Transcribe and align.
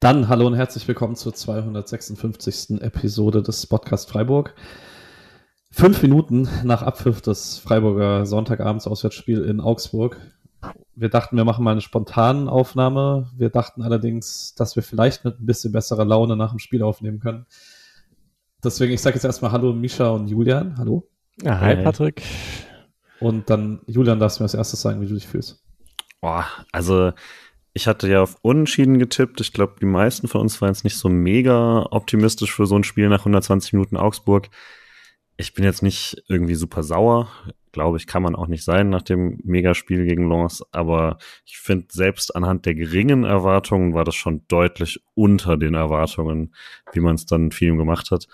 Dann 0.00 0.28
hallo 0.28 0.46
und 0.46 0.54
herzlich 0.54 0.88
willkommen 0.88 1.14
zur 1.14 1.34
256. 1.34 2.80
Episode 2.80 3.42
des 3.42 3.66
Podcast 3.66 4.08
Freiburg. 4.08 4.54
Fünf 5.70 6.02
Minuten 6.02 6.48
nach 6.64 6.82
Abpfiff 6.82 7.20
des 7.20 7.58
Freiburger 7.58 8.24
Sonntagabends 8.24 8.86
Auswärtsspiel 8.86 9.44
in 9.44 9.60
Augsburg. 9.60 10.16
Wir 10.94 11.10
dachten, 11.10 11.36
wir 11.36 11.44
machen 11.44 11.64
mal 11.64 11.72
eine 11.72 11.82
spontane 11.82 12.50
Aufnahme. 12.50 13.30
Wir 13.36 13.50
dachten 13.50 13.82
allerdings, 13.82 14.54
dass 14.54 14.74
wir 14.74 14.82
vielleicht 14.82 15.24
mit 15.24 15.38
ein 15.38 15.46
bisschen 15.46 15.72
besserer 15.72 16.06
Laune 16.06 16.34
nach 16.34 16.50
dem 16.50 16.58
Spiel 16.58 16.82
aufnehmen 16.82 17.20
können. 17.20 17.44
Deswegen, 18.64 18.92
ich 18.92 19.02
sage 19.02 19.16
jetzt 19.16 19.24
erstmal 19.24 19.52
Hallo 19.52 19.72
Misha 19.72 20.08
und 20.08 20.28
Julian. 20.28 20.76
Hallo. 20.78 21.06
Ja, 21.42 21.60
hi, 21.60 21.76
Patrick. 21.76 22.22
Und 23.20 23.50
dann, 23.50 23.80
Julian, 23.86 24.18
darfst 24.18 24.38
du 24.38 24.42
mir 24.42 24.46
als 24.46 24.54
erstes 24.54 24.80
sagen, 24.80 25.00
wie 25.00 25.06
du 25.06 25.14
dich 25.14 25.28
fühlst. 25.28 25.62
Boah, 26.20 26.46
also 26.72 27.12
ich 27.72 27.86
hatte 27.86 28.08
ja 28.08 28.22
auf 28.22 28.36
Unentschieden 28.42 28.98
getippt. 28.98 29.40
Ich 29.40 29.52
glaube, 29.52 29.76
die 29.80 29.86
meisten 29.86 30.28
von 30.28 30.40
uns 30.40 30.60
waren 30.60 30.70
jetzt 30.70 30.84
nicht 30.84 30.96
so 30.96 31.08
mega 31.08 31.86
optimistisch 31.90 32.52
für 32.54 32.66
so 32.66 32.76
ein 32.76 32.84
Spiel 32.84 33.08
nach 33.08 33.20
120 33.20 33.74
Minuten 33.74 33.96
Augsburg. 33.96 34.48
Ich 35.36 35.54
bin 35.54 35.64
jetzt 35.64 35.82
nicht 35.82 36.22
irgendwie 36.28 36.56
super 36.56 36.82
sauer. 36.82 37.28
Glaube 37.72 37.98
ich, 37.98 38.08
kann 38.08 38.22
man 38.22 38.34
auch 38.34 38.48
nicht 38.48 38.64
sein 38.64 38.90
nach 38.90 39.02
dem 39.02 39.38
Megaspiel 39.44 40.04
gegen 40.04 40.28
Lens. 40.28 40.64
Aber 40.72 41.18
ich 41.46 41.58
finde, 41.58 41.86
selbst 41.90 42.34
anhand 42.34 42.66
der 42.66 42.74
geringen 42.74 43.24
Erwartungen 43.24 43.94
war 43.94 44.04
das 44.04 44.16
schon 44.16 44.42
deutlich 44.48 45.00
unter 45.14 45.56
den 45.56 45.74
Erwartungen, 45.74 46.54
wie 46.92 47.00
man 47.00 47.14
es 47.14 47.26
dann 47.26 47.52
vielen 47.52 47.78
gemacht 47.78 48.10
hat. 48.10 48.26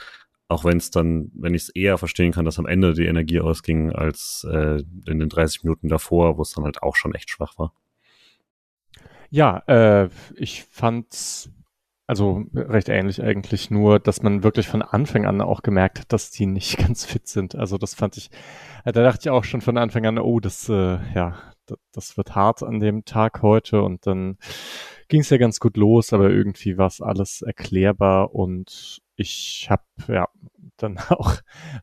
Auch 0.48 0.64
wenn 0.64 0.76
es 0.76 0.90
dann, 0.90 1.30
wenn 1.34 1.54
ich 1.54 1.62
es 1.62 1.68
eher 1.70 1.98
verstehen 1.98 2.32
kann, 2.32 2.44
dass 2.44 2.58
am 2.58 2.66
Ende 2.66 2.94
die 2.94 3.06
Energie 3.06 3.40
ausging, 3.40 3.92
als 3.92 4.46
äh, 4.50 4.82
in 5.06 5.18
den 5.18 5.28
30 5.28 5.64
Minuten 5.64 5.88
davor, 5.88 6.38
wo 6.38 6.42
es 6.42 6.52
dann 6.52 6.64
halt 6.64 6.82
auch 6.82 6.94
schon 6.94 7.14
echt 7.14 7.30
schwach 7.30 7.58
war. 7.58 7.72
Ja, 9.30 9.62
äh, 9.66 10.08
ich 10.36 10.64
fand's 10.64 11.50
also 12.06 12.44
recht 12.54 12.88
ähnlich 12.88 13.22
eigentlich, 13.22 13.70
nur 13.70 13.98
dass 13.98 14.22
man 14.22 14.44
wirklich 14.44 14.68
von 14.68 14.82
Anfang 14.82 15.26
an 15.26 15.40
auch 15.40 15.62
gemerkt 15.62 15.98
hat, 15.98 16.12
dass 16.12 16.30
die 16.30 16.46
nicht 16.46 16.78
ganz 16.86 17.04
fit 17.04 17.26
sind. 17.26 17.56
Also 17.56 17.78
das 17.78 17.94
fand 17.94 18.16
ich, 18.16 18.30
äh, 18.84 18.92
da 18.92 19.02
dachte 19.02 19.22
ich 19.22 19.30
auch 19.30 19.44
schon 19.44 19.60
von 19.60 19.76
Anfang 19.76 20.06
an, 20.06 20.18
oh, 20.18 20.40
das, 20.40 20.68
äh, 20.68 20.98
ja, 21.14 21.38
das 21.92 22.16
wird 22.16 22.34
hart 22.36 22.62
an 22.62 22.78
dem 22.78 23.04
Tag 23.04 23.42
heute 23.42 23.82
und 23.82 24.06
dann 24.06 24.38
ging 25.08 25.20
es 25.20 25.30
ja 25.30 25.36
ganz 25.36 25.58
gut 25.58 25.76
los, 25.76 26.12
aber 26.12 26.30
irgendwie 26.30 26.78
war 26.78 26.86
es 26.86 27.00
alles 27.00 27.42
erklärbar 27.42 28.34
und 28.34 29.02
ich 29.16 29.66
habe 29.70 29.82
ja 30.08 30.28
dann 30.76 30.98
auch 31.08 31.34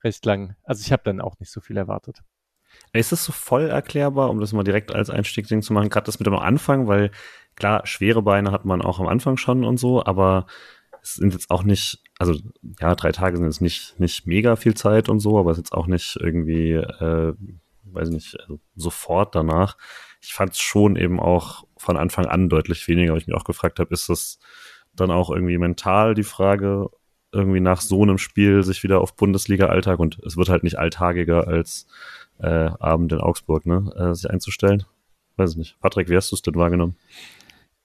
recht 0.04 0.26
lang, 0.26 0.56
also 0.64 0.82
ich 0.86 0.92
habe 0.92 1.04
dann 1.04 1.22
auch 1.22 1.40
nicht 1.40 1.52
so 1.52 1.62
viel 1.62 1.78
erwartet. 1.78 2.22
Ist 2.92 3.12
das 3.12 3.24
so 3.26 3.32
voll 3.32 3.70
erklärbar, 3.70 4.30
um 4.30 4.40
das 4.40 4.54
mal 4.54 4.64
direkt 4.64 4.94
als 4.94 5.10
Einstiegsding 5.10 5.62
zu 5.62 5.74
machen, 5.74 5.90
gerade 5.90 6.06
das 6.06 6.20
mit 6.20 6.28
dem 6.28 6.36
Anfang, 6.36 6.88
weil 6.88 7.12
klar, 7.56 7.86
schwere 7.86 8.22
Beine 8.22 8.52
hat 8.52 8.66
man 8.66 8.82
auch 8.82 9.00
am 9.00 9.08
Anfang 9.08 9.38
schon 9.38 9.64
und 9.64 9.78
so, 9.78 10.04
aber 10.04 10.48
es 11.02 11.16
sind 11.16 11.34
jetzt 11.34 11.52
auch 11.52 11.64
nicht, 11.64 12.02
also 12.18 12.34
ja, 12.80 12.96
drei 12.96 13.12
Tage 13.12 13.38
sind 13.38 13.46
jetzt 13.46 13.62
nicht, 13.62 14.00
nicht 14.00 14.26
mega 14.26 14.56
viel 14.56 14.74
Zeit 14.74 15.10
und 15.10 15.20
so, 15.20 15.38
aber 15.38 15.52
es 15.52 15.58
ist 15.58 15.66
jetzt 15.66 15.74
auch 15.74 15.88
nicht 15.88 16.18
irgendwie, 16.20 16.74
äh, 16.74 17.34
weiß 17.84 18.10
nicht, 18.10 18.40
also 18.40 18.60
sofort 18.76 19.36
danach. 19.36 19.78
Ich 20.22 20.34
fand 20.34 20.54
es 20.54 20.60
schon 20.60 20.96
eben 20.96 21.20
auch 21.20 21.66
von 21.78 21.98
Anfang 21.98 22.26
an 22.26 22.48
deutlich 22.48 22.88
weniger, 22.88 23.12
weil 23.12 23.20
ich 23.20 23.28
mich 23.28 23.36
auch 23.36 23.44
gefragt 23.44 23.80
habe, 23.80 23.94
ist 23.94 24.10
das 24.10 24.40
dann 24.96 25.12
auch 25.12 25.30
irgendwie 25.30 25.58
mental 25.58 26.14
die 26.14 26.24
Frage, 26.24 26.90
irgendwie 27.34 27.60
nach 27.60 27.82
so 27.82 28.02
einem 28.04 28.18
Spiel 28.18 28.64
sich 28.64 28.84
wieder 28.84 29.02
auf 29.02 29.16
Bundesliga-Alltag 29.16 30.00
und 30.00 30.20
es 30.20 30.38
wird 30.38 30.50
halt 30.50 30.64
nicht 30.64 30.80
alltagiger 30.80 31.48
als 31.48 31.88
äh, 32.40 32.70
Abend 32.80 33.12
in 33.12 33.20
Augsburg, 33.20 33.66
ne, 33.66 33.92
äh, 33.96 34.14
sich 34.14 34.30
einzustellen. 34.30 34.86
Weiß 35.38 35.52
ich 35.52 35.58
nicht. 35.58 35.80
Patrick, 35.80 36.10
wie 36.10 36.16
hast 36.16 36.32
du 36.32 36.36
es 36.36 36.42
denn 36.42 36.56
wahrgenommen? 36.56 36.96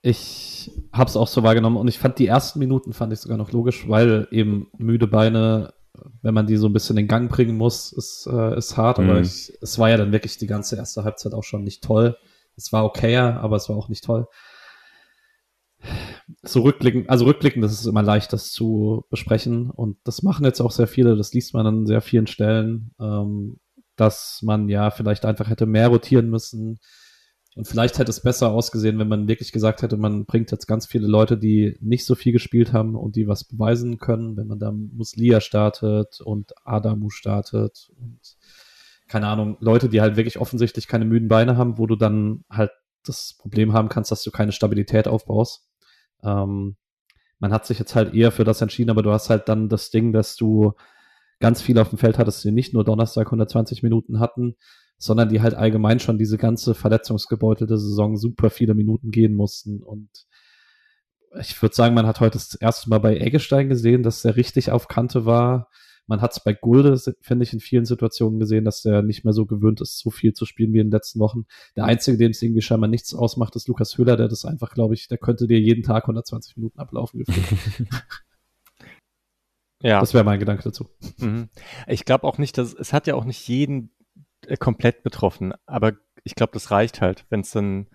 Ich 0.03 0.71
habe 0.93 1.09
es 1.09 1.17
auch 1.17 1.29
so 1.29 1.43
wahrgenommen 1.43 1.77
und 1.77 1.89
ich 1.89 1.99
fand 1.99 2.19
die 2.19 2.27
ersten 2.27 2.59
Minuten 2.59 2.93
fand 2.93 3.13
ich 3.13 3.21
sogar 3.21 3.39
noch 3.39 3.53
logisch, 3.53 3.89
weil 3.89 4.29
eben 4.31 4.69
müde 4.77 5.07
Beine, 5.07 5.73
wenn 6.23 6.35
man 6.35 6.47
die 6.47 6.57
so 6.57 6.69
ein 6.69 6.73
bisschen 6.73 6.99
in 6.99 7.09
Gang 7.09 7.31
bringen 7.31 7.57
muss, 7.57 7.93
ist, 7.93 8.29
äh, 8.31 8.57
ist 8.57 8.77
hart. 8.77 8.99
Mhm. 8.99 9.11
Aber 9.11 9.21
ich, 9.21 9.53
es 9.61 9.79
war 9.79 9.91
ja 9.91 9.97
dann 9.97 10.13
wirklich 10.13 10.37
die 10.39 10.47
ganze 10.47 10.77
erste 10.77 11.05
Halbzeit 11.05 11.35
auch 11.35 11.45
schon 11.45 11.65
nicht 11.65 11.83
toll. 11.83 12.17
Es 12.57 12.73
war 12.73 12.85
okayer, 12.85 13.41
aber 13.41 13.57
es 13.57 13.69
war 13.69 13.77
auch 13.77 13.89
nicht 13.89 14.05
toll. 14.05 14.29
So 16.43 16.63
rückblickend, 16.63 17.09
also 17.09 17.31
das 17.33 17.73
ist 17.73 17.87
immer 17.87 18.03
leicht, 18.03 18.33
das 18.33 18.53
zu 18.53 19.05
besprechen 19.11 19.71
und 19.71 19.97
das 20.05 20.23
machen 20.23 20.45
jetzt 20.45 20.61
auch 20.61 20.71
sehr 20.71 20.87
viele. 20.87 21.17
Das 21.17 21.33
liest 21.33 21.55
man 21.55 21.67
an 21.67 21.87
sehr 21.87 22.01
vielen 22.01 22.27
Stellen, 22.27 22.93
ähm, 23.01 23.59
dass 23.97 24.41
man 24.43 24.69
ja 24.69 24.91
vielleicht 24.91 25.25
einfach 25.25 25.49
hätte 25.49 25.67
mehr 25.67 25.89
rotieren 25.89 26.29
müssen 26.31 26.79
und 27.59 27.67
vielleicht 27.67 27.99
hätte 27.99 28.11
es 28.11 28.21
besser 28.21 28.53
ausgesehen, 28.53 29.01
wenn 29.01 29.09
man 29.09 29.27
wirklich 29.27 29.51
gesagt 29.51 29.83
hätte, 29.83 29.97
man 29.97 30.27
bringt 30.27 30.53
jetzt 30.53 30.69
ganz 30.69 30.87
viele 30.87 31.09
Leute, 31.09 31.37
die 31.37 31.77
nicht 31.81 32.07
so 32.07 32.15
viel 32.15 32.33
gespielt 32.33 32.73
haben 32.73 32.95
und 32.95 33.17
die 33.17 33.27
was 33.27 33.43
beweisen 33.43 33.99
können, 33.99 34.37
wenn 34.37 34.47
man 34.47 34.61
da 34.61 34.71
Muslia 34.71 35.41
startet 35.41 36.21
und 36.21 36.53
Adamu 36.65 37.11
startet 37.11 37.91
und 37.99 38.21
keine 39.09 39.27
Ahnung, 39.27 39.57
Leute, 39.59 39.89
die 39.89 40.01
halt 40.01 40.17
wirklich 40.17 40.39
offensichtlich 40.39 40.87
keine 40.87 41.05
müden 41.05 41.27
Beine 41.27 41.57
haben, 41.57 41.79
wo 41.79 41.87
du 41.89 41.97
dann 41.97 42.45
halt 42.49 42.71
das 43.05 43.35
Problem 43.37 43.73
haben 43.73 43.89
kannst, 43.89 44.13
dass 44.13 44.23
du 44.23 44.31
keine 44.31 44.53
Stabilität 44.53 45.09
aufbaust. 45.09 45.68
Ähm, 46.23 46.77
man 47.39 47.53
hat 47.53 47.67
sich 47.67 47.79
jetzt 47.79 47.95
halt 47.95 48.15
eher 48.15 48.33
für 48.33 48.45
das 48.45 48.61
entschieden, 48.61 48.91
aber 48.91 49.03
du 49.03 49.13
hast 49.13 49.31
halt 49.31 49.49
dann 49.49 49.69
das 49.69 49.91
Ding, 49.91 50.13
dass 50.13 50.37
du 50.37 50.73
ganz 51.41 51.63
viel 51.63 51.79
auf 51.79 51.91
dem 51.91 51.99
Feld 51.99 52.19
hattest, 52.19 52.45
die 52.45 52.51
nicht 52.51 52.75
nur 52.75 52.85
Donnerstag 52.85 53.27
120 53.29 53.83
Minuten 53.83 54.19
hatten, 54.19 54.57
sondern 54.99 55.29
die 55.29 55.41
halt 55.41 55.55
allgemein 55.55 56.01
schon 56.01 56.19
diese 56.19 56.39
ganze 56.39 56.75
verletzungsgebeutelte 56.75 57.79
Saison 57.79 58.17
super 58.17 58.51
viele 58.51 58.75
Minuten 58.75 59.13
gehen 59.13 59.35
mussten. 59.35 59.83
Und 59.83 60.27
ich 61.39 61.61
würde 61.63 61.75
sagen, 61.75 61.95
man 61.95 62.07
hat 62.07 62.21
heute 62.21 62.39
das 62.39 62.55
erste 62.55 62.91
Mal 62.91 62.99
bei 62.99 63.17
Eggestein 63.17 63.69
gesehen, 63.69 64.03
dass 64.03 64.25
er 64.25 64.37
richtig 64.37 64.73
auf 64.73 64.89
Kante 64.89 65.25
war. 65.25 65.69
Man 66.09 66.23
hat 66.23 66.33
es 66.33 66.43
bei 66.43 66.55
Gulde, 66.55 66.99
finde 67.21 67.45
ich, 67.45 67.53
in 67.53 67.61
vielen 67.61 67.85
Situationen 67.85 68.41
gesehen, 68.41 68.65
dass 68.65 68.83
der 68.83 69.03
nicht 69.03 69.25
mehr 69.25 69.35
so 69.35 69.47
gewöhnt 69.47 69.81
ist, 69.81 69.99
so 69.99 70.11
viel 70.11 70.33
zu 70.33 70.47
spielen 70.47 70.73
wie 70.73 70.79
in 70.79 70.87
den 70.87 70.93
letzten 70.93 71.21
Wochen. 71.21 71.45
Der 71.77 71.85
Einzige, 71.85 72.17
dem 72.17 72.31
es 72.31 72.43
irgendwie 72.43 72.63
scheinbar 72.63 72.89
nichts 72.89 73.15
ausmacht, 73.15 73.55
ist 73.57 73.69
Lukas 73.69 73.99
Höhler, 73.99 74.17
der 74.17 74.29
das 74.29 74.47
einfach, 74.47 74.73
glaube 74.73 74.95
ich, 74.95 75.07
der 75.07 75.19
könnte 75.19 75.47
dir 75.47 75.61
jeden 75.61 75.83
Tag 75.83 76.05
120 76.05 76.57
Minuten 76.57 76.79
ablaufen. 76.79 77.25
ja. 79.83 80.01
Das 80.01 80.15
wäre 80.15 80.25
mein 80.25 80.41
Gedanke 80.41 80.65
dazu. 80.65 80.89
Mhm. 81.19 81.51
Ich 81.87 82.07
glaube 82.07 82.27
auch 82.27 82.39
nicht, 82.39 82.57
dass 82.57 82.73
es 82.73 82.95
hat 82.95 83.07
ja 83.07 83.15
auch 83.15 83.27
nicht 83.27 83.47
jeden 83.47 83.91
äh, 84.47 84.57
komplett 84.57 85.03
betroffen. 85.03 85.53
Aber 85.67 85.93
ich 86.25 86.35
glaube, 86.35 86.53
das 86.55 86.71
reicht 86.71 87.03
halt, 87.03 87.27
wenn 87.29 87.41
es 87.41 87.51
dann 87.51 87.89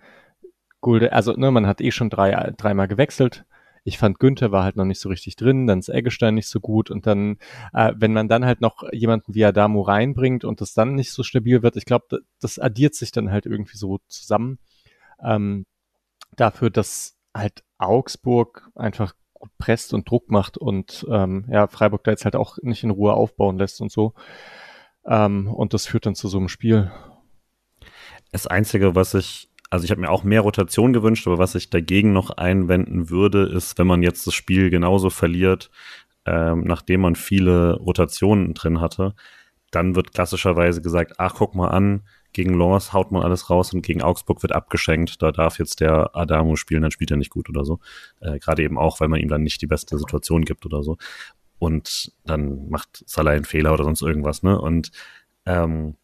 Gulde, 0.80 1.12
also 1.12 1.32
ne, 1.32 1.50
man 1.50 1.66
hat 1.66 1.80
eh 1.80 1.90
schon 1.90 2.10
drei, 2.10 2.52
dreimal 2.56 2.86
gewechselt. 2.86 3.44
Ich 3.84 3.98
fand 3.98 4.18
Günther 4.18 4.50
war 4.50 4.64
halt 4.64 4.76
noch 4.76 4.86
nicht 4.86 5.00
so 5.00 5.10
richtig 5.10 5.36
drin, 5.36 5.66
dann 5.66 5.78
ist 5.78 5.90
Eggestein 5.90 6.34
nicht 6.34 6.48
so 6.48 6.58
gut 6.58 6.90
und 6.90 7.06
dann, 7.06 7.36
äh, 7.74 7.92
wenn 7.96 8.14
man 8.14 8.28
dann 8.28 8.44
halt 8.44 8.60
noch 8.60 8.82
jemanden 8.92 9.34
wie 9.34 9.44
Adamo 9.44 9.82
reinbringt 9.82 10.44
und 10.44 10.60
das 10.60 10.72
dann 10.72 10.94
nicht 10.94 11.12
so 11.12 11.22
stabil 11.22 11.62
wird, 11.62 11.76
ich 11.76 11.84
glaube, 11.84 12.20
das 12.40 12.58
addiert 12.58 12.94
sich 12.94 13.12
dann 13.12 13.30
halt 13.30 13.46
irgendwie 13.46 13.76
so 13.76 14.00
zusammen. 14.08 14.58
Ähm, 15.22 15.66
dafür, 16.36 16.70
dass 16.70 17.16
halt 17.34 17.62
Augsburg 17.78 18.70
einfach 18.74 19.14
gut 19.34 19.50
presst 19.58 19.92
und 19.92 20.08
Druck 20.08 20.30
macht 20.30 20.56
und 20.56 21.06
ähm, 21.10 21.46
ja, 21.50 21.66
Freiburg 21.66 22.04
da 22.04 22.10
jetzt 22.10 22.24
halt 22.24 22.36
auch 22.36 22.58
nicht 22.62 22.84
in 22.84 22.90
Ruhe 22.90 23.14
aufbauen 23.14 23.58
lässt 23.58 23.80
und 23.80 23.92
so. 23.92 24.14
Ähm, 25.06 25.48
und 25.48 25.74
das 25.74 25.86
führt 25.86 26.06
dann 26.06 26.14
zu 26.14 26.28
so 26.28 26.38
einem 26.38 26.48
Spiel. 26.48 26.90
Das 28.32 28.46
Einzige, 28.46 28.94
was 28.94 29.14
ich, 29.14 29.48
also 29.74 29.84
ich 29.84 29.90
habe 29.90 30.00
mir 30.00 30.10
auch 30.10 30.22
mehr 30.22 30.42
Rotation 30.42 30.92
gewünscht, 30.92 31.26
aber 31.26 31.38
was 31.38 31.56
ich 31.56 31.68
dagegen 31.68 32.12
noch 32.12 32.30
einwenden 32.30 33.10
würde, 33.10 33.42
ist, 33.42 33.76
wenn 33.78 33.88
man 33.88 34.02
jetzt 34.02 34.26
das 34.26 34.34
Spiel 34.34 34.70
genauso 34.70 35.10
verliert, 35.10 35.70
ähm, 36.26 36.62
nachdem 36.64 37.00
man 37.00 37.16
viele 37.16 37.74
Rotationen 37.74 38.54
drin 38.54 38.80
hatte, 38.80 39.14
dann 39.72 39.96
wird 39.96 40.14
klassischerweise 40.14 40.80
gesagt, 40.80 41.14
ach, 41.18 41.34
guck 41.36 41.56
mal 41.56 41.68
an, 41.68 42.02
gegen 42.32 42.56
Lens 42.56 42.92
haut 42.92 43.10
man 43.10 43.22
alles 43.22 43.50
raus 43.50 43.74
und 43.74 43.82
gegen 43.82 44.02
Augsburg 44.02 44.42
wird 44.42 44.52
abgeschenkt. 44.52 45.20
Da 45.22 45.32
darf 45.32 45.58
jetzt 45.58 45.80
der 45.80 46.14
Adamo 46.14 46.54
spielen, 46.54 46.82
dann 46.82 46.92
spielt 46.92 47.10
er 47.10 47.16
nicht 47.16 47.30
gut 47.30 47.48
oder 47.48 47.64
so. 47.64 47.80
Äh, 48.20 48.38
Gerade 48.38 48.62
eben 48.62 48.78
auch, 48.78 49.00
weil 49.00 49.08
man 49.08 49.20
ihm 49.20 49.28
dann 49.28 49.42
nicht 49.42 49.60
die 49.60 49.66
beste 49.66 49.98
Situation 49.98 50.44
gibt 50.44 50.64
oder 50.66 50.84
so 50.84 50.96
und 51.58 52.12
dann 52.24 52.68
macht 52.68 53.02
Salah 53.06 53.32
einen 53.32 53.44
Fehler 53.44 53.72
oder 53.72 53.84
sonst 53.84 54.02
irgendwas, 54.02 54.42
ne? 54.42 54.60
Und 54.60 54.90
ähm, 55.46 55.96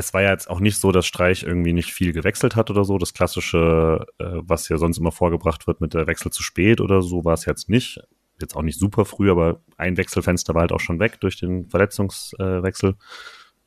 es 0.00 0.12
war 0.12 0.22
ja 0.22 0.30
jetzt 0.30 0.50
auch 0.50 0.60
nicht 0.60 0.78
so, 0.78 0.92
dass 0.92 1.06
Streich 1.06 1.44
irgendwie 1.44 1.72
nicht 1.72 1.92
viel 1.92 2.12
gewechselt 2.12 2.56
hat 2.56 2.70
oder 2.70 2.84
so. 2.84 2.98
Das 2.98 3.14
klassische, 3.14 4.06
äh, 4.18 4.24
was 4.42 4.68
ja 4.68 4.76
sonst 4.76 4.98
immer 4.98 5.12
vorgebracht 5.12 5.66
wird 5.66 5.80
mit 5.80 5.94
der 5.94 6.06
Wechsel 6.06 6.32
zu 6.32 6.42
spät 6.42 6.80
oder 6.80 7.02
so, 7.02 7.24
war 7.24 7.34
es 7.34 7.44
jetzt 7.44 7.68
nicht. 7.68 8.00
Jetzt 8.40 8.56
auch 8.56 8.62
nicht 8.62 8.78
super 8.78 9.04
früh, 9.04 9.30
aber 9.30 9.60
ein 9.76 9.96
Wechselfenster 9.96 10.54
war 10.54 10.62
halt 10.62 10.72
auch 10.72 10.80
schon 10.80 10.98
weg 10.98 11.20
durch 11.20 11.38
den 11.38 11.68
Verletzungswechsel. 11.68 12.90
Äh, 12.90 12.94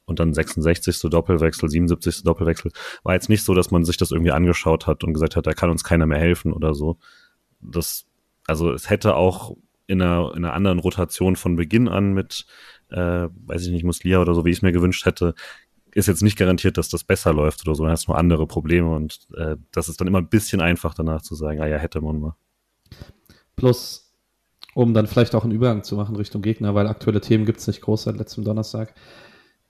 und 0.05 0.19
dann 0.19 0.33
66. 0.33 1.09
Doppelwechsel, 1.09 1.69
77. 1.69 2.23
Doppelwechsel. 2.23 2.71
War 3.03 3.13
jetzt 3.13 3.29
nicht 3.29 3.45
so, 3.45 3.53
dass 3.53 3.71
man 3.71 3.85
sich 3.85 3.97
das 3.97 4.11
irgendwie 4.11 4.31
angeschaut 4.31 4.85
hat 4.85 5.03
und 5.03 5.13
gesagt 5.13 5.35
hat, 5.35 5.47
da 5.47 5.53
kann 5.53 5.69
uns 5.69 5.83
keiner 5.83 6.05
mehr 6.05 6.19
helfen 6.19 6.51
oder 6.51 6.73
so. 6.73 6.97
Das, 7.61 8.05
also 8.45 8.73
es 8.73 8.89
hätte 8.89 9.15
auch 9.15 9.55
in 9.87 10.01
einer, 10.01 10.31
in 10.35 10.43
einer 10.43 10.53
anderen 10.53 10.79
Rotation 10.79 11.35
von 11.35 11.55
Beginn 11.55 11.87
an 11.87 12.13
mit, 12.13 12.45
äh, 12.89 13.27
weiß 13.29 13.65
ich 13.65 13.71
nicht, 13.71 13.83
Muslia 13.83 14.19
oder 14.19 14.33
so, 14.33 14.45
wie 14.45 14.49
ich 14.49 14.57
es 14.57 14.61
mir 14.61 14.71
gewünscht 14.71 15.05
hätte, 15.05 15.35
ist 15.95 16.07
jetzt 16.07 16.23
nicht 16.23 16.37
garantiert, 16.37 16.77
dass 16.77 16.89
das 16.89 17.03
besser 17.03 17.33
läuft 17.33 17.65
oder 17.67 17.75
so, 17.75 17.83
dann 17.83 17.91
hast 17.91 18.07
du 18.07 18.11
nur 18.11 18.19
andere 18.19 18.47
Probleme 18.47 18.93
und 18.93 19.19
äh, 19.35 19.57
das 19.71 19.89
ist 19.89 19.99
dann 19.99 20.07
immer 20.07 20.19
ein 20.19 20.29
bisschen 20.29 20.61
einfach 20.61 20.93
danach 20.93 21.21
zu 21.21 21.35
sagen, 21.35 21.61
ah 21.61 21.67
ja, 21.67 21.77
hätte 21.77 22.01
man 22.01 22.19
mal. 22.19 22.35
Plus, 23.55 24.11
um 24.73 24.93
dann 24.93 25.07
vielleicht 25.07 25.35
auch 25.35 25.43
einen 25.43 25.53
Übergang 25.53 25.83
zu 25.83 25.95
machen 25.95 26.15
Richtung 26.15 26.41
Gegner, 26.41 26.73
weil 26.75 26.87
aktuelle 26.87 27.21
Themen 27.21 27.45
gibt 27.45 27.59
es 27.59 27.67
nicht 27.67 27.81
groß 27.81 28.03
seit 28.03 28.17
letztem 28.17 28.43
Donnerstag. 28.43 28.95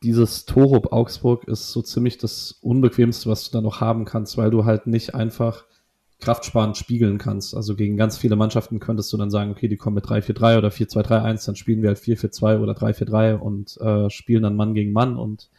Dieses 0.02 0.46
Torup 0.46 0.92
Augsburg 0.92 1.48
ist 1.48 1.72
so 1.72 1.82
ziemlich 1.82 2.18
das 2.18 2.58
Unbequemste, 2.62 3.30
was 3.30 3.50
du 3.50 3.58
da 3.58 3.62
noch 3.62 3.82
haben 3.82 4.06
kannst, 4.06 4.38
weil 4.38 4.52
du 4.52 4.66
halt 4.66 4.88
nicht 4.88 5.16
einfach 5.16 5.66
kraftsparend 6.20 6.78
spiegeln 6.78 7.18
kannst. 7.18 7.56
Also 7.56 7.76
gegen 7.76 7.98
ganz 7.98 8.18
viele 8.18 8.36
Mannschaften 8.36 8.80
könntest 8.80 9.12
du 9.12 9.18
dann 9.18 9.30
sagen, 9.30 9.52
okay, 9.52 9.68
die 9.68 9.78
kommen 9.78 9.96
mit 9.96 10.06
3-4-3 10.06 10.58
oder 10.58 10.70
4-2-3-1, 10.70 11.46
dann 11.46 11.56
spielen 11.56 11.82
wir 11.82 11.90
halt 11.90 12.00
4-4-2 12.00 12.60
oder 12.60 12.74
3-4-3 12.74 13.36
und 13.36 13.78
äh, 13.82 14.10
spielen 14.10 14.44
dann 14.44 14.56
Mann 14.56 14.74
gegen 14.74 14.94
Mann 14.94 15.18
und 15.18 15.50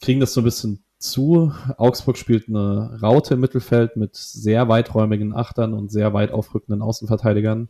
kriegen 0.00 0.20
das 0.20 0.32
so 0.32 0.40
ein 0.40 0.44
bisschen 0.44 0.84
zu. 0.98 1.52
Augsburg 1.76 2.16
spielt 2.16 2.48
eine 2.48 3.00
Raute 3.00 3.34
im 3.34 3.40
Mittelfeld 3.40 3.96
mit 3.96 4.16
sehr 4.16 4.68
weiträumigen 4.68 5.34
Achtern 5.34 5.74
und 5.74 5.90
sehr 5.90 6.12
weit 6.12 6.32
aufrückenden 6.32 6.82
Außenverteidigern. 6.82 7.68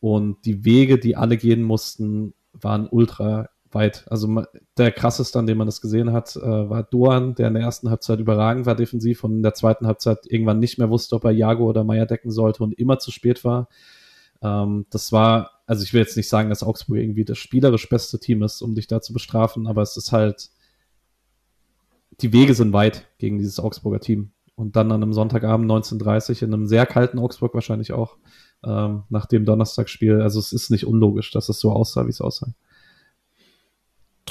Und 0.00 0.44
die 0.44 0.64
Wege, 0.64 0.98
die 0.98 1.16
alle 1.16 1.36
gehen 1.36 1.62
mussten, 1.62 2.34
waren 2.52 2.88
ultra 2.88 3.48
weit. 3.70 4.04
Also 4.10 4.44
der 4.76 4.92
krasseste, 4.92 5.38
an 5.38 5.46
dem 5.46 5.58
man 5.58 5.66
das 5.66 5.80
gesehen 5.80 6.12
hat, 6.12 6.36
äh, 6.36 6.40
war 6.42 6.82
Doan, 6.82 7.34
der 7.34 7.48
in 7.48 7.54
der 7.54 7.62
ersten 7.62 7.90
Halbzeit 7.90 8.18
überragend 8.18 8.66
war 8.66 8.74
defensiv 8.74 9.24
und 9.24 9.36
in 9.36 9.42
der 9.42 9.54
zweiten 9.54 9.86
Halbzeit 9.86 10.18
irgendwann 10.28 10.58
nicht 10.58 10.78
mehr 10.78 10.90
wusste, 10.90 11.16
ob 11.16 11.24
er 11.24 11.30
Jago 11.30 11.64
oder 11.64 11.84
Meier 11.84 12.06
decken 12.06 12.30
sollte 12.30 12.62
und 12.64 12.78
immer 12.78 12.98
zu 12.98 13.10
spät 13.10 13.44
war. 13.44 13.68
Ähm, 14.42 14.86
das 14.90 15.12
war, 15.12 15.62
also 15.66 15.84
ich 15.84 15.94
will 15.94 16.00
jetzt 16.00 16.16
nicht 16.16 16.28
sagen, 16.28 16.50
dass 16.50 16.62
Augsburg 16.62 16.98
irgendwie 16.98 17.24
das 17.24 17.38
spielerisch 17.38 17.88
beste 17.88 18.18
Team 18.18 18.42
ist, 18.42 18.60
um 18.60 18.74
dich 18.74 18.88
da 18.88 19.00
zu 19.00 19.12
bestrafen, 19.12 19.66
aber 19.66 19.82
es 19.82 19.96
ist 19.96 20.12
halt, 20.12 20.50
die 22.22 22.32
Wege 22.32 22.54
sind 22.54 22.72
weit 22.72 23.06
gegen 23.18 23.38
dieses 23.38 23.58
Augsburger 23.60 24.00
Team. 24.00 24.32
Und 24.54 24.76
dann 24.76 24.92
an 24.92 25.02
einem 25.02 25.12
Sonntagabend 25.12 25.70
19.30 25.70 26.44
in 26.44 26.52
einem 26.52 26.66
sehr 26.66 26.86
kalten 26.86 27.18
Augsburg 27.18 27.54
wahrscheinlich 27.54 27.92
auch, 27.92 28.16
ähm, 28.64 29.04
nach 29.08 29.26
dem 29.26 29.44
Donnerstagsspiel. 29.44 30.20
Also 30.20 30.38
es 30.38 30.52
ist 30.52 30.70
nicht 30.70 30.86
unlogisch, 30.86 31.30
dass 31.30 31.48
es 31.48 31.58
so 31.58 31.72
aussah, 31.72 32.06
wie 32.06 32.10
es 32.10 32.20
aussah 32.20 32.54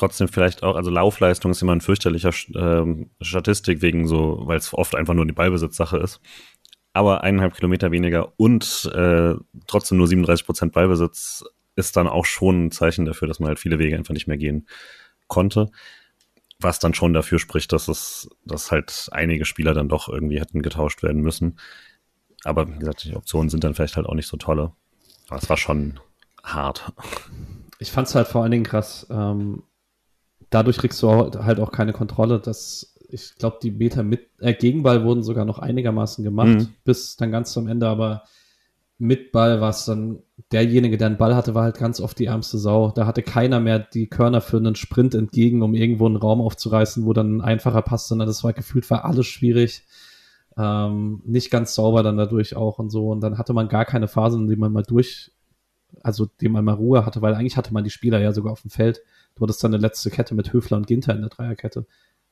trotzdem 0.02 0.28
vielleicht 0.28 0.64
auch, 0.64 0.76
also 0.76 0.90
Laufleistung 0.90 1.52
ist 1.52 1.62
immer 1.62 1.74
ein 1.74 1.82
fürchterlicher 1.82 2.32
ähm, 2.56 3.10
Statistik 3.22 3.82
wegen 3.82 4.08
so, 4.08 4.42
weil 4.46 4.58
es 4.58 4.74
oft 4.74 4.96
einfach 4.96 5.14
nur 5.14 5.26
die 5.26 5.34
Ballbesitzsache 5.34 5.98
ist. 5.98 6.22
Aber 6.94 7.24
eineinhalb 7.24 7.54
Kilometer 7.54 7.92
weniger 7.92 8.34
und 8.38 8.92
äh, 8.94 9.36
trotzdem 9.68 9.98
nur 9.98 10.08
37 10.08 10.46
Prozent 10.46 10.74
Ballbesitz 10.74 11.44
ist 11.76 11.96
dann 11.96 12.08
auch 12.08 12.26
schon 12.26 12.66
ein 12.66 12.72
Zeichen 12.72 13.06
dafür, 13.06 13.28
dass 13.28 13.40
man 13.40 13.50
halt 13.50 13.60
viele 13.60 13.80
Wege 13.80 13.96
einfach 13.96 14.14
nicht 14.14 14.28
mehr 14.28 14.38
gehen 14.38 14.68
konnte. 15.28 15.72
Was 16.62 16.80
dann 16.80 16.94
schon 16.94 17.14
dafür 17.14 17.40
spricht, 17.40 17.74
dass 17.74 17.88
es, 17.88 18.30
dass 18.46 18.72
halt 18.72 19.10
einige 19.12 19.46
Spieler 19.46 19.74
dann 19.74 19.90
doch 19.90 20.08
irgendwie 20.08 20.40
hätten 20.40 20.62
getauscht 20.62 21.04
werden 21.04 21.22
müssen. 21.22 21.58
Aber 22.44 22.68
wie 22.68 22.78
gesagt, 22.78 23.04
die 23.04 23.16
Optionen 23.16 23.50
sind 23.50 23.64
dann 23.64 23.74
vielleicht 23.74 23.98
halt 23.98 24.08
auch 24.08 24.16
nicht 24.16 24.28
so 24.28 24.38
tolle. 24.38 24.72
Aber 25.30 25.38
es 25.42 25.50
war 25.50 25.58
schon 25.58 26.00
hart. 26.44 26.92
Ich 27.80 27.92
fand 27.92 28.08
es 28.08 28.16
halt 28.16 28.28
vor 28.28 28.44
allen 28.44 28.52
Dingen 28.52 28.64
krass. 28.64 29.08
Ähm, 29.10 29.64
dadurch 30.50 30.78
kriegst 30.78 31.02
du 31.02 31.10
halt 31.10 31.60
auch 31.60 31.72
keine 31.72 31.94
Kontrolle. 31.94 32.40
dass 32.40 32.92
ich 33.12 33.36
glaube, 33.36 33.60
die 33.62 33.72
Meter 33.72 34.04
mit 34.04 34.30
äh, 34.40 34.54
Gegenball 34.54 35.04
wurden 35.04 35.24
sogar 35.24 35.46
noch 35.46 35.60
einigermaßen 35.60 36.24
gemacht, 36.24 36.48
mhm. 36.48 36.74
bis 36.84 37.18
dann 37.18 37.32
ganz 37.32 37.52
zum 37.52 37.68
Ende, 37.68 37.88
aber 37.88 38.24
mit 39.02 39.32
Ball 39.32 39.62
war 39.62 39.72
es 39.72 39.86
dann 39.86 40.20
derjenige, 40.52 40.96
der 40.96 41.08
einen 41.08 41.18
Ball 41.18 41.36
hatte, 41.36 41.56
war 41.56 41.64
halt 41.64 41.80
ganz 41.80 42.00
oft 42.00 42.20
die 42.20 42.28
ärmste 42.28 42.60
Sau. 42.60 42.92
Da 42.92 43.08
hatte 43.08 43.24
keiner 43.24 43.60
mehr 43.60 43.80
die 43.80 44.06
Körner 44.06 44.42
für 44.42 44.58
einen 44.58 44.76
Sprint 44.76 45.16
entgegen, 45.16 45.64
um 45.64 45.74
irgendwo 45.74 46.06
einen 46.06 46.18
Raum 46.18 46.40
aufzureißen, 46.40 47.04
wo 47.04 47.12
dann 47.12 47.38
ein 47.38 47.42
einfacher 47.42 47.82
passt, 47.82 48.10
sondern 48.10 48.28
das 48.28 48.44
war 48.44 48.54
gefühlt 48.54 48.88
war 48.92 49.04
alles 49.04 49.26
schwierig. 49.26 49.88
Ähm, 50.56 51.24
nicht 51.26 51.50
ganz 51.50 51.74
sauber 51.74 52.04
dann 52.04 52.16
dadurch 52.16 52.56
auch 52.56 52.78
und 52.78 52.92
so. 52.92 53.10
Und 53.10 53.22
dann 53.22 53.40
hatte 53.40 53.54
man 53.54 53.70
gar 53.70 53.86
keine 53.86 54.08
Phasen, 54.08 54.44
in 54.44 54.48
denen 54.50 54.62
man 54.62 54.72
mal 54.72 54.84
durch, 54.84 55.32
also 56.04 56.28
dem 56.40 56.52
man 56.52 56.64
mal 56.64 56.76
Ruhe 56.76 57.04
hatte, 57.04 57.24
weil 57.24 57.34
eigentlich 57.34 57.58
hatte 57.58 57.74
man 57.74 57.84
die 57.84 57.90
Spieler 57.90 58.20
ja 58.20 58.34
sogar 58.34 58.52
auf 58.52 58.62
dem 58.62 58.70
Feld. 58.70 59.02
Du 59.34 59.42
hattest 59.42 59.64
dann 59.64 59.74
eine 59.74 59.82
letzte 59.82 60.12
Kette 60.12 60.36
mit 60.36 60.54
Höfler 60.54 60.78
und 60.78 60.86
Ginter 60.86 61.16
in 61.16 61.22
der 61.22 61.32
Dreierkette. 61.32 61.88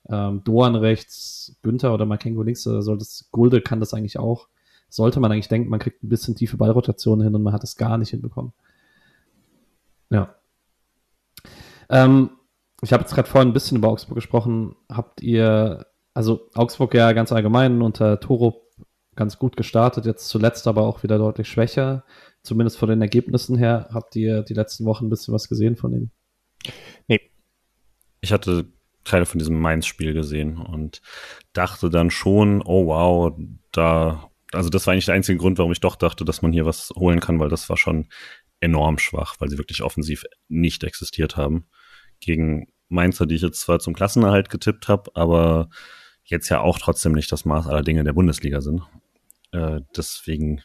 Ähm, 0.08 0.44
Doan 0.44 0.76
rechts, 0.76 1.56
Günther 1.64 1.96
oder 1.96 2.06
Makengo 2.06 2.44
links, 2.44 2.64
da 2.64 2.84
soll 2.84 3.00
das, 3.00 3.30
Gulde 3.32 3.60
kann 3.60 3.80
das 3.80 3.96
eigentlich 3.96 4.20
auch. 4.20 4.50
Sollte 4.90 5.20
man 5.20 5.32
eigentlich 5.32 5.48
denken, 5.48 5.70
man 5.70 5.80
kriegt 5.80 6.04
ein 6.04 6.10
bisschen 6.10 6.36
tiefe 6.36 6.58
Ballrotation 6.58 7.22
hin 7.22 7.36
und 7.36 7.44
man 7.44 7.54
hat 7.54 7.64
es 7.64 7.76
gar 7.76 7.98
nicht 7.98 8.10
hinbekommen. 8.10 8.54
Ja. 10.10 10.36
Ähm, 11.90 12.32
ich 12.82 12.94
habe 12.94 13.02
jetzt 13.02 13.14
gerade 13.14 13.30
vorhin 13.30 13.50
ein 13.50 13.54
bisschen 13.54 13.78
über 13.78 13.90
Augsburg 13.90 14.16
gesprochen. 14.16 14.76
Habt 14.90 15.22
ihr, 15.22 15.86
also 16.14 16.50
Augsburg 16.56 16.94
ja 16.94 17.12
ganz 17.12 17.32
allgemein 17.32 17.82
unter 17.82 18.20
Torup 18.20 18.64
ganz 19.16 19.38
gut 19.38 19.58
gestartet, 19.58 20.06
jetzt 20.06 20.30
zuletzt 20.30 20.66
aber 20.66 20.84
auch 20.84 21.04
wieder 21.04 21.18
deutlich 21.18 21.50
schwächer. 21.50 22.06
Zumindest 22.42 22.78
von 22.78 22.88
den 22.88 23.02
Ergebnissen 23.02 23.58
her. 23.58 23.90
Habt 23.94 24.16
ihr 24.16 24.44
die 24.44 24.54
letzten 24.54 24.86
Wochen 24.86 25.06
ein 25.06 25.10
bisschen 25.10 25.34
was 25.34 25.50
gesehen 25.50 25.76
von 25.76 25.92
ihnen? 25.92 26.12
Nee. 27.08 27.20
Ich 28.22 28.32
hatte 28.32 28.66
Teile 29.04 29.26
von 29.26 29.40
diesem 29.40 29.60
Mainz-Spiel 29.60 30.14
gesehen 30.14 30.58
und 30.58 31.02
dachte 31.52 31.90
dann 31.90 32.12
schon, 32.12 32.62
oh 32.62 32.88
wow, 32.88 33.34
da, 33.72 34.30
also 34.52 34.70
das 34.70 34.88
war 34.88 34.94
eigentlich 34.94 35.06
der 35.06 35.16
einzige 35.16 35.38
Grund, 35.38 35.58
warum 35.58 35.72
ich 35.72 35.80
doch 35.80 35.96
dachte, 35.96 36.26
dass 36.26 36.42
man 36.42 36.52
hier 36.52 36.66
was 36.66 36.92
holen 36.96 37.20
kann, 37.20 37.40
weil 37.40 37.50
das 37.50 37.70
war 37.70 37.78
schon 37.78 38.08
enorm 38.60 38.98
schwach, 38.98 39.36
weil 39.40 39.50
sie 39.50 39.58
wirklich 39.58 39.84
offensiv 39.84 40.26
nicht 40.48 40.84
existiert 40.84 41.38
haben. 41.38 41.68
Gegen 42.20 42.68
Mainzer, 42.90 43.26
die 43.26 43.36
ich 43.36 43.42
jetzt 43.42 43.62
zwar 43.62 43.80
zum 43.80 43.94
Klassenerhalt 43.94 44.50
getippt 44.50 44.88
habe, 44.88 45.12
aber 45.14 45.70
jetzt 46.24 46.50
ja 46.50 46.62
auch 46.62 46.80
trotzdem 46.80 47.14
nicht 47.14 47.32
das 47.32 47.46
Maß 47.46 47.68
aller 47.68 47.84
Dinge 47.84 48.04
der 48.04 48.14
Bundesliga 48.14 48.62
sind. 48.62 48.82
Äh, 49.52 49.82
deswegen 49.96 50.64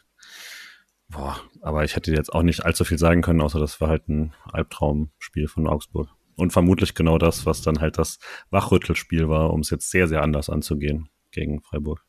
Boah, 1.07 1.39
aber 1.61 1.83
ich 1.83 1.95
hätte 1.95 2.11
jetzt 2.11 2.33
auch 2.33 2.41
nicht 2.41 2.65
allzu 2.65 2.83
viel 2.83 2.97
sagen 2.97 3.21
können, 3.21 3.41
außer 3.41 3.59
das 3.59 3.79
war 3.79 3.89
halt 3.89 4.07
ein 4.09 4.33
Albtraumspiel 4.51 5.47
von 5.47 5.67
Augsburg. 5.67 6.09
Und 6.35 6.51
vermutlich 6.51 6.95
genau 6.95 7.17
das, 7.17 7.45
was 7.45 7.61
dann 7.61 7.79
halt 7.79 7.97
das 7.97 8.19
Wachrüttelspiel 8.49 9.29
war, 9.29 9.53
um 9.53 9.61
es 9.61 9.69
jetzt 9.69 9.91
sehr, 9.91 10.07
sehr 10.07 10.21
anders 10.21 10.49
anzugehen 10.49 11.09
gegen 11.31 11.61
Freiburg. 11.61 12.03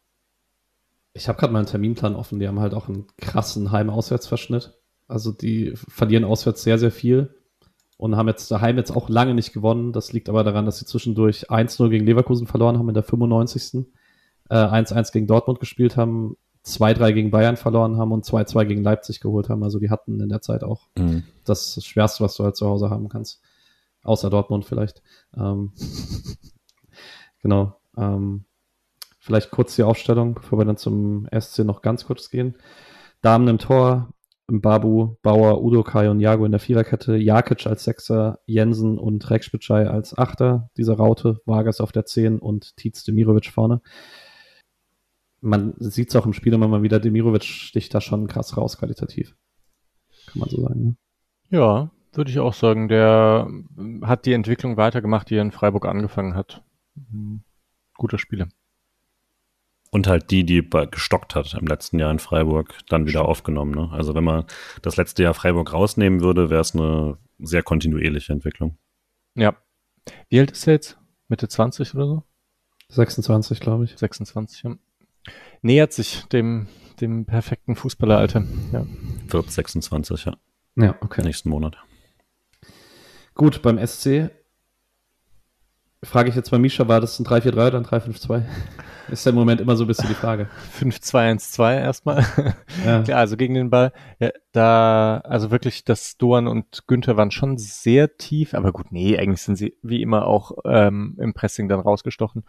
Ich 1.17 1.29
habe 1.29 1.39
gerade 1.39 1.53
meinen 1.53 1.67
Terminplan 1.67 2.15
offen. 2.15 2.39
Die 2.39 2.47
haben 2.47 2.61
halt 2.61 2.75
auch 2.75 2.89
einen 2.89 3.07
krassen 3.17 3.73
Heim-Auswärtsverschnitt. 3.73 4.75
Also 5.09 5.33
die 5.33 5.73
verlieren 5.75 6.25
auswärts 6.25 6.63
sehr, 6.63 6.79
sehr 6.79 6.91
viel 6.91 7.35
und 7.97 8.17
haben 8.17 8.29
jetzt 8.29 8.51
daheim 8.51 8.77
jetzt 8.77 8.91
auch 8.91 9.09
lange 9.09 9.35
nicht 9.35 9.53
gewonnen. 9.53 9.93
Das 9.93 10.13
liegt 10.13 10.29
aber 10.29 10.45
daran, 10.45 10.67
dass 10.67 10.79
sie 10.79 10.87
zwischendurch 10.87 11.51
1-0 11.51 11.89
gegen 11.89 12.07
Leverkusen 12.07 12.47
verloren 12.47 12.79
haben 12.79 12.89
in 12.89 12.95
der 12.95 13.03
95. 13.03 13.87
1-1 14.49 15.09
äh, 15.09 15.13
gegen 15.13 15.27
Dortmund 15.27 15.59
gespielt 15.59 15.97
haben, 15.97 16.37
2-3 16.65 17.13
gegen 17.13 17.31
Bayern 17.31 17.57
verloren 17.57 17.97
haben 17.97 18.13
und 18.13 18.25
2-2 18.25 18.65
gegen 18.65 18.83
Leipzig 18.83 19.21
geholt 19.21 19.49
haben. 19.49 19.63
Also 19.63 19.79
die 19.79 19.91
hatten 19.91 20.21
in 20.21 20.29
der 20.29 20.43
Zeit 20.43 20.63
auch 20.63 20.89
mhm. 20.99 21.25
das 21.45 21.85
Schwerste, 21.85 22.23
was 22.23 22.37
du 22.37 22.45
halt 22.45 22.57
zu 22.57 22.67
Hause 22.67 22.91
haben 22.91 23.09
kannst. 23.09 23.41
Außer 24.03 24.31
Dortmund 24.31 24.65
vielleicht. 24.65 25.03
Ähm, 25.37 25.73
genau. 27.43 27.77
Ähm, 27.97 28.46
vielleicht 29.27 29.51
kurz 29.51 29.77
die 29.77 29.83
Aufstellung, 29.83 30.35
bevor 30.35 30.59
wir 30.59 30.65
dann 30.65 30.77
zum 30.77 31.29
SC 31.37 31.61
noch 31.61 31.83
ganz 31.83 32.07
kurz 32.07 32.31
gehen. 32.31 32.57
Damen 33.21 33.49
im 33.49 33.59
Tor, 33.59 34.11
Babu, 34.47 35.17
Bauer, 35.23 35.63
Udo 35.63 35.83
Kai 35.83 36.09
und 36.09 36.21
Jago 36.21 36.45
in 36.45 36.53
der 36.53 36.61
Viererkette, 36.61 37.17
Jakic 37.17 37.67
als 37.67 37.85
Sechser, 37.85 38.39
Jensen 38.47 38.99
und 38.99 39.29
Rekspitschei 39.29 39.89
als 39.89 40.17
Achter 40.17 40.71
dieser 40.77 40.95
Raute, 40.95 41.41
Vargas 41.45 41.81
auf 41.81 41.93
der 41.93 42.07
Zehn 42.07 42.39
und 42.39 42.77
Tietz 42.77 43.05
Demirovic 43.05 43.47
vorne 43.47 43.81
man 45.41 45.75
sieht 45.79 46.11
es 46.11 46.17
auch 46.17 46.27
im 46.27 46.33
Spiel 46.33 46.53
immer 46.53 46.69
mal 46.69 46.83
wieder, 46.83 47.01
Demirovic 47.01 47.45
sticht 47.45 47.95
da 47.95 48.01
schon 48.01 48.27
krass 48.27 48.57
raus, 48.57 48.79
qualitativ. 48.79 49.37
Kann 50.27 50.41
man 50.41 50.49
so 50.49 50.61
sagen, 50.61 50.83
ne? 50.83 50.97
Ja, 51.51 51.91
würde 52.13 52.31
ich 52.31 52.39
auch 52.39 52.55
sagen. 52.55 52.89
Der 52.89 53.49
hat 54.03 54.27
die 54.27 54.33
Entwicklung 54.33 54.77
weitergemacht, 54.77 55.31
die 55.31 55.37
er 55.37 55.43
in 55.43 55.53
Freiburg 55.53 55.87
angefangen 55.87 56.35
hat. 56.35 56.65
Mhm. 56.95 57.43
Guter 57.95 58.19
Spieler. 58.19 58.49
Und 59.91 60.09
halt 60.09 60.31
die, 60.31 60.45
die 60.45 60.69
gestockt 60.91 61.35
hat 61.35 61.55
im 61.55 61.67
letzten 61.67 61.99
Jahr 61.99 62.11
in 62.11 62.19
Freiburg, 62.19 62.75
dann 62.89 63.07
wieder 63.07 63.25
aufgenommen. 63.25 63.73
Ne? 63.73 63.89
Also 63.93 64.15
wenn 64.15 64.25
man 64.25 64.45
das 64.83 64.97
letzte 64.97 65.23
Jahr 65.23 65.35
Freiburg 65.35 65.73
rausnehmen 65.73 66.21
würde, 66.21 66.51
wäre 66.51 66.61
es 66.61 66.75
eine 66.75 67.19
sehr 67.39 67.63
kontinuierliche 67.63 68.33
Entwicklung. 68.33 68.77
Ja. 69.35 69.57
Wie 70.29 70.41
alt 70.41 70.51
ist 70.51 70.67
er 70.67 70.75
jetzt? 70.75 70.99
Mitte 71.29 71.49
20 71.49 71.95
oder 71.95 72.07
so? 72.07 72.23
26, 72.89 73.61
glaube 73.61 73.85
ich. 73.85 73.97
26, 73.97 74.63
ja 74.65 74.77
nähert 75.63 75.93
sich 75.93 76.25
dem, 76.27 76.69
dem 77.01 77.27
perfekten 77.27 77.77
Fußballeralter. 77.77 78.45
Ja. 78.73 78.87
Wird 79.29 79.51
26, 79.51 80.25
ja. 80.25 80.37
Ja, 80.77 80.95
okay. 81.01 81.23
Nächsten 81.23 81.49
Monat. 81.49 81.77
Gut, 83.35 83.63
beim 83.63 83.85
SC 83.85 84.31
frage 86.03 86.29
ich 86.29 86.37
jetzt 86.37 86.51
bei 86.51 86.59
Misha, 86.59 86.87
war 86.89 87.01
das 87.01 87.19
ein 87.19 87.27
3-4-3 87.27 87.67
oder 87.67 87.79
ein 87.79 87.87
3-5-2? 87.87 88.45
Ist 89.11 89.25
ja 89.25 89.31
im 89.31 89.37
Moment 89.37 89.61
immer 89.61 89.77
so 89.77 89.85
ein 89.85 89.87
bisschen 89.87 90.09
die 90.09 90.15
Frage. 90.15 90.49
5-2-1-2 90.79 91.81
erstmal. 91.81 92.25
Ja. 92.85 93.03
Klar, 93.05 93.19
also 93.19 93.37
gegen 93.37 93.55
den 93.55 93.71
Ball. 93.71 93.93
Ja, 94.19 94.31
da, 94.53 95.19
also 95.25 95.51
wirklich, 95.51 95.85
das 95.85 96.17
Doan 96.17 96.47
und 96.47 96.87
Günther 96.87 97.17
waren 97.17 97.31
schon 97.31 97.59
sehr 97.59 98.17
tief, 98.17 98.55
aber 98.55 98.73
gut, 98.73 98.93
nee, 98.93 99.19
eigentlich 99.19 99.43
sind 99.43 99.57
sie 99.57 99.77
wie 99.83 100.03
immer 100.03 100.27
auch 100.27 100.53
ähm, 100.65 101.17
im 101.19 101.35
Pressing 101.35 101.69
dann 101.69 101.81
rausgestochen. 101.81 102.45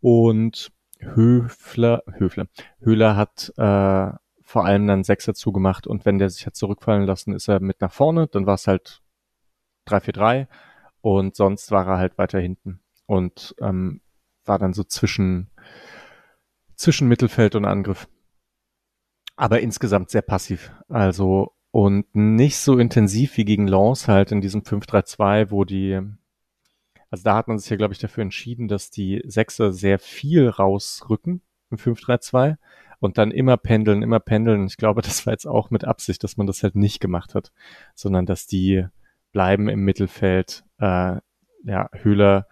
Und 0.00 0.72
Höfler, 1.00 2.02
Höfler, 2.06 2.46
Höhler 2.80 3.16
hat 3.16 3.52
äh, 3.56 4.10
vor 4.42 4.64
allem 4.64 4.86
dann 4.86 5.04
Sechser 5.04 5.34
zugemacht 5.34 5.86
und 5.86 6.04
wenn 6.04 6.18
der 6.18 6.30
sich 6.30 6.46
hat 6.46 6.54
zurückfallen 6.54 7.06
lassen, 7.06 7.32
ist 7.32 7.48
er 7.48 7.60
mit 7.60 7.80
nach 7.80 7.92
vorne, 7.92 8.28
dann 8.28 8.46
war 8.46 8.54
es 8.54 8.66
halt 8.66 9.02
3-4-3 9.88 10.46
und 11.00 11.34
sonst 11.34 11.70
war 11.70 11.86
er 11.86 11.98
halt 11.98 12.18
weiter 12.18 12.38
hinten 12.38 12.80
und 13.06 13.54
ähm, 13.60 14.00
war 14.44 14.58
dann 14.58 14.72
so 14.72 14.84
zwischen, 14.84 15.50
zwischen 16.76 17.08
Mittelfeld 17.08 17.54
und 17.54 17.64
Angriff. 17.64 18.08
Aber 19.36 19.60
insgesamt 19.60 20.10
sehr 20.10 20.22
passiv. 20.22 20.72
Also, 20.88 21.52
und 21.70 22.06
nicht 22.14 22.56
so 22.56 22.78
intensiv 22.78 23.36
wie 23.36 23.44
gegen 23.44 23.66
Lens 23.66 24.06
halt 24.06 24.30
in 24.30 24.40
diesem 24.40 24.62
5-3-2, 24.62 25.50
wo 25.50 25.64
die, 25.64 26.00
also 27.10 27.24
da 27.24 27.36
hat 27.36 27.48
man 27.48 27.58
sich 27.58 27.68
ja, 27.70 27.76
glaube 27.76 27.94
ich, 27.94 27.98
dafür 27.98 28.22
entschieden, 28.22 28.68
dass 28.68 28.90
die 28.90 29.22
Sechser 29.26 29.72
sehr 29.72 29.98
viel 29.98 30.48
rausrücken 30.48 31.42
im 31.70 31.78
5-3-2 31.78 32.56
und 33.00 33.18
dann 33.18 33.32
immer 33.32 33.56
pendeln, 33.56 34.02
immer 34.02 34.20
pendeln. 34.20 34.66
Ich 34.66 34.76
glaube, 34.76 35.02
das 35.02 35.26
war 35.26 35.32
jetzt 35.32 35.46
auch 35.46 35.70
mit 35.70 35.84
Absicht, 35.84 36.22
dass 36.22 36.36
man 36.36 36.46
das 36.46 36.62
halt 36.62 36.76
nicht 36.76 37.00
gemacht 37.00 37.34
hat, 37.34 37.52
sondern 37.94 38.24
dass 38.24 38.46
die 38.46 38.86
bleiben 39.32 39.68
im 39.68 39.80
Mittelfeld. 39.80 40.64
Äh, 40.78 41.16
ja, 41.64 41.88
Höhler 41.92 42.46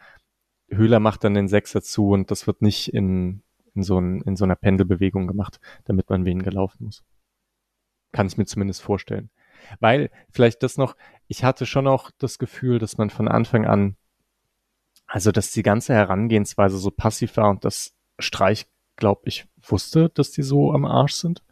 Höhler 0.75 1.01
macht 1.01 1.25
dann 1.25 1.35
den 1.35 1.49
Sechser 1.49 1.83
zu 1.83 2.11
und 2.11 2.31
das 2.31 2.47
wird 2.47 2.63
nicht 2.63 2.93
in, 2.93 3.43
in, 3.75 3.83
so, 3.83 3.99
ein, 3.99 4.21
in 4.23 4.37
so 4.37 4.45
einer 4.45 4.57
Pendelbewegung 4.57 5.27
gemacht, 5.27 5.61
damit 5.85 6.11
man 6.11 6.25
wen 6.25 6.43
gelaufen 6.43 6.85
muss. 6.85 7.05
Kann 8.13 8.27
ich 8.27 8.37
mir 8.37 8.45
zumindest 8.45 8.83
vorstellen. 8.83 9.31
Weil, 9.81 10.11
vielleicht 10.31 10.63
das 10.63 10.77
noch, 10.77 10.97
ich 11.29 11.45
hatte 11.45 11.67
schon 11.67 11.87
auch 11.87 12.11
das 12.19 12.39
Gefühl, 12.39 12.79
dass 12.79 12.99
man 12.99 13.11
von 13.11 13.29
Anfang 13.29 13.67
an, 13.67 13.97
also 15.07 15.33
dass 15.33 15.53
die 15.53 15.63
ganze 15.63 15.95
Herangehensweise 15.95 16.79
so 16.79 16.91
passiv 16.91 17.37
war 17.37 17.49
und 17.49 17.65
das 17.65 17.95
Streich, 18.19 18.67
glaube 18.97 19.23
ich, 19.27 19.47
wusste, 19.63 20.11
dass 20.11 20.33
die 20.33 20.43
so 20.43 20.73
am 20.73 20.85
Arsch 20.85 21.15
sind. 21.15 21.43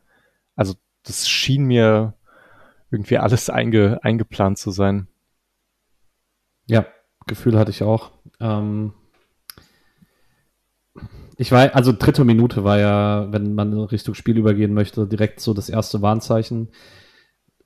Also 0.56 0.74
das 1.04 1.28
schien 1.28 1.64
mir 1.64 2.14
irgendwie 2.90 3.18
alles 3.18 3.48
einge, 3.48 4.02
eingeplant 4.02 4.58
zu 4.58 4.70
sein. 4.70 5.08
Ja, 6.66 6.86
Gefühl 7.26 7.58
hatte 7.58 7.70
ich 7.70 7.82
auch. 7.82 8.12
Ähm, 8.40 8.92
ich 11.40 11.52
war, 11.52 11.74
also 11.74 11.92
dritte 11.92 12.26
Minute 12.26 12.64
war 12.64 12.78
ja, 12.78 13.32
wenn 13.32 13.54
man 13.54 13.72
Richtung 13.72 14.12
Spiel 14.12 14.36
übergehen 14.36 14.74
möchte, 14.74 15.06
direkt 15.06 15.40
so 15.40 15.54
das 15.54 15.70
erste 15.70 16.02
Warnzeichen. 16.02 16.68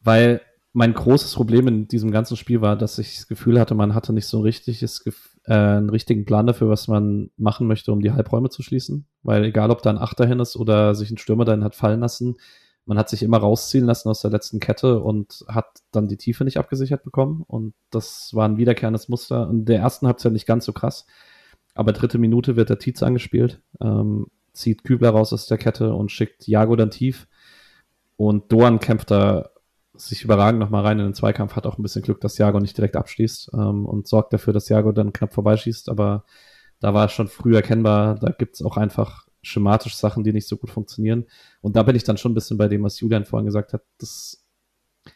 Weil 0.01 0.43
mein 0.73 0.95
großes 0.95 1.35
Problem 1.35 1.67
in 1.67 1.89
diesem 1.89 2.13
ganzen 2.13 2.37
Spiel 2.37 2.61
war, 2.61 2.77
dass 2.77 3.01
ich 3.01 3.17
das 3.17 3.27
Gefühl 3.27 3.59
hatte, 3.59 3.75
man 3.75 3.93
hatte 3.93 4.13
nicht 4.13 4.29
so 4.29 4.39
ein 4.39 4.43
richtiges, 4.45 5.05
äh, 5.47 5.53
einen 5.53 5.91
richtigen 5.91 6.25
Plan 6.25 6.47
dafür, 6.47 6.69
was 6.69 6.87
man 6.87 7.31
machen 7.37 7.67
möchte, 7.67 7.91
um 7.91 8.01
die 8.01 8.13
Halbräume 8.13 8.49
zu 8.49 8.63
schließen. 8.63 9.09
Weil 9.25 9.43
egal, 9.43 9.73
ob 9.73 9.83
da 9.83 9.91
ein 9.91 9.99
Achter 9.99 10.25
hin 10.25 10.39
ist 10.39 10.55
oder 10.55 10.95
sich 10.95 11.11
ein 11.11 11.19
Stürmer 11.19 11.45
dahin 11.45 11.65
hat 11.65 11.75
fallen 11.75 11.99
lassen, 11.99 12.37
man 12.87 12.97
hat 12.97 13.09
sich 13.09 13.25
immer 13.25 13.39
rausziehen 13.39 13.87
lassen 13.87 14.09
aus 14.09 14.21
der 14.21 14.31
letzten 14.31 14.61
Kette 14.61 15.01
und 15.01 15.45
hat 15.49 15.67
dann 15.91 16.07
die 16.07 16.19
Tiefe 16.19 16.45
nicht 16.45 16.59
abgesichert 16.59 17.03
bekommen. 17.03 17.43
Und 17.45 17.75
das 17.91 18.31
war 18.35 18.49
ein 18.49 18.57
wiederkehrendes 18.57 19.09
Muster. 19.09 19.49
Und 19.49 19.65
der 19.65 19.81
ersten 19.81 20.07
Halbzeit 20.07 20.33
nicht 20.33 20.47
ganz 20.47 20.65
so 20.65 20.73
krass. 20.73 21.07
Aber 21.75 21.93
dritte 21.93 22.19
Minute 22.19 22.57
wird 22.57 22.71
der 22.71 22.79
Tietz 22.79 23.03
angespielt, 23.03 23.61
ähm, 23.81 24.27
zieht 24.53 24.85
Kübler 24.85 25.11
raus 25.11 25.33
aus 25.33 25.47
der 25.47 25.59
Kette 25.59 25.93
und 25.93 26.13
schickt 26.13 26.47
Jago 26.47 26.77
dann 26.77 26.91
tief. 26.91 27.27
Und 28.17 28.53
Doan 28.53 28.79
kämpft 28.79 29.11
da 29.11 29.51
sich 29.97 30.25
überragend 30.25 30.61
nochmal 30.61 30.83
rein 30.83 30.99
in 30.99 31.07
den 31.07 31.15
Zweikampf, 31.15 31.57
hat 31.57 31.67
auch 31.67 31.79
ein 31.79 31.83
bisschen 31.83 32.03
Glück, 32.03 32.21
dass 32.21 32.39
Jago 32.39 32.61
nicht 32.61 32.77
direkt 32.77 32.97
abschließt 32.97 33.51
ähm, 33.55 33.87
und 33.87 34.09
sorgt 34.09 34.33
dafür, 34.33 34.53
dass 34.53 34.69
Jago 34.69 34.93
dann 34.93 35.13
knapp 35.13 35.35
vorbeischießt. 35.35 35.89
Aber 35.89 36.25
da 36.81 36.95
war 36.95 37.09
schon 37.09 37.29
früh 37.29 37.55
erkennbar, 37.55 38.17
da 38.17 38.31
gibt 38.31 38.57
es 38.57 38.63
auch 38.63 38.77
einfach 38.77 39.27
schematisch 39.43 39.97
Sachen, 39.97 40.25
die 40.25 40.33
nicht 40.33 40.49
so 40.49 40.57
gut 40.57 40.71
funktionieren. 40.71 41.27
Und 41.61 41.77
da 41.77 41.83
bin 41.83 41.97
ich 41.97 42.05
dann 42.05 42.17
schon 42.17 42.33
ein 42.33 42.35
bisschen 42.35 42.57
bei 42.57 42.69
dem, 42.69 42.83
was 42.83 43.01
Julian 43.01 43.25
vorhin 43.25 43.47
gesagt 43.47 43.73
hat. 43.73 43.83
Das, 43.99 44.45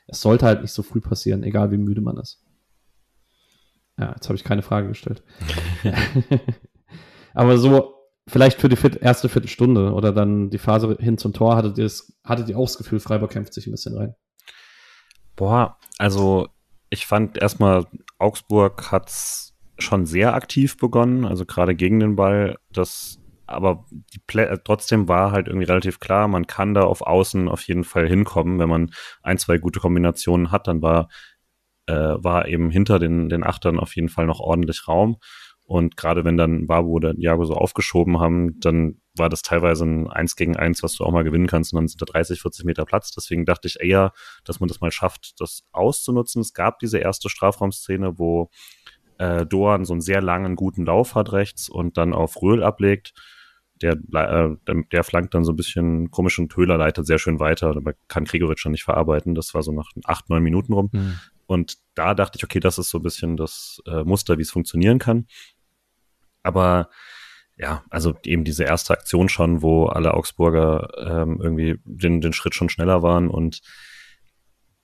es 0.07 0.21
sollte 0.21 0.47
halt 0.47 0.62
nicht 0.62 0.73
so 0.73 0.83
früh 0.83 1.00
passieren, 1.00 1.43
egal 1.43 1.71
wie 1.71 1.79
müde 1.79 2.00
man 2.00 2.19
ist. 2.19 2.43
Ja, 3.99 4.12
jetzt 4.12 4.28
habe 4.28 4.37
ich 4.37 4.45
keine 4.45 4.62
Frage 4.62 4.88
gestellt. 4.88 5.23
Aber 7.35 7.59
so, 7.59 7.95
vielleicht 8.28 8.61
für 8.61 8.69
die 8.69 8.99
erste 9.00 9.28
Viertelstunde 9.28 9.93
oder 9.93 10.12
dann 10.12 10.50
die 10.50 10.59
Phase 10.59 10.97
hin 11.00 11.19
zum 11.19 11.33
Tor, 11.33 11.57
hattet 11.57 11.78
ihr, 11.78 11.85
das, 11.85 12.12
hattet 12.25 12.49
ihr 12.49 12.59
auch 12.59 12.67
das 12.67 12.78
Gefühl, 12.78 13.00
Freiburg 13.00 13.31
kämpft 13.31 13.55
sich 13.55 13.67
ein 13.67 13.73
bisschen 13.73 13.97
rein? 13.97 14.14
Boah, 15.35 15.78
also 15.99 16.49
ich 16.90 17.07
fand 17.07 17.40
erstmal, 17.40 17.87
Augsburg 18.19 18.90
hat's 18.90 19.55
schon 19.78 20.07
sehr 20.07 20.35
aktiv 20.35 20.76
begonnen, 20.76 21.25
also 21.25 21.45
gerade 21.45 21.75
gegen 21.75 22.00
den 22.00 22.17
Ball. 22.17 22.57
Das, 22.73 23.21
aber 23.47 23.87
trotzdem 24.64 25.09
war 25.09 25.33
halt 25.33 25.47
irgendwie 25.47 25.67
relativ 25.67 26.00
klar, 26.00 26.28
man 26.28 26.47
kann 26.47 26.75
da 26.75 26.83
auf 26.83 27.02
Außen 27.02 27.49
auf 27.49 27.62
jeden 27.62 27.85
Fall 27.85 28.09
hinkommen. 28.09 28.59
Wenn 28.59 28.69
man 28.69 28.90
ein, 29.23 29.38
zwei 29.38 29.59
gute 29.59 29.81
Kombinationen 29.81 30.50
hat, 30.50 30.67
dann 30.67 30.83
war 30.83 31.09
äh, 31.88 32.23
war 32.23 32.47
eben 32.47 32.71
hinter 32.71 32.99
den, 32.99 33.28
den 33.28 33.45
Achtern 33.45 33.80
auf 33.80 33.97
jeden 33.97 34.09
Fall 34.09 34.26
noch 34.26 34.40
ordentlich 34.40 34.87
Raum. 34.87 35.16
Und 35.64 35.99
gerade 35.99 36.25
wenn 36.25 36.38
dann 36.38 36.66
Babu 36.66 36.92
oder 36.92 37.14
Jago 37.18 37.45
so 37.45 37.54
aufgeschoben 37.54 38.21
haben, 38.21 38.59
dann 38.61 39.02
war 39.16 39.28
das 39.28 39.42
teilweise 39.42 39.85
ein 39.85 40.09
Eins 40.09 40.35
gegen 40.35 40.57
Eins, 40.57 40.83
was 40.83 40.95
du 40.95 41.04
auch 41.04 41.12
mal 41.12 41.25
gewinnen 41.25 41.47
kannst. 41.47 41.73
Und 41.73 41.78
dann 41.78 41.88
sind 41.88 42.00
da 42.00 42.07
30, 42.07 42.40
40 42.40 42.64
Meter 42.64 42.87
Platz. 42.87 43.11
Deswegen 43.11 43.45
dachte 43.45 43.68
ich 43.68 43.78
eher, 43.80 44.12
dass 44.45 44.61
man 44.61 44.68
das 44.68 44.80
mal 44.80 44.90
schafft, 44.90 45.38
das 45.40 45.64
auszunutzen. 45.73 46.40
Es 46.40 46.54
gab 46.54 46.78
diese 46.78 46.99
erste 46.99 47.28
Strafraumszene, 47.28 48.18
wo 48.18 48.49
äh, 49.18 49.45
Doan 49.45 49.85
so 49.85 49.92
einen 49.92 50.00
sehr 50.00 50.23
langen, 50.23 50.57
guten 50.57 50.87
Lauf 50.87 51.14
hat 51.14 51.33
rechts 51.33 51.68
und 51.68 51.99
dann 51.99 52.14
auf 52.14 52.40
Röhl 52.40 52.62
ablegt. 52.62 53.12
Der, 53.83 53.92
äh, 53.92 54.57
der, 54.90 55.04
flankt 55.04 55.35
dann 55.35 55.45
so 55.45 55.52
ein 55.52 55.57
bisschen 55.57 56.11
komisch 56.11 56.38
und 56.38 56.57
Höhler 56.57 56.78
leitet 56.78 57.07
sehr 57.07 57.18
schön 57.18 57.40
weiter. 57.40 57.76
Aber 57.76 57.92
kann 58.09 58.25
Gregoritsch 58.25 58.61
schon 58.61 58.73
nicht 58.73 58.85
verarbeiten. 58.85 59.35
Das 59.35 59.52
war 59.52 59.62
so 59.62 59.73
nach 59.73 59.90
acht, 60.04 60.30
neun 60.30 60.42
Minuten 60.42 60.73
rum. 60.73 60.88
Mhm. 60.92 61.18
Und 61.49 61.78
da 61.95 62.14
dachte 62.14 62.37
ich, 62.37 62.45
okay, 62.45 62.61
das 62.61 62.78
ist 62.78 62.90
so 62.90 62.99
ein 62.99 63.02
bisschen 63.02 63.38
das 63.38 63.81
äh, 63.87 64.05
Muster, 64.05 64.37
wie 64.37 64.43
es 64.43 64.50
funktionieren 64.50 64.99
kann. 64.99 65.26
Aber 66.43 66.90
ja, 67.57 67.85
also 67.88 68.14
eben 68.25 68.45
diese 68.45 68.64
erste 68.64 68.93
Aktion 68.93 69.31
schon, 69.31 69.62
wo 69.62 69.87
alle 69.87 70.12
Augsburger 70.12 70.90
ähm, 70.99 71.40
irgendwie 71.43 71.81
den, 71.85 72.21
den 72.21 72.35
Schritt 72.35 72.55
schon 72.55 72.69
schneller 72.69 73.02
waren 73.02 73.28
und 73.28 73.62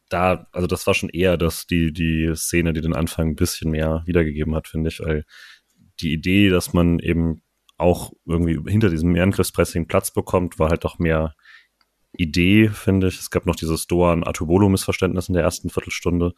da, 0.08 0.46
also 0.52 0.66
das 0.66 0.86
war 0.86 0.94
schon 0.94 1.08
eher 1.10 1.36
das, 1.36 1.66
die, 1.66 1.92
die 1.92 2.32
Szene, 2.34 2.72
die 2.72 2.80
den 2.80 2.94
Anfang 2.94 3.28
ein 3.28 3.36
bisschen 3.36 3.70
mehr 3.70 4.02
wiedergegeben 4.06 4.54
hat, 4.54 4.68
finde 4.68 4.88
ich, 4.88 5.00
weil 5.00 5.24
die 6.00 6.12
Idee, 6.12 6.48
dass 6.48 6.72
man 6.72 6.98
eben 6.98 7.42
auch 7.76 8.12
irgendwie 8.26 8.58
hinter 8.70 8.88
diesem 8.88 9.14
Angriffspressing 9.14 9.86
Platz 9.86 10.12
bekommt, 10.12 10.58
war 10.58 10.70
halt 10.70 10.84
doch 10.84 10.98
mehr 10.98 11.34
Idee, 12.16 12.68
finde 12.68 13.08
ich. 13.08 13.18
Es 13.18 13.30
gab 13.30 13.46
noch 13.46 13.56
dieses 13.56 13.86
Doan-Atubolo-Missverständnis 13.86 15.28
in 15.28 15.34
der 15.34 15.42
ersten 15.42 15.70
Viertelstunde. 15.70 16.34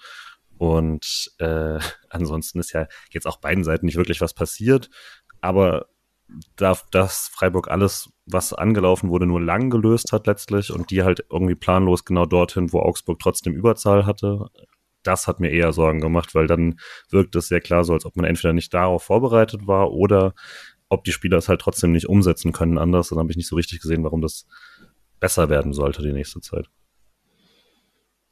Und 0.58 1.32
äh, 1.38 1.78
ansonsten 2.10 2.60
ist 2.60 2.72
ja 2.72 2.86
jetzt 3.10 3.26
auch 3.26 3.38
beiden 3.38 3.64
Seiten 3.64 3.86
nicht 3.86 3.96
wirklich 3.96 4.20
was 4.20 4.34
passiert. 4.34 4.90
Aber 5.40 5.86
da 6.56 6.76
das 6.90 7.30
Freiburg 7.32 7.68
alles, 7.68 8.10
was 8.26 8.52
angelaufen 8.52 9.10
wurde, 9.10 9.26
nur 9.26 9.40
lang 9.40 9.70
gelöst 9.70 10.12
hat 10.12 10.26
letztlich 10.26 10.72
und 10.72 10.90
die 10.90 11.04
halt 11.04 11.24
irgendwie 11.30 11.54
planlos 11.54 12.04
genau 12.04 12.26
dorthin, 12.26 12.72
wo 12.72 12.80
Augsburg 12.80 13.20
trotzdem 13.20 13.54
Überzahl 13.54 14.06
hatte, 14.06 14.48
das 15.04 15.28
hat 15.28 15.38
mir 15.38 15.50
eher 15.50 15.72
Sorgen 15.72 16.00
gemacht, 16.00 16.34
weil 16.34 16.48
dann 16.48 16.80
wirkt 17.10 17.36
es 17.36 17.48
sehr 17.48 17.60
klar 17.60 17.84
so, 17.84 17.92
als 17.92 18.04
ob 18.04 18.16
man 18.16 18.24
entweder 18.24 18.52
nicht 18.52 18.74
darauf 18.74 19.04
vorbereitet 19.04 19.66
war 19.66 19.92
oder 19.92 20.34
ob 20.88 21.04
die 21.04 21.12
Spieler 21.12 21.38
es 21.38 21.48
halt 21.48 21.60
trotzdem 21.60 21.92
nicht 21.92 22.08
umsetzen 22.08 22.52
können 22.52 22.78
anders. 22.78 23.08
Dann 23.08 23.18
habe 23.18 23.30
ich 23.30 23.36
nicht 23.36 23.48
so 23.48 23.56
richtig 23.56 23.80
gesehen, 23.80 24.04
warum 24.04 24.20
das 24.20 24.46
besser 25.20 25.48
werden 25.48 25.72
sollte 25.72 26.02
die 26.02 26.12
nächste 26.12 26.40
Zeit. 26.40 26.68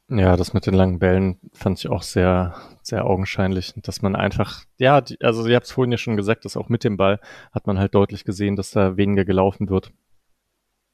Ja, 0.09 0.37
das 0.37 0.53
mit 0.53 0.67
den 0.67 0.75
langen 0.75 0.99
Bällen 0.99 1.39
fand 1.55 1.79
ich 1.79 1.89
auch 1.89 2.03
sehr, 2.03 2.55
sehr 2.83 3.07
augenscheinlich, 3.07 3.73
dass 3.77 4.03
man 4.03 4.15
einfach, 4.15 4.65
ja, 4.77 5.01
die, 5.01 5.19
also 5.23 5.47
ihr 5.47 5.57
habt 5.57 5.67
es 5.67 5.73
vorhin 5.73 5.93
ja 5.93 5.99
schon 5.99 6.17
gesagt, 6.17 6.45
dass 6.45 6.59
auch 6.59 6.69
mit 6.69 6.85
dem 6.85 6.99
Ball 6.99 7.21
hat 7.53 7.67
man 7.67 7.79
halt 7.79 7.95
deutlich 7.95 8.25
gesehen, 8.25 8.55
dass 8.55 8.71
da 8.71 8.99
weniger 8.99 9.25
gelaufen 9.25 9.71
wird. 9.71 9.93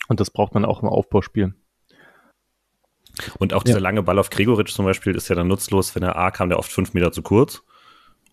Und 0.09 0.21
das 0.21 0.31
braucht 0.31 0.55
man 0.55 0.65
auch 0.65 0.83
im 0.83 0.89
Aufbauspiel. 0.89 1.55
Und 3.39 3.53
auch 3.53 3.65
dieser 3.65 3.79
ja. 3.79 3.83
lange 3.83 4.03
Ball 4.05 4.19
auf 4.19 4.31
Gregoritsch 4.31 4.73
zum 4.73 4.85
Beispiel 4.85 5.15
ist 5.17 5.29
ja 5.29 5.35
dann 5.35 5.49
nutzlos, 5.49 5.95
wenn 5.97 6.05
er 6.05 6.17
A 6.17 6.31
kam, 6.31 6.49
der 6.49 6.59
oft 6.59 6.71
fünf 6.71 6.95
Meter 6.95 7.11
zu 7.11 7.23
kurz. 7.23 7.63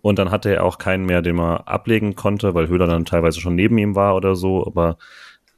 Und 0.01 0.19
dann 0.19 0.29
hatte 0.29 0.53
er 0.53 0.63
auch 0.63 0.77
keinen 0.77 1.05
mehr, 1.05 1.23
den 1.23 1.35
man 1.35 1.57
ablegen 1.57 2.15
konnte, 2.15 2.53
weil 2.53 2.67
Höhler 2.67 2.87
dann 2.87 3.05
teilweise 3.05 3.41
schon 3.41 3.55
neben 3.55 3.77
ihm 3.79 3.95
war 3.95 4.15
oder 4.15 4.35
so. 4.35 4.65
Aber 4.65 4.97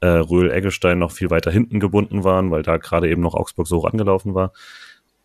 äh, 0.00 0.06
Röhl 0.06 0.50
Eggestein 0.50 0.98
noch 0.98 1.12
viel 1.12 1.30
weiter 1.30 1.50
hinten 1.50 1.80
gebunden 1.80 2.24
waren, 2.24 2.50
weil 2.50 2.62
da 2.62 2.76
gerade 2.76 3.08
eben 3.10 3.22
noch 3.22 3.34
Augsburg 3.34 3.66
so 3.66 3.78
rangelaufen 3.78 4.34
war. 4.34 4.52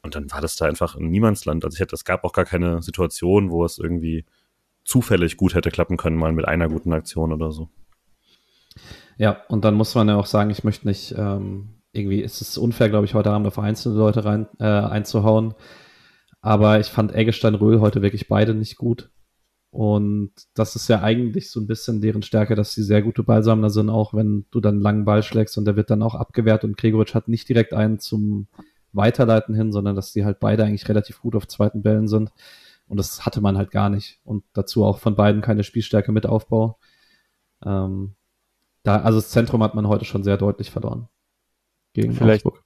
Und 0.02 0.16
dann 0.16 0.32
war 0.32 0.42
das 0.42 0.56
da 0.56 0.66
einfach 0.66 0.96
ein 0.96 1.10
Niemandsland. 1.10 1.66
Also 1.66 1.76
ich 1.76 1.80
hätte, 1.80 1.96
es 1.96 2.06
gab 2.06 2.24
auch 2.24 2.34
gar 2.34 2.46
keine 2.46 2.82
Situation, 2.82 3.50
wo 3.50 3.66
es 3.66 3.80
irgendwie 3.80 4.26
zufällig 4.84 5.38
gut 5.38 5.56
hätte 5.56 5.72
klappen 5.72 5.98
können, 5.98 6.18
mal 6.18 6.32
mit 6.32 6.48
einer 6.48 6.70
guten 6.70 6.94
Aktion 6.94 7.34
oder 7.34 7.52
so. 7.52 7.70
Ja, 9.18 9.42
und 9.48 9.66
dann 9.66 9.74
muss 9.74 9.96
man 9.96 10.08
ja 10.08 10.16
auch 10.16 10.26
sagen, 10.26 10.50
ich 10.52 10.64
möchte 10.64 10.88
nicht, 10.88 11.16
ähm, 11.18 11.82
irgendwie 11.92 12.22
ist 12.22 12.42
es 12.42 12.58
unfair, 12.58 12.90
glaube 12.90 13.06
ich, 13.06 13.14
heute 13.14 13.32
Abend 13.32 13.48
auf 13.48 13.58
einzelne 13.58 13.98
Leute 13.98 14.26
rein 14.26 14.48
äh, 14.60 14.66
einzuhauen. 14.66 15.56
Aber 16.42 16.80
ich 16.80 16.88
fand 16.88 17.16
Eggestein-Röhl 17.16 17.80
heute 17.80 18.02
wirklich 18.02 18.28
beide 18.28 18.54
nicht 18.54 18.76
gut. 18.76 19.10
Und 19.76 20.32
das 20.54 20.78
ist 20.78 20.88
ja 20.88 21.02
eigentlich 21.02 21.52
so 21.52 21.60
ein 21.60 21.68
bisschen 21.68 22.00
deren 22.00 22.22
Stärke, 22.22 22.56
dass 22.56 22.72
sie 22.72 22.82
sehr 22.82 23.02
gute 23.02 23.24
Ballsammler 23.24 23.70
sind, 23.70 23.90
auch 23.90 24.14
wenn 24.14 24.46
du 24.50 24.62
dann 24.62 24.76
einen 24.76 24.82
langen 24.82 25.04
Ball 25.04 25.22
schlägst 25.22 25.58
und 25.58 25.66
der 25.66 25.76
wird 25.76 25.90
dann 25.90 26.02
auch 26.02 26.16
abgewehrt 26.16 26.64
und 26.64 26.78
Gregoritsch 26.78 27.14
hat 27.14 27.28
nicht 27.28 27.50
direkt 27.50 27.74
einen 27.74 28.00
zum 28.00 28.48
Weiterleiten 28.94 29.54
hin, 29.54 29.74
sondern 29.74 29.98
dass 29.98 30.14
die 30.14 30.24
halt 30.24 30.40
beide 30.40 30.64
eigentlich 30.64 30.88
relativ 30.88 31.20
gut 31.20 31.36
auf 31.36 31.50
zweiten 31.50 31.82
Bällen 31.84 32.08
sind. 32.08 32.32
Und 32.88 32.96
das 32.96 33.26
hatte 33.26 33.42
man 33.42 33.58
halt 33.58 33.70
gar 33.70 33.90
nicht. 33.90 34.22
Und 34.24 34.46
dazu 34.54 34.86
auch 34.86 35.00
von 35.00 35.18
beiden 35.18 35.42
keine 35.42 35.66
Spielstärke 35.66 36.14
mit 36.14 36.26
Aufbau. 36.26 36.80
Ähm, 37.62 38.16
da, 38.84 39.02
also 39.02 39.20
das 39.20 39.30
Zentrum 39.30 39.62
hat 39.62 39.76
man 39.76 39.90
heute 39.90 40.06
schon 40.06 40.24
sehr 40.24 40.38
deutlich 40.38 40.72
verloren. 40.72 41.10
Gegen 41.92 42.14
Vielleicht 42.14 42.46
Augsburg. 42.46 42.64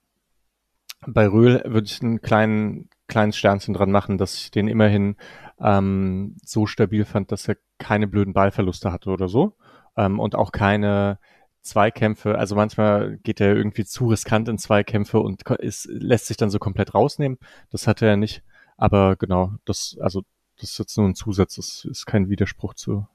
Bei 1.08 1.26
Röhl 1.26 1.60
würde 1.66 1.88
ich 1.88 2.00
einen 2.02 2.20
kleinen, 2.20 2.88
kleines 3.10 3.36
Sternchen 3.36 3.74
dran 3.74 3.90
machen, 3.90 4.16
dass 4.16 4.34
ich 4.36 4.50
den 4.50 4.68
immerhin 4.68 5.16
ähm, 5.60 6.36
so 6.42 6.66
stabil 6.66 7.04
fand, 7.04 7.30
dass 7.30 7.46
er 7.46 7.56
keine 7.78 8.06
blöden 8.06 8.32
Ballverluste 8.32 8.90
hatte 8.90 9.10
oder 9.10 9.28
so. 9.28 9.56
Ähm, 9.96 10.18
und 10.18 10.34
auch 10.34 10.52
keine 10.52 11.18
Zweikämpfe, 11.62 12.38
also 12.38 12.54
manchmal 12.54 13.18
geht 13.18 13.40
er 13.40 13.54
irgendwie 13.54 13.84
zu 13.84 14.08
riskant 14.08 14.48
in 14.48 14.56
Zweikämpfe 14.56 15.20
und 15.20 15.42
ist, 15.58 15.86
lässt 15.90 16.26
sich 16.26 16.38
dann 16.38 16.48
so 16.48 16.58
komplett 16.58 16.94
rausnehmen. 16.94 17.38
Das 17.70 17.86
hatte 17.86 18.06
er 18.06 18.16
nicht. 18.16 18.42
Aber 18.78 19.16
genau, 19.16 19.52
das, 19.66 19.98
also, 20.00 20.22
das 20.58 20.70
ist 20.70 20.78
jetzt 20.78 20.96
nur 20.96 21.06
ein 21.06 21.14
Zusatz, 21.14 21.56
das 21.56 21.84
ist 21.84 22.06
kein 22.06 22.30
Widerspruch 22.30 22.74
zu 22.74 23.06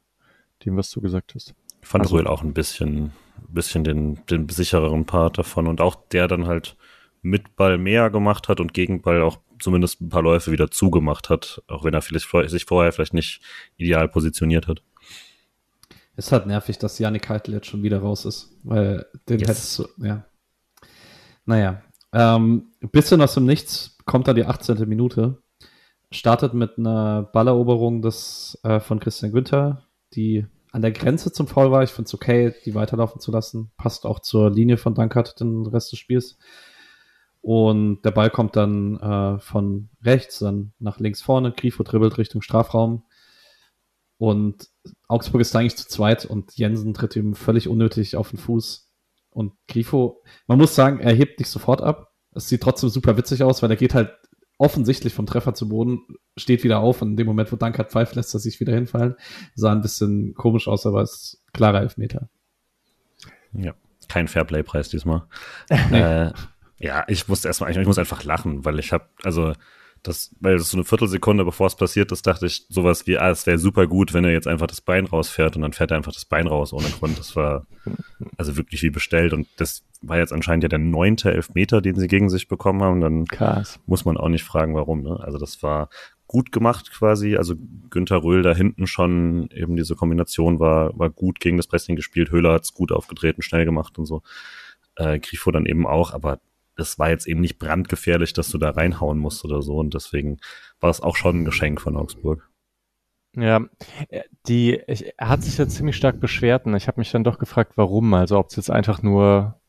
dem, 0.63 0.77
was 0.77 0.91
du 0.91 1.01
gesagt 1.01 1.33
hast. 1.33 1.55
Ich 1.81 1.87
fand 1.87 2.03
also, 2.03 2.17
Röhl 2.17 2.27
auch 2.27 2.43
ein 2.43 2.53
bisschen, 2.53 3.13
bisschen 3.47 3.83
den, 3.83 4.23
den 4.27 4.47
sichereren 4.47 5.05
Part 5.05 5.39
davon 5.39 5.65
und 5.65 5.81
auch 5.81 5.95
der 6.11 6.27
dann 6.27 6.45
halt 6.45 6.77
mit 7.25 7.55
Ball 7.55 7.77
mehr 7.79 8.11
gemacht 8.11 8.47
hat 8.47 8.59
und 8.59 8.73
gegen 8.73 9.01
Ball 9.01 9.21
auch 9.21 9.39
zumindest 9.59 9.99
ein 9.99 10.09
paar 10.09 10.21
Läufe 10.21 10.51
wieder 10.51 10.69
zugemacht 10.69 11.29
hat, 11.29 11.63
auch 11.67 11.83
wenn 11.83 11.93
er 11.93 12.01
vielleicht 12.01 12.29
sich 12.49 12.65
vorher 12.65 12.91
vielleicht 12.91 13.15
nicht 13.15 13.41
ideal 13.77 14.07
positioniert 14.07 14.67
hat. 14.67 14.83
Es 16.15 16.27
ist 16.27 16.31
halt 16.31 16.45
nervig, 16.45 16.77
dass 16.77 16.99
Janik 16.99 17.27
Heitel 17.27 17.53
jetzt 17.55 17.67
schon 17.67 17.83
wieder 17.83 17.99
raus 17.99 18.25
ist, 18.25 18.55
weil 18.63 19.05
den 19.27 19.39
yes. 19.39 19.49
hättest 19.49 19.79
du, 19.79 19.87
ja. 19.97 20.25
Naja, 21.45 21.81
ähm, 22.13 22.67
bisschen 22.91 23.21
aus 23.21 23.33
dem 23.33 23.45
Nichts 23.45 23.97
kommt 24.05 24.27
dann 24.27 24.35
die 24.35 24.45
18. 24.45 24.87
Minute 24.87 25.41
startet 26.11 26.53
mit 26.53 26.77
einer 26.77 27.23
Balleroberung 27.23 28.01
des, 28.01 28.59
äh, 28.63 28.79
von 28.79 28.99
Christian 28.99 29.31
Günther, 29.31 29.83
die 30.13 30.45
an 30.71 30.81
der 30.81 30.91
Grenze 30.91 31.31
zum 31.31 31.47
Foul 31.47 31.71
war. 31.71 31.83
Ich 31.83 31.89
finde 31.89 32.07
es 32.07 32.13
okay, 32.13 32.53
die 32.65 32.75
weiterlaufen 32.75 33.19
zu 33.19 33.31
lassen. 33.31 33.71
Passt 33.77 34.05
auch 34.05 34.19
zur 34.19 34.51
Linie 34.51 34.77
von 34.77 34.93
Dankert 34.93 35.39
den 35.39 35.65
Rest 35.65 35.91
des 35.91 35.99
Spiels. 35.99 36.37
Und 37.45 38.01
der 38.01 38.09
Ball 38.09 38.31
kommt 38.31 38.55
dann 38.55 38.99
äh, 38.99 39.37
von 39.37 39.89
rechts, 40.03 40.39
dann 40.39 40.73
nach 40.79 40.99
links 40.99 41.21
vorne. 41.21 41.51
Grifo 41.51 41.83
dribbelt 41.83 42.17
Richtung 42.17 42.41
Strafraum. 42.41 43.03
Und 44.17 44.67
Augsburg 45.07 45.41
ist 45.41 45.55
eigentlich 45.55 45.77
zu 45.77 45.87
zweit 45.87 46.25
und 46.25 46.57
Jensen 46.57 46.95
tritt 46.95 47.15
ihm 47.15 47.35
völlig 47.35 47.67
unnötig 47.67 48.15
auf 48.15 48.31
den 48.31 48.39
Fuß. 48.39 48.89
Und 49.29 49.53
Grifo, 49.67 50.23
man 50.47 50.57
muss 50.57 50.73
sagen, 50.73 50.99
er 50.99 51.13
hebt 51.13 51.37
nicht 51.37 51.49
sofort 51.49 51.83
ab. 51.83 52.15
Es 52.33 52.49
sieht 52.49 52.63
trotzdem 52.63 52.89
super 52.89 53.15
witzig 53.15 53.43
aus, 53.43 53.61
weil 53.61 53.69
er 53.69 53.77
geht 53.77 53.93
halt 53.93 54.09
offensichtlich 54.57 55.13
vom 55.13 55.27
Treffer 55.27 55.53
zu 55.53 55.69
Boden, 55.69 55.99
steht 56.37 56.63
wieder 56.63 56.79
auf 56.79 57.03
und 57.03 57.11
in 57.11 57.17
dem 57.17 57.27
Moment, 57.27 57.51
wo 57.51 57.57
Dankert 57.57 57.91
pfeift, 57.91 58.15
lässt 58.15 58.33
er 58.33 58.39
sich 58.39 58.59
wieder 58.59 58.73
hinfallen. 58.73 59.17
Sah 59.53 59.71
ein 59.71 59.81
bisschen 59.81 60.33
komisch 60.33 60.67
aus, 60.67 60.87
aber 60.87 61.03
es 61.03 61.11
ist 61.11 61.43
klarer 61.53 61.81
Elfmeter. 61.81 62.27
Ja, 63.53 63.75
kein 64.07 64.27
Fairplay-Preis 64.27 64.89
diesmal. 64.89 65.27
nee. 65.91 65.99
äh, 65.99 66.33
ja, 66.77 67.05
ich 67.07 67.27
musste 67.27 67.47
erstmal, 67.47 67.71
ich 67.71 67.85
muss 67.85 67.97
einfach 67.97 68.23
lachen, 68.23 68.65
weil 68.65 68.79
ich 68.79 68.91
habe, 68.91 69.05
also 69.23 69.53
das, 70.03 70.35
weil 70.39 70.57
das 70.57 70.69
so 70.69 70.77
eine 70.77 70.83
Viertelsekunde 70.83 71.45
bevor 71.45 71.67
es 71.67 71.75
passiert 71.75 72.11
ist, 72.11 72.27
dachte 72.27 72.45
ich 72.45 72.65
sowas 72.69 73.07
wie, 73.07 73.17
ah, 73.17 73.29
es 73.29 73.47
wäre 73.47 73.57
super 73.57 73.87
gut, 73.87 74.13
wenn 74.13 74.23
er 74.23 74.31
jetzt 74.31 74.47
einfach 74.47 74.67
das 74.67 74.81
Bein 74.81 75.05
rausfährt 75.05 75.55
und 75.55 75.63
dann 75.63 75.73
fährt 75.73 75.91
er 75.91 75.97
einfach 75.97 76.13
das 76.13 76.25
Bein 76.25 76.47
raus 76.47 76.73
ohne 76.73 76.87
Grund. 76.89 77.17
Das 77.17 77.35
war 77.35 77.65
also 78.37 78.55
wirklich 78.57 78.83
wie 78.83 78.89
bestellt 78.89 79.33
und 79.33 79.47
das 79.57 79.83
war 80.01 80.17
jetzt 80.17 80.33
anscheinend 80.33 80.63
ja 80.63 80.69
der 80.69 80.79
neunte 80.79 81.31
Elfmeter, 81.31 81.81
den 81.81 81.95
sie 81.95 82.07
gegen 82.07 82.29
sich 82.29 82.47
bekommen 82.47 82.83
haben. 82.83 83.01
Dann 83.01 83.25
Krass. 83.25 83.79
muss 83.87 84.05
man 84.05 84.17
auch 84.17 84.29
nicht 84.29 84.43
fragen, 84.43 84.75
warum. 84.75 85.01
Ne? 85.01 85.19
Also 85.21 85.37
das 85.37 85.63
war 85.63 85.89
gut 86.27 86.51
gemacht 86.51 86.91
quasi. 86.91 87.35
Also 87.35 87.55
Günther 87.89 88.23
Röhl 88.23 88.43
da 88.43 88.53
hinten 88.53 88.87
schon 88.87 89.49
eben 89.51 89.75
diese 89.75 89.95
Kombination 89.95 90.59
war, 90.59 90.97
war 90.97 91.09
gut 91.09 91.39
gegen 91.39 91.57
das 91.57 91.67
Pressing 91.67 91.95
gespielt. 91.95 92.31
Höhler 92.31 92.53
hat's 92.53 92.73
gut 92.73 92.91
aufgetreten, 92.91 93.41
schnell 93.41 93.65
gemacht 93.65 93.97
und 93.97 94.05
so. 94.05 94.21
Äh, 94.95 95.19
Grifo 95.19 95.51
dann 95.51 95.65
eben 95.65 95.87
auch, 95.87 96.13
aber 96.13 96.39
es 96.77 96.99
war 96.99 97.09
jetzt 97.09 97.27
eben 97.27 97.41
nicht 97.41 97.59
brandgefährlich, 97.59 98.33
dass 98.33 98.49
du 98.49 98.57
da 98.57 98.71
reinhauen 98.71 99.17
musst 99.17 99.45
oder 99.45 99.61
so. 99.61 99.77
Und 99.77 99.93
deswegen 99.93 100.37
war 100.79 100.89
es 100.89 101.01
auch 101.01 101.15
schon 101.15 101.41
ein 101.41 101.45
Geschenk 101.45 101.81
von 101.81 101.95
Augsburg. 101.95 102.49
Ja, 103.35 103.61
äh, 104.09 104.21
die, 104.47 104.81
ich, 104.87 105.13
er 105.17 105.29
hat 105.29 105.43
sich 105.43 105.57
ja 105.57 105.67
ziemlich 105.67 105.97
stark 105.97 106.19
beschwert 106.19 106.65
und 106.65 106.75
ich 106.75 106.87
habe 106.87 106.99
mich 106.99 107.11
dann 107.11 107.23
doch 107.23 107.37
gefragt, 107.37 107.73
warum. 107.75 108.13
Also 108.13 108.37
ob 108.37 108.49
es 108.49 108.55
jetzt 108.55 108.71
einfach 108.71 109.01
nur, 109.01 109.59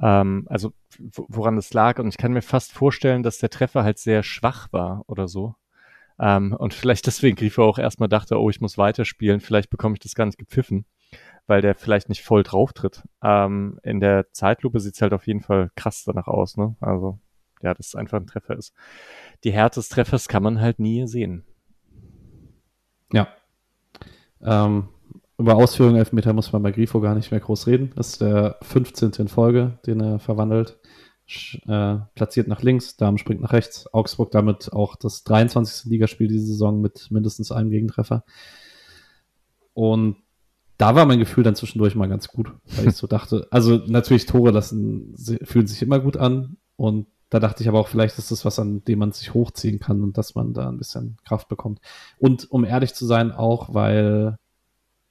ähm, 0.00 0.46
also 0.48 0.72
woran 0.98 1.56
es 1.56 1.72
lag. 1.72 1.98
Und 1.98 2.08
ich 2.08 2.16
kann 2.16 2.32
mir 2.32 2.42
fast 2.42 2.72
vorstellen, 2.72 3.22
dass 3.22 3.38
der 3.38 3.50
Treffer 3.50 3.84
halt 3.84 3.98
sehr 3.98 4.22
schwach 4.22 4.72
war 4.72 5.04
oder 5.06 5.28
so. 5.28 5.54
Ähm, 6.18 6.52
und 6.52 6.74
vielleicht 6.74 7.06
deswegen 7.06 7.36
Grifo 7.36 7.64
auch 7.64 7.78
erstmal 7.78 8.08
dachte, 8.08 8.38
oh, 8.38 8.50
ich 8.50 8.60
muss 8.60 8.78
weiterspielen, 8.78 9.40
vielleicht 9.40 9.70
bekomme 9.70 9.94
ich 9.94 10.00
das 10.00 10.14
gar 10.14 10.26
nicht 10.26 10.38
gepfiffen 10.38 10.84
weil 11.50 11.62
der 11.62 11.74
vielleicht 11.74 12.08
nicht 12.08 12.22
voll 12.22 12.44
drauf 12.44 12.72
tritt. 12.72 13.02
Ähm, 13.24 13.80
in 13.82 13.98
der 13.98 14.32
Zeitlupe 14.32 14.78
sieht's 14.78 15.02
halt 15.02 15.12
auf 15.12 15.26
jeden 15.26 15.40
Fall 15.40 15.72
krass 15.74 16.04
danach 16.06 16.28
aus, 16.28 16.56
ne? 16.56 16.76
Also, 16.80 17.18
ja, 17.60 17.74
dass 17.74 17.88
es 17.88 17.94
einfach 17.96 18.18
ein 18.18 18.28
Treffer 18.28 18.56
ist. 18.56 18.72
Die 19.42 19.50
Härte 19.50 19.80
des 19.80 19.88
Treffers 19.88 20.28
kann 20.28 20.44
man 20.44 20.60
halt 20.60 20.78
nie 20.78 21.08
sehen. 21.08 21.44
Ja. 23.12 23.26
Ähm, 24.40 24.90
über 25.38 25.56
Ausführungen 25.56 25.96
Elfmeter 25.96 26.32
muss 26.32 26.52
man 26.52 26.62
bei 26.62 26.70
Grifo 26.70 27.00
gar 27.00 27.16
nicht 27.16 27.32
mehr 27.32 27.40
groß 27.40 27.66
reden. 27.66 27.90
Das 27.96 28.10
ist 28.10 28.20
der 28.20 28.56
15. 28.62 29.10
in 29.18 29.26
Folge, 29.26 29.80
den 29.86 30.00
er 30.00 30.20
verwandelt. 30.20 30.78
Äh, 31.66 31.96
platziert 32.14 32.46
nach 32.46 32.62
links, 32.62 32.96
Damen 32.96 33.18
springt 33.18 33.40
nach 33.40 33.52
rechts. 33.52 33.92
Augsburg 33.92 34.30
damit 34.30 34.72
auch 34.72 34.94
das 34.94 35.24
23. 35.24 35.90
Ligaspiel 35.90 36.28
diese 36.28 36.46
Saison 36.46 36.80
mit 36.80 37.10
mindestens 37.10 37.50
einem 37.50 37.70
Gegentreffer. 37.70 38.24
Und 39.74 40.16
da 40.80 40.94
war 40.94 41.04
mein 41.04 41.18
Gefühl 41.18 41.44
dann 41.44 41.54
zwischendurch 41.54 41.94
mal 41.94 42.08
ganz 42.08 42.28
gut, 42.28 42.52
weil 42.76 42.88
ich 42.88 42.96
so 42.96 43.06
dachte, 43.06 43.46
also 43.50 43.76
natürlich 43.86 44.24
Tore 44.24 44.50
lassen, 44.50 45.14
fühlen 45.42 45.66
sich 45.66 45.82
immer 45.82 46.00
gut 46.00 46.16
an 46.16 46.56
und 46.76 47.06
da 47.28 47.38
dachte 47.38 47.62
ich 47.62 47.68
aber 47.68 47.78
auch, 47.78 47.88
vielleicht 47.88 48.18
ist 48.18 48.30
das 48.30 48.46
was, 48.46 48.58
an 48.58 48.82
dem 48.84 48.98
man 48.98 49.12
sich 49.12 49.34
hochziehen 49.34 49.78
kann 49.78 50.02
und 50.02 50.16
dass 50.16 50.34
man 50.34 50.54
da 50.54 50.68
ein 50.68 50.78
bisschen 50.78 51.18
Kraft 51.24 51.48
bekommt. 51.48 51.80
Und 52.18 52.50
um 52.50 52.64
ehrlich 52.64 52.94
zu 52.94 53.04
sein, 53.04 53.30
auch 53.30 53.74
weil 53.74 54.38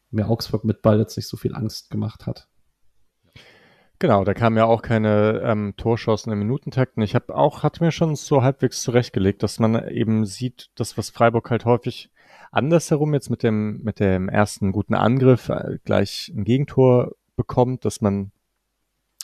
mir 0.09 0.27
Augsburg 0.27 0.65
mit 0.65 0.81
Ball 0.81 0.97
jetzt 0.97 1.15
nicht 1.15 1.27
so 1.27 1.37
viel 1.37 1.53
Angst 1.53 1.91
gemacht 1.91 2.25
hat. 2.25 2.47
Genau, 3.99 4.23
da 4.23 4.33
kamen 4.33 4.57
ja 4.57 4.65
auch 4.65 4.81
keine 4.81 5.41
ähm, 5.45 5.75
Torschancen 5.77 6.33
im 6.33 6.39
Minutentakt. 6.39 6.97
Und 6.97 7.03
ich 7.03 7.15
habe 7.15 7.35
auch, 7.35 7.63
hatte 7.63 7.83
mir 7.83 7.91
schon 7.91 8.15
so 8.15 8.41
halbwegs 8.41 8.81
zurechtgelegt, 8.81 9.43
dass 9.43 9.59
man 9.59 9.87
eben 9.89 10.25
sieht, 10.25 10.71
dass 10.75 10.97
was 10.97 11.11
Freiburg 11.11 11.51
halt 11.51 11.65
häufig 11.65 12.09
andersherum 12.51 13.13
jetzt 13.13 13.29
mit 13.29 13.43
dem, 13.43 13.81
mit 13.83 13.99
dem 13.99 14.29
ersten 14.29 14.71
guten 14.71 14.95
Angriff 14.95 15.49
äh, 15.49 15.79
gleich 15.83 16.31
ein 16.35 16.43
Gegentor 16.43 17.15
bekommt, 17.35 17.85
dass 17.85 18.01
man 18.01 18.31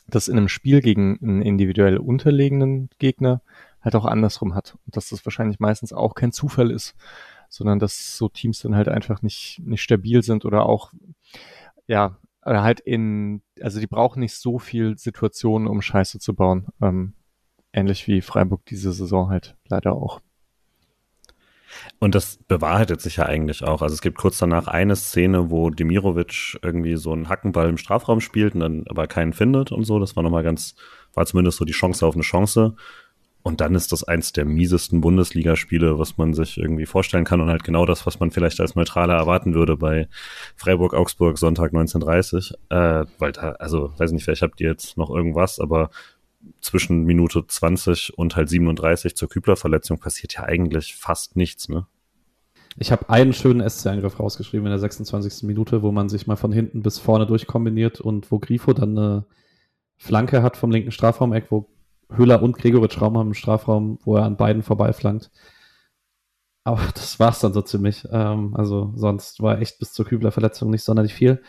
das 0.08 0.28
in 0.28 0.38
einem 0.38 0.48
Spiel 0.50 0.82
gegen 0.82 1.18
einen 1.22 1.42
individuell 1.42 1.98
unterlegenen 1.98 2.90
Gegner 3.00 3.42
halt 3.82 3.96
auch 3.96 4.06
andersrum 4.06 4.56
hat. 4.56 4.78
Und 4.86 4.96
dass 4.96 5.10
das 5.10 5.26
wahrscheinlich 5.26 5.60
meistens 5.60 5.94
auch 5.94 6.16
kein 6.16 6.32
Zufall 6.32 6.72
ist, 6.72 6.96
sondern 7.50 7.80
dass 7.80 8.18
so 8.18 8.30
Teams 8.30 8.60
dann 8.60 8.76
halt 8.76 8.88
einfach 8.88 9.22
nicht, 9.22 9.62
nicht 9.64 9.82
stabil 9.82 10.24
sind 10.24 10.46
oder 10.46 10.66
auch, 10.66 10.92
ja, 11.88 12.18
halt 12.44 12.80
in, 12.80 13.42
also 13.62 13.80
die 13.80 13.88
brauchen 13.88 14.20
nicht 14.20 14.36
so 14.36 14.60
viel 14.60 14.98
Situationen, 14.98 15.68
um 15.68 15.82
Scheiße 15.82 16.20
zu 16.20 16.36
bauen. 16.36 16.68
Ähm, 16.82 17.14
ähnlich 17.74 18.08
wie 18.08 18.22
Freiburg 18.22 18.66
diese 18.66 18.94
Saison 18.94 19.30
halt 19.30 19.56
leider 19.68 19.94
auch. 19.94 20.22
Und 22.00 22.16
das 22.16 22.38
bewahrheitet 22.48 23.02
sich 23.02 23.18
ja 23.18 23.26
eigentlich 23.26 23.64
auch. 23.64 23.82
Also 23.82 23.94
es 23.94 24.02
gibt 24.02 24.18
kurz 24.18 24.38
danach 24.38 24.68
eine 24.68 24.96
Szene, 24.96 25.50
wo 25.50 25.70
Demirovic 25.70 26.58
irgendwie 26.62 26.96
so 26.96 27.12
einen 27.12 27.30
Hackenball 27.30 27.70
im 27.70 27.78
Strafraum 27.78 28.22
spielt 28.22 28.54
und 28.56 28.62
dann 28.62 28.84
aber 28.88 29.08
keinen 29.08 29.34
findet 29.34 29.72
und 29.72 29.84
so. 29.84 30.00
Das 30.00 30.16
war 30.16 30.24
nochmal 30.24 30.44
ganz, 30.44 30.76
war 31.14 31.26
zumindest 31.26 31.58
so 31.58 31.66
die 31.66 31.74
Chance 31.74 32.06
auf 32.06 32.16
eine 32.16 32.24
Chance. 32.24 32.76
Und 33.46 33.62
dann 33.62 33.76
ist 33.76 33.92
das 33.92 34.04
eins 34.04 34.34
der 34.34 34.44
miesesten 34.44 35.02
Bundesligaspiele, 35.02 36.00
was 36.00 36.18
man 36.18 36.34
sich 36.34 36.58
irgendwie 36.58 36.88
vorstellen 36.88 37.26
kann 37.26 37.42
und 37.42 37.50
halt 37.50 37.64
genau 37.64 37.86
das, 37.86 38.08
was 38.08 38.20
man 38.20 38.32
vielleicht 38.32 38.60
als 38.60 38.74
Neutraler 38.74 39.14
erwarten 39.14 39.54
würde 39.54 39.78
bei 39.78 40.08
Freiburg 40.56 40.96
Augsburg 40.96 41.38
Sonntag 41.38 41.68
1930. 41.68 42.54
Äh, 42.70 43.06
weil 43.20 43.34
da, 43.34 43.52
also 43.60 43.94
weiß 43.98 44.14
nicht, 44.14 44.24
vielleicht 44.24 44.42
habt 44.42 44.60
ihr 44.62 44.70
jetzt 44.70 44.98
noch 44.98 45.12
irgendwas, 45.12 45.60
aber 45.60 45.92
zwischen 46.62 47.04
Minute 47.04 47.46
20 47.46 48.18
und 48.18 48.36
halt 48.36 48.50
37 48.50 49.16
zur 49.16 49.30
Kübler-Verletzung 49.30 50.00
passiert 50.00 50.34
ja 50.34 50.44
eigentlich 50.44 50.96
fast 50.96 51.36
nichts, 51.36 51.70
ne? 51.70 51.88
Ich 52.78 52.92
habe 52.92 53.10
einen 53.10 53.34
schönen 53.34 53.68
SC-Angriff 53.68 54.20
rausgeschrieben 54.20 54.66
in 54.66 54.72
der 54.72 54.80
26. 54.80 55.44
Minute, 55.44 55.82
wo 55.82 55.94
man 55.94 56.10
sich 56.10 56.28
mal 56.28 56.36
von 56.36 56.52
hinten 56.52 56.82
bis 56.82 57.00
vorne 57.00 57.26
durchkombiniert 57.26 58.02
und 58.02 58.32
wo 58.32 58.40
Grifo 58.40 58.74
dann 58.74 58.98
eine 58.98 59.26
Flanke 59.96 60.44
hat 60.44 60.58
vom 60.58 60.72
linken 60.72 60.92
Strafraumeck, 60.92 61.52
wo 61.52 61.70
Höhler 62.12 62.44
und 62.44 62.58
Gregoritsch 62.58 63.00
Raum 63.00 63.18
haben 63.18 63.28
im 63.28 63.34
Strafraum, 63.34 64.00
wo 64.04 64.18
er 64.18 64.26
an 64.26 64.36
beiden 64.36 64.62
vorbeiflankt. 64.62 65.32
Aber 66.66 66.82
das 66.96 67.20
war's 67.20 67.40
dann 67.40 67.54
so 67.54 67.62
ziemlich. 67.62 68.06
Ähm, 68.12 68.54
also 68.56 68.92
sonst 68.96 69.42
war 69.42 69.62
echt 69.62 69.80
bis 69.80 69.94
zur 69.94 70.06
Kübler-Verletzung 70.06 70.70
nicht 70.70 70.84
sonderlich 70.84 71.14
viel. 71.14 71.42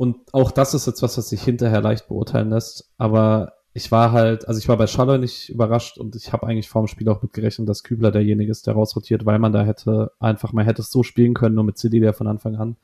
Und 0.00 0.32
auch 0.32 0.50
das 0.50 0.72
ist 0.72 0.86
jetzt 0.86 1.02
was, 1.02 1.18
was 1.18 1.28
sich 1.28 1.42
hinterher 1.42 1.82
leicht 1.82 2.08
beurteilen 2.08 2.48
lässt. 2.48 2.90
Aber 2.96 3.52
ich 3.74 3.92
war 3.92 4.12
halt, 4.12 4.48
also 4.48 4.58
ich 4.58 4.66
war 4.66 4.78
bei 4.78 4.86
Schaller 4.86 5.18
nicht 5.18 5.50
überrascht 5.50 5.98
und 5.98 6.16
ich 6.16 6.32
habe 6.32 6.46
eigentlich 6.46 6.70
vor 6.70 6.80
dem 6.80 6.86
Spiel 6.86 7.06
auch 7.10 7.20
mitgerechnet, 7.20 7.68
dass 7.68 7.82
Kübler 7.84 8.10
derjenige 8.10 8.50
ist, 8.50 8.66
der 8.66 8.72
rausrotiert, 8.72 9.26
weil 9.26 9.38
man 9.38 9.52
da 9.52 9.62
hätte 9.62 10.12
einfach, 10.18 10.54
man 10.54 10.64
hätte 10.64 10.80
es 10.80 10.90
so 10.90 11.02
spielen 11.02 11.34
können, 11.34 11.54
nur 11.54 11.64
mit 11.64 11.76
CD 11.76 12.00
der 12.00 12.14
von 12.14 12.28
Anfang 12.28 12.56
an, 12.56 12.78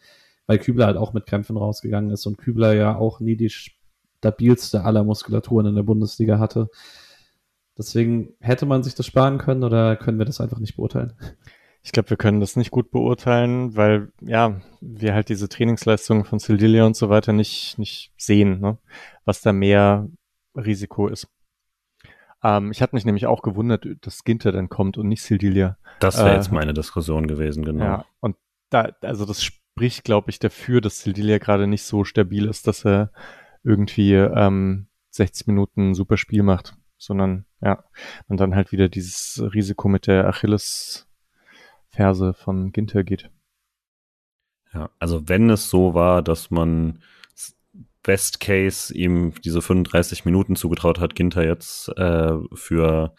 weil 0.46 0.58
Kübler 0.58 0.84
halt 0.84 0.98
auch 0.98 1.14
mit 1.14 1.24
Krämpfen 1.24 1.56
rausgegangen 1.56 2.10
ist 2.10 2.26
und 2.26 2.36
Kübler 2.36 2.74
ja 2.74 2.98
auch 2.98 3.18
nie 3.18 3.36
die 3.36 3.48
stabilste 3.48 4.84
aller 4.84 5.02
Muskulaturen 5.02 5.64
in 5.64 5.74
der 5.74 5.84
Bundesliga 5.84 6.38
hatte. 6.38 6.68
Deswegen 7.78 8.34
hätte 8.40 8.66
man 8.66 8.82
sich 8.82 8.94
das 8.94 9.06
sparen 9.06 9.38
können 9.38 9.64
oder 9.64 9.96
können 9.96 10.18
wir 10.18 10.26
das 10.26 10.42
einfach 10.42 10.58
nicht 10.58 10.76
beurteilen? 10.76 11.14
Ich 11.86 11.92
glaube, 11.92 12.10
wir 12.10 12.16
können 12.16 12.40
das 12.40 12.56
nicht 12.56 12.72
gut 12.72 12.90
beurteilen, 12.90 13.76
weil 13.76 14.10
ja, 14.20 14.60
wir 14.80 15.14
halt 15.14 15.28
diese 15.28 15.48
Trainingsleistungen 15.48 16.24
von 16.24 16.40
Sildilia 16.40 16.84
und 16.84 16.96
so 16.96 17.10
weiter 17.10 17.32
nicht, 17.32 17.78
nicht 17.78 18.12
sehen, 18.16 18.58
ne? 18.58 18.78
was 19.24 19.40
da 19.40 19.52
mehr 19.52 20.08
Risiko 20.56 21.06
ist. 21.06 21.28
Ähm, 22.42 22.72
ich 22.72 22.82
hatte 22.82 22.96
mich 22.96 23.04
nämlich 23.04 23.28
auch 23.28 23.40
gewundert, 23.40 23.86
dass 24.00 24.24
Ginter 24.24 24.50
dann 24.50 24.68
kommt 24.68 24.98
und 24.98 25.06
nicht 25.06 25.22
Sildilia. 25.22 25.78
Das 26.00 26.18
wäre 26.18 26.32
äh, 26.32 26.34
jetzt 26.34 26.50
meine 26.50 26.74
Diskussion 26.74 27.28
gewesen, 27.28 27.64
genau. 27.64 27.84
Ja, 27.84 28.04
und 28.18 28.34
da, 28.70 28.90
also 29.02 29.24
das 29.24 29.44
spricht, 29.44 30.02
glaube 30.02 30.30
ich, 30.30 30.40
dafür, 30.40 30.80
dass 30.80 31.02
Sildilia 31.02 31.38
gerade 31.38 31.68
nicht 31.68 31.84
so 31.84 32.02
stabil 32.02 32.46
ist, 32.46 32.66
dass 32.66 32.84
er 32.84 33.12
irgendwie 33.62 34.12
ähm, 34.12 34.88
60 35.10 35.46
Minuten 35.46 35.90
ein 35.90 35.94
super 35.94 36.16
Spiel 36.16 36.42
macht, 36.42 36.74
sondern 36.98 37.46
ja, 37.60 37.84
und 38.26 38.40
dann 38.40 38.56
halt 38.56 38.72
wieder 38.72 38.88
dieses 38.88 39.40
Risiko 39.54 39.88
mit 39.88 40.08
der 40.08 40.24
Achilles-Ferse 41.96 42.34
von 42.34 42.72
Ginter 42.72 43.04
geht. 43.04 43.30
Ja, 44.72 44.90
also 44.98 45.28
wenn 45.28 45.50
es 45.50 45.70
so 45.70 45.94
war, 45.94 46.22
dass 46.22 46.50
man 46.50 47.00
Best 48.02 48.40
Case 48.40 48.94
ihm 48.94 49.32
diese 49.44 49.62
35 49.62 50.24
Minuten 50.24 50.54
zugetraut 50.54 51.00
hat, 51.00 51.14
Ginter 51.14 51.44
jetzt 51.44 51.88
äh, 51.96 52.34
für 52.54 53.14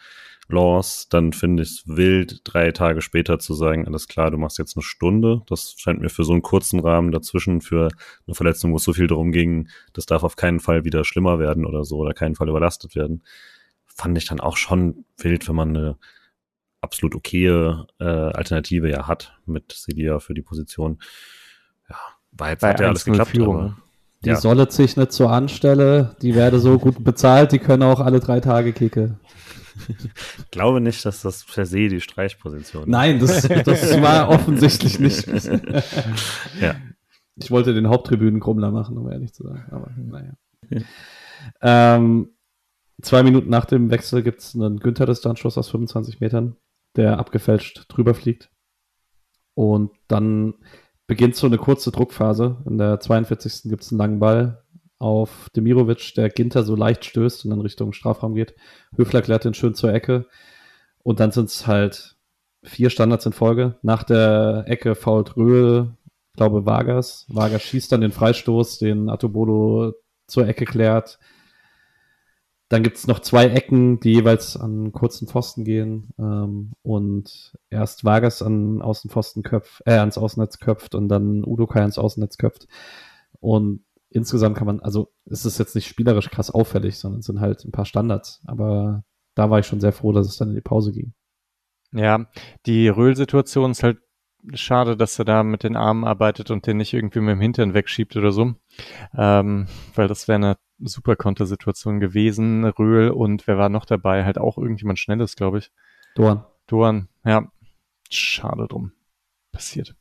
Laws, 0.50 1.10
dann 1.10 1.34
finde 1.34 1.64
ich 1.64 1.70
es 1.70 1.84
wild, 1.88 2.40
drei 2.46 2.72
Tage 2.72 3.02
später 3.02 3.38
zu 3.38 3.54
sagen, 3.54 3.86
alles 3.86 4.08
klar, 4.08 4.32
du 4.32 4.38
machst 4.38 4.58
jetzt 4.60 4.78
eine 4.78 4.84
Stunde. 4.84 5.42
Das 5.48 5.76
scheint 5.78 6.00
mir 6.00 6.10
für 6.10 6.24
so 6.24 6.32
einen 6.32 6.42
kurzen 6.42 6.80
Rahmen 6.80 7.12
dazwischen, 7.12 7.60
für 7.60 7.90
eine 8.26 8.36
Verletzung, 8.36 8.72
wo 8.72 8.78
es 8.78 8.84
so 8.84 8.94
viel 8.94 9.08
darum 9.08 9.34
ging, 9.34 9.68
das 9.92 10.06
darf 10.06 10.24
auf 10.24 10.38
keinen 10.38 10.62
Fall 10.62 10.86
wieder 10.86 11.04
schlimmer 11.04 11.38
werden 11.40 11.66
oder 11.66 11.84
so, 11.84 11.98
oder 11.98 12.14
keinen 12.14 12.36
Fall 12.36 12.48
überlastet 12.48 12.96
werden. 12.96 13.24
Fand 13.88 14.18
ich 14.18 14.26
dann 14.26 14.40
auch 14.40 14.56
schon 14.56 15.04
wild, 15.18 15.50
wenn 15.50 15.56
man 15.56 15.76
eine 15.76 15.98
absolut 16.88 17.16
okaye 17.16 17.86
äh, 18.00 18.04
Alternative 18.04 18.90
ja 18.90 19.08
hat 19.08 19.38
mit 19.46 19.74
Sedia 19.74 20.20
für 20.20 20.34
die 20.34 20.42
Position. 20.42 21.00
Ja, 21.90 21.96
war 22.32 22.50
jetzt 22.52 22.64
hat 22.64 22.80
ja 22.80 22.88
alles 22.88 23.04
geklappt, 23.04 23.32
Führung. 23.32 23.58
aber 23.58 23.78
die 24.24 24.30
ja. 24.30 24.36
sollet 24.36 24.72
sich 24.72 24.98
nicht 24.98 25.12
so 25.12 25.28
anstelle, 25.28 26.16
die 26.22 26.34
werde 26.34 26.60
so 26.60 26.80
gut 26.80 27.04
bezahlt, 27.04 27.52
die 27.52 27.60
können 27.60 27.84
auch 27.84 28.00
alle 28.00 28.20
drei 28.20 28.40
Tage 28.40 28.74
kicken. 28.74 29.20
Ich 29.90 30.50
glaube 30.50 30.82
nicht, 30.82 31.06
dass 31.06 31.22
das 31.22 31.46
per 31.46 31.68
se 31.68 31.88
die 31.88 32.02
Streichposition 32.02 32.84
ist. 32.84 32.90
Nein, 32.90 33.20
das, 33.20 33.44
das 33.44 34.02
war 34.02 34.30
offensichtlich 34.30 35.00
nicht. 35.00 35.28
ja. 36.62 36.76
Ich 37.36 37.52
wollte 37.52 37.76
den 37.76 37.88
Haupttribünen 37.88 38.40
Krummler 38.40 38.72
machen, 38.72 38.98
um 38.98 39.12
ehrlich 39.12 39.34
zu 39.34 39.44
sein. 39.44 39.66
Aber 39.70 39.92
naja. 39.96 40.34
Ähm, 41.62 42.30
zwei 43.02 43.22
Minuten 43.22 43.50
nach 43.50 43.66
dem 43.66 43.92
Wechsel 43.92 44.24
gibt 44.24 44.40
es 44.40 44.56
einen 44.56 44.80
Günther-Distanzschuss 44.80 45.60
aus 45.60 45.70
25 45.70 46.20
Metern, 46.20 46.56
der 46.98 47.20
abgefälscht 47.20 47.86
drüber 47.88 48.14
fliegt. 48.14 48.50
Und 49.54 49.92
dann 50.08 50.56
beginnt 51.08 51.36
so 51.36 51.48
eine 51.48 51.58
kurze 51.58 51.92
Druckphase. 51.92 52.58
In 52.68 52.78
der 52.78 53.00
42. 53.00 53.70
gibt 53.70 53.84
es 53.84 53.92
einen 53.92 54.00
langen 54.00 54.20
Ball 54.20 54.64
auf 55.00 55.50
Demirovic, 55.56 56.14
der 56.16 56.30
Ginter 56.30 56.64
so 56.64 56.76
leicht 56.76 57.06
stößt 57.06 57.46
und 57.46 57.52
dann 57.52 57.62
Richtung 57.62 57.94
Strafraum 57.94 58.36
geht. 58.36 58.56
Höfler 58.96 59.22
klärt 59.22 59.46
den 59.46 59.54
schön 59.54 59.74
zur 59.74 59.94
Ecke. 59.94 60.28
Und 61.04 61.20
dann 61.20 61.32
sind 61.32 61.50
es 61.50 61.68
halt 61.68 62.18
vier 62.64 62.90
Standards 62.90 63.26
in 63.26 63.34
Folge. 63.34 63.78
Nach 63.82 64.04
der 64.04 64.66
Ecke 64.68 64.96
fault 64.96 65.38
Röhl, 65.38 65.96
glaube 66.36 66.66
Vargas. 66.66 67.26
Vargas 67.30 67.64
schießt 67.64 67.92
dann 67.92 68.02
den 68.02 68.12
Freistoß, 68.12 68.80
den 68.80 69.10
Atobolo 69.10 69.94
zur 70.28 70.48
Ecke 70.48 70.66
klärt. 70.66 71.20
Dann 72.70 72.84
gibt 72.84 72.98
es 72.98 73.08
noch 73.08 73.20
zwei 73.20 73.46
Ecken, 73.46 74.00
die 74.02 74.14
jeweils 74.14 74.58
an 74.58 74.92
kurzen 74.92 75.28
Pfosten 75.28 75.64
gehen. 75.64 76.10
Ähm, 76.20 76.74
und 76.82 77.58
erst 77.70 78.04
Vargas 78.04 78.42
an 78.42 78.82
Außenpfosten 78.82 79.44
köpft, 79.44 79.82
äh, 79.86 79.94
ans 79.94 80.18
Außennetz 80.18 80.60
köpft 80.60 80.94
und 80.94 81.08
dann 81.08 81.44
Udokai 81.46 81.80
ans 81.80 81.98
Außennetz 81.98 82.38
köpft. 82.38 82.68
Und 83.40 83.86
insgesamt 84.10 84.58
kann 84.58 84.68
man, 84.68 84.80
also 84.82 85.14
es 85.26 85.46
ist 85.46 85.60
jetzt 85.60 85.76
nicht 85.76 85.88
spielerisch 85.88 86.30
krass 86.30 86.52
auffällig, 86.52 86.98
sondern 86.98 87.20
es 87.22 87.26
sind 87.26 87.40
halt 87.40 87.64
ein 87.64 87.72
paar 87.72 87.86
Standards. 87.86 88.42
Aber 88.46 89.04
da 89.36 89.50
war 89.50 89.60
ich 89.60 89.66
schon 89.66 89.80
sehr 89.80 89.94
froh, 89.94 90.12
dass 90.12 90.28
es 90.28 90.38
dann 90.38 90.50
in 90.50 90.56
die 90.56 90.62
Pause 90.62 90.92
ging. 90.92 91.14
Ja, 91.94 92.28
die 92.66 92.90
Röhl-Situation 92.90 93.72
ist 93.72 93.84
halt 93.84 94.00
schade, 94.54 94.98
dass 94.98 95.18
er 95.20 95.26
da 95.26 95.44
mit 95.44 95.64
den 95.64 95.76
Armen 95.76 96.04
arbeitet 96.04 96.52
und 96.52 96.68
den 96.68 96.78
nicht 96.78 96.94
irgendwie 96.94 97.20
mit 97.20 97.32
dem 97.32 97.42
Hintern 97.42 97.74
wegschiebt 97.74 98.16
oder 98.18 98.32
so. 98.32 98.56
Ähm, 99.16 99.68
weil 99.96 100.08
das 100.08 100.28
wäre 100.28 100.36
eine 100.36 100.58
super 100.80 101.16
Kontersituation 101.16 102.00
gewesen. 102.00 102.66
Röhl 102.66 103.10
und 103.10 103.48
wer 103.48 103.58
war 103.58 103.70
noch 103.70 103.86
dabei? 103.86 104.26
Halt 104.26 104.38
auch 104.38 104.58
irgendjemand 104.58 105.00
Schnelles, 105.00 105.36
glaube 105.36 105.60
ich. 105.60 105.72
Dorn. 106.16 106.44
Dorn, 106.68 107.08
ja. 107.26 107.52
Schade 108.10 108.68
drum. 108.68 108.92
Passiert. 109.52 109.96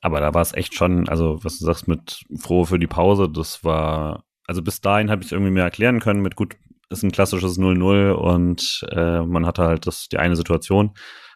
Aber 0.00 0.20
da 0.20 0.34
war 0.34 0.42
es 0.42 0.52
echt 0.52 0.74
schon, 0.74 1.08
also 1.08 1.42
was 1.42 1.58
du 1.58 1.64
sagst 1.64 1.88
mit 1.88 2.24
froh 2.36 2.64
für 2.64 2.78
die 2.78 2.86
Pause, 2.86 3.28
das 3.28 3.64
war, 3.64 4.24
also 4.46 4.62
bis 4.62 4.80
dahin 4.80 5.10
habe 5.10 5.24
ich 5.24 5.32
irgendwie 5.32 5.52
mehr 5.52 5.64
erklären 5.64 6.00
können 6.00 6.20
mit 6.20 6.36
gut, 6.36 6.56
ist 6.90 7.02
ein 7.02 7.12
klassisches 7.12 7.58
0-0 7.58 8.12
und 8.12 8.86
äh, 8.90 9.22
man 9.22 9.46
hatte 9.46 9.64
halt 9.64 9.86
das 9.86 10.08
die 10.08 10.18
eine 10.18 10.36
Situation, 10.36 10.92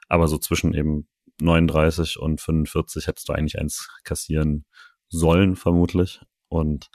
aber 0.08 0.28
so 0.28 0.38
zwischen 0.38 0.74
eben 0.74 1.08
39 1.40 2.18
und 2.18 2.40
45 2.40 3.06
hättest 3.06 3.28
du 3.28 3.32
eigentlich 3.32 3.58
eins 3.58 3.88
kassieren 4.04 4.66
sollen, 5.08 5.56
vermutlich. 5.56 6.20
Und 6.48 6.90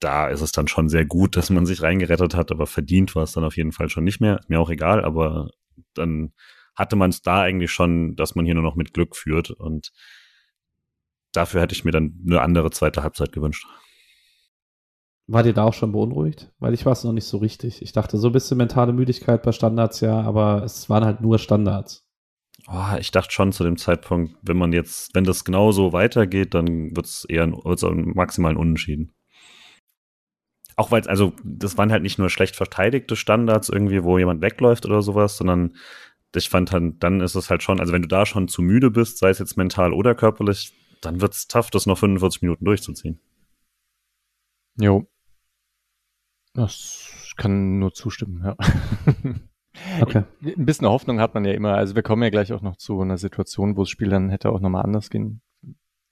da 0.00 0.28
ist 0.28 0.42
es 0.42 0.52
dann 0.52 0.68
schon 0.68 0.88
sehr 0.88 1.04
gut, 1.04 1.36
dass 1.36 1.50
man 1.50 1.66
sich 1.66 1.82
reingerettet 1.82 2.34
hat, 2.34 2.50
aber 2.50 2.66
verdient 2.66 3.14
war 3.14 3.22
es 3.22 3.32
dann 3.32 3.44
auf 3.44 3.56
jeden 3.56 3.72
Fall 3.72 3.88
schon 3.88 4.04
nicht 4.04 4.20
mehr. 4.20 4.40
Mir 4.48 4.60
auch 4.60 4.70
egal, 4.70 5.04
aber 5.04 5.50
dann 5.94 6.32
hatte 6.74 6.96
man 6.96 7.10
es 7.10 7.22
da 7.22 7.40
eigentlich 7.40 7.70
schon, 7.70 8.16
dass 8.16 8.34
man 8.34 8.44
hier 8.44 8.54
nur 8.54 8.62
noch 8.62 8.76
mit 8.76 8.92
Glück 8.92 9.16
führt 9.16 9.50
und 9.50 9.92
dafür 11.32 11.62
hätte 11.62 11.74
ich 11.74 11.84
mir 11.84 11.92
dann 11.92 12.20
eine 12.26 12.42
andere 12.42 12.70
zweite 12.70 13.02
Halbzeit 13.02 13.32
gewünscht. 13.32 13.66
War 15.28 15.42
dir 15.42 15.54
da 15.54 15.64
auch 15.64 15.74
schon 15.74 15.92
beunruhigt? 15.92 16.52
Weil 16.60 16.74
ich 16.74 16.86
war 16.86 16.92
es 16.92 17.02
noch 17.02 17.12
nicht 17.12 17.24
so 17.24 17.38
richtig. 17.38 17.82
Ich 17.82 17.92
dachte, 17.92 18.16
so 18.16 18.28
ein 18.28 18.32
bisschen 18.32 18.58
mentale 18.58 18.92
Müdigkeit 18.92 19.42
bei 19.42 19.50
Standards, 19.50 20.00
ja, 20.00 20.20
aber 20.20 20.62
es 20.62 20.88
waren 20.88 21.04
halt 21.04 21.20
nur 21.20 21.38
Standards. 21.38 22.06
Oh, 22.68 22.96
ich 22.98 23.10
dachte 23.10 23.32
schon 23.32 23.52
zu 23.52 23.64
dem 23.64 23.76
Zeitpunkt, 23.76 24.36
wenn 24.42 24.56
man 24.56 24.72
jetzt, 24.72 25.14
wenn 25.14 25.24
das 25.24 25.44
genau 25.44 25.72
so 25.72 25.92
weitergeht, 25.92 26.54
dann 26.54 26.94
wird 26.94 27.06
es 27.06 27.24
eher 27.24 27.50
wird's 27.50 27.82
maximal 27.82 28.52
ein 28.52 28.56
Unentschieden. 28.56 29.15
Auch 30.76 30.90
weil 30.90 31.00
es, 31.00 31.06
also, 31.06 31.32
das 31.42 31.78
waren 31.78 31.90
halt 31.90 32.02
nicht 32.02 32.18
nur 32.18 32.28
schlecht 32.28 32.54
verteidigte 32.54 33.16
Standards 33.16 33.70
irgendwie, 33.70 34.04
wo 34.04 34.18
jemand 34.18 34.42
wegläuft 34.42 34.84
oder 34.84 35.00
sowas, 35.02 35.38
sondern 35.38 35.74
ich 36.34 36.50
fand 36.50 36.72
dann, 36.72 36.98
dann 36.98 37.22
ist 37.22 37.34
es 37.34 37.48
halt 37.48 37.62
schon, 37.62 37.80
also 37.80 37.94
wenn 37.94 38.02
du 38.02 38.08
da 38.08 38.26
schon 38.26 38.46
zu 38.46 38.60
müde 38.60 38.90
bist, 38.90 39.18
sei 39.18 39.30
es 39.30 39.38
jetzt 39.38 39.56
mental 39.56 39.94
oder 39.94 40.14
körperlich, 40.14 40.74
dann 41.00 41.22
wird 41.22 41.32
es 41.32 41.46
tough, 41.46 41.70
das 41.70 41.86
noch 41.86 41.96
45 41.96 42.42
Minuten 42.42 42.64
durchzuziehen. 42.66 43.20
Jo. 44.78 45.06
Das 46.52 47.32
kann 47.36 47.78
nur 47.78 47.94
zustimmen, 47.94 48.42
ja. 48.44 48.56
Okay. 50.00 50.24
Ein 50.42 50.64
bisschen 50.64 50.88
Hoffnung 50.88 51.20
hat 51.20 51.34
man 51.34 51.44
ja 51.44 51.52
immer. 51.52 51.74
Also 51.74 51.94
wir 51.94 52.02
kommen 52.02 52.22
ja 52.22 52.30
gleich 52.30 52.54
auch 52.54 52.62
noch 52.62 52.76
zu 52.76 52.98
einer 52.98 53.18
Situation, 53.18 53.76
wo 53.76 53.82
das 53.82 53.90
Spiel 53.90 54.08
dann 54.08 54.30
hätte 54.30 54.48
auch 54.48 54.60
nochmal 54.60 54.82
anders 54.82 55.10
gehen 55.10 55.42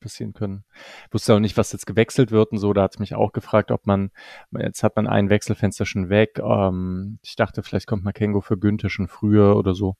passieren 0.04 0.32
können. 0.32 0.64
Ich 1.08 1.14
wusste 1.14 1.34
auch 1.34 1.40
nicht, 1.40 1.56
was 1.56 1.72
jetzt 1.72 1.86
gewechselt 1.86 2.30
wird 2.30 2.52
und 2.52 2.58
so. 2.58 2.72
Da 2.72 2.82
hat 2.82 2.94
es 2.94 2.98
mich 3.00 3.14
auch 3.14 3.32
gefragt, 3.32 3.72
ob 3.72 3.86
man, 3.86 4.10
jetzt 4.56 4.84
hat 4.84 4.94
man 4.94 5.08
ein 5.08 5.30
Wechselfenster 5.30 5.86
schon 5.86 6.08
weg. 6.08 6.38
Ähm, 6.38 7.18
ich 7.22 7.34
dachte, 7.34 7.62
vielleicht 7.62 7.88
kommt 7.88 8.04
Makengo 8.04 8.40
für 8.40 8.56
Günther 8.56 8.90
schon 8.90 9.08
früher 9.08 9.56
oder 9.56 9.74
so. 9.74 9.96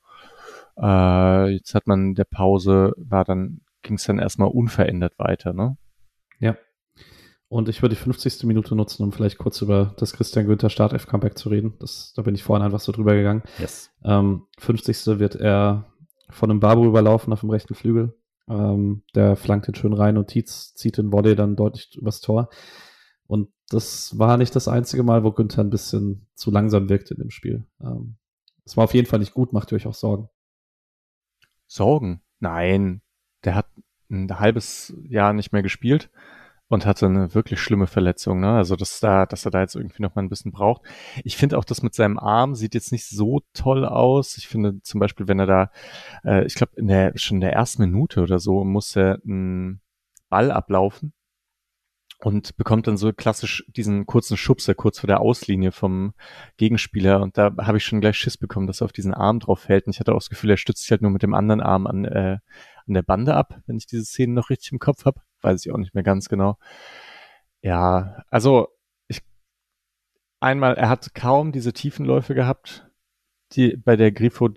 Äh, 0.76 1.54
jetzt 1.54 1.74
hat 1.74 1.86
man 1.86 2.14
der 2.14 2.24
Pause, 2.24 2.92
war 2.96 3.24
dann, 3.24 3.62
ging 3.82 3.96
es 3.96 4.04
dann 4.04 4.18
erstmal 4.18 4.48
unverändert 4.48 5.18
weiter, 5.18 5.52
ne? 5.52 5.76
Ja. 6.38 6.56
Und 7.48 7.68
ich 7.68 7.82
würde 7.82 7.94
die 7.94 8.00
50. 8.00 8.44
Minute 8.44 8.74
nutzen, 8.74 9.04
um 9.04 9.12
vielleicht 9.12 9.38
kurz 9.38 9.62
über 9.62 9.94
das 9.98 10.12
Christian 10.12 10.46
Günther 10.46 10.70
Startelf 10.70 11.06
Comeback 11.06 11.38
zu 11.38 11.48
reden. 11.48 11.74
Das, 11.78 12.12
da 12.14 12.22
bin 12.22 12.34
ich 12.34 12.42
vorhin 12.42 12.64
einfach 12.64 12.80
so 12.80 12.90
drüber 12.90 13.14
gegangen. 13.14 13.42
Yes. 13.58 13.90
Ähm, 14.04 14.46
50. 14.58 15.18
wird 15.18 15.36
er 15.36 15.86
von 16.30 16.50
einem 16.50 16.60
Babu 16.60 16.84
überlaufen 16.84 17.32
auf 17.32 17.40
dem 17.40 17.50
rechten 17.50 17.74
Flügel. 17.74 18.14
Ähm, 18.48 19.02
der 19.14 19.36
flankt 19.36 19.66
den 19.66 19.74
schön 19.74 19.92
rein 19.92 20.18
und 20.18 20.28
Tietz 20.28 20.74
zieht 20.74 20.98
den 20.98 21.12
Volley 21.12 21.34
dann 21.34 21.56
deutlich 21.56 21.96
übers 21.96 22.20
Tor. 22.20 22.50
Und 23.26 23.48
das 23.68 24.18
war 24.18 24.36
nicht 24.36 24.54
das 24.54 24.68
einzige 24.68 25.02
Mal, 25.02 25.24
wo 25.24 25.32
Günther 25.32 25.62
ein 25.62 25.70
bisschen 25.70 26.26
zu 26.34 26.50
langsam 26.50 26.88
wirkt 26.88 27.10
in 27.10 27.18
dem 27.18 27.30
Spiel. 27.30 27.66
Ähm, 27.80 28.16
es 28.64 28.76
war 28.76 28.84
auf 28.84 28.94
jeden 28.94 29.06
Fall 29.06 29.18
nicht 29.18 29.34
gut, 29.34 29.52
macht 29.52 29.72
ihr 29.72 29.76
euch 29.76 29.86
auch 29.86 29.94
Sorgen. 29.94 30.28
Sorgen? 31.66 32.22
Nein. 32.40 33.02
Der 33.44 33.54
hat 33.54 33.66
ein 34.10 34.38
halbes 34.38 34.94
Jahr 35.08 35.32
nicht 35.32 35.52
mehr 35.52 35.62
gespielt 35.62 36.10
und 36.68 36.86
hatte 36.86 37.06
eine 37.06 37.34
wirklich 37.34 37.60
schlimme 37.60 37.86
Verletzung. 37.86 38.40
Ne? 38.40 38.50
Also 38.50 38.76
dass 38.76 39.00
da, 39.00 39.26
dass 39.26 39.44
er 39.44 39.50
da 39.50 39.60
jetzt 39.60 39.76
irgendwie 39.76 40.02
noch 40.02 40.14
mal 40.14 40.22
ein 40.22 40.28
bisschen 40.28 40.52
braucht. 40.52 40.82
Ich 41.22 41.36
finde 41.36 41.58
auch, 41.58 41.64
das 41.64 41.82
mit 41.82 41.94
seinem 41.94 42.18
Arm 42.18 42.54
sieht 42.54 42.74
jetzt 42.74 42.92
nicht 42.92 43.08
so 43.08 43.42
toll 43.52 43.84
aus. 43.84 44.36
Ich 44.38 44.48
finde 44.48 44.80
zum 44.82 45.00
Beispiel, 45.00 45.28
wenn 45.28 45.38
er 45.38 45.46
da, 45.46 45.70
äh, 46.24 46.44
ich 46.46 46.54
glaube, 46.54 46.72
in 46.76 46.88
der 46.88 47.12
schon 47.16 47.36
in 47.36 47.42
der 47.42 47.52
ersten 47.52 47.82
Minute 47.82 48.22
oder 48.22 48.38
so 48.38 48.64
muss 48.64 48.96
er 48.96 49.20
einen 49.24 49.80
Ball 50.30 50.50
ablaufen 50.50 51.12
und 52.24 52.56
bekommt 52.56 52.86
dann 52.86 52.96
so 52.96 53.12
klassisch 53.12 53.64
diesen 53.68 54.06
kurzen 54.06 54.36
Schubser 54.36 54.74
kurz 54.74 54.98
vor 55.00 55.06
der 55.06 55.20
Auslinie 55.20 55.72
vom 55.72 56.14
Gegenspieler 56.56 57.20
und 57.20 57.36
da 57.36 57.54
habe 57.58 57.76
ich 57.78 57.84
schon 57.84 58.00
gleich 58.00 58.16
Schiss 58.16 58.38
bekommen, 58.38 58.66
dass 58.66 58.80
er 58.80 58.86
auf 58.86 58.92
diesen 58.92 59.14
Arm 59.14 59.40
drauf 59.40 59.60
fällt 59.60 59.86
und 59.86 59.94
ich 59.94 60.00
hatte 60.00 60.12
auch 60.12 60.18
das 60.18 60.30
Gefühl, 60.30 60.50
er 60.50 60.56
stützt 60.56 60.82
sich 60.82 60.90
halt 60.90 61.02
nur 61.02 61.10
mit 61.10 61.22
dem 61.22 61.34
anderen 61.34 61.60
Arm 61.60 61.86
an, 61.86 62.04
äh, 62.04 62.38
an 62.86 62.94
der 62.94 63.02
Bande 63.02 63.34
ab, 63.34 63.60
wenn 63.66 63.76
ich 63.76 63.86
diese 63.86 64.04
Szene 64.04 64.32
noch 64.32 64.50
richtig 64.50 64.72
im 64.72 64.78
Kopf 64.78 65.04
habe, 65.04 65.20
weiß 65.44 65.64
ich 65.64 65.72
auch 65.72 65.78
nicht 65.78 65.94
mehr 65.94 66.02
ganz 66.02 66.28
genau. 66.28 66.58
Ja, 67.62 68.24
also 68.30 68.68
ich 69.08 69.22
einmal, 70.40 70.74
er 70.76 70.88
hat 70.88 71.14
kaum 71.14 71.52
diese 71.52 71.72
Tiefenläufe 71.72 72.34
gehabt, 72.34 72.90
die 73.52 73.76
bei 73.76 73.96
der 73.96 74.12
Grifo 74.12 74.50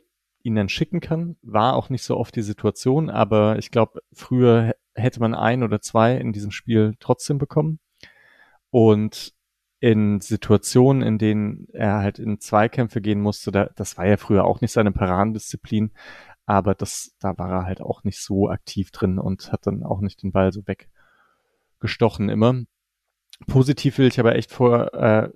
ihn 0.43 0.55
dann 0.55 0.69
schicken 0.69 1.01
kann, 1.01 1.37
war 1.41 1.75
auch 1.75 1.89
nicht 1.89 2.03
so 2.03 2.17
oft 2.17 2.35
die 2.35 2.41
Situation, 2.41 3.09
aber 3.09 3.57
ich 3.59 3.69
glaube, 3.71 4.01
früher 4.13 4.75
hätte 4.95 5.19
man 5.19 5.35
ein 5.35 5.63
oder 5.63 5.81
zwei 5.81 6.15
in 6.15 6.33
diesem 6.33 6.51
Spiel 6.51 6.95
trotzdem 6.99 7.37
bekommen. 7.37 7.79
Und 8.69 9.33
in 9.79 10.21
Situationen, 10.21 11.03
in 11.03 11.17
denen 11.17 11.67
er 11.71 11.99
halt 11.99 12.17
in 12.17 12.39
Zweikämpfe 12.39 12.99
gehen 12.99 13.21
musste, 13.21 13.51
da, 13.51 13.69
das 13.75 13.97
war 13.97 14.07
ja 14.07 14.17
früher 14.17 14.43
auch 14.43 14.61
nicht 14.61 14.71
seine 14.71 14.91
Paradendisziplin, 14.91 15.91
aber 16.47 16.75
das, 16.75 17.13
da 17.19 17.37
war 17.37 17.51
er 17.51 17.65
halt 17.65 17.81
auch 17.81 18.05
nicht 18.05 18.21
so 18.21 18.49
aktiv 18.49 18.91
drin 18.91 19.19
und 19.19 19.51
hat 19.51 19.67
dann 19.67 19.83
auch 19.83 19.99
nicht 19.99 20.23
den 20.23 20.31
Ball 20.31 20.53
so 20.53 20.63
weggestochen 20.65 22.29
immer. 22.29 22.55
Positiv 23.47 23.97
will 23.97 24.07
ich 24.07 24.19
aber 24.19 24.35
echt 24.35 24.53
vor, 24.53 24.93
äh, 24.93 25.29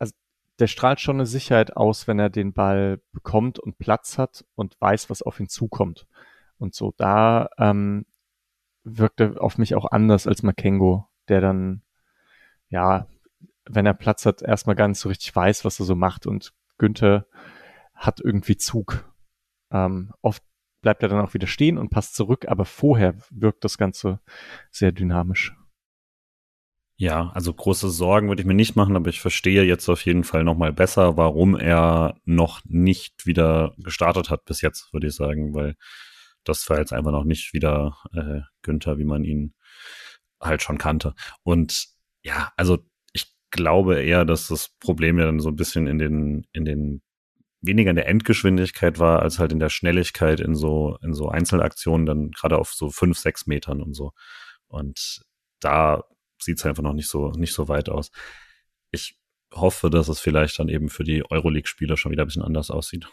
also 0.00 0.12
der 0.58 0.66
strahlt 0.66 1.00
schon 1.00 1.16
eine 1.16 1.26
Sicherheit 1.26 1.76
aus, 1.76 2.08
wenn 2.08 2.18
er 2.18 2.30
den 2.30 2.52
Ball 2.52 3.00
bekommt 3.12 3.60
und 3.60 3.78
Platz 3.78 4.18
hat 4.18 4.44
und 4.56 4.76
weiß, 4.80 5.08
was 5.08 5.22
auf 5.22 5.38
ihn 5.38 5.48
zukommt. 5.48 6.08
Und 6.58 6.74
so 6.74 6.92
da 6.96 7.48
ähm, 7.58 8.04
wirkte 8.82 9.40
auf 9.40 9.58
mich 9.58 9.76
auch 9.76 9.92
anders 9.92 10.26
als 10.26 10.42
Makengo, 10.42 11.06
der 11.28 11.40
dann, 11.40 11.82
ja, 12.70 13.06
wenn 13.66 13.86
er 13.86 13.94
Platz 13.94 14.26
hat, 14.26 14.42
erstmal 14.42 14.74
gar 14.74 14.88
nicht 14.88 14.98
so 14.98 15.08
richtig 15.08 15.34
weiß, 15.34 15.64
was 15.64 15.78
er 15.78 15.86
so 15.86 15.94
macht. 15.94 16.26
Und 16.26 16.54
Günther 16.76 17.26
hat 17.94 18.20
irgendwie 18.20 18.56
Zug. 18.56 19.04
Ähm, 19.70 20.12
oft 20.22 20.42
bleibt 20.86 21.02
er 21.02 21.08
dann 21.08 21.18
auch 21.20 21.34
wieder 21.34 21.48
stehen 21.48 21.78
und 21.78 21.90
passt 21.90 22.14
zurück, 22.14 22.46
aber 22.46 22.64
vorher 22.64 23.16
wirkt 23.30 23.64
das 23.64 23.76
Ganze 23.76 24.20
sehr 24.70 24.92
dynamisch. 24.92 25.52
Ja, 26.94 27.32
also 27.34 27.52
große 27.52 27.90
Sorgen 27.90 28.28
würde 28.28 28.42
ich 28.42 28.46
mir 28.46 28.54
nicht 28.54 28.76
machen, 28.76 28.94
aber 28.94 29.10
ich 29.10 29.20
verstehe 29.20 29.64
jetzt 29.64 29.88
auf 29.88 30.04
jeden 30.04 30.22
Fall 30.22 30.44
nochmal 30.44 30.72
besser, 30.72 31.16
warum 31.16 31.56
er 31.56 32.14
noch 32.24 32.60
nicht 32.66 33.26
wieder 33.26 33.74
gestartet 33.78 34.30
hat 34.30 34.44
bis 34.44 34.60
jetzt, 34.60 34.92
würde 34.92 35.08
ich 35.08 35.16
sagen, 35.16 35.54
weil 35.54 35.74
das 36.44 36.70
war 36.70 36.78
jetzt 36.78 36.92
einfach 36.92 37.10
noch 37.10 37.24
nicht 37.24 37.52
wieder 37.52 37.96
äh, 38.12 38.42
Günther, 38.62 38.96
wie 38.96 39.04
man 39.04 39.24
ihn 39.24 39.54
halt 40.40 40.62
schon 40.62 40.78
kannte. 40.78 41.14
Und 41.42 41.88
ja, 42.22 42.52
also 42.56 42.78
ich 43.12 43.26
glaube 43.50 44.00
eher, 44.00 44.24
dass 44.24 44.46
das 44.46 44.68
Problem 44.78 45.18
ja 45.18 45.24
dann 45.24 45.40
so 45.40 45.48
ein 45.48 45.56
bisschen 45.56 45.88
in 45.88 45.98
den, 45.98 46.46
in 46.52 46.64
den 46.64 47.02
weniger 47.66 47.90
in 47.90 47.96
der 47.96 48.08
Endgeschwindigkeit 48.08 48.98
war, 48.98 49.22
als 49.22 49.38
halt 49.38 49.52
in 49.52 49.58
der 49.58 49.68
Schnelligkeit 49.68 50.40
in 50.40 50.54
so, 50.54 50.98
in 51.02 51.14
so 51.14 51.28
Einzelaktionen, 51.28 52.06
dann 52.06 52.30
gerade 52.30 52.58
auf 52.58 52.72
so 52.72 52.90
fünf, 52.90 53.18
sechs 53.18 53.46
Metern 53.46 53.82
und 53.82 53.94
so. 53.94 54.12
Und 54.68 55.22
da 55.60 56.04
sieht 56.40 56.58
es 56.58 56.66
einfach 56.66 56.82
noch 56.82 56.92
nicht 56.92 57.08
so, 57.08 57.30
nicht 57.30 57.52
so 57.52 57.68
weit 57.68 57.88
aus. 57.88 58.10
Ich 58.90 59.18
hoffe, 59.54 59.90
dass 59.90 60.08
es 60.08 60.20
vielleicht 60.20 60.58
dann 60.58 60.68
eben 60.68 60.88
für 60.88 61.04
die 61.04 61.28
Euroleague-Spieler 61.28 61.96
schon 61.96 62.12
wieder 62.12 62.24
ein 62.24 62.26
bisschen 62.26 62.42
anders 62.42 62.70
aussieht. 62.70 63.08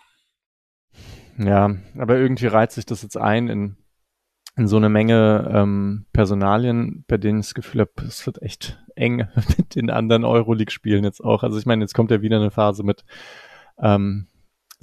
Ja, 1.38 1.76
aber 1.98 2.18
irgendwie 2.18 2.48
reizt 2.48 2.76
sich 2.76 2.86
das 2.86 3.02
jetzt 3.02 3.18
ein 3.18 3.48
in, 3.48 3.78
in 4.56 4.68
so 4.68 4.78
eine 4.78 4.89
Menge 4.89 5.50
ähm, 5.52 6.06
Personalien, 6.13 7.06
bei 7.08 7.18
denen 7.18 7.39
ich 7.39 7.48
das 7.48 7.56
Gefühl 7.56 7.82
habe, 7.82 7.92
es 8.06 8.26
wird 8.26 8.42
echt 8.42 8.80
eng 8.96 9.28
mit 9.58 9.76
den 9.76 9.89
anderen 9.89 10.26
Euroleague-Spielen 10.26 11.04
jetzt 11.04 11.24
auch. 11.24 11.44
Also 11.44 11.58
ich 11.58 11.66
meine, 11.66 11.84
jetzt 11.84 11.94
kommt 11.94 12.12
ja 12.12 12.22
wieder 12.22 12.38
eine 12.38 12.52
Phase 12.52 12.84
mit 12.84 13.04
ähm, 13.80 14.28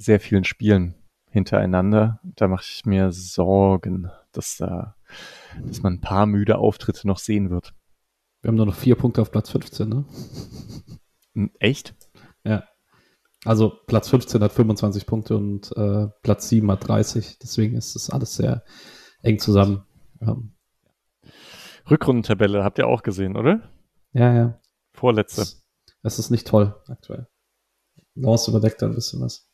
sehr 0.01 0.19
vielen 0.19 0.43
Spielen 0.43 0.95
hintereinander. 1.29 2.19
Da 2.23 2.47
mache 2.47 2.65
ich 2.67 2.85
mir 2.85 3.11
Sorgen, 3.11 4.09
dass 4.31 4.57
da, 4.57 4.95
dass 5.65 5.81
man 5.81 5.93
ein 5.93 6.01
paar 6.01 6.25
müde 6.25 6.57
Auftritte 6.57 7.07
noch 7.07 7.19
sehen 7.19 7.49
wird. 7.49 7.73
Wir 8.41 8.49
haben 8.49 8.55
nur 8.55 8.65
noch 8.65 8.75
vier 8.75 8.95
Punkte 8.95 9.21
auf 9.21 9.31
Platz 9.31 9.49
15, 9.51 9.89
ne? 9.89 11.49
Echt? 11.59 11.95
Ja. 12.43 12.63
Also 13.45 13.69
Platz 13.87 14.09
15 14.09 14.41
hat 14.41 14.51
25 14.51 15.05
Punkte 15.05 15.35
und 15.35 15.75
äh, 15.75 16.07
Platz 16.21 16.49
7 16.49 16.69
hat 16.71 16.87
30. 16.87 17.39
Deswegen 17.39 17.75
ist 17.75 17.95
das 17.95 18.09
alles 18.09 18.35
sehr 18.35 18.63
eng 19.21 19.39
zusammen. 19.39 19.83
Ähm, 20.19 20.53
Rückrundentabelle 21.89 22.63
habt 22.63 22.77
ihr 22.77 22.87
auch 22.87 23.03
gesehen, 23.03 23.35
oder? 23.37 23.71
Ja, 24.13 24.33
ja. 24.33 24.59
Vorletzte. 24.93 25.41
Es, 25.41 25.63
es 26.03 26.19
ist 26.19 26.29
nicht 26.31 26.47
toll 26.47 26.75
aktuell. 26.87 27.27
Lance 28.15 28.51
überdeckt 28.51 28.81
da 28.81 28.87
ein 28.87 28.95
bisschen 28.95 29.21
was. 29.21 29.50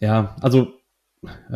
Ja, 0.00 0.36
also, 0.40 0.72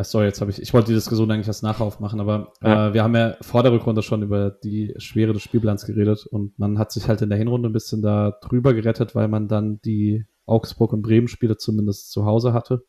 sorry, 0.01 0.25
jetzt 0.25 0.41
habe 0.41 0.51
ich, 0.51 0.61
ich 0.61 0.73
wollte 0.73 0.87
die 0.87 0.93
Diskussion 0.93 1.31
eigentlich 1.31 1.47
erst 1.47 1.63
nachher 1.63 1.85
aufmachen, 1.85 2.19
aber 2.19 2.53
ja. 2.61 2.89
äh, 2.89 2.93
wir 2.93 3.03
haben 3.03 3.15
ja 3.15 3.37
vor 3.41 3.63
der 3.63 3.71
Rückrunde 3.71 4.01
schon 4.01 4.21
über 4.21 4.51
die 4.51 4.93
Schwere 4.97 5.33
des 5.33 5.41
Spielplans 5.41 5.85
geredet 5.85 6.25
und 6.25 6.57
man 6.59 6.77
hat 6.77 6.91
sich 6.91 7.07
halt 7.07 7.21
in 7.21 7.29
der 7.29 7.37
Hinrunde 7.37 7.69
ein 7.69 7.73
bisschen 7.73 8.01
da 8.01 8.31
drüber 8.41 8.73
gerettet, 8.73 9.15
weil 9.15 9.27
man 9.27 9.47
dann 9.47 9.79
die 9.81 10.25
Augsburg 10.45 10.91
und 10.91 11.01
Bremen 11.01 11.29
Spiele 11.29 11.57
zumindest 11.57 12.11
zu 12.11 12.25
Hause 12.25 12.53
hatte. 12.53 12.83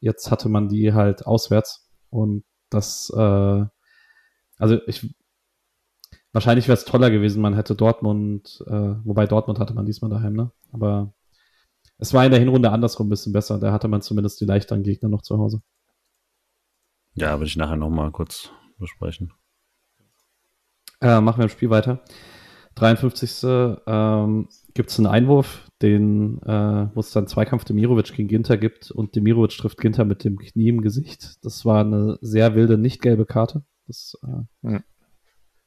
Jetzt 0.00 0.30
hatte 0.30 0.48
man 0.48 0.68
die 0.68 0.92
halt 0.92 1.26
auswärts 1.26 1.90
und 2.10 2.44
das, 2.70 3.12
äh, 3.16 3.64
also 4.58 4.78
ich, 4.86 5.14
wahrscheinlich 6.32 6.68
wäre 6.68 6.76
es 6.76 6.84
toller 6.84 7.10
gewesen, 7.10 7.42
man 7.42 7.54
hätte 7.54 7.74
Dortmund, 7.74 8.62
äh, 8.66 8.94
wobei 9.04 9.26
Dortmund 9.26 9.58
hatte 9.58 9.74
man 9.74 9.86
diesmal 9.86 10.10
daheim, 10.10 10.34
ne? 10.34 10.52
Aber 10.70 11.14
es 11.98 12.12
war 12.12 12.24
in 12.24 12.30
der 12.30 12.40
Hinrunde 12.40 12.70
andersrum 12.70 13.06
ein 13.06 13.10
bisschen 13.10 13.32
besser. 13.32 13.58
Da 13.58 13.72
hatte 13.72 13.88
man 13.88 14.02
zumindest 14.02 14.40
die 14.40 14.44
leichteren 14.44 14.82
Gegner 14.82 15.08
noch 15.08 15.22
zu 15.22 15.38
Hause. 15.38 15.62
Ja, 17.14 17.38
würde 17.38 17.46
ich 17.46 17.56
nachher 17.56 17.76
nochmal 17.76 18.10
kurz 18.10 18.50
besprechen. 18.78 19.32
Äh, 21.00 21.20
machen 21.20 21.38
wir 21.38 21.44
im 21.44 21.50
Spiel 21.50 21.70
weiter. 21.70 22.02
53. 22.74 23.42
Ähm, 23.86 24.48
gibt 24.74 24.90
es 24.90 24.98
einen 24.98 25.06
Einwurf, 25.06 25.70
den, 25.80 26.42
äh, 26.42 26.88
wo 26.94 27.00
es 27.00 27.10
dann 27.10 27.26
Zweikampf 27.26 27.64
Demirovic 27.64 28.12
gegen 28.12 28.28
Ginter 28.28 28.58
gibt 28.58 28.90
und 28.90 29.16
Demirovic 29.16 29.56
trifft 29.56 29.78
Ginter 29.78 30.04
mit 30.04 30.24
dem 30.24 30.38
Knie 30.38 30.68
im 30.68 30.82
Gesicht. 30.82 31.44
Das 31.44 31.64
war 31.64 31.80
eine 31.80 32.18
sehr 32.20 32.54
wilde, 32.54 32.76
nicht 32.76 33.00
gelbe 33.00 33.24
Karte. 33.24 33.64
Das, 33.86 34.18
äh, 34.62 34.80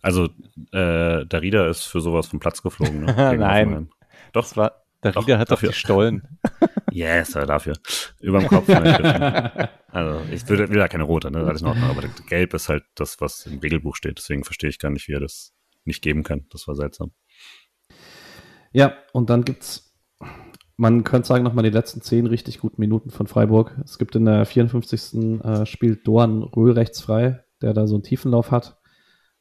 also, 0.02 0.30
äh, 0.72 1.26
Darida 1.26 1.68
ist 1.68 1.84
für 1.84 2.00
sowas 2.00 2.28
vom 2.28 2.40
Platz 2.40 2.62
geflogen. 2.62 3.02
Ne? 3.02 3.14
Nein. 3.38 3.90
Doch. 4.32 4.44
Das 4.44 4.56
war, 4.56 4.84
Darida 5.02 5.38
hat 5.38 5.52
dafür. 5.52 5.70
doch 5.70 5.76
die 5.76 5.80
Stollen. 5.80 6.40
yes, 6.92 7.36
aber 7.36 7.46
dafür. 7.46 7.78
Überm 8.20 8.48
Kopf. 8.48 8.68
also, 9.88 10.22
ich 10.32 10.48
will, 10.50 10.70
will 10.70 10.78
da 10.78 10.88
keine 10.88 11.04
rote, 11.04 11.32
ne? 11.32 11.40
Alles 11.40 11.62
in 11.62 11.68
Ordnung. 11.68 11.90
Aber 11.90 12.04
gelb 12.28 12.54
ist 12.54 12.70
halt 12.70 12.84
das, 12.96 13.22
was 13.22 13.46
im 13.46 13.60
Regelbuch 13.60 13.96
steht. 13.96 14.18
Deswegen 14.18 14.44
verstehe 14.44 14.70
ich 14.70 14.80
gar 14.80 14.92
nicht, 14.92 15.08
wie 15.08 15.14
er 15.14 15.22
das 15.22 15.54
nicht 15.86 16.02
geben 16.02 16.24
kann. 16.24 16.46
Das 16.52 16.68
war 16.68 16.76
seltsam. 16.76 17.12
Ja, 18.72 18.94
und 19.14 19.30
dann 19.30 19.46
gibt's, 19.46 19.96
man 20.76 21.04
könnte 21.04 21.28
sagen, 21.28 21.44
nochmal 21.44 21.64
die 21.64 21.70
letzten 21.70 22.02
zehn 22.02 22.28
richtig 22.28 22.60
guten 22.60 22.80
Minuten 22.82 23.10
von 23.10 23.28
Freiburg. 23.28 23.76
Es 23.84 23.98
gibt 23.98 24.16
in 24.16 24.26
der 24.26 24.46
54. 24.46 25.42
Äh, 25.44 25.66
spielt 25.66 26.06
Doan 26.08 26.44
Röhl 26.44 26.74
rechts 26.74 27.02
frei, 27.02 27.44
der 27.62 27.74
da 27.74 27.88
so 27.88 27.96
einen 27.96 28.04
Tiefenlauf 28.04 28.52
hat 28.52 28.79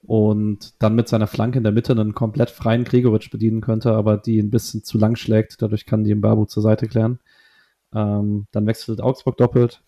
und 0.02 0.82
dann 0.82 0.94
mit 0.94 1.08
seiner 1.08 1.26
Flanke 1.26 1.58
in 1.58 1.64
der 1.64 1.72
Mitte 1.72 1.92
einen 1.92 2.14
komplett 2.14 2.50
freien 2.50 2.84
Gregoritsch 2.84 3.30
bedienen 3.30 3.61
könnte, 3.61 3.92
aber 3.92 4.16
die 4.16 4.38
ein 4.38 4.50
bisschen 4.50 4.84
zu 4.84 4.98
lang 4.98 5.16
schlägt. 5.16 5.61
Dadurch 5.61 5.87
kann 5.87 6.04
die 6.04 6.14
Mbabu 6.14 6.46
zur 6.46 6.62
Seite 6.62 6.87
klären. 6.87 7.18
Ähm, 7.94 8.46
dann 8.52 8.66
wechselt 8.66 9.00
Augsburg 9.00 9.37
doppelt. 9.37 9.82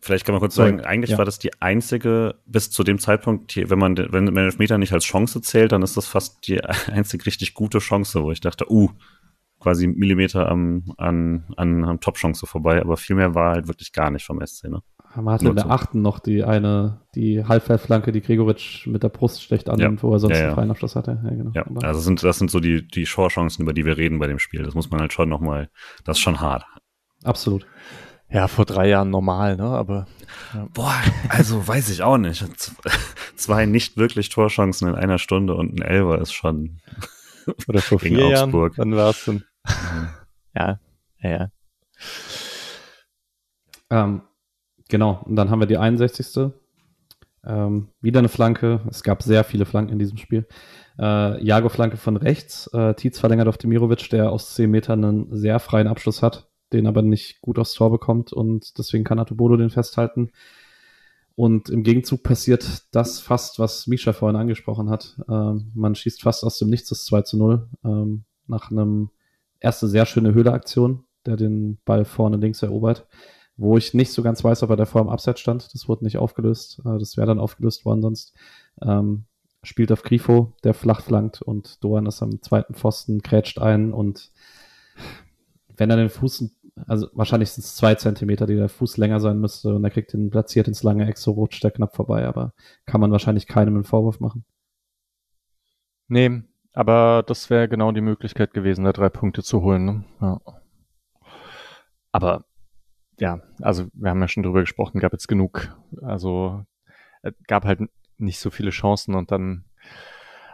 Vielleicht 0.00 0.26
kann 0.26 0.34
man 0.34 0.40
kurz 0.40 0.54
sagen, 0.54 0.82
eigentlich 0.82 1.12
ja. 1.12 1.18
war 1.18 1.24
das 1.24 1.38
die 1.38 1.62
einzige, 1.62 2.34
bis 2.44 2.70
zu 2.70 2.84
dem 2.84 2.98
Zeitpunkt, 2.98 3.56
wenn 3.56 3.78
man, 3.78 3.96
wenn 3.96 4.24
man 4.24 4.44
Elfmeter 4.44 4.76
nicht 4.76 4.92
als 4.92 5.04
Chance 5.04 5.40
zählt, 5.40 5.72
dann 5.72 5.82
ist 5.82 5.96
das 5.96 6.06
fast 6.06 6.46
die 6.46 6.62
einzig 6.92 7.24
richtig 7.24 7.54
gute 7.54 7.78
Chance, 7.78 8.22
wo 8.22 8.30
ich 8.30 8.40
dachte, 8.40 8.70
uh, 8.70 8.90
quasi 9.60 9.86
Millimeter 9.86 10.46
am, 10.50 10.92
an, 10.98 11.44
an, 11.56 11.84
an 11.84 12.00
Top-Chance 12.00 12.46
vorbei, 12.46 12.82
aber 12.82 12.98
viel 12.98 13.16
mehr 13.16 13.34
war 13.34 13.52
halt 13.54 13.66
wirklich 13.66 13.92
gar 13.92 14.10
nicht 14.10 14.26
vom 14.26 14.44
SC, 14.44 14.64
ne? 14.68 14.82
Man 15.16 15.34
hatte 15.34 15.48
in 15.48 15.56
der 15.56 15.70
achten 15.70 16.02
noch 16.02 16.18
die 16.18 16.44
eine, 16.44 17.00
die 17.14 17.44
Halbfeldflanke, 17.44 18.10
die 18.10 18.20
Gregoritsch 18.20 18.86
mit 18.86 19.02
der 19.02 19.08
Brust 19.08 19.42
schlecht 19.42 19.68
annimmt, 19.68 20.00
ja. 20.00 20.02
wo 20.02 20.12
er 20.12 20.18
sonst 20.18 20.34
ja, 20.34 20.40
ja. 20.40 20.46
einen 20.46 20.54
freien 20.54 20.70
Abschluss 20.70 20.96
hatte. 20.96 21.20
Ja, 21.22 21.30
genau. 21.30 21.50
Ja, 21.54 21.64
also 21.82 22.00
sind, 22.00 22.22
das 22.22 22.38
sind 22.38 22.50
so 22.50 22.60
die, 22.60 22.86
die 22.86 23.06
Shore-Chancen, 23.06 23.62
über 23.62 23.72
die 23.72 23.84
wir 23.84 23.96
reden 23.96 24.18
bei 24.18 24.26
dem 24.26 24.38
Spiel. 24.38 24.62
Das 24.62 24.74
muss 24.74 24.90
man 24.90 25.00
halt 25.00 25.12
schon 25.12 25.28
nochmal, 25.28 25.68
das 26.04 26.16
ist 26.16 26.22
schon 26.22 26.40
hart. 26.40 26.64
Absolut. 27.22 27.66
Ja, 28.28 28.48
vor 28.48 28.64
drei 28.64 28.88
Jahren 28.88 29.10
normal, 29.10 29.56
ne? 29.56 29.64
Aber. 29.64 30.06
Ja. 30.52 30.66
Boah, 30.74 31.00
also 31.28 31.66
weiß 31.66 31.90
ich 31.90 32.02
auch 32.02 32.18
nicht. 32.18 32.44
Zwei 33.36 33.66
nicht 33.66 33.96
wirklich 33.96 34.28
Torchancen 34.28 34.88
in 34.88 34.94
einer 34.94 35.18
Stunde 35.18 35.54
und 35.54 35.78
ein 35.78 35.82
Elfer 35.82 36.20
ist 36.20 36.32
schon. 36.32 36.80
Oder 37.68 37.80
vor 37.80 37.98
vier 38.00 38.24
Augsburg. 38.24 38.76
Jahren, 38.76 38.90
wann 38.90 38.98
war 38.98 39.10
es 39.10 39.24
denn? 39.24 39.44
ja, 40.54 40.80
ja, 41.20 41.30
ja. 41.30 41.48
Ähm, 43.90 44.22
genau, 44.88 45.22
und 45.24 45.36
dann 45.36 45.50
haben 45.50 45.60
wir 45.60 45.66
die 45.66 45.78
61. 45.78 46.52
Ähm, 47.46 47.88
wieder 48.00 48.20
eine 48.20 48.28
Flanke. 48.28 48.80
Es 48.88 49.02
gab 49.02 49.22
sehr 49.22 49.44
viele 49.44 49.66
Flanken 49.66 49.92
in 49.92 49.98
diesem 49.98 50.16
Spiel. 50.16 50.46
Äh, 50.98 51.44
Jago-Flanke 51.44 51.96
von 51.96 52.16
rechts. 52.16 52.68
Äh, 52.72 52.94
Tietz 52.94 53.18
verlängert 53.18 53.48
auf 53.48 53.58
Demirovic, 53.58 54.08
der 54.10 54.30
aus 54.30 54.54
10 54.54 54.70
Metern 54.70 55.04
einen 55.04 55.36
sehr 55.36 55.58
freien 55.58 55.88
Abschluss 55.88 56.22
hat, 56.22 56.48
den 56.72 56.86
aber 56.86 57.02
nicht 57.02 57.40
gut 57.42 57.58
aufs 57.58 57.74
Tor 57.74 57.90
bekommt 57.90 58.32
und 58.32 58.78
deswegen 58.78 59.04
kann 59.04 59.18
Atubodo 59.18 59.56
den 59.56 59.70
festhalten. 59.70 60.30
Und 61.36 61.68
im 61.68 61.82
Gegenzug 61.82 62.22
passiert 62.22 62.84
das 62.92 63.20
fast, 63.20 63.58
was 63.58 63.88
Misha 63.88 64.12
vorhin 64.12 64.36
angesprochen 64.36 64.88
hat. 64.88 65.16
Ähm, 65.28 65.72
man 65.74 65.94
schießt 65.96 66.22
fast 66.22 66.44
aus 66.44 66.58
dem 66.58 66.70
Nichts 66.70 66.90
das 66.90 67.04
2 67.04 67.22
zu 67.22 67.36
0 67.36 67.68
ähm, 67.84 68.24
nach 68.46 68.70
einem 68.70 69.10
erste 69.58 69.88
sehr 69.88 70.06
schöne 70.06 70.32
Höhleaktion, 70.32 71.04
der 71.26 71.36
den 71.36 71.78
Ball 71.84 72.04
vorne 72.04 72.36
links 72.36 72.62
erobert 72.62 73.06
wo 73.56 73.76
ich 73.76 73.94
nicht 73.94 74.12
so 74.12 74.22
ganz 74.22 74.42
weiß, 74.42 74.62
ob 74.62 74.70
er 74.70 74.76
davor 74.76 75.00
im 75.00 75.08
Abseits 75.08 75.40
stand. 75.40 75.72
Das 75.74 75.88
wurde 75.88 76.04
nicht 76.04 76.18
aufgelöst. 76.18 76.80
Äh, 76.84 76.98
das 76.98 77.16
wäre 77.16 77.26
dann 77.26 77.38
aufgelöst 77.38 77.84
worden 77.84 78.02
sonst. 78.02 78.34
Ähm, 78.82 79.24
spielt 79.62 79.92
auf 79.92 80.02
Grifo, 80.02 80.52
der 80.62 80.74
flach 80.74 81.00
flankt 81.00 81.42
und 81.42 81.82
Doan 81.82 82.06
ist 82.06 82.22
am 82.22 82.42
zweiten 82.42 82.74
Pfosten, 82.74 83.22
krätscht 83.22 83.58
ein 83.58 83.92
und 83.92 84.30
wenn 85.76 85.90
er 85.90 85.96
den 85.96 86.10
Fuß, 86.10 86.54
also 86.86 87.08
wahrscheinlich 87.14 87.50
sind 87.50 87.64
es 87.64 87.74
zwei 87.74 87.94
Zentimeter, 87.94 88.46
die 88.46 88.56
der 88.56 88.68
Fuß 88.68 88.96
länger 88.96 89.20
sein 89.20 89.40
müsste 89.40 89.74
und 89.74 89.84
er 89.84 89.90
kriegt 89.90 90.12
den 90.12 90.30
platziert 90.30 90.68
ins 90.68 90.82
lange 90.82 91.06
Eck, 91.08 91.18
so 91.18 91.32
rutscht 91.32 91.64
er 91.64 91.70
knapp 91.70 91.96
vorbei, 91.96 92.26
aber 92.26 92.52
kann 92.86 93.00
man 93.00 93.10
wahrscheinlich 93.10 93.46
keinem 93.46 93.74
einen 93.74 93.84
Vorwurf 93.84 94.20
machen. 94.20 94.44
Nee, 96.08 96.42
aber 96.74 97.24
das 97.26 97.50
wäre 97.50 97.68
genau 97.68 97.92
die 97.92 98.00
Möglichkeit 98.00 98.52
gewesen, 98.52 98.84
da 98.84 98.92
drei 98.92 99.08
Punkte 99.08 99.42
zu 99.42 99.62
holen. 99.62 99.84
Ne? 99.84 100.04
Ja. 100.20 100.40
Aber 102.12 102.44
ja, 103.18 103.40
also 103.60 103.86
wir 103.92 104.10
haben 104.10 104.20
ja 104.20 104.28
schon 104.28 104.42
drüber 104.42 104.60
gesprochen, 104.60 105.00
gab 105.00 105.12
jetzt 105.12 105.28
genug. 105.28 105.76
Also 106.02 106.64
es 107.22 107.32
gab 107.46 107.64
halt 107.64 107.80
nicht 108.18 108.38
so 108.38 108.50
viele 108.50 108.70
Chancen 108.70 109.14
und 109.14 109.30
dann, 109.30 109.64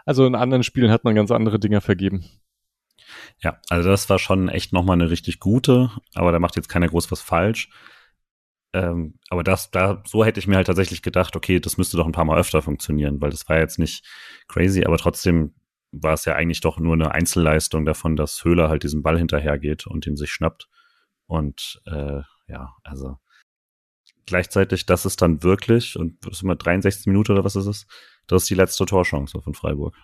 also 0.04 0.26
in 0.26 0.34
anderen 0.34 0.62
Spielen 0.62 0.90
hat 0.90 1.04
man 1.04 1.14
ganz 1.14 1.30
andere 1.30 1.58
Dinge 1.58 1.80
vergeben. 1.80 2.24
Ja, 3.38 3.60
also 3.68 3.88
das 3.90 4.08
war 4.08 4.18
schon 4.18 4.48
echt 4.48 4.72
nochmal 4.72 4.94
eine 4.94 5.10
richtig 5.10 5.40
gute, 5.40 5.90
aber 6.14 6.32
da 6.32 6.38
macht 6.38 6.56
jetzt 6.56 6.68
keiner 6.68 6.88
groß 6.88 7.10
was 7.10 7.20
falsch. 7.20 7.70
Ähm, 8.72 9.18
aber 9.30 9.42
das, 9.42 9.70
da, 9.70 10.02
so 10.06 10.24
hätte 10.24 10.38
ich 10.38 10.46
mir 10.46 10.56
halt 10.56 10.68
tatsächlich 10.68 11.02
gedacht, 11.02 11.34
okay, 11.34 11.58
das 11.58 11.76
müsste 11.76 11.96
doch 11.96 12.06
ein 12.06 12.12
paar 12.12 12.24
Mal 12.24 12.38
öfter 12.38 12.62
funktionieren, 12.62 13.20
weil 13.20 13.30
das 13.30 13.48
war 13.48 13.58
jetzt 13.58 13.78
nicht 13.78 14.06
crazy, 14.46 14.84
aber 14.84 14.96
trotzdem 14.96 15.54
war 15.92 16.12
es 16.12 16.24
ja 16.24 16.36
eigentlich 16.36 16.60
doch 16.60 16.78
nur 16.78 16.94
eine 16.94 17.10
Einzelleistung 17.12 17.84
davon, 17.84 18.14
dass 18.14 18.44
Höhler 18.44 18.68
halt 18.68 18.84
diesen 18.84 19.02
Ball 19.02 19.18
hinterhergeht 19.18 19.88
und 19.88 20.06
ihn 20.06 20.16
sich 20.16 20.30
schnappt. 20.30 20.68
Und 21.26 21.80
äh, 21.86 22.22
ja, 22.50 22.74
also 22.84 23.18
gleichzeitig, 24.26 24.86
das 24.86 25.06
ist 25.06 25.22
dann 25.22 25.42
wirklich, 25.42 25.98
und 25.98 26.16
was 26.24 26.38
ist 26.38 26.42
immer 26.42 26.56
63 26.56 27.06
Minuten 27.06 27.32
oder 27.32 27.44
was 27.44 27.56
ist 27.56 27.66
es? 27.66 27.86
Das 28.26 28.42
ist 28.42 28.50
die 28.50 28.54
letzte 28.54 28.86
Torchance 28.86 29.40
von 29.40 29.54
Freiburg. 29.54 29.94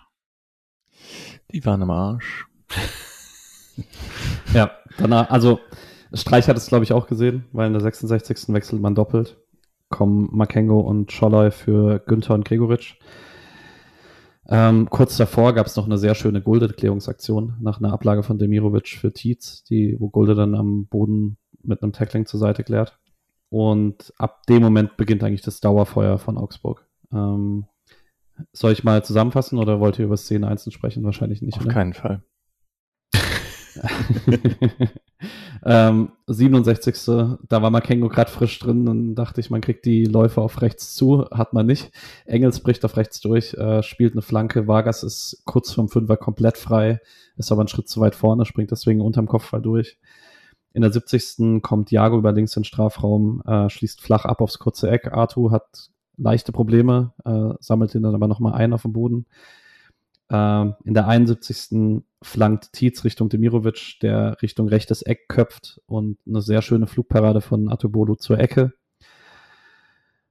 Die 1.51 1.63
waren 1.65 1.81
im 1.81 1.91
Arsch. 1.91 2.47
ja, 4.53 4.71
danach, 4.97 5.29
also 5.29 5.59
Streich 6.13 6.47
hat 6.47 6.57
es, 6.57 6.67
glaube 6.67 6.83
ich, 6.83 6.93
auch 6.93 7.07
gesehen, 7.07 7.45
weil 7.51 7.67
in 7.67 7.73
der 7.73 7.81
66. 7.81 8.53
wechselt 8.53 8.81
man 8.81 8.95
doppelt. 8.95 9.37
Kommen 9.89 10.29
Makengo 10.31 10.79
und 10.79 11.11
Scholloy 11.11 11.51
für 11.51 11.99
Günther 11.99 12.33
und 12.33 12.45
Gregoritsch. 12.45 12.97
Ähm, 14.49 14.89
kurz 14.89 15.17
davor 15.17 15.53
gab 15.53 15.67
es 15.67 15.75
noch 15.75 15.85
eine 15.85 15.97
sehr 15.97 16.15
schöne 16.15 16.41
Gulde-Klärungsaktion 16.41 17.57
nach 17.59 17.79
einer 17.79 17.91
Ablage 17.91 18.23
von 18.23 18.37
Demirovic 18.39 18.87
für 18.87 19.11
Tietz, 19.11 19.63
die, 19.63 19.97
wo 19.99 20.09
Gulde 20.09 20.35
dann 20.35 20.55
am 20.55 20.87
Boden 20.87 21.37
mit 21.63 21.83
einem 21.83 21.93
Tackling 21.93 22.25
zur 22.25 22.39
Seite 22.39 22.63
klärt. 22.63 22.99
Und 23.49 24.13
ab 24.17 24.45
dem 24.47 24.61
Moment 24.61 24.97
beginnt 24.97 25.23
eigentlich 25.23 25.41
das 25.41 25.61
Dauerfeuer 25.61 26.17
von 26.17 26.37
Augsburg. 26.37 26.85
Ähm, 27.13 27.65
soll 28.51 28.73
ich 28.73 28.83
mal 28.83 29.03
zusammenfassen 29.03 29.57
oder 29.57 29.79
wollt 29.79 29.99
ihr 29.99 30.05
über 30.05 30.17
Szene 30.17 30.47
einzeln 30.47 30.71
sprechen? 30.71 31.03
Wahrscheinlich 31.03 31.41
nicht. 31.41 31.57
Auf 31.57 31.65
oder? 31.65 31.73
keinen 31.73 31.93
Fall. 31.93 32.23
ähm, 35.65 36.11
67. 36.27 36.95
Da 37.05 37.61
war 37.61 37.69
Makengo 37.69 38.09
gerade 38.09 38.31
frisch 38.31 38.57
drin 38.59 38.87
und 38.87 39.15
dachte 39.15 39.39
ich, 39.39 39.49
man 39.49 39.61
kriegt 39.61 39.85
die 39.85 40.05
Läufe 40.05 40.41
auf 40.41 40.61
rechts 40.61 40.95
zu. 40.95 41.25
Hat 41.31 41.53
man 41.53 41.65
nicht. 41.65 41.91
Engels 42.25 42.61
bricht 42.61 42.83
auf 42.85 42.97
rechts 42.97 43.19
durch, 43.21 43.53
äh, 43.53 43.83
spielt 43.83 44.13
eine 44.13 44.21
Flanke. 44.21 44.67
Vargas 44.67 45.03
ist 45.03 45.43
kurz 45.45 45.71
vom 45.71 45.89
Fünfer 45.89 46.17
komplett 46.17 46.57
frei, 46.57 46.99
ist 47.37 47.51
aber 47.51 47.61
einen 47.61 47.67
Schritt 47.67 47.87
zu 47.87 47.99
weit 47.99 48.15
vorne, 48.15 48.45
springt 48.45 48.71
deswegen 48.71 49.01
unterm 49.01 49.27
Kopfball 49.27 49.61
durch. 49.61 49.97
In 50.77 50.83
der 50.83 50.91
70. 50.91 51.63
kommt 51.63 51.89
Jago 51.89 52.19
über 52.19 52.31
links 52.31 52.55
in 52.55 52.61
den 52.61 52.65
Strafraum, 52.65 53.41
äh, 53.47 53.67
schließt 53.67 53.99
flach 53.99 54.25
ab 54.25 54.41
aufs 54.41 54.59
kurze 54.59 54.91
Eck. 54.91 55.11
Artu 55.11 55.49
hat 55.49 55.89
leichte 56.17 56.51
Probleme, 56.51 57.13
äh, 57.25 57.55
sammelt 57.59 57.95
ihn 57.95 58.03
dann 58.03 58.13
aber 58.13 58.27
nochmal 58.27 58.53
ein 58.53 58.73
auf 58.73 58.83
dem 58.83 58.93
Boden. 58.93 59.25
Äh, 60.29 60.65
in 60.83 60.93
der 60.93 61.07
71. 61.07 62.03
flankt 62.21 62.73
Tietz 62.73 63.03
Richtung 63.03 63.27
Demirovic, 63.27 63.97
der 64.03 64.39
Richtung 64.43 64.67
rechtes 64.67 65.01
Eck 65.01 65.27
köpft 65.29 65.81
und 65.87 66.19
eine 66.27 66.43
sehr 66.43 66.61
schöne 66.61 66.85
Flugparade 66.85 67.41
von 67.41 67.69
Atubodo 67.69 68.15
zur 68.15 68.39
Ecke. 68.39 68.73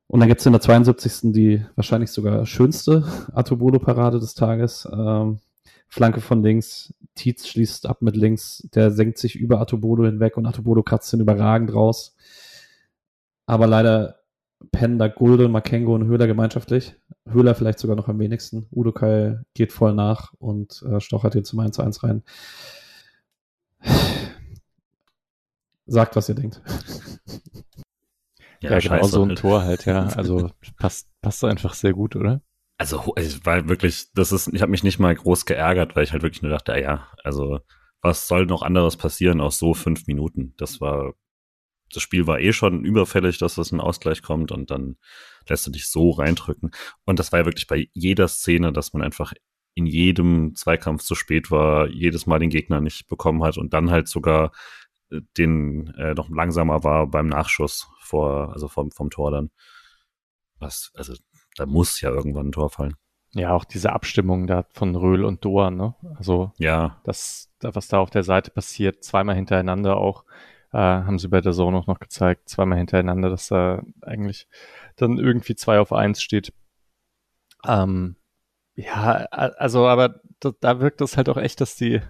Und 0.06 0.20
dann 0.20 0.28
gibt's 0.28 0.46
in 0.46 0.52
der 0.52 0.60
72. 0.60 1.32
die 1.32 1.66
wahrscheinlich 1.74 2.12
sogar 2.12 2.46
schönste 2.46 3.02
Atubodo-Parade 3.32 4.20
des 4.20 4.34
Tages. 4.34 4.88
Ähm, 4.92 5.40
Flanke 5.88 6.20
von 6.20 6.42
links, 6.42 6.94
Tietz 7.14 7.46
schließt 7.46 7.86
ab 7.86 8.02
mit 8.02 8.16
links, 8.16 8.68
der 8.74 8.90
senkt 8.90 9.18
sich 9.18 9.36
über 9.36 9.60
Atobodo 9.60 10.04
hinweg 10.04 10.36
und 10.36 10.46
Atobodo 10.46 10.82
kratzt 10.82 11.12
ihn 11.12 11.20
überragend 11.20 11.72
raus. 11.72 12.16
Aber 13.46 13.66
leider 13.66 14.20
pennen 14.72 14.98
da 14.98 15.08
Gulde, 15.08 15.48
Makengo 15.48 15.94
und 15.94 16.04
Höhler 16.06 16.26
gemeinschaftlich. 16.26 16.96
Höhler 17.26 17.54
vielleicht 17.54 17.78
sogar 17.78 17.96
noch 17.96 18.08
am 18.08 18.18
wenigsten. 18.18 18.66
Udo 18.72 18.92
Kai 18.92 19.38
geht 19.54 19.72
voll 19.72 19.94
nach 19.94 20.32
und 20.38 20.82
äh, 20.82 21.00
stochert 21.00 21.34
hier 21.34 21.44
zum 21.44 21.60
1 21.60 21.76
zu 21.76 21.82
1 21.82 22.02
rein. 22.02 22.22
Sagt, 25.86 26.16
was 26.16 26.28
ihr 26.28 26.34
denkt. 26.34 26.60
Ja, 28.60 28.72
ja 28.72 28.78
genau 28.78 29.06
so 29.06 29.22
ein 29.22 29.36
Tor 29.36 29.62
halt, 29.62 29.84
ja. 29.86 30.06
Also 30.08 30.50
passt, 30.78 31.08
passt 31.20 31.44
einfach 31.44 31.74
sehr 31.74 31.92
gut, 31.92 32.16
oder? 32.16 32.40
Also 32.78 33.14
ich 33.16 33.44
war 33.46 33.68
wirklich, 33.68 34.12
das 34.14 34.32
ist, 34.32 34.48
ich 34.48 34.60
habe 34.60 34.70
mich 34.70 34.82
nicht 34.84 34.98
mal 34.98 35.14
groß 35.14 35.46
geärgert, 35.46 35.96
weil 35.96 36.04
ich 36.04 36.12
halt 36.12 36.22
wirklich 36.22 36.42
nur 36.42 36.50
dachte, 36.50 36.78
ja, 36.78 37.08
also 37.24 37.60
was 38.02 38.28
soll 38.28 38.46
noch 38.46 38.62
anderes 38.62 38.96
passieren 38.96 39.40
aus 39.40 39.58
so 39.58 39.74
fünf 39.74 40.06
Minuten? 40.06 40.54
Das 40.58 40.80
war, 40.80 41.14
das 41.92 42.02
Spiel 42.02 42.26
war 42.26 42.40
eh 42.40 42.52
schon 42.52 42.84
überfällig, 42.84 43.38
dass 43.38 43.54
das 43.56 43.72
ein 43.72 43.80
Ausgleich 43.80 44.22
kommt 44.22 44.52
und 44.52 44.70
dann 44.70 44.96
lässt 45.48 45.66
du 45.66 45.70
dich 45.70 45.88
so 45.88 46.10
reindrücken. 46.10 46.70
Und 47.04 47.18
das 47.18 47.32
war 47.32 47.40
ja 47.40 47.46
wirklich 47.46 47.66
bei 47.66 47.88
jeder 47.94 48.28
Szene, 48.28 48.72
dass 48.72 48.92
man 48.92 49.02
einfach 49.02 49.32
in 49.74 49.86
jedem 49.86 50.54
Zweikampf 50.54 51.02
zu 51.02 51.14
spät 51.14 51.50
war, 51.50 51.88
jedes 51.88 52.26
Mal 52.26 52.38
den 52.38 52.50
Gegner 52.50 52.80
nicht 52.80 53.08
bekommen 53.08 53.42
hat 53.44 53.58
und 53.58 53.74
dann 53.74 53.90
halt 53.90 54.08
sogar 54.08 54.52
äh, 55.10 55.20
den 55.38 55.88
äh, 55.98 56.14
noch 56.14 56.28
langsamer 56.30 56.84
war 56.84 57.06
beim 57.08 57.28
Nachschuss 57.28 57.88
vor, 58.00 58.52
also 58.52 58.68
vom, 58.68 58.90
vom 58.90 59.10
Tor 59.10 59.30
dann. 59.30 59.50
Was, 60.58 60.90
also 60.94 61.14
da 61.56 61.66
muss 61.66 62.00
ja 62.00 62.10
irgendwann 62.10 62.48
ein 62.48 62.52
Tor 62.52 62.70
fallen. 62.70 62.94
Ja, 63.32 63.52
auch 63.52 63.64
diese 63.64 63.92
Abstimmung 63.92 64.46
da 64.46 64.64
von 64.72 64.94
Röhl 64.96 65.24
und 65.24 65.44
Doan, 65.44 65.76
ne? 65.76 65.94
Also, 66.16 66.52
ja. 66.58 67.00
das, 67.04 67.52
was 67.60 67.88
da 67.88 67.98
auf 67.98 68.10
der 68.10 68.22
Seite 68.22 68.50
passiert, 68.50 69.04
zweimal 69.04 69.34
hintereinander 69.34 69.96
auch, 69.96 70.24
äh, 70.72 70.78
haben 70.78 71.18
sie 71.18 71.28
bei 71.28 71.40
der 71.40 71.52
Zone 71.52 71.76
auch 71.76 71.86
noch 71.86 72.00
gezeigt, 72.00 72.48
zweimal 72.48 72.78
hintereinander, 72.78 73.28
dass 73.28 73.48
da 73.48 73.82
eigentlich 74.00 74.48
dann 74.96 75.18
irgendwie 75.18 75.54
zwei 75.54 75.80
auf 75.80 75.92
eins 75.92 76.22
steht. 76.22 76.52
Ähm, 77.66 78.16
ja, 78.74 79.26
also, 79.30 79.86
aber 79.86 80.20
da, 80.40 80.52
da 80.60 80.80
wirkt 80.80 81.00
es 81.00 81.16
halt 81.16 81.28
auch 81.28 81.36
echt, 81.38 81.60
dass 81.60 81.76
die 81.76 82.00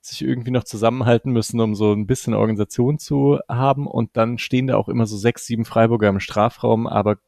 sich 0.00 0.22
irgendwie 0.22 0.50
noch 0.50 0.64
zusammenhalten 0.64 1.32
müssen, 1.32 1.60
um 1.60 1.74
so 1.74 1.92
ein 1.92 2.06
bisschen 2.06 2.34
Organisation 2.34 2.98
zu 2.98 3.38
haben. 3.48 3.86
Und 3.86 4.16
dann 4.16 4.38
stehen 4.38 4.66
da 4.66 4.76
auch 4.76 4.88
immer 4.88 5.06
so 5.06 5.16
sechs, 5.16 5.46
sieben 5.46 5.64
Freiburger 5.64 6.08
im 6.08 6.20
Strafraum, 6.20 6.86
aber 6.86 7.18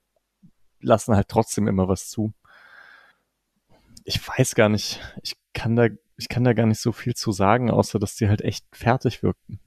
lassen 0.85 1.15
halt 1.17 1.29
trotzdem 1.29 1.69
immer 1.69 1.89
was 1.89 2.09
zu. 2.09 2.33
Ich 4.05 4.27
weiß 4.27 4.55
gar 4.55 4.69
nicht, 4.69 5.01
ich 5.23 5.37
kann 5.55 5.77
da, 5.77 5.89
ich 6.17 6.29
kann 6.29 6.45
da 6.45 6.53
gar 6.53 6.67
nicht 6.67 6.81
so 6.81 6.93
viel 6.93 7.15
zu 7.15 7.33
sagen, 7.33 7.71
außer 7.71 7.99
dass 7.99 8.17
die 8.17 8.29
halt 8.29 8.43
echt 8.43 8.65
fertig 8.73 9.23
wirkten. 9.23 9.61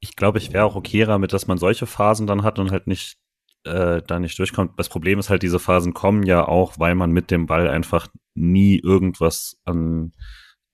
ich 0.00 0.16
glaube, 0.16 0.38
ich 0.38 0.52
wäre 0.52 0.64
auch 0.64 0.76
okay 0.76 1.04
damit, 1.04 1.32
dass 1.32 1.46
man 1.46 1.58
solche 1.58 1.86
Phasen 1.86 2.26
dann 2.26 2.42
hat 2.42 2.58
und 2.58 2.70
halt 2.70 2.86
nicht 2.86 3.18
äh, 3.64 4.02
da 4.06 4.18
nicht 4.18 4.38
durchkommt. 4.38 4.78
Das 4.78 4.88
Problem 4.88 5.18
ist 5.18 5.30
halt, 5.30 5.42
diese 5.42 5.58
Phasen 5.58 5.94
kommen 5.94 6.22
ja 6.24 6.46
auch, 6.46 6.78
weil 6.78 6.94
man 6.94 7.10
mit 7.10 7.30
dem 7.30 7.46
Ball 7.46 7.68
einfach 7.68 8.08
nie 8.34 8.78
irgendwas 8.78 9.58
an 9.64 10.12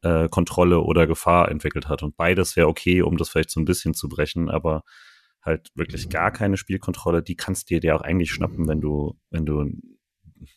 äh, 0.02 0.28
Kontrolle 0.28 0.80
oder 0.80 1.06
Gefahr 1.06 1.50
entwickelt 1.50 1.88
hat. 1.88 2.02
Und 2.02 2.16
beides 2.16 2.56
wäre 2.56 2.68
okay, 2.68 3.02
um 3.02 3.16
das 3.16 3.28
vielleicht 3.28 3.50
so 3.50 3.60
ein 3.60 3.64
bisschen 3.64 3.94
zu 3.94 4.08
brechen, 4.08 4.50
aber 4.50 4.82
halt 5.42 5.70
wirklich 5.74 6.08
gar 6.10 6.30
keine 6.30 6.56
Spielkontrolle, 6.56 7.22
die 7.22 7.36
kannst 7.36 7.70
dir 7.70 7.80
dir 7.80 7.96
auch 7.96 8.02
eigentlich 8.02 8.30
schnappen, 8.30 8.68
wenn 8.68 8.80
du, 8.80 9.18
wenn 9.30 9.46
du, 9.46 9.70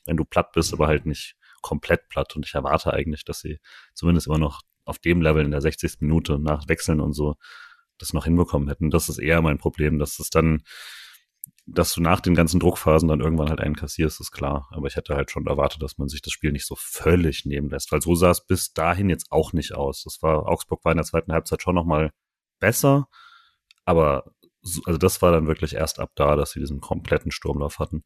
wenn 0.05 0.17
du 0.17 0.25
platt 0.25 0.51
bist, 0.51 0.73
aber 0.73 0.87
halt 0.87 1.05
nicht 1.05 1.35
komplett 1.61 2.09
platt. 2.09 2.35
Und 2.35 2.45
ich 2.45 2.53
erwarte 2.53 2.93
eigentlich, 2.93 3.23
dass 3.23 3.39
sie 3.39 3.59
zumindest 3.93 4.27
immer 4.27 4.37
noch 4.37 4.61
auf 4.85 4.99
dem 4.99 5.21
Level 5.21 5.45
in 5.45 5.51
der 5.51 5.61
60. 5.61 6.01
Minute 6.01 6.39
nach 6.39 6.67
Wechseln 6.67 6.99
und 6.99 7.13
so 7.13 7.35
das 7.97 8.11
noch 8.11 8.25
hinbekommen 8.25 8.67
hätten. 8.67 8.89
Das 8.89 9.07
ist 9.07 9.19
eher 9.19 9.41
mein 9.41 9.57
Problem, 9.57 9.99
dass 9.99 10.19
es 10.19 10.29
dann 10.29 10.63
dass 11.65 11.93
du 11.93 12.01
nach 12.01 12.19
den 12.19 12.35
ganzen 12.35 12.59
Druckphasen 12.59 13.07
dann 13.07 13.21
irgendwann 13.21 13.49
halt 13.49 13.61
einen 13.61 13.75
kassierst, 13.75 14.19
ist 14.19 14.31
klar. 14.31 14.67
Aber 14.71 14.87
ich 14.87 14.95
hätte 14.95 15.15
halt 15.15 15.31
schon 15.31 15.47
erwartet, 15.47 15.81
dass 15.81 15.97
man 15.97 16.09
sich 16.09 16.21
das 16.21 16.33
Spiel 16.33 16.51
nicht 16.51 16.65
so 16.67 16.75
völlig 16.77 17.45
nehmen 17.45 17.69
lässt, 17.69 17.91
weil 17.91 18.01
so 18.01 18.15
sah 18.15 18.31
es 18.31 18.45
bis 18.45 18.73
dahin 18.73 19.09
jetzt 19.09 19.31
auch 19.31 19.53
nicht 19.53 19.73
aus. 19.73 20.03
Das 20.03 20.21
war, 20.21 20.47
Augsburg 20.47 20.83
war 20.83 20.91
in 20.91 20.97
der 20.97 21.05
zweiten 21.05 21.31
Halbzeit 21.31 21.61
schon 21.61 21.75
nochmal 21.75 22.11
besser, 22.59 23.07
aber 23.85 24.33
also 24.85 24.97
das 24.97 25.21
war 25.21 25.31
dann 25.31 25.47
wirklich 25.47 25.75
erst 25.75 25.99
ab 25.99 26.11
da, 26.15 26.35
dass 26.35 26.51
sie 26.51 26.59
diesen 26.59 26.79
kompletten 26.79 27.31
Sturmlauf 27.31 27.79
hatten. 27.79 28.03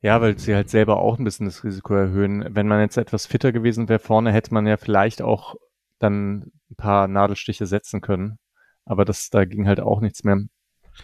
Ja, 0.00 0.20
weil 0.20 0.38
sie 0.38 0.54
halt 0.54 0.68
selber 0.68 0.96
auch 0.98 1.18
ein 1.18 1.24
bisschen 1.24 1.46
das 1.46 1.62
Risiko 1.62 1.94
erhöhen. 1.94 2.44
Wenn 2.50 2.66
man 2.66 2.80
jetzt 2.80 2.96
etwas 2.96 3.26
fitter 3.26 3.52
gewesen 3.52 3.88
wäre 3.88 4.00
vorne, 4.00 4.32
hätte 4.32 4.52
man 4.52 4.66
ja 4.66 4.76
vielleicht 4.76 5.22
auch 5.22 5.54
dann 5.98 6.50
ein 6.70 6.76
paar 6.76 7.06
Nadelstiche 7.06 7.66
setzen 7.66 8.00
können. 8.00 8.38
Aber 8.84 9.04
das, 9.04 9.30
da 9.30 9.44
ging 9.44 9.68
halt 9.68 9.80
auch 9.80 10.00
nichts 10.00 10.24
mehr. 10.24 10.40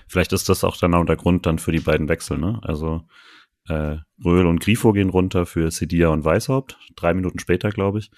Vielleicht 0.08 0.32
ist 0.32 0.48
das 0.48 0.64
auch 0.64 0.76
dann 0.76 0.94
auch 0.94 1.04
der 1.04 1.16
Grund 1.16 1.46
dann 1.46 1.58
für 1.58 1.72
die 1.72 1.80
beiden 1.80 2.08
Wechsel, 2.08 2.38
ne? 2.38 2.58
Also 2.62 3.02
äh, 3.68 3.98
Röhl 4.24 4.46
und 4.46 4.60
Grifo 4.60 4.92
gehen 4.92 5.10
runter 5.10 5.46
für 5.46 5.70
Sedia 5.70 6.08
und 6.08 6.24
Weißhaupt, 6.24 6.78
drei 6.96 7.14
Minuten 7.14 7.38
später, 7.38 7.70
glaube 7.70 8.00
ich. 8.00 8.10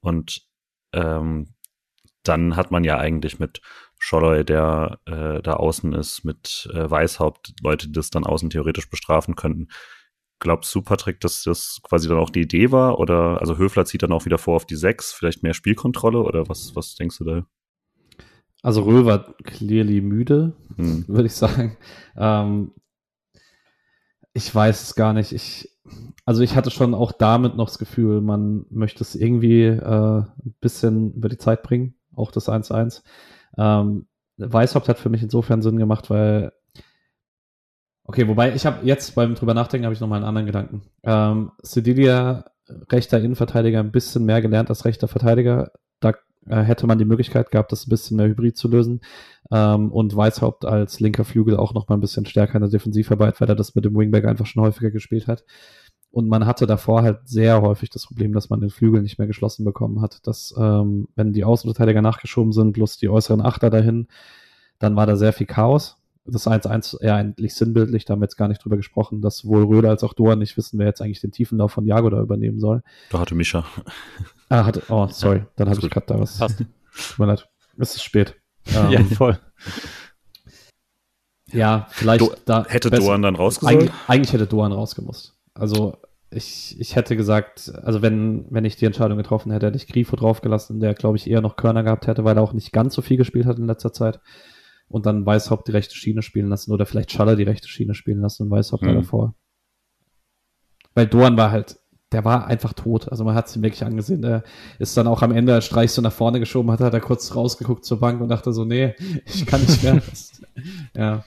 Und 0.00 0.46
ähm, 0.92 1.54
dann 2.22 2.56
hat 2.56 2.70
man 2.70 2.84
ja 2.84 2.98
eigentlich 2.98 3.38
mit 3.38 3.60
Scholloy, 4.04 4.44
der 4.44 4.98
äh, 5.06 5.40
da 5.42 5.54
außen 5.54 5.92
ist, 5.92 6.24
mit 6.24 6.68
äh, 6.74 6.90
Weißhaupt, 6.90 7.54
Leute, 7.62 7.86
die 7.86 7.92
das 7.92 8.10
dann 8.10 8.26
außen 8.26 8.50
theoretisch 8.50 8.90
bestrafen 8.90 9.36
könnten. 9.36 9.68
Glaubst 10.40 10.74
du, 10.74 10.82
Patrick, 10.82 11.20
dass 11.20 11.44
das 11.44 11.78
quasi 11.84 12.08
dann 12.08 12.18
auch 12.18 12.30
die 12.30 12.40
Idee 12.40 12.72
war? 12.72 12.98
Oder 12.98 13.40
also 13.40 13.58
Höfler 13.58 13.84
zieht 13.84 14.02
dann 14.02 14.10
auch 14.10 14.24
wieder 14.24 14.38
vor 14.38 14.56
auf 14.56 14.66
die 14.66 14.74
sechs, 14.74 15.12
vielleicht 15.12 15.44
mehr 15.44 15.54
Spielkontrolle 15.54 16.20
oder 16.20 16.48
was, 16.48 16.74
was 16.74 16.96
denkst 16.96 17.18
du 17.18 17.24
da? 17.24 17.46
Also 18.60 18.82
Röhl 18.82 19.06
war 19.06 19.36
clearly 19.44 20.00
müde, 20.00 20.56
hm. 20.74 21.04
würde 21.06 21.26
ich 21.26 21.34
sagen. 21.34 21.76
Ähm, 22.16 22.72
ich 24.34 24.52
weiß 24.52 24.82
es 24.82 24.94
gar 24.96 25.12
nicht. 25.12 25.30
Ich, 25.30 25.68
also 26.24 26.42
ich 26.42 26.56
hatte 26.56 26.72
schon 26.72 26.94
auch 26.94 27.12
damit 27.12 27.54
noch 27.54 27.68
das 27.68 27.78
Gefühl, 27.78 28.20
man 28.20 28.66
möchte 28.68 29.04
es 29.04 29.14
irgendwie 29.14 29.62
äh, 29.62 30.22
ein 30.24 30.54
bisschen 30.60 31.12
über 31.14 31.28
die 31.28 31.38
Zeit 31.38 31.62
bringen, 31.62 31.94
auch 32.16 32.32
das 32.32 32.48
1-1. 32.48 33.02
Ähm, 33.58 34.06
Weißhaupt 34.38 34.88
hat 34.88 34.98
für 34.98 35.10
mich 35.10 35.22
insofern 35.22 35.62
Sinn 35.62 35.76
gemacht, 35.76 36.10
weil 36.10 36.52
Okay, 38.04 38.26
wobei 38.26 38.54
ich 38.54 38.66
habe 38.66 38.84
jetzt 38.84 39.14
beim 39.14 39.34
drüber 39.34 39.54
nachdenken 39.54 39.84
habe 39.84 39.94
ich 39.94 40.00
noch 40.00 40.08
mal 40.08 40.16
einen 40.16 40.24
anderen 40.24 40.46
Gedanken. 40.46 40.82
Ähm, 41.04 41.52
Sedilia, 41.62 42.44
rechter 42.90 43.20
Innenverteidiger, 43.20 43.78
ein 43.80 43.92
bisschen 43.92 44.24
mehr 44.24 44.42
gelernt 44.42 44.70
als 44.70 44.84
rechter 44.84 45.06
Verteidiger. 45.06 45.70
Da 46.00 46.14
äh, 46.48 46.62
hätte 46.62 46.86
man 46.86 46.98
die 46.98 47.04
Möglichkeit 47.04 47.50
gehabt, 47.50 47.70
das 47.70 47.86
ein 47.86 47.90
bisschen 47.90 48.16
mehr 48.16 48.26
hybrid 48.26 48.56
zu 48.56 48.68
lösen. 48.68 49.00
Ähm, 49.52 49.92
und 49.92 50.16
Weißhaupt 50.16 50.64
als 50.64 50.98
linker 50.98 51.24
Flügel 51.24 51.56
auch 51.56 51.74
noch 51.74 51.88
mal 51.88 51.94
ein 51.94 52.00
bisschen 52.00 52.26
stärker 52.26 52.56
in 52.56 52.62
der 52.62 52.70
Defensivarbeit, 52.70 53.40
weil 53.40 53.48
er 53.48 53.54
das 53.54 53.74
mit 53.76 53.84
dem 53.84 53.96
Wingback 53.96 54.24
einfach 54.24 54.46
schon 54.46 54.62
häufiger 54.64 54.90
gespielt 54.90 55.28
hat. 55.28 55.44
Und 56.12 56.28
man 56.28 56.44
hatte 56.44 56.66
davor 56.66 57.02
halt 57.02 57.20
sehr 57.24 57.62
häufig 57.62 57.88
das 57.88 58.06
Problem, 58.06 58.34
dass 58.34 58.50
man 58.50 58.60
den 58.60 58.68
Flügel 58.68 59.00
nicht 59.00 59.18
mehr 59.18 59.26
geschlossen 59.26 59.64
bekommen 59.64 60.02
hat. 60.02 60.26
Dass, 60.26 60.54
ähm, 60.58 61.08
wenn 61.16 61.32
die 61.32 61.42
Außenverteidiger 61.42 62.02
nachgeschoben 62.02 62.52
sind, 62.52 62.74
plus 62.74 62.98
die 62.98 63.08
äußeren 63.08 63.40
Achter 63.40 63.70
dahin, 63.70 64.08
dann 64.78 64.94
war 64.94 65.06
da 65.06 65.16
sehr 65.16 65.32
viel 65.32 65.46
Chaos. 65.46 65.96
Das 66.24 66.46
1-1 66.46 67.00
eher 67.00 67.16
eigentlich 67.16 67.54
sinnbildlich, 67.54 68.04
da 68.04 68.12
haben 68.12 68.20
wir 68.20 68.26
jetzt 68.26 68.36
gar 68.36 68.46
nicht 68.46 68.62
drüber 68.62 68.76
gesprochen, 68.76 69.22
dass 69.22 69.38
sowohl 69.38 69.64
Röder 69.64 69.88
als 69.88 70.04
auch 70.04 70.12
Doan 70.12 70.38
nicht 70.38 70.56
wissen, 70.56 70.78
wer 70.78 70.86
jetzt 70.86 71.00
eigentlich 71.00 71.20
den 71.20 71.32
Tiefenlauf 71.32 71.72
von 71.72 71.84
Jago 71.84 72.10
da 72.10 72.20
übernehmen 72.20 72.60
soll. 72.60 72.82
Da 73.10 73.18
hatte 73.18 73.34
Mischa. 73.34 73.64
Ah, 74.48 74.66
hatte, 74.66 74.82
oh, 74.90 75.08
sorry, 75.08 75.44
dann 75.56 75.68
habe 75.68 75.80
ich 75.80 75.90
gerade 75.90 76.06
da 76.06 76.20
was. 76.20 76.38
Passt. 76.38 76.58
Tut 76.58 77.18
mir 77.18 77.26
leid. 77.26 77.48
Es 77.78 77.94
ist 77.96 78.02
spät. 78.04 78.36
Ähm, 78.76 78.90
ja, 78.92 79.02
voll. 79.02 79.40
Ja, 81.50 81.88
vielleicht 81.90 82.20
Do 82.20 82.32
da. 82.44 82.64
Hätte 82.64 82.90
besser, 82.90 83.02
Doan 83.02 83.22
dann 83.22 83.34
rausgesollt? 83.34 83.76
Eigentlich, 83.76 83.92
eigentlich 84.06 84.32
hätte 84.32 84.46
Doan 84.46 84.70
rausgemusst. 84.70 85.36
Also 85.54 85.96
ich, 86.30 86.80
ich 86.80 86.96
hätte 86.96 87.16
gesagt, 87.16 87.72
also 87.82 88.00
wenn, 88.02 88.46
wenn 88.50 88.64
ich 88.64 88.76
die 88.76 88.86
Entscheidung 88.86 89.18
getroffen 89.18 89.52
hätte, 89.52 89.66
hätte 89.66 89.76
ich 89.76 89.86
Grifo 89.86 90.16
draufgelassen, 90.16 90.80
der, 90.80 90.94
glaube 90.94 91.16
ich, 91.16 91.28
eher 91.28 91.42
noch 91.42 91.56
Körner 91.56 91.82
gehabt 91.82 92.06
hätte, 92.06 92.24
weil 92.24 92.36
er 92.36 92.42
auch 92.42 92.54
nicht 92.54 92.72
ganz 92.72 92.94
so 92.94 93.02
viel 93.02 93.16
gespielt 93.16 93.46
hat 93.46 93.58
in 93.58 93.66
letzter 93.66 93.92
Zeit. 93.92 94.20
Und 94.88 95.06
dann 95.06 95.24
Weißhaupt 95.24 95.68
die 95.68 95.72
rechte 95.72 95.94
Schiene 95.94 96.22
spielen 96.22 96.48
lassen 96.48 96.72
oder 96.72 96.86
vielleicht 96.86 97.12
Schaller 97.12 97.36
die 97.36 97.42
rechte 97.44 97.68
Schiene 97.68 97.94
spielen 97.94 98.20
lassen 98.20 98.44
und 98.44 98.50
Weißhaupt 98.50 98.84
hm. 98.84 98.94
davor. 98.94 99.34
Weil 100.94 101.06
Doan 101.06 101.36
war 101.36 101.50
halt 101.50 101.78
der 102.12 102.24
war 102.24 102.46
einfach 102.46 102.72
tot. 102.72 103.10
Also 103.10 103.24
man 103.24 103.34
hat 103.34 103.48
es 103.48 103.56
ihm 103.56 103.62
wirklich 103.62 103.84
angesehen. 103.84 104.22
Der 104.22 104.44
ist 104.78 104.96
dann 104.96 105.06
auch 105.06 105.22
am 105.22 105.32
Ende 105.32 105.54
als 105.54 105.66
Streich 105.66 105.90
so 105.92 106.02
nach 106.02 106.12
vorne 106.12 106.40
geschoben, 106.40 106.70
hat, 106.70 106.80
hat 106.80 106.94
er 106.94 107.00
kurz 107.00 107.34
rausgeguckt 107.34 107.84
zur 107.84 108.00
Bank 108.00 108.20
und 108.20 108.28
dachte 108.28 108.52
so, 108.52 108.64
nee, 108.64 108.94
ich 109.24 109.46
kann 109.46 109.60
nicht 109.62 109.82
mehr. 109.82 110.02
ja. 110.94 111.24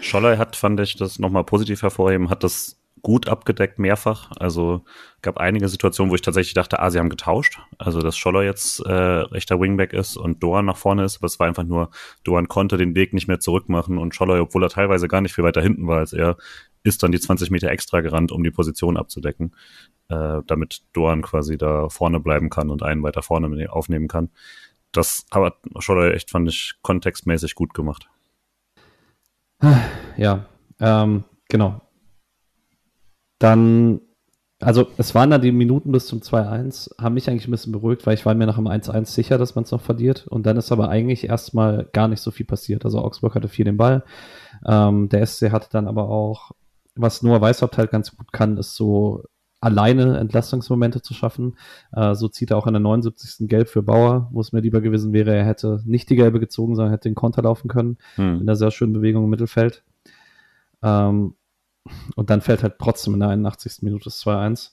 Scholler 0.00 0.36
hat, 0.36 0.56
fand 0.56 0.80
ich, 0.80 0.96
das 0.96 1.18
nochmal 1.18 1.44
positiv 1.44 1.82
hervorheben, 1.82 2.30
hat 2.30 2.44
das 2.44 2.76
gut 3.04 3.28
abgedeckt, 3.28 3.78
mehrfach. 3.78 4.32
Also 4.40 4.84
gab 5.22 5.38
einige 5.38 5.68
Situationen, 5.68 6.10
wo 6.10 6.16
ich 6.16 6.22
tatsächlich 6.22 6.54
dachte, 6.54 6.80
ah, 6.80 6.90
sie 6.90 6.98
haben 6.98 7.08
getauscht. 7.08 7.60
Also 7.78 8.00
dass 8.00 8.16
Scholler 8.16 8.42
jetzt 8.42 8.80
äh, 8.80 8.92
rechter 8.92 9.60
Wingback 9.60 9.92
ist 9.92 10.16
und 10.16 10.42
Doan 10.42 10.64
nach 10.64 10.76
vorne 10.76 11.04
ist, 11.04 11.18
aber 11.18 11.26
es 11.26 11.38
war 11.38 11.46
einfach 11.46 11.62
nur, 11.62 11.90
Doan 12.24 12.48
konnte 12.48 12.76
den 12.76 12.96
Weg 12.96 13.12
nicht 13.12 13.28
mehr 13.28 13.38
zurückmachen 13.38 13.98
und 13.98 14.16
Scholler, 14.16 14.42
obwohl 14.42 14.64
er 14.64 14.70
teilweise 14.70 15.06
gar 15.06 15.20
nicht 15.20 15.34
viel 15.34 15.44
weiter 15.44 15.62
hinten 15.62 15.86
war 15.86 15.98
als 15.98 16.12
er, 16.12 16.36
ist 16.82 17.02
dann 17.04 17.12
die 17.12 17.20
20 17.20 17.50
Meter 17.50 17.70
extra 17.70 18.00
gerannt, 18.00 18.32
um 18.32 18.42
die 18.42 18.50
Position 18.50 18.96
abzudecken 18.96 19.52
äh, 20.08 20.42
damit 20.46 20.82
Doan 20.92 21.22
quasi 21.22 21.56
da 21.56 21.88
vorne 21.88 22.20
bleiben 22.20 22.50
kann 22.50 22.70
und 22.70 22.82
einen 22.82 23.02
weiter 23.02 23.22
vorne 23.22 23.72
aufnehmen 23.72 24.08
kann. 24.08 24.30
Das 24.92 25.26
aber 25.30 25.56
Scholler 25.78 26.14
echt, 26.14 26.30
fand 26.30 26.48
ich, 26.48 26.74
kontextmäßig 26.82 27.54
gut 27.54 27.74
gemacht. 27.74 28.08
Ja, 30.16 30.46
ähm, 30.78 31.24
genau. 31.48 31.80
Dann, 33.38 34.00
also 34.60 34.86
es 34.96 35.14
waren 35.14 35.30
da 35.30 35.38
die 35.38 35.52
Minuten 35.52 35.92
bis 35.92 36.06
zum 36.06 36.20
2-1, 36.20 37.00
haben 37.00 37.14
mich 37.14 37.28
eigentlich 37.28 37.48
ein 37.48 37.50
bisschen 37.50 37.72
beruhigt, 37.72 38.06
weil 38.06 38.14
ich 38.14 38.24
war 38.24 38.34
mir 38.34 38.46
nach 38.46 38.56
dem 38.56 38.68
1-1 38.68 39.06
sicher, 39.06 39.38
dass 39.38 39.54
man 39.54 39.64
es 39.64 39.70
noch 39.70 39.80
verliert. 39.80 40.26
Und 40.26 40.46
dann 40.46 40.56
ist 40.56 40.72
aber 40.72 40.88
eigentlich 40.88 41.28
erstmal 41.28 41.88
gar 41.92 42.08
nicht 42.08 42.20
so 42.20 42.30
viel 42.30 42.46
passiert. 42.46 42.84
Also 42.84 43.00
Augsburg 43.00 43.34
hatte 43.34 43.48
viel 43.48 43.64
den 43.64 43.76
Ball. 43.76 44.04
Ähm, 44.66 45.08
der 45.08 45.26
SC 45.26 45.50
hatte 45.50 45.68
dann 45.70 45.88
aber 45.88 46.08
auch, 46.08 46.52
was 46.94 47.22
Noah 47.22 47.40
Weißhaupt 47.40 47.76
halt 47.76 47.90
ganz 47.90 48.16
gut 48.16 48.32
kann, 48.32 48.56
ist 48.56 48.74
so 48.76 49.24
alleine 49.64 50.18
Entlastungsmomente 50.18 51.00
zu 51.00 51.14
schaffen. 51.14 51.56
Äh, 51.92 52.14
so 52.14 52.28
zieht 52.28 52.50
er 52.50 52.58
auch 52.58 52.66
in 52.66 52.74
der 52.74 52.80
79. 52.80 53.48
Gelb 53.48 53.68
für 53.68 53.82
Bauer, 53.82 54.28
wo 54.30 54.40
es 54.40 54.52
mir 54.52 54.60
lieber 54.60 54.82
gewesen 54.82 55.14
wäre, 55.14 55.34
er 55.34 55.46
hätte 55.46 55.80
nicht 55.86 56.10
die 56.10 56.16
Gelbe 56.16 56.38
gezogen, 56.38 56.76
sondern 56.76 56.92
hätte 56.92 57.08
den 57.08 57.14
Konter 57.14 57.42
laufen 57.42 57.68
können 57.68 57.96
hm. 58.16 58.36
in 58.36 58.40
einer 58.42 58.56
sehr 58.56 58.70
schönen 58.70 58.92
Bewegung 58.92 59.24
im 59.24 59.30
Mittelfeld. 59.30 59.82
Ähm, 60.82 61.34
und 62.16 62.30
dann 62.30 62.40
fällt 62.40 62.62
halt 62.62 62.74
trotzdem 62.78 63.14
in 63.14 63.20
der 63.20 63.30
81. 63.30 63.82
Minute 63.82 64.04
das 64.04 64.24
2-1. 64.24 64.70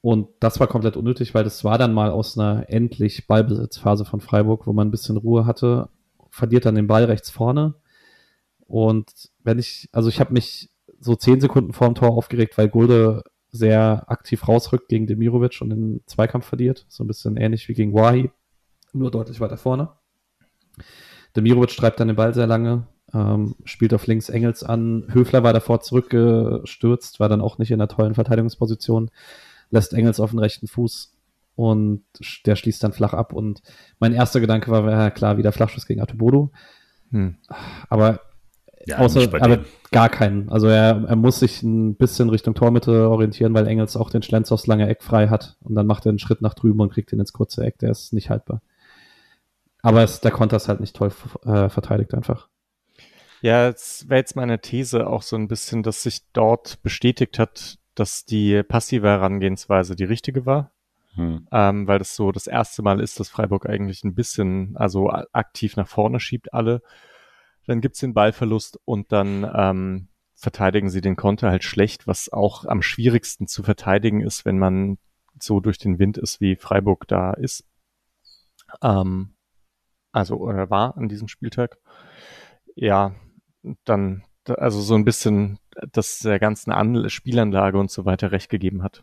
Und 0.00 0.28
das 0.40 0.60
war 0.60 0.66
komplett 0.66 0.96
unnötig, 0.96 1.34
weil 1.34 1.44
das 1.44 1.64
war 1.64 1.78
dann 1.78 1.94
mal 1.94 2.10
aus 2.10 2.38
einer 2.38 2.68
endlich 2.68 3.26
Ballbesitzphase 3.26 4.04
von 4.04 4.20
Freiburg, 4.20 4.66
wo 4.66 4.72
man 4.72 4.88
ein 4.88 4.90
bisschen 4.90 5.16
Ruhe 5.16 5.46
hatte, 5.46 5.88
verliert 6.28 6.66
dann 6.66 6.74
den 6.74 6.86
Ball 6.86 7.04
rechts 7.04 7.30
vorne. 7.30 7.74
Und 8.66 9.30
wenn 9.42 9.58
ich, 9.58 9.88
also 9.92 10.08
ich 10.08 10.20
habe 10.20 10.34
mich 10.34 10.70
so 11.00 11.14
zehn 11.16 11.40
Sekunden 11.40 11.72
vor 11.72 11.86
dem 11.88 11.94
Tor 11.94 12.10
aufgeregt, 12.10 12.58
weil 12.58 12.68
Gulde 12.68 13.22
sehr 13.50 14.04
aktiv 14.08 14.48
rausrückt 14.48 14.88
gegen 14.88 15.06
Demirovic 15.06 15.60
und 15.60 15.70
den 15.70 16.02
Zweikampf 16.06 16.46
verliert. 16.46 16.86
So 16.88 17.04
ein 17.04 17.06
bisschen 17.06 17.36
ähnlich 17.36 17.68
wie 17.68 17.74
gegen 17.74 17.94
Wahi, 17.94 18.30
nur 18.92 19.10
deutlich 19.10 19.40
weiter 19.40 19.56
vorne. 19.56 19.90
Demirovic 21.36 21.76
treibt 21.76 22.00
dann 22.00 22.08
den 22.08 22.16
Ball 22.16 22.34
sehr 22.34 22.46
lange, 22.46 22.86
ähm, 23.14 23.54
spielt 23.64 23.94
auf 23.94 24.06
links 24.06 24.28
Engels 24.28 24.62
an. 24.62 25.06
Höfler 25.12 25.42
war 25.42 25.52
davor 25.52 25.80
zurückgestürzt, 25.80 27.20
war 27.20 27.28
dann 27.28 27.40
auch 27.40 27.58
nicht 27.58 27.70
in 27.70 27.80
einer 27.80 27.88
tollen 27.88 28.14
Verteidigungsposition, 28.14 29.10
lässt 29.70 29.94
Engels 29.94 30.20
auf 30.20 30.30
den 30.30 30.40
rechten 30.40 30.66
Fuß 30.66 31.14
und 31.56 32.04
der 32.46 32.56
schließt 32.56 32.82
dann 32.82 32.92
flach 32.92 33.14
ab. 33.14 33.32
Und 33.32 33.62
mein 34.00 34.12
erster 34.12 34.40
Gedanke 34.40 34.70
war, 34.70 34.90
ja 34.90 35.10
klar, 35.10 35.38
wieder 35.38 35.52
Flachschuss 35.52 35.86
gegen 35.86 36.00
Atubodo. 36.00 36.50
Hm. 37.10 37.36
Aber 37.88 38.20
ja, 38.86 38.98
Außer, 38.98 39.22
aber 39.40 39.64
gar 39.92 40.10
keinen. 40.10 40.50
Also 40.50 40.66
er, 40.66 41.04
er 41.08 41.16
muss 41.16 41.38
sich 41.38 41.62
ein 41.62 41.94
bisschen 41.94 42.28
Richtung 42.28 42.54
Tormitte 42.54 43.08
orientieren, 43.08 43.54
weil 43.54 43.66
Engels 43.66 43.96
auch 43.96 44.10
den 44.10 44.22
Schlenz 44.22 44.52
aufs 44.52 44.66
lange 44.66 44.88
Eck 44.88 45.02
frei 45.02 45.28
hat. 45.28 45.56
Und 45.62 45.74
dann 45.74 45.86
macht 45.86 46.04
er 46.04 46.10
einen 46.10 46.18
Schritt 46.18 46.42
nach 46.42 46.54
drüben 46.54 46.80
und 46.80 46.92
kriegt 46.92 47.12
ihn 47.12 47.20
ins 47.20 47.32
kurze 47.32 47.64
Eck. 47.64 47.78
Der 47.78 47.90
ist 47.90 48.12
nicht 48.12 48.28
haltbar. 48.28 48.60
Aber 49.80 50.02
es, 50.02 50.20
der 50.20 50.32
Konter 50.32 50.56
ist 50.56 50.68
halt 50.68 50.80
nicht 50.80 50.96
toll 50.96 51.12
äh, 51.44 51.68
verteidigt 51.68 52.14
einfach. 52.14 52.48
Ja, 53.44 53.68
es 53.68 54.08
wäre 54.08 54.20
jetzt 54.20 54.36
meine 54.36 54.58
These 54.58 55.06
auch 55.06 55.20
so 55.20 55.36
ein 55.36 55.48
bisschen, 55.48 55.82
dass 55.82 56.02
sich 56.02 56.22
dort 56.32 56.82
bestätigt 56.82 57.38
hat, 57.38 57.78
dass 57.94 58.24
die 58.24 58.62
passive 58.62 59.06
Herangehensweise 59.06 59.94
die 59.96 60.04
richtige 60.04 60.46
war. 60.46 60.72
Hm. 61.14 61.46
Ähm, 61.52 61.86
weil 61.86 61.98
das 61.98 62.16
so 62.16 62.32
das 62.32 62.46
erste 62.46 62.80
Mal 62.80 63.00
ist, 63.00 63.20
dass 63.20 63.28
Freiburg 63.28 63.68
eigentlich 63.68 64.02
ein 64.02 64.14
bisschen, 64.14 64.78
also 64.78 65.10
aktiv 65.10 65.76
nach 65.76 65.86
vorne 65.86 66.20
schiebt 66.20 66.54
alle. 66.54 66.80
Dann 67.66 67.82
gibt's 67.82 68.00
den 68.00 68.14
Ballverlust 68.14 68.80
und 68.86 69.12
dann 69.12 69.46
ähm, 69.54 70.08
verteidigen 70.34 70.88
sie 70.88 71.02
den 71.02 71.14
Konter 71.14 71.50
halt 71.50 71.64
schlecht, 71.64 72.06
was 72.06 72.32
auch 72.32 72.64
am 72.64 72.80
schwierigsten 72.80 73.46
zu 73.46 73.62
verteidigen 73.62 74.22
ist, 74.22 74.46
wenn 74.46 74.58
man 74.58 74.96
so 75.38 75.60
durch 75.60 75.76
den 75.76 75.98
Wind 75.98 76.16
ist, 76.16 76.40
wie 76.40 76.56
Freiburg 76.56 77.06
da 77.08 77.34
ist. 77.34 77.66
Ähm, 78.82 79.34
also 80.12 80.38
oder 80.38 80.70
war 80.70 80.96
an 80.96 81.10
diesem 81.10 81.28
Spieltag. 81.28 81.76
Ja, 82.74 83.14
dann 83.84 84.24
also 84.46 84.80
so 84.80 84.94
ein 84.94 85.04
bisschen 85.04 85.58
das 85.92 86.18
der 86.18 86.38
ganzen 86.38 86.70
An 86.70 87.08
Spielanlage 87.08 87.78
und 87.78 87.90
so 87.90 88.04
weiter 88.04 88.32
recht 88.32 88.50
gegeben 88.50 88.82
hat. 88.82 89.02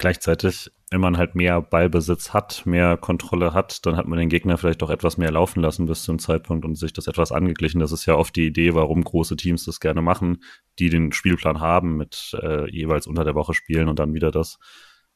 Gleichzeitig, 0.00 0.70
wenn 0.90 1.02
man 1.02 1.18
halt 1.18 1.34
mehr 1.34 1.60
Ballbesitz 1.60 2.32
hat, 2.32 2.64
mehr 2.64 2.96
Kontrolle 2.96 3.52
hat, 3.52 3.84
dann 3.84 3.98
hat 3.98 4.06
man 4.06 4.18
den 4.18 4.30
Gegner 4.30 4.56
vielleicht 4.56 4.82
auch 4.82 4.88
etwas 4.88 5.18
mehr 5.18 5.30
laufen 5.30 5.60
lassen 5.60 5.84
bis 5.84 6.04
zum 6.04 6.18
Zeitpunkt 6.18 6.64
und 6.64 6.76
sich 6.76 6.94
das 6.94 7.06
etwas 7.06 7.32
angeglichen. 7.32 7.80
Das 7.80 7.92
ist 7.92 8.06
ja 8.06 8.14
oft 8.14 8.34
die 8.34 8.46
Idee, 8.46 8.74
warum 8.74 9.04
große 9.04 9.36
Teams 9.36 9.66
das 9.66 9.78
gerne 9.78 10.00
machen, 10.00 10.42
die 10.78 10.88
den 10.88 11.12
Spielplan 11.12 11.60
haben 11.60 11.98
mit 11.98 12.34
äh, 12.40 12.70
jeweils 12.70 13.06
unter 13.06 13.24
der 13.24 13.34
Woche 13.34 13.52
spielen 13.52 13.88
und 13.88 13.98
dann 13.98 14.14
wieder 14.14 14.30
das 14.30 14.58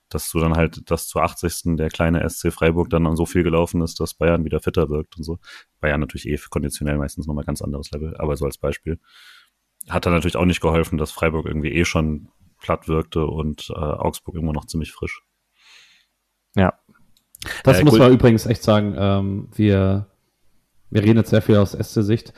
dass 0.08 0.30
du 0.30 0.38
dann 0.38 0.54
halt, 0.54 0.90
dass 0.90 1.08
zur 1.08 1.22
80. 1.22 1.76
der 1.76 1.88
kleine 1.88 2.28
SC 2.28 2.52
Freiburg 2.52 2.90
dann 2.90 3.16
so 3.16 3.26
viel 3.26 3.42
gelaufen 3.42 3.80
ist, 3.82 4.00
dass 4.00 4.14
Bayern 4.14 4.44
wieder 4.44 4.60
fitter 4.60 4.88
wirkt 4.88 5.16
und 5.16 5.24
so. 5.24 5.38
Bayern 5.80 6.00
natürlich 6.00 6.28
eh 6.28 6.38
konditionell 6.50 6.98
meistens 6.98 7.26
nochmal 7.26 7.44
ganz 7.44 7.62
anderes 7.62 7.90
Level, 7.90 8.16
aber 8.18 8.36
so 8.36 8.44
als 8.44 8.58
Beispiel. 8.58 8.98
Hat 9.88 10.06
dann 10.06 10.12
natürlich 10.12 10.36
auch 10.36 10.44
nicht 10.44 10.60
geholfen, 10.60 10.98
dass 10.98 11.10
Freiburg 11.10 11.46
irgendwie 11.46 11.72
eh 11.72 11.84
schon 11.84 12.28
platt 12.60 12.88
wirkte 12.88 13.26
und 13.26 13.70
äh, 13.70 13.78
Augsburg 13.78 14.36
immer 14.36 14.52
noch 14.52 14.66
ziemlich 14.66 14.92
frisch. 14.92 15.22
Ja. 16.56 16.74
Das 17.62 17.80
äh, 17.80 17.84
muss 17.84 17.94
cool. 17.94 18.00
man 18.00 18.12
übrigens 18.12 18.46
echt 18.46 18.62
sagen. 18.62 18.94
Ähm, 18.96 19.48
wir, 19.54 20.06
wir 20.90 21.02
reden 21.02 21.18
jetzt 21.18 21.30
sehr 21.30 21.42
viel 21.42 21.56
aus 21.56 21.72
SC-Sicht 21.72 22.32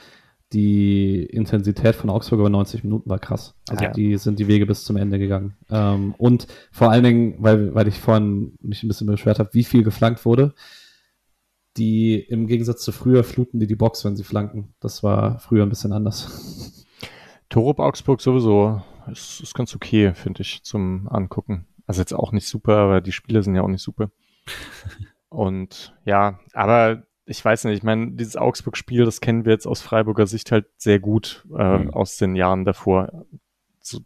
die 0.52 1.24
Intensität 1.24 1.96
von 1.96 2.10
Augsburg 2.10 2.40
über 2.40 2.50
90 2.50 2.84
Minuten 2.84 3.10
war 3.10 3.18
krass. 3.18 3.54
Also 3.68 3.84
ja. 3.84 3.92
die 3.92 4.16
sind 4.16 4.38
die 4.38 4.46
Wege 4.46 4.66
bis 4.66 4.84
zum 4.84 4.96
Ende 4.96 5.18
gegangen. 5.18 5.56
Ähm, 5.70 6.14
und 6.18 6.46
vor 6.70 6.90
allen 6.90 7.04
Dingen, 7.04 7.34
weil, 7.38 7.74
weil 7.74 7.88
ich 7.88 7.98
vorhin 7.98 8.56
mich 8.60 8.82
ein 8.82 8.88
bisschen 8.88 9.08
beschwert 9.08 9.38
habe, 9.38 9.54
wie 9.54 9.64
viel 9.64 9.82
geflankt 9.82 10.24
wurde, 10.24 10.54
die 11.76 12.18
im 12.18 12.46
Gegensatz 12.46 12.82
zu 12.82 12.92
früher 12.92 13.24
fluten 13.24 13.58
die 13.58 13.66
die 13.66 13.74
Box, 13.74 14.04
wenn 14.04 14.16
sie 14.16 14.24
flanken. 14.24 14.74
Das 14.80 15.02
war 15.02 15.38
früher 15.40 15.64
ein 15.64 15.68
bisschen 15.68 15.92
anders. 15.92 16.86
Torup 17.48 17.80
Augsburg 17.80 18.20
sowieso 18.20 18.82
ist, 19.10 19.40
ist 19.40 19.54
ganz 19.54 19.74
okay, 19.74 20.14
finde 20.14 20.42
ich, 20.42 20.62
zum 20.62 21.08
Angucken. 21.08 21.66
Also 21.86 22.00
jetzt 22.00 22.12
auch 22.12 22.32
nicht 22.32 22.48
super, 22.48 22.76
aber 22.76 23.00
die 23.00 23.12
Spiele 23.12 23.42
sind 23.42 23.54
ja 23.54 23.62
auch 23.62 23.68
nicht 23.68 23.82
super. 23.82 24.10
Und 25.28 25.94
ja, 26.04 26.38
aber 26.54 27.05
ich 27.26 27.44
weiß 27.44 27.64
nicht, 27.64 27.78
ich 27.78 27.82
meine, 27.82 28.12
dieses 28.12 28.36
Augsburg-Spiel, 28.36 29.04
das 29.04 29.20
kennen 29.20 29.44
wir 29.44 29.52
jetzt 29.52 29.66
aus 29.66 29.82
Freiburger 29.82 30.26
Sicht 30.26 30.52
halt 30.52 30.66
sehr 30.76 31.00
gut 31.00 31.44
äh, 31.56 31.78
mhm. 31.78 31.90
aus 31.90 32.16
den 32.16 32.36
Jahren 32.36 32.64
davor. 32.64 33.26
So 33.80 34.00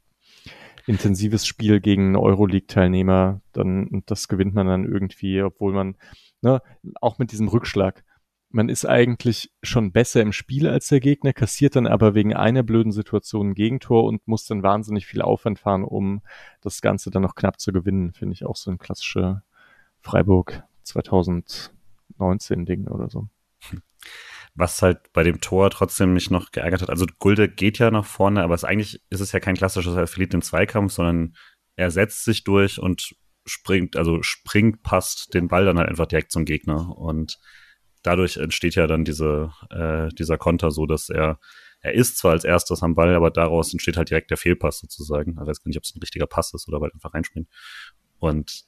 intensives 0.87 1.47
Spiel 1.47 1.81
gegen 1.81 2.17
Euroleague-Teilnehmer, 2.17 3.43
dann 3.53 4.03
das 4.07 4.27
gewinnt 4.27 4.55
man 4.55 4.67
dann 4.67 4.91
irgendwie, 4.91 5.43
obwohl 5.43 5.75
man, 5.75 5.97
ne, 6.41 6.63
auch 7.01 7.19
mit 7.19 7.33
diesem 7.33 7.49
Rückschlag. 7.49 8.05
Man 8.49 8.69
ist 8.69 8.87
eigentlich 8.87 9.53
schon 9.63 9.93
besser 9.93 10.23
im 10.23 10.33
Spiel 10.33 10.67
als 10.67 10.89
der 10.89 10.99
Gegner, 11.01 11.33
kassiert 11.35 11.77
dann 11.77 11.87
aber 11.87 12.15
wegen 12.15 12.35
einer 12.35 12.63
blöden 12.63 12.91
Situation 12.91 13.51
ein 13.51 13.55
Gegentor 13.55 14.05
und 14.05 14.27
muss 14.27 14.47
dann 14.47 14.63
wahnsinnig 14.63 15.07
viel 15.07 15.23
Aufwand 15.23 15.61
fahren, 15.61 15.85
um 15.85 16.23
das 16.63 16.81
Ganze 16.81 17.11
dann 17.11 17.23
noch 17.23 17.37
knapp 17.37 17.61
zu 17.61 17.71
gewinnen. 17.71 18.13
Finde 18.13 18.33
ich 18.33 18.47
auch 18.47 18.57
so 18.57 18.71
ein 18.71 18.79
klassischer 18.79 19.45
Freiburg 20.01 20.65
2000 20.83 21.73
19 22.21 22.65
Ding 22.67 22.87
oder 22.87 23.11
so. 23.11 23.29
Was 24.55 24.83
halt 24.83 25.13
bei 25.13 25.23
dem 25.23 25.41
Tor 25.41 25.71
trotzdem 25.71 26.13
mich 26.13 26.31
noch 26.31 26.51
geärgert 26.51 26.83
hat. 26.83 26.91
Also 26.91 27.07
Gulde 27.19 27.49
geht 27.49 27.79
ja 27.79 27.91
nach 27.91 28.05
vorne, 28.05 28.43
aber 28.43 28.55
es 28.55 28.65
eigentlich 28.65 29.01
ist 29.11 29.21
es 29.21 29.33
ja 29.33 29.41
kein 29.41 29.57
klassisches, 29.57 29.95
er 29.95 30.07
verliert 30.07 30.33
den 30.33 30.43
Zweikampf, 30.43 30.93
sondern 30.93 31.35
er 31.77 31.91
setzt 31.91 32.25
sich 32.25 32.45
durch 32.45 32.79
und 32.79 33.15
springt, 33.47 33.97
also 33.97 34.23
springt, 34.23 34.83
passt 34.83 35.35
den 35.35 35.49
Ball 35.49 35.65
dann 35.65 35.79
halt 35.79 35.89
einfach 35.89 36.07
direkt 36.07 36.33
zum 36.33 36.45
Gegner. 36.45 36.97
Und 36.97 37.39
dadurch 38.03 38.37
entsteht 38.37 38.75
ja 38.75 38.87
dann 38.87 39.05
diese, 39.05 39.53
äh, 39.71 40.09
dieser 40.15 40.39
Konter 40.39 40.71
so, 40.71 40.87
dass 40.87 41.09
er, 41.09 41.39
er 41.81 41.95
ist 41.95 42.19
zwar 42.19 42.33
als 42.33 42.45
erstes 42.45 42.83
am 42.83 42.95
Ball, 42.95 43.15
aber 43.15 43.31
daraus 43.31 43.73
entsteht 43.73 43.97
halt 43.97 44.11
direkt 44.11 44.31
der 44.31 44.37
Fehlpass 44.37 44.79
sozusagen. 44.79 45.39
Also 45.39 45.45
ich 45.45 45.49
weiß 45.49 45.63
gar 45.63 45.69
nicht, 45.69 45.79
ob 45.79 45.85
es 45.85 45.95
ein 45.95 46.01
richtiger 46.01 46.27
Pass 46.27 46.53
ist 46.55 46.69
oder 46.69 46.81
weil 46.81 46.91
einfach 46.93 47.15
reinspringt. 47.15 47.49
Und 48.19 48.65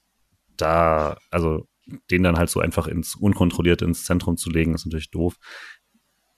da, 0.56 1.16
also 1.30 1.68
den 2.10 2.22
dann 2.22 2.36
halt 2.36 2.50
so 2.50 2.60
einfach 2.60 2.86
ins 2.86 3.14
unkontrolliert 3.14 3.82
ins 3.82 4.04
Zentrum 4.04 4.36
zu 4.36 4.50
legen, 4.50 4.74
ist 4.74 4.86
natürlich 4.86 5.10
doof. 5.10 5.36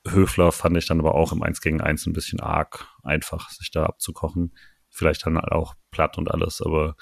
Höfler 0.07 0.53
fand 0.53 0.77
ich 0.77 0.87
dann 0.87 1.01
aber 1.01 1.15
auch 1.15 1.33
im 1.33 1.43
1 1.43 1.61
gegen 1.61 1.81
1 1.81 2.07
ein 2.07 2.13
bisschen 2.13 2.41
arg 2.41 2.87
einfach, 3.03 3.51
sich 3.51 3.71
da 3.71 3.87
abzukochen. 3.87 4.55
Vielleicht 4.91 5.27
dann 5.27 5.39
auch 5.39 5.75
platt 5.91 6.19
und 6.19 6.31
alles, 6.31 6.63
aber 6.63 6.95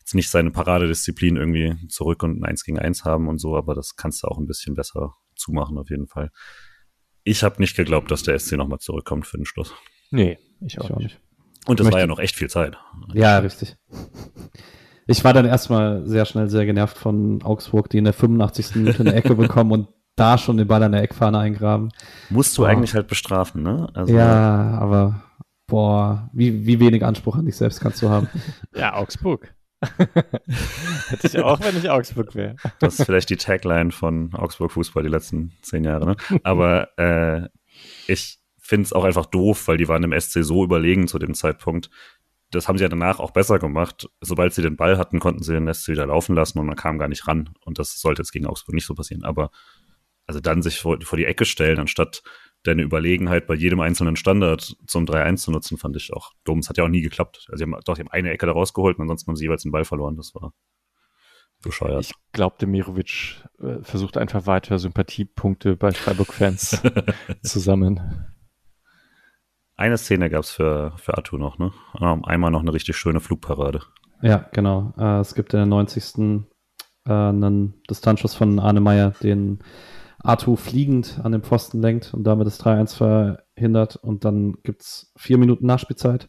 jetzt 0.00 0.14
nicht 0.14 0.28
seine 0.28 0.50
Paradedisziplin 0.50 1.36
irgendwie 1.36 1.88
zurück 1.88 2.22
und 2.22 2.40
ein 2.40 2.44
1 2.44 2.64
gegen 2.64 2.78
1 2.78 3.04
haben 3.04 3.28
und 3.28 3.38
so, 3.38 3.56
aber 3.56 3.74
das 3.74 3.96
kannst 3.96 4.22
du 4.22 4.28
auch 4.28 4.38
ein 4.38 4.46
bisschen 4.46 4.74
besser 4.74 5.14
zumachen 5.34 5.78
auf 5.78 5.88
jeden 5.88 6.08
Fall. 6.08 6.30
Ich 7.24 7.42
habe 7.42 7.60
nicht 7.60 7.76
geglaubt, 7.76 8.10
dass 8.10 8.22
der 8.22 8.38
SC 8.38 8.52
nochmal 8.52 8.80
zurückkommt 8.80 9.26
für 9.26 9.38
den 9.38 9.46
Schluss. 9.46 9.74
Nee, 10.10 10.38
ich 10.60 10.78
auch, 10.78 10.84
ich 10.84 10.90
auch 10.92 10.98
nicht. 10.98 11.20
Und 11.66 11.80
es 11.80 11.90
war 11.92 12.00
ja 12.00 12.06
noch 12.06 12.18
echt 12.18 12.36
viel 12.36 12.48
Zeit. 12.50 12.76
Ja, 13.12 13.38
richtig. 13.38 13.76
Ich 15.08 15.24
war 15.24 15.32
dann 15.32 15.46
erstmal 15.46 16.06
sehr 16.06 16.26
schnell 16.26 16.50
sehr 16.50 16.66
genervt 16.66 16.98
von 16.98 17.42
Augsburg, 17.42 17.88
die 17.88 17.96
in 17.96 18.04
der 18.04 18.12
85. 18.12 18.76
Minute 18.76 19.00
eine 19.00 19.14
Ecke 19.14 19.34
bekommen 19.34 19.72
und 19.72 19.88
da 20.16 20.36
schon 20.36 20.58
den 20.58 20.68
Ball 20.68 20.82
an 20.82 20.92
der 20.92 21.02
Eckfahne 21.02 21.38
eingraben. 21.38 21.90
Musst 22.28 22.56
du 22.58 22.62
boah. 22.62 22.68
eigentlich 22.68 22.94
halt 22.94 23.08
bestrafen, 23.08 23.62
ne? 23.62 23.88
Also, 23.94 24.14
ja, 24.14 24.76
aber 24.78 25.22
boah, 25.66 26.28
wie, 26.34 26.66
wie 26.66 26.78
wenig 26.78 27.04
Anspruch 27.04 27.36
an 27.36 27.46
dich 27.46 27.56
selbst 27.56 27.80
kannst 27.80 28.02
du 28.02 28.10
haben. 28.10 28.28
ja, 28.74 28.94
Augsburg. 28.94 29.54
Hätte 31.08 31.26
ich 31.26 31.38
auch, 31.38 31.60
wenn 31.60 31.76
ich 31.78 31.88
Augsburg 31.88 32.34
wäre. 32.34 32.56
Das 32.78 32.98
ist 32.98 33.06
vielleicht 33.06 33.30
die 33.30 33.36
Tagline 33.36 33.92
von 33.92 34.34
Augsburg 34.34 34.72
Fußball 34.72 35.04
die 35.04 35.08
letzten 35.08 35.52
zehn 35.62 35.84
Jahre, 35.84 36.04
ne? 36.04 36.16
Aber 36.42 36.88
äh, 36.98 37.48
ich 38.08 38.40
finde 38.58 38.84
es 38.84 38.92
auch 38.92 39.04
einfach 39.04 39.24
doof, 39.24 39.68
weil 39.68 39.78
die 39.78 39.88
waren 39.88 40.02
im 40.02 40.20
SC 40.20 40.44
so 40.44 40.64
überlegen 40.64 41.08
zu 41.08 41.18
dem 41.18 41.32
Zeitpunkt, 41.32 41.88
das 42.50 42.68
haben 42.68 42.78
sie 42.78 42.84
ja 42.84 42.88
danach 42.88 43.18
auch 43.20 43.30
besser 43.30 43.58
gemacht. 43.58 44.08
Sobald 44.20 44.54
sie 44.54 44.62
den 44.62 44.76
Ball 44.76 44.96
hatten, 44.98 45.20
konnten 45.20 45.42
sie 45.42 45.52
den 45.52 45.72
SC 45.72 45.88
wieder 45.88 46.06
laufen 46.06 46.34
lassen 46.34 46.58
und 46.58 46.66
man 46.66 46.76
kam 46.76 46.98
gar 46.98 47.08
nicht 47.08 47.26
ran. 47.28 47.50
Und 47.64 47.78
das 47.78 48.00
sollte 48.00 48.22
jetzt 48.22 48.32
gegen 48.32 48.46
Augsburg 48.46 48.74
nicht 48.74 48.86
so 48.86 48.94
passieren. 48.94 49.24
Aber 49.24 49.50
also 50.26 50.40
dann 50.40 50.62
sich 50.62 50.80
vor, 50.80 50.98
vor 51.02 51.18
die 51.18 51.24
Ecke 51.24 51.44
stellen, 51.44 51.78
anstatt 51.78 52.22
deine 52.62 52.82
Überlegenheit 52.82 53.46
bei 53.46 53.54
jedem 53.54 53.80
einzelnen 53.80 54.16
Standard 54.16 54.76
zum 54.86 55.04
3-1 55.04 55.36
zu 55.36 55.50
nutzen, 55.50 55.78
fand 55.78 55.96
ich 55.96 56.12
auch 56.12 56.32
dumm. 56.44 56.58
Es 56.58 56.68
hat 56.68 56.76
ja 56.76 56.84
auch 56.84 56.88
nie 56.88 57.02
geklappt. 57.02 57.46
Also 57.48 57.58
sie 57.58 57.70
haben 57.70 57.80
doch 57.84 57.94
die 57.94 58.00
haben 58.00 58.10
eine 58.10 58.30
Ecke 58.30 58.46
da 58.46 58.52
rausgeholt 58.52 58.98
und 58.98 59.02
ansonsten 59.02 59.28
haben 59.28 59.36
sie 59.36 59.44
jeweils 59.44 59.62
den 59.62 59.72
Ball 59.72 59.84
verloren. 59.84 60.16
Das 60.16 60.34
war 60.34 60.52
bescheuert. 61.62 62.04
Ich 62.04 62.12
glaube, 62.32 62.56
Demirovic 62.60 63.42
äh, 63.60 63.82
versucht 63.82 64.16
einfach 64.16 64.46
weiter 64.46 64.78
Sympathiepunkte 64.78 65.76
bei 65.76 65.92
Freiburg-Fans 65.92 66.82
zu 67.42 67.58
sammeln. 67.58 68.26
Eine 69.78 69.96
Szene 69.96 70.28
gab 70.28 70.42
es 70.42 70.50
für, 70.50 70.92
für 70.96 71.16
Atu 71.16 71.38
noch, 71.38 71.58
ne? 71.58 71.72
Ähm, 72.00 72.24
einmal 72.24 72.50
noch 72.50 72.62
eine 72.62 72.74
richtig 72.74 72.96
schöne 72.96 73.20
Flugparade. 73.20 73.80
Ja, 74.20 74.48
genau. 74.52 74.92
Äh, 74.98 75.20
es 75.20 75.36
gibt 75.36 75.54
in 75.54 75.58
der 75.58 75.66
90. 75.66 76.46
Äh, 77.06 77.12
einen 77.12 77.80
Distanzschuss 77.88 78.34
von 78.34 78.58
Arne 78.58 78.80
Meyer, 78.80 79.12
den 79.22 79.60
Atu 80.18 80.56
fliegend 80.56 81.20
an 81.22 81.30
den 81.30 81.42
Pfosten 81.42 81.80
lenkt 81.80 82.12
und 82.12 82.24
damit 82.24 82.48
das 82.48 82.60
3-1 82.60 82.96
verhindert. 82.96 83.94
Und 83.94 84.24
dann 84.24 84.56
gibt 84.64 84.82
es 84.82 85.12
vier 85.16 85.38
Minuten 85.38 85.66
Nachspielzeit. 85.66 86.28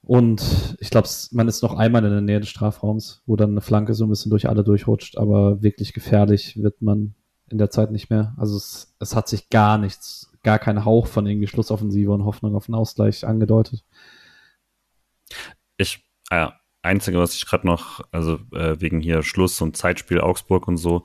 Und 0.00 0.78
ich 0.80 0.88
glaube, 0.88 1.06
man 1.32 1.48
ist 1.48 1.62
noch 1.62 1.76
einmal 1.76 2.02
in 2.02 2.12
der 2.12 2.22
Nähe 2.22 2.40
des 2.40 2.48
Strafraums, 2.48 3.22
wo 3.26 3.36
dann 3.36 3.50
eine 3.50 3.60
Flanke 3.60 3.92
so 3.92 4.06
ein 4.06 4.08
bisschen 4.08 4.30
durch 4.30 4.48
alle 4.48 4.64
durchrutscht, 4.64 5.18
aber 5.18 5.62
wirklich 5.62 5.92
gefährlich 5.92 6.62
wird 6.62 6.80
man 6.80 7.14
in 7.50 7.58
der 7.58 7.68
Zeit 7.68 7.90
nicht 7.90 8.08
mehr. 8.08 8.34
Also 8.38 8.56
es, 8.56 8.96
es 9.00 9.14
hat 9.14 9.28
sich 9.28 9.50
gar 9.50 9.76
nichts 9.76 10.29
gar 10.42 10.58
kein 10.58 10.84
Hauch 10.84 11.06
von 11.06 11.26
irgendwie 11.26 11.46
Schlussoffensive 11.46 12.10
und 12.10 12.24
Hoffnung 12.24 12.54
auf 12.54 12.68
einen 12.68 12.74
Ausgleich 12.74 13.26
angedeutet. 13.26 13.84
Ich, 15.76 16.04
äh, 16.30 16.48
einzige, 16.82 17.18
was 17.18 17.34
ich 17.34 17.46
gerade 17.46 17.66
noch, 17.66 18.00
also 18.10 18.38
äh, 18.52 18.80
wegen 18.80 19.00
hier 19.00 19.22
Schluss 19.22 19.60
und 19.60 19.76
Zeitspiel 19.76 20.20
Augsburg 20.20 20.68
und 20.68 20.76
so, 20.76 21.04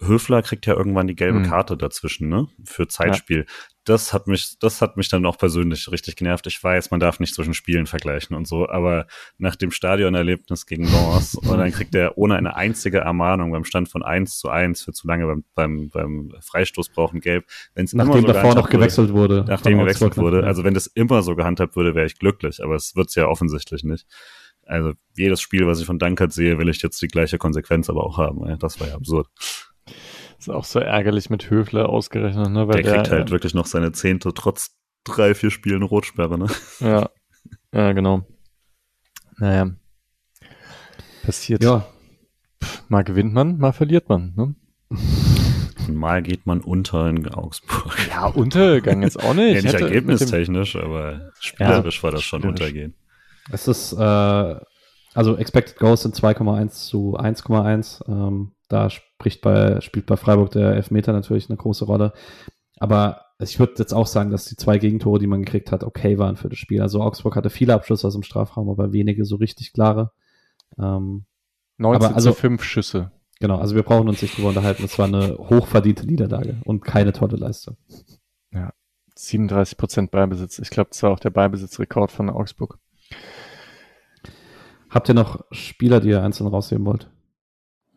Höfler 0.00 0.42
kriegt 0.42 0.66
ja 0.66 0.74
irgendwann 0.74 1.08
die 1.08 1.16
gelbe 1.16 1.40
hm. 1.40 1.46
Karte 1.46 1.76
dazwischen, 1.76 2.28
ne? 2.28 2.46
Für 2.64 2.86
Zeitspiel. 2.86 3.38
Ja. 3.38 3.54
Das 3.84 4.12
hat 4.12 4.26
mich, 4.26 4.58
das 4.60 4.82
hat 4.82 4.96
mich 4.96 5.08
dann 5.08 5.24
auch 5.26 5.38
persönlich 5.38 5.90
richtig 5.90 6.14
genervt. 6.14 6.46
Ich 6.46 6.62
weiß, 6.62 6.90
man 6.90 7.00
darf 7.00 7.20
nicht 7.20 7.34
zwischen 7.34 7.54
Spielen 7.54 7.86
vergleichen 7.86 8.36
und 8.36 8.46
so, 8.46 8.68
aber 8.68 9.06
nach 9.38 9.56
dem 9.56 9.70
Stadionerlebnis 9.70 10.66
gegen 10.66 10.84
Lens 10.84 11.34
und 11.42 11.58
dann 11.58 11.72
kriegt 11.72 11.94
er 11.94 12.16
ohne 12.16 12.36
eine 12.36 12.54
einzige 12.54 12.98
Ermahnung 12.98 13.50
beim 13.50 13.64
Stand 13.64 13.88
von 13.88 14.02
1 14.02 14.38
zu 14.38 14.50
1 14.50 14.82
für 14.82 14.92
zu 14.92 15.08
lange 15.08 15.26
beim, 15.26 15.44
beim, 15.54 15.88
beim 15.88 16.32
Freistoß 16.40 16.90
brauchen 16.90 17.20
gelb. 17.20 17.46
Wenn's 17.74 17.92
nachdem 17.92 18.20
so 18.20 18.26
davor 18.28 18.54
noch 18.54 18.68
gewechselt 18.68 19.12
wurde. 19.12 19.44
Nachdem 19.48 19.78
gewechselt 19.78 20.16
wurde. 20.16 20.44
Also 20.44 20.64
wenn 20.64 20.74
das 20.74 20.86
immer 20.86 21.22
so 21.22 21.34
gehandhabt 21.34 21.74
würde, 21.74 21.94
wäre 21.94 22.06
ich 22.06 22.18
glücklich, 22.18 22.62
aber 22.62 22.76
es 22.76 22.94
wird's 22.94 23.14
ja 23.14 23.26
offensichtlich 23.26 23.82
nicht. 23.84 24.06
Also 24.64 24.92
jedes 25.16 25.40
Spiel, 25.40 25.66
was 25.66 25.80
ich 25.80 25.86
von 25.86 25.98
Dankert 25.98 26.32
sehe, 26.32 26.58
will 26.58 26.68
ich 26.68 26.82
jetzt 26.82 27.00
die 27.00 27.08
gleiche 27.08 27.38
Konsequenz 27.38 27.88
aber 27.88 28.04
auch 28.04 28.18
haben. 28.18 28.58
Das 28.58 28.78
war 28.78 28.88
ja 28.88 28.94
absurd. 28.94 29.28
Ist 30.38 30.50
auch 30.50 30.64
so 30.64 30.78
ärgerlich 30.78 31.30
mit 31.30 31.50
Höfler 31.50 31.88
ausgerechnet, 31.88 32.50
ne? 32.50 32.68
Weil 32.68 32.82
der 32.82 32.92
kriegt 32.92 33.06
der, 33.08 33.18
halt 33.18 33.28
äh, 33.28 33.32
wirklich 33.32 33.54
noch 33.54 33.66
seine 33.66 33.92
Zehnte 33.92 34.32
trotz 34.32 34.76
drei, 35.04 35.34
vier 35.34 35.50
Spielen 35.50 35.82
Rotsperre, 35.82 36.38
ne? 36.38 36.46
Ja, 36.80 37.10
ja, 37.72 37.92
genau. 37.92 38.22
Naja. 39.38 39.70
Passiert. 41.24 41.62
Ja. 41.62 41.86
mal 42.88 43.04
gewinnt 43.04 43.34
man, 43.34 43.58
mal 43.58 43.72
verliert 43.72 44.08
man, 44.08 44.32
ne? 44.36 44.54
Mal 45.88 46.22
geht 46.22 46.46
man 46.46 46.60
unter 46.60 47.08
in 47.08 47.26
Augsburg. 47.28 47.96
Ja, 48.08 48.26
Untergang 48.26 49.02
jetzt 49.02 49.22
auch 49.22 49.34
nicht. 49.34 49.64
ja, 49.64 49.72
nicht 49.72 49.80
ergebnistechnisch, 49.80 50.76
aber 50.76 51.32
spielerisch 51.40 51.98
ja, 51.98 52.02
war 52.02 52.10
das 52.10 52.22
schon 52.22 52.42
Untergehen. 52.42 52.94
Es 53.50 53.66
ist, 53.68 53.92
äh, 53.92 54.56
also 55.14 55.36
Expected 55.36 55.76
Goals 55.78 56.02
sind 56.02 56.14
2,1 56.14 56.88
zu 56.88 57.18
1,1. 57.18 58.06
Ähm, 58.08 58.52
da 58.68 58.90
spricht 58.90 59.40
bei, 59.40 59.80
spielt 59.80 60.06
bei 60.06 60.16
Freiburg 60.16 60.50
der 60.50 60.74
Elfmeter 60.74 61.12
natürlich 61.12 61.48
eine 61.48 61.56
große 61.56 61.84
Rolle. 61.84 62.12
Aber 62.78 63.26
ich 63.40 63.58
würde 63.58 63.74
jetzt 63.78 63.92
auch 63.92 64.06
sagen, 64.06 64.30
dass 64.30 64.46
die 64.46 64.56
zwei 64.56 64.78
Gegentore, 64.78 65.18
die 65.18 65.26
man 65.26 65.42
gekriegt 65.42 65.72
hat, 65.72 65.84
okay 65.84 66.18
waren 66.18 66.36
für 66.36 66.48
das 66.48 66.58
Spiel. 66.58 66.82
Also 66.82 67.00
Augsburg 67.02 67.36
hatte 67.36 67.50
viele 67.50 67.74
Abschlüsse 67.74 68.06
aus 68.06 68.14
dem 68.14 68.22
Strafraum, 68.22 68.68
aber 68.68 68.92
wenige 68.92 69.24
so 69.24 69.36
richtig 69.36 69.72
klare. 69.72 70.12
Ähm, 70.78 71.24
19 71.78 72.06
aber 72.06 72.14
also, 72.14 72.30
zu 72.30 72.36
5 72.36 72.62
Schüsse. 72.62 73.12
Genau, 73.40 73.56
also 73.56 73.76
wir 73.76 73.84
brauchen 73.84 74.08
uns 74.08 74.20
nicht 74.20 74.36
drüber 74.36 74.48
unterhalten. 74.48 74.84
Es 74.84 74.98
war 74.98 75.06
eine 75.06 75.38
hochverdiente 75.38 76.06
Niederlage 76.06 76.56
und 76.64 76.84
keine 76.84 77.12
tolle 77.12 77.36
Leistung. 77.36 77.76
Ja, 78.52 78.72
37 79.14 79.78
Prozent 79.78 80.10
Beibesitz. 80.10 80.58
Ich 80.58 80.70
glaube, 80.70 80.90
das 80.90 81.02
war 81.04 81.10
auch 81.12 81.20
der 81.20 81.30
Beibesitzrekord 81.30 82.10
von 82.10 82.30
Augsburg. 82.30 82.78
Habt 84.90 85.08
ihr 85.08 85.14
noch 85.14 85.44
Spieler, 85.52 86.00
die 86.00 86.08
ihr 86.08 86.22
einzeln 86.22 86.48
rausheben 86.48 86.84
wollt? 86.86 87.08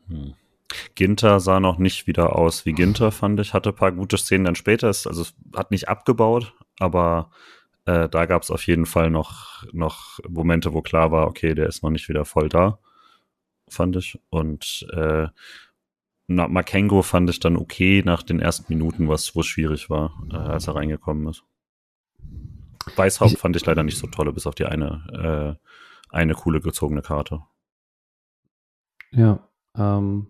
Hm. 0.08 0.34
Ginter 0.96 1.40
sah 1.40 1.60
noch 1.60 1.78
nicht 1.78 2.08
wieder 2.08 2.36
aus 2.36 2.66
wie 2.66 2.74
Ginter, 2.74 3.12
fand 3.12 3.40
ich. 3.40 3.54
Hatte 3.54 3.70
ein 3.70 3.76
paar 3.76 3.92
gute 3.92 4.18
Szenen 4.18 4.46
dann 4.46 4.56
später. 4.56 4.88
Also 4.88 5.10
es 5.10 5.34
hat 5.56 5.72
nicht 5.72 5.90
abgebaut, 5.90 6.54
aber 6.80 7.32
äh, 7.86 8.08
da 8.10 8.26
gab 8.26 8.44
es 8.44 8.52
auf 8.52 8.66
jeden 8.68 8.86
Fall 8.86 9.10
noch, 9.10 9.64
noch 9.74 10.20
Momente, 10.28 10.74
wo 10.74 10.82
klar 10.82 11.12
war, 11.12 11.28
okay, 11.28 11.56
der 11.56 11.68
ist 11.68 11.84
noch 11.84 11.90
nicht 11.90 12.10
wieder 12.10 12.26
voll 12.26 12.50
da, 12.50 12.80
fand 13.68 13.96
ich. 13.96 14.20
Und 14.30 14.88
äh, 14.94 15.28
na, 16.28 16.48
Makengo 16.48 17.02
fand 17.02 17.30
ich 17.30 17.40
dann 17.40 17.58
okay 17.58 18.04
nach 18.06 18.24
den 18.24 18.40
ersten 18.40 18.72
Minuten, 18.74 19.10
was 19.10 19.36
wo 19.36 19.42
es 19.42 19.48
schwierig 19.48 19.90
war, 19.90 20.24
äh, 20.32 20.36
als 20.36 20.68
er 20.68 20.76
reingekommen 20.76 21.28
ist. 21.28 21.44
Weißhaupt 22.96 23.38
fand 23.38 23.56
ich 23.56 23.66
leider 23.66 23.84
nicht 23.84 23.98
so 23.98 24.08
tolle, 24.08 24.34
bis 24.34 24.48
auf 24.48 24.56
die 24.56 24.66
eine, 24.66 25.58
äh, 26.10 26.16
eine 26.16 26.34
coole 26.34 26.62
gezogene 26.62 27.02
Karte. 27.02 27.42
Ja, 29.12 29.48
ähm, 29.76 30.28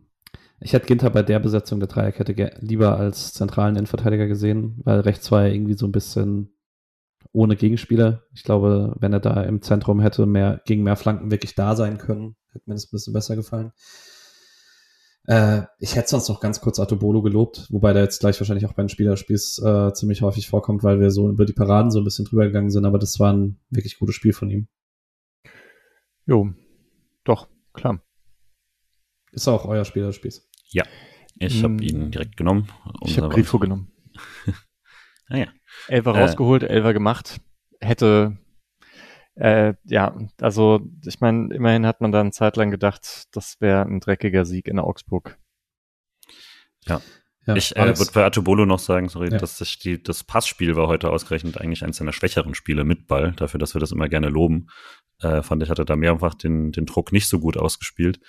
ich 0.61 0.73
hätte 0.73 0.85
Ginter 0.85 1.09
bei 1.09 1.23
der 1.23 1.39
Besetzung 1.39 1.79
der 1.79 1.89
Dreierkette 1.89 2.51
lieber 2.59 2.97
als 2.97 3.33
zentralen 3.33 3.75
Innenverteidiger 3.75 4.27
gesehen, 4.27 4.79
weil 4.83 4.99
rechts 4.99 5.31
war 5.31 5.43
er 5.43 5.53
irgendwie 5.53 5.73
so 5.73 5.87
ein 5.87 5.91
bisschen 5.91 6.53
ohne 7.31 7.55
Gegenspieler. 7.55 8.23
Ich 8.33 8.43
glaube, 8.43 8.95
wenn 8.99 9.11
er 9.11 9.19
da 9.19 9.41
im 9.41 9.63
Zentrum 9.63 9.99
hätte 9.99 10.27
mehr 10.27 10.61
gegen 10.65 10.83
mehr 10.83 10.95
Flanken 10.95 11.31
wirklich 11.31 11.55
da 11.55 11.75
sein 11.75 11.97
können, 11.97 12.35
hätte 12.51 12.69
mir 12.69 12.75
das 12.75 12.85
ein 12.85 12.91
bisschen 12.91 13.13
besser 13.13 13.35
gefallen. 13.35 13.71
Äh, 15.25 15.63
ich 15.79 15.95
hätte 15.95 16.09
sonst 16.09 16.29
noch 16.29 16.39
ganz 16.39 16.61
kurz 16.61 16.79
Atobolo 16.79 17.23
gelobt, 17.23 17.67
wobei 17.71 17.93
der 17.93 18.03
jetzt 18.03 18.19
gleich 18.19 18.39
wahrscheinlich 18.39 18.65
auch 18.67 18.73
bei 18.73 18.83
den 18.83 18.89
Spielerspiels 18.89 19.59
äh, 19.63 19.93
ziemlich 19.93 20.21
häufig 20.21 20.47
vorkommt, 20.47 20.83
weil 20.83 20.99
wir 20.99 21.09
so 21.09 21.27
über 21.29 21.45
die 21.45 21.53
Paraden 21.53 21.89
so 21.89 21.99
ein 21.99 22.03
bisschen 22.03 22.25
drüber 22.25 22.45
gegangen 22.45 22.69
sind, 22.69 22.85
aber 22.85 22.99
das 22.99 23.19
war 23.19 23.33
ein 23.33 23.59
wirklich 23.71 23.97
gutes 23.97 24.15
Spiel 24.15 24.33
von 24.33 24.49
ihm. 24.51 24.67
Jo, 26.27 26.53
doch, 27.23 27.47
klar. 27.73 28.01
Ist 29.31 29.47
auch 29.47 29.65
euer 29.65 29.85
Spielerspiels. 29.85 30.50
Ja, 30.73 30.83
ich 31.37 31.63
habe 31.63 31.73
hm. 31.73 31.81
ihn 31.81 32.11
direkt 32.11 32.37
genommen. 32.37 32.67
Ich 33.05 33.17
habe 33.17 33.29
Grifo 33.29 33.59
genommen. 33.59 33.91
ah 35.29 35.37
ja. 35.37 35.47
Elfer 35.87 36.15
äh, 36.15 36.21
rausgeholt, 36.21 36.63
Elfer 36.63 36.93
gemacht. 36.93 37.41
Hätte, 37.79 38.37
äh, 39.35 39.73
ja, 39.85 40.15
also 40.39 40.81
ich 41.05 41.19
meine, 41.19 41.53
immerhin 41.53 41.85
hat 41.85 41.99
man 42.01 42.11
da 42.11 42.21
eine 42.21 42.31
Zeit 42.31 42.57
lang 42.57 42.69
gedacht, 42.69 43.25
das 43.31 43.59
wäre 43.59 43.81
ein 43.81 43.99
dreckiger 43.99 44.45
Sieg 44.45 44.67
in 44.67 44.79
Augsburg. 44.79 45.39
Ja. 46.85 47.01
ja 47.47 47.55
ich 47.55 47.75
äh, 47.75 47.97
würde 47.97 48.11
bei 48.13 48.23
Atubolo 48.23 48.65
noch 48.65 48.79
sagen, 48.79 49.09
sorry, 49.09 49.31
ja. 49.31 49.37
dass 49.37 49.59
ich 49.61 49.79
die, 49.79 50.01
das 50.01 50.23
Passspiel 50.23 50.75
war 50.75 50.87
heute 50.87 51.09
ausgerechnet 51.09 51.59
eigentlich 51.59 51.83
eines 51.83 51.97
seiner 51.97 52.13
schwächeren 52.13 52.53
Spiele 52.53 52.83
mit 52.83 53.07
Ball, 53.07 53.31
dafür, 53.31 53.59
dass 53.59 53.73
wir 53.73 53.79
das 53.79 53.91
immer 53.91 54.09
gerne 54.09 54.29
loben. 54.29 54.67
Äh, 55.19 55.41
fand 55.41 55.63
ich, 55.63 55.69
hatte 55.69 55.85
da 55.85 55.95
mehrfach 55.95 56.35
den, 56.35 56.71
den 56.71 56.85
Druck 56.85 57.11
nicht 57.11 57.27
so 57.27 57.39
gut 57.39 57.57
ausgespielt 57.57 58.19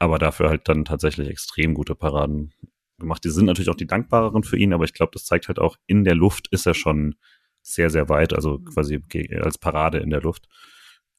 aber 0.00 0.18
dafür 0.18 0.48
halt 0.48 0.68
dann 0.68 0.84
tatsächlich 0.84 1.28
extrem 1.28 1.74
gute 1.74 1.94
Paraden 1.94 2.54
gemacht. 2.98 3.22
Die 3.22 3.30
sind 3.30 3.44
natürlich 3.44 3.68
auch 3.68 3.76
die 3.76 3.86
dankbareren 3.86 4.42
für 4.42 4.56
ihn, 4.56 4.72
aber 4.72 4.84
ich 4.84 4.94
glaube, 4.94 5.12
das 5.12 5.24
zeigt 5.24 5.46
halt 5.48 5.58
auch, 5.58 5.76
in 5.86 6.04
der 6.04 6.14
Luft 6.14 6.48
ist 6.50 6.66
er 6.66 6.74
schon 6.74 7.16
sehr, 7.62 7.90
sehr 7.90 8.08
weit, 8.08 8.32
also 8.32 8.58
quasi 8.58 9.02
als 9.42 9.58
Parade 9.58 9.98
in 9.98 10.08
der 10.08 10.22
Luft. 10.22 10.48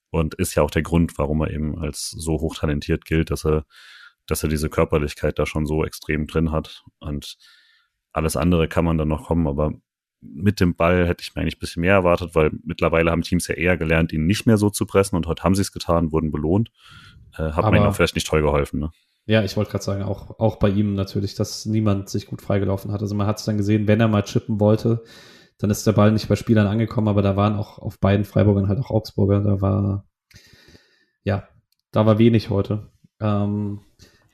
Und 0.10 0.34
ist 0.34 0.56
ja 0.56 0.64
auch 0.64 0.72
der 0.72 0.82
Grund, 0.82 1.18
warum 1.20 1.42
er 1.42 1.52
eben 1.52 1.78
als 1.78 2.10
so 2.10 2.34
hochtalentiert 2.42 3.06
gilt, 3.06 3.30
dass 3.30 3.46
er, 3.46 3.66
dass 4.26 4.42
er 4.42 4.50
diese 4.50 4.70
Körperlichkeit 4.70 5.38
da 5.38 5.46
schon 5.46 5.68
so 5.68 5.86
extrem 5.86 6.26
drin 6.26 6.52
hat. 6.52 6.84
Und 7.00 7.38
alles 8.12 8.36
andere 8.36 8.68
kann 8.68 8.84
man 8.84 8.98
dann 8.98 9.08
noch 9.08 9.28
kommen, 9.28 9.48
aber 9.48 9.74
mit 10.22 10.60
dem 10.60 10.76
Ball 10.76 11.08
hätte 11.08 11.22
ich 11.22 11.36
mir 11.36 11.44
eigentlich 11.44 11.58
ein 11.58 11.60
bisschen 11.60 11.82
mehr 11.82 11.94
erwartet, 11.94 12.34
weil 12.34 12.52
mittlerweile 12.64 13.12
haben 13.12 13.22
Teams 13.22 13.48
ja 13.48 13.56
eher 13.56 13.78
gelernt, 13.78 14.12
ihn 14.12 14.26
nicht 14.26 14.48
mehr 14.48 14.58
so 14.58 14.72
zu 14.72 14.88
pressen 14.88 15.16
und 15.16 15.28
heute 15.28 15.44
haben 15.44 15.56
sie 15.56 15.62
es 15.62 15.72
getan, 15.72 16.12
wurden 16.12 16.32
belohnt. 16.32 16.72
Äh, 17.38 17.52
hat 17.52 17.72
mir 17.72 17.88
auch 17.88 17.96
vielleicht 17.96 18.16
nicht 18.16 18.28
toll 18.28 18.42
geholfen, 18.42 18.80
ne? 18.80 18.92
Ja, 19.26 19.44
ich 19.44 19.56
wollte 19.56 19.72
gerade 19.72 19.84
sagen, 19.84 20.04
auch, 20.04 20.40
auch 20.40 20.58
bei 20.58 20.70
ihm 20.70 20.96
natürlich, 20.96 21.36
dass 21.36 21.66
niemand 21.66 22.10
sich 22.10 22.26
gut 22.26 22.42
freigelaufen 22.42 22.92
hat. 22.92 23.02
Also 23.02 23.16
man 23.16 23.28
hat 23.28 23.38
es 23.38 23.46
dann 23.46 23.58
gesehen, 23.58 23.88
wenn 23.88 24.00
er 24.00 24.08
mal 24.08 24.24
chippen 24.24 24.60
wollte, 24.60 25.04
dann 25.60 25.70
ist 25.70 25.86
der 25.86 25.92
Ball 25.92 26.12
nicht 26.12 26.28
bei 26.28 26.36
Spielern 26.36 26.68
angekommen, 26.68 27.08
aber 27.08 27.22
da 27.22 27.36
waren 27.36 27.56
auch 27.56 27.78
auf 27.78 28.00
beiden 28.00 28.26
Freiburgern 28.26 28.68
halt 28.68 28.80
auch 28.80 28.90
Augsburger. 28.90 29.42
Da 29.42 29.62
war, 29.62 30.06
ja, 31.24 31.48
da 31.92 32.06
war 32.06 32.18
wenig 32.18 32.50
heute. 32.50 32.90
Ähm, 33.20 33.82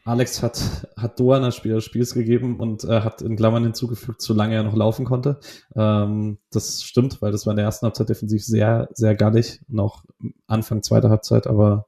Alex 0.05 0.41
hat, 0.41 0.87
hat 0.95 1.19
Doan 1.19 1.41
das 1.41 1.57
Spiel 1.57 1.73
des 1.73 1.83
Spiels 1.83 2.13
gegeben 2.13 2.61
und 2.61 2.85
äh, 2.85 3.01
hat 3.01 3.21
in 3.21 3.35
Klammern 3.35 3.63
hinzugefügt, 3.63 4.21
solange 4.21 4.55
er 4.55 4.63
noch 4.63 4.75
laufen 4.75 5.03
konnte. 5.03 5.41
Ähm, 5.75 6.37
das 6.49 6.81
stimmt, 6.81 7.21
weil 7.21 7.33
das 7.33 7.45
war 7.45 7.51
in 7.51 7.57
der 7.57 7.65
ersten 7.65 7.85
Halbzeit 7.85 8.07
defensiv 8.07 8.41
sehr, 8.41 8.87
sehr 8.93 9.15
gallig, 9.15 9.59
noch 9.67 10.05
Anfang 10.47 10.81
zweiter 10.81 11.09
Halbzeit, 11.09 11.45
aber 11.45 11.87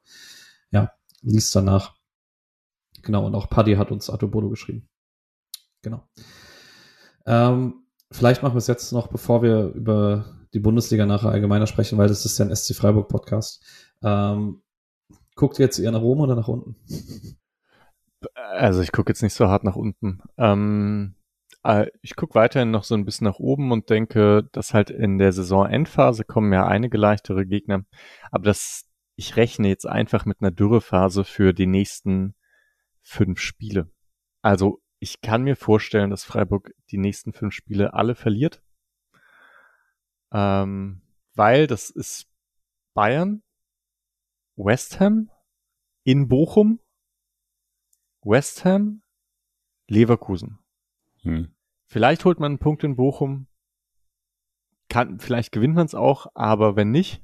liest 1.22 1.56
danach. 1.56 1.96
Genau, 3.02 3.26
und 3.26 3.36
auch 3.36 3.50
Paddy 3.50 3.76
hat 3.76 3.92
uns 3.92 4.10
Atobolo 4.10 4.50
geschrieben. 4.50 4.90
Genau. 5.82 6.08
Ähm, 7.26 7.86
vielleicht 8.12 8.44
machen 8.44 8.56
wir 8.56 8.60
es 8.60 8.68
jetzt 8.68 8.92
noch, 8.92 9.08
bevor 9.08 9.42
wir 9.42 9.68
über 9.74 10.40
die 10.54 10.60
Bundesliga 10.60 11.06
nachher 11.06 11.30
allgemeiner 11.30 11.68
sprechen, 11.68 11.98
weil 11.98 12.08
das 12.08 12.26
ist 12.26 12.38
ja 12.38 12.46
ein 12.46 12.56
SC 12.56 12.76
Freiburg 12.76 13.08
Podcast. 13.08 13.64
Ähm, 14.02 14.62
guckt 15.36 15.60
ihr 15.60 15.66
jetzt 15.66 15.80
eher 15.80 15.92
nach 15.92 16.02
oben 16.02 16.22
oder 16.22 16.36
nach 16.36 16.48
unten? 16.48 16.76
Also 18.34 18.82
ich 18.82 18.92
gucke 18.92 19.12
jetzt 19.12 19.22
nicht 19.22 19.34
so 19.34 19.48
hart 19.48 19.64
nach 19.64 19.76
unten. 19.76 20.22
Ähm, 20.38 21.16
äh, 21.64 21.88
ich 22.02 22.16
gucke 22.16 22.36
weiterhin 22.36 22.72
noch 22.72 22.84
so 22.84 22.96
ein 22.96 23.06
bisschen 23.06 23.26
nach 23.26 23.40
oben 23.40 23.72
und 23.72 23.90
denke, 23.90 24.50
dass 24.52 24.74
halt 24.74 24.90
in 24.90 25.18
der 25.18 25.32
Saisonendphase 25.32 26.24
kommen 26.24 26.52
ja 26.52 26.66
einige 26.66 26.98
leichtere 26.98 27.46
Gegner. 27.46 27.86
Aber 28.32 28.44
das 28.44 28.89
ich 29.20 29.36
rechne 29.36 29.68
jetzt 29.68 29.86
einfach 29.86 30.24
mit 30.24 30.40
einer 30.40 30.50
Dürrephase 30.50 31.26
für 31.26 31.52
die 31.52 31.66
nächsten 31.66 32.36
fünf 33.02 33.42
Spiele. 33.42 33.92
Also 34.42 34.82
ich 35.00 35.20
kann 35.20 35.44
mir 35.44 35.58
vorstellen, 35.58 36.10
dass 36.10 36.24
Freiburg 36.24 36.74
die 36.90 36.98
nächsten 36.98 37.34
fünf 37.34 37.54
Spiele 37.54 37.94
alle 37.94 38.16
verliert. 38.16 38.64
Ähm, 40.32 41.02
weil 41.34 41.68
das 41.68 41.90
ist 41.90 42.28
Bayern, 42.94 43.44
West 44.56 45.02
Ham, 45.02 45.30
in 46.06 46.30
Bochum, 46.30 46.80
West 48.22 48.64
Ham, 48.64 49.02
Leverkusen. 49.90 50.60
Hm. 51.24 51.54
Vielleicht 51.88 52.24
holt 52.24 52.40
man 52.40 52.54
einen 52.54 52.60
Punkt 52.60 52.86
in 52.86 52.96
Bochum, 52.96 53.48
kann, 54.88 55.20
vielleicht 55.20 55.52
gewinnt 55.52 55.76
man 55.76 55.88
es 55.88 55.94
auch, 55.94 56.28
aber 56.36 56.78
wenn 56.78 56.92
nicht, 56.92 57.22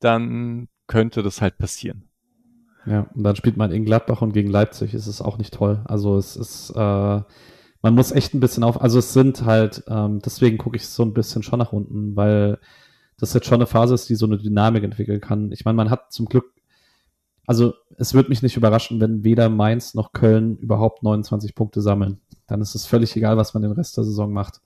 dann 0.00 0.68
könnte 0.90 1.22
das 1.22 1.40
halt 1.40 1.56
passieren. 1.56 2.02
Ja, 2.84 3.06
und 3.14 3.22
dann 3.22 3.36
spielt 3.36 3.56
man 3.56 3.70
in 3.70 3.84
Gladbach 3.84 4.22
und 4.22 4.32
gegen 4.32 4.50
Leipzig 4.50 4.92
ist 4.92 5.06
es 5.06 5.22
auch 5.22 5.38
nicht 5.38 5.54
toll. 5.54 5.82
Also 5.84 6.16
es 6.16 6.34
ist, 6.34 6.70
äh, 6.70 7.20
man 7.82 7.94
muss 7.94 8.10
echt 8.10 8.34
ein 8.34 8.40
bisschen 8.40 8.64
auf, 8.64 8.80
also 8.80 8.98
es 8.98 9.12
sind 9.12 9.44
halt, 9.44 9.84
ähm, 9.86 10.18
deswegen 10.18 10.58
gucke 10.58 10.76
ich 10.76 10.88
so 10.88 11.04
ein 11.04 11.14
bisschen 11.14 11.44
schon 11.44 11.60
nach 11.60 11.72
unten, 11.72 12.16
weil 12.16 12.58
das 13.18 13.32
jetzt 13.34 13.46
schon 13.46 13.58
eine 13.58 13.66
Phase 13.66 13.94
ist, 13.94 14.08
die 14.08 14.16
so 14.16 14.26
eine 14.26 14.38
Dynamik 14.38 14.82
entwickeln 14.82 15.20
kann. 15.20 15.52
Ich 15.52 15.64
meine, 15.64 15.76
man 15.76 15.90
hat 15.90 16.12
zum 16.12 16.26
Glück, 16.26 16.52
also 17.46 17.74
es 17.96 18.12
wird 18.12 18.28
mich 18.28 18.42
nicht 18.42 18.56
überraschen, 18.56 19.00
wenn 19.00 19.22
weder 19.22 19.48
Mainz 19.48 19.94
noch 19.94 20.12
Köln 20.12 20.56
überhaupt 20.56 21.04
29 21.04 21.54
Punkte 21.54 21.82
sammeln. 21.82 22.20
Dann 22.48 22.60
ist 22.60 22.74
es 22.74 22.86
völlig 22.86 23.14
egal, 23.14 23.36
was 23.36 23.54
man 23.54 23.62
den 23.62 23.72
Rest 23.72 23.96
der 23.96 24.04
Saison 24.04 24.32
macht. 24.32 24.60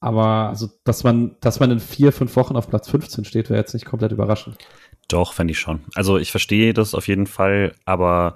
Aber 0.00 0.48
also, 0.48 0.68
dass 0.84 1.04
man, 1.04 1.36
dass 1.40 1.60
man 1.60 1.70
in 1.70 1.80
vier, 1.80 2.12
fünf 2.12 2.34
Wochen 2.36 2.56
auf 2.56 2.68
Platz 2.68 2.88
15 2.88 3.24
steht, 3.24 3.50
wäre 3.50 3.60
jetzt 3.60 3.74
nicht 3.74 3.84
komplett 3.84 4.12
überraschend. 4.12 4.56
Doch, 5.08 5.34
fände 5.34 5.52
ich 5.52 5.58
schon. 5.58 5.80
Also 5.94 6.18
ich 6.18 6.30
verstehe 6.30 6.72
das 6.72 6.94
auf 6.94 7.06
jeden 7.06 7.26
Fall, 7.26 7.74
aber 7.84 8.34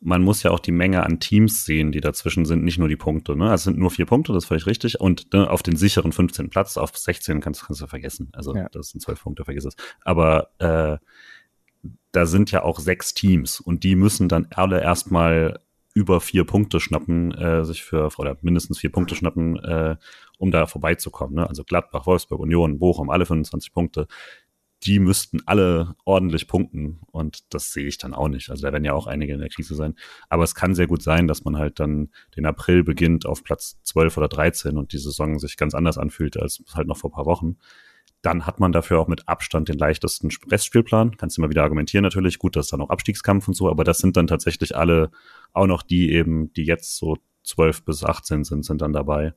man 0.00 0.22
muss 0.22 0.42
ja 0.42 0.50
auch 0.50 0.58
die 0.58 0.72
Menge 0.72 1.04
an 1.04 1.20
Teams 1.20 1.64
sehen, 1.64 1.92
die 1.92 2.00
dazwischen 2.00 2.44
sind, 2.44 2.64
nicht 2.64 2.78
nur 2.78 2.88
die 2.88 2.96
Punkte. 2.96 3.36
Ne? 3.36 3.44
Also 3.44 3.54
es 3.54 3.64
sind 3.64 3.78
nur 3.78 3.90
vier 3.90 4.06
Punkte, 4.06 4.32
das 4.32 4.44
ist 4.44 4.48
völlig 4.48 4.66
richtig. 4.66 5.00
Und 5.00 5.32
ne, 5.32 5.48
auf 5.48 5.62
den 5.62 5.76
sicheren 5.76 6.12
15 6.12 6.50
Platz, 6.50 6.76
auf 6.76 6.96
16 6.96 7.40
kannst, 7.40 7.66
kannst 7.66 7.82
du 7.82 7.86
vergessen. 7.86 8.30
Also 8.32 8.54
ja. 8.54 8.68
das 8.70 8.88
sind 8.88 9.00
zwölf 9.00 9.22
Punkte, 9.22 9.44
vergiss 9.44 9.64
es. 9.64 9.76
Aber 10.00 10.48
äh, 10.58 10.98
da 12.10 12.26
sind 12.26 12.50
ja 12.50 12.62
auch 12.62 12.80
sechs 12.80 13.14
Teams 13.14 13.60
und 13.60 13.84
die 13.84 13.94
müssen 13.94 14.28
dann 14.28 14.48
alle 14.50 14.80
erstmal 14.80 15.60
über 15.94 16.20
vier 16.20 16.44
Punkte 16.44 16.80
schnappen, 16.80 17.32
äh, 17.32 17.64
sich 17.64 17.82
für, 17.84 18.08
oder 18.18 18.36
mindestens 18.40 18.78
vier 18.78 18.90
Punkte 18.90 19.14
schnappen, 19.14 19.56
äh, 19.56 19.96
um 20.38 20.50
da 20.50 20.66
vorbeizukommen. 20.66 21.36
Ne? 21.36 21.48
Also 21.48 21.64
Gladbach, 21.64 22.06
Wolfsburg, 22.06 22.40
Union, 22.40 22.78
Bochum, 22.78 23.10
alle 23.10 23.26
25 23.26 23.72
Punkte 23.72 24.06
die 24.84 24.98
müssten 24.98 25.40
alle 25.46 25.94
ordentlich 26.04 26.48
punkten 26.48 27.00
und 27.12 27.54
das 27.54 27.72
sehe 27.72 27.86
ich 27.86 27.98
dann 27.98 28.14
auch 28.14 28.28
nicht. 28.28 28.50
Also 28.50 28.66
da 28.66 28.72
werden 28.72 28.84
ja 28.84 28.94
auch 28.94 29.06
einige 29.06 29.32
in 29.32 29.38
der 29.38 29.48
Krise 29.48 29.74
sein. 29.74 29.94
Aber 30.28 30.42
es 30.42 30.54
kann 30.54 30.74
sehr 30.74 30.88
gut 30.88 31.02
sein, 31.02 31.28
dass 31.28 31.44
man 31.44 31.56
halt 31.56 31.78
dann 31.78 32.10
den 32.36 32.46
April 32.46 32.82
beginnt 32.82 33.24
auf 33.24 33.44
Platz 33.44 33.80
12 33.84 34.16
oder 34.16 34.28
13 34.28 34.76
und 34.76 34.92
die 34.92 34.98
Saison 34.98 35.38
sich 35.38 35.56
ganz 35.56 35.74
anders 35.74 35.98
anfühlt 35.98 36.36
als 36.36 36.64
halt 36.74 36.88
noch 36.88 36.96
vor 36.96 37.10
ein 37.10 37.14
paar 37.14 37.26
Wochen. 37.26 37.58
Dann 38.22 38.46
hat 38.46 38.60
man 38.60 38.72
dafür 38.72 39.00
auch 39.00 39.08
mit 39.08 39.28
Abstand 39.28 39.68
den 39.68 39.78
leichtesten 39.78 40.30
Restspielplan. 40.48 41.16
Kannst 41.16 41.36
du 41.36 41.42
immer 41.42 41.50
wieder 41.50 41.64
argumentieren 41.64 42.04
natürlich. 42.04 42.38
Gut, 42.38 42.56
das 42.56 42.66
ist 42.66 42.72
dann 42.72 42.80
auch 42.80 42.90
Abstiegskampf 42.90 43.48
und 43.48 43.54
so, 43.54 43.68
aber 43.68 43.84
das 43.84 43.98
sind 43.98 44.16
dann 44.16 44.28
tatsächlich 44.28 44.76
alle 44.76 45.10
auch 45.52 45.66
noch 45.66 45.82
die 45.82 46.12
eben, 46.12 46.52
die 46.52 46.64
jetzt 46.64 46.96
so 46.96 47.18
12 47.42 47.84
bis 47.84 48.04
18 48.04 48.44
sind, 48.44 48.64
sind 48.64 48.80
dann 48.80 48.92
dabei. 48.92 49.34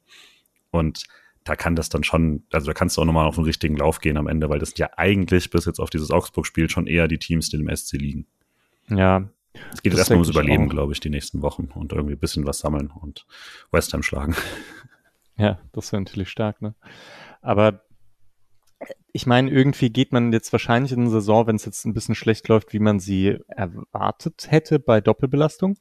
Und 0.70 1.06
da 1.44 1.56
kann 1.56 1.76
das 1.76 1.90
dann 1.90 2.04
schon, 2.04 2.44
also 2.52 2.68
da 2.68 2.74
kannst 2.74 2.98
du 2.98 3.02
auch 3.02 3.06
nochmal 3.06 3.28
auf 3.28 3.36
den 3.36 3.44
richtigen 3.44 3.78
Lauf 3.78 4.00
gehen 4.00 4.18
am 4.18 4.28
Ende, 4.28 4.50
weil 4.50 4.60
das 4.60 4.70
sind 4.70 4.80
ja 4.80 4.90
eigentlich 4.98 5.50
bis 5.50 5.66
jetzt 5.66 5.80
auf 5.80 5.90
dieses 5.90 6.12
Augsburg-Spiel 6.12 6.70
schon 6.70 6.88
eher 6.88 7.08
die 7.08 7.20
Teams, 7.20 7.50
die 7.50 7.58
im 7.58 7.76
SC 7.76 7.94
liegen. 7.94 8.28
Ja. 8.90 9.30
Es 9.74 9.82
geht 9.82 9.94
erstmal 9.94 10.18
ums 10.18 10.30
Überleben, 10.30 10.70
glaube 10.70 10.94
ich, 10.94 11.00
die 11.00 11.10
nächsten 11.10 11.42
Wochen 11.42 11.70
und 11.74 11.94
irgendwie 11.94 12.16
ein 12.16 12.20
bisschen 12.20 12.46
was 12.46 12.60
sammeln 12.60 12.92
und 12.92 13.26
West 13.72 13.94
Ham 13.94 14.04
schlagen. 14.04 14.36
Ja, 15.38 15.60
das 15.72 15.92
wäre 15.92 16.02
natürlich 16.02 16.30
stark, 16.30 16.62
ne? 16.62 16.76
Aber 17.42 17.82
ich 19.16 19.26
meine, 19.26 19.50
irgendwie 19.50 19.90
geht 19.92 20.12
man 20.12 20.34
jetzt 20.34 20.52
wahrscheinlich 20.52 20.92
in 20.92 21.00
eine 21.00 21.10
Saison, 21.10 21.48
wenn 21.48 21.56
es 21.56 21.64
jetzt 21.64 21.86
ein 21.86 21.94
bisschen 21.94 22.16
schlecht 22.16 22.50
läuft, 22.50 22.74
wie 22.74 22.80
man 22.80 23.00
sie 23.00 23.38
erwartet 23.48 24.48
hätte 24.50 24.78
bei 24.78 25.00
Doppelbelastung. 25.00 25.78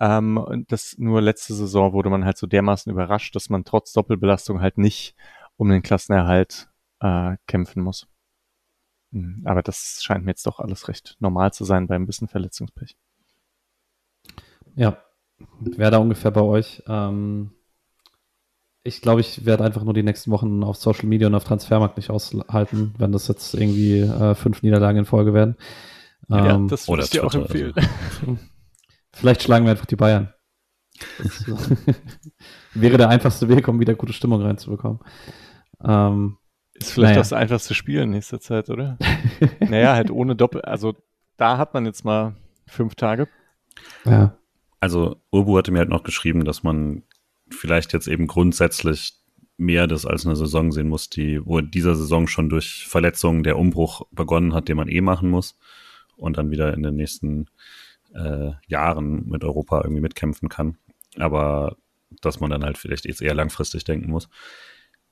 Ähm, 0.00 0.38
und 0.38 0.72
das 0.72 0.96
nur 0.98 1.22
letzte 1.22 1.54
Saison 1.54 1.92
wurde 1.92 2.10
man 2.10 2.24
halt 2.24 2.36
so 2.36 2.48
dermaßen 2.48 2.90
überrascht, 2.90 3.36
dass 3.36 3.48
man 3.48 3.64
trotz 3.64 3.92
Doppelbelastung 3.92 4.60
halt 4.60 4.76
nicht 4.76 5.14
um 5.56 5.68
den 5.68 5.82
Klassenerhalt 5.82 6.68
äh, 6.98 7.36
kämpfen 7.46 7.80
muss. 7.80 8.08
Hm, 9.12 9.42
aber 9.44 9.62
das 9.62 10.00
scheint 10.02 10.24
mir 10.24 10.32
jetzt 10.32 10.44
doch 10.48 10.58
alles 10.58 10.88
recht 10.88 11.16
normal 11.20 11.52
zu 11.52 11.62
sein 11.64 11.86
beim 11.86 12.06
bisschen 12.06 12.26
Verletzungspech. 12.26 12.96
Ja, 14.74 15.00
wäre 15.60 15.92
da 15.92 15.98
ungefähr 15.98 16.32
bei 16.32 16.42
euch. 16.42 16.82
Ähm, 16.88 17.52
ich 18.84 19.00
glaube, 19.00 19.22
ich 19.22 19.46
werde 19.46 19.64
einfach 19.64 19.82
nur 19.82 19.94
die 19.94 20.02
nächsten 20.02 20.30
Wochen 20.30 20.62
auf 20.62 20.76
Social 20.76 21.06
Media 21.06 21.26
und 21.26 21.34
auf 21.34 21.44
Transfermarkt 21.44 21.96
nicht 21.96 22.10
aushalten, 22.10 22.94
wenn 22.98 23.12
das 23.12 23.28
jetzt 23.28 23.54
irgendwie 23.54 24.00
äh, 24.00 24.34
fünf 24.34 24.62
Niederlagen 24.62 24.98
in 24.98 25.04
Folge 25.06 25.32
werden. 25.32 25.56
Ja, 26.28 26.54
ähm, 26.54 26.68
das 26.68 26.86
würde 26.86 27.02
ich 27.02 27.10
dir 27.10 27.24
auch 27.24 27.34
empfehlen. 27.34 27.72
Also. 27.74 28.38
Vielleicht 29.12 29.42
schlagen 29.42 29.64
wir 29.64 29.70
einfach 29.70 29.86
die 29.86 29.96
Bayern. 29.96 30.34
Das 31.18 31.46
wäre 32.74 32.98
der 32.98 33.08
einfachste 33.08 33.48
Weg, 33.48 33.66
um 33.68 33.80
wieder 33.80 33.94
gute 33.94 34.12
Stimmung 34.12 34.42
reinzubekommen. 34.42 35.00
Ähm, 35.82 36.36
ist 36.74 36.92
vielleicht 36.92 37.12
naja. 37.12 37.20
das 37.20 37.32
einfachste 37.32 37.74
Spiel 37.74 38.00
in 38.00 38.10
nächster 38.10 38.40
Zeit, 38.40 38.68
oder? 38.68 38.98
naja, 39.60 39.94
halt 39.94 40.10
ohne 40.10 40.34
Doppel. 40.34 40.62
Also 40.62 40.94
da 41.36 41.56
hat 41.56 41.74
man 41.74 41.86
jetzt 41.86 42.04
mal 42.04 42.34
fünf 42.66 42.96
Tage. 42.96 43.28
Ja. 44.04 44.36
Also 44.80 45.16
Urbu 45.30 45.56
hatte 45.56 45.70
mir 45.72 45.78
halt 45.78 45.88
noch 45.88 46.02
geschrieben, 46.02 46.44
dass 46.44 46.62
man 46.62 47.04
vielleicht 47.54 47.92
jetzt 47.92 48.08
eben 48.08 48.26
grundsätzlich 48.26 49.14
mehr 49.56 49.86
das 49.86 50.04
als 50.04 50.26
eine 50.26 50.36
Saison 50.36 50.72
sehen 50.72 50.88
muss, 50.88 51.10
die, 51.10 51.44
wo 51.44 51.58
in 51.58 51.70
dieser 51.70 51.94
Saison 51.94 52.26
schon 52.26 52.48
durch 52.48 52.86
Verletzungen 52.86 53.44
der 53.44 53.58
Umbruch 53.58 54.02
begonnen 54.10 54.52
hat, 54.52 54.68
den 54.68 54.76
man 54.76 54.88
eh 54.88 55.00
machen 55.00 55.30
muss 55.30 55.56
und 56.16 56.36
dann 56.36 56.50
wieder 56.50 56.74
in 56.74 56.82
den 56.82 56.96
nächsten 56.96 57.46
äh, 58.14 58.50
Jahren 58.66 59.28
mit 59.28 59.44
Europa 59.44 59.82
irgendwie 59.82 60.02
mitkämpfen 60.02 60.48
kann. 60.48 60.78
Aber 61.16 61.76
dass 62.20 62.40
man 62.40 62.50
dann 62.50 62.64
halt 62.64 62.78
vielleicht 62.78 63.06
jetzt 63.06 63.22
eher 63.22 63.34
langfristig 63.34 63.84
denken 63.84 64.10
muss. 64.10 64.28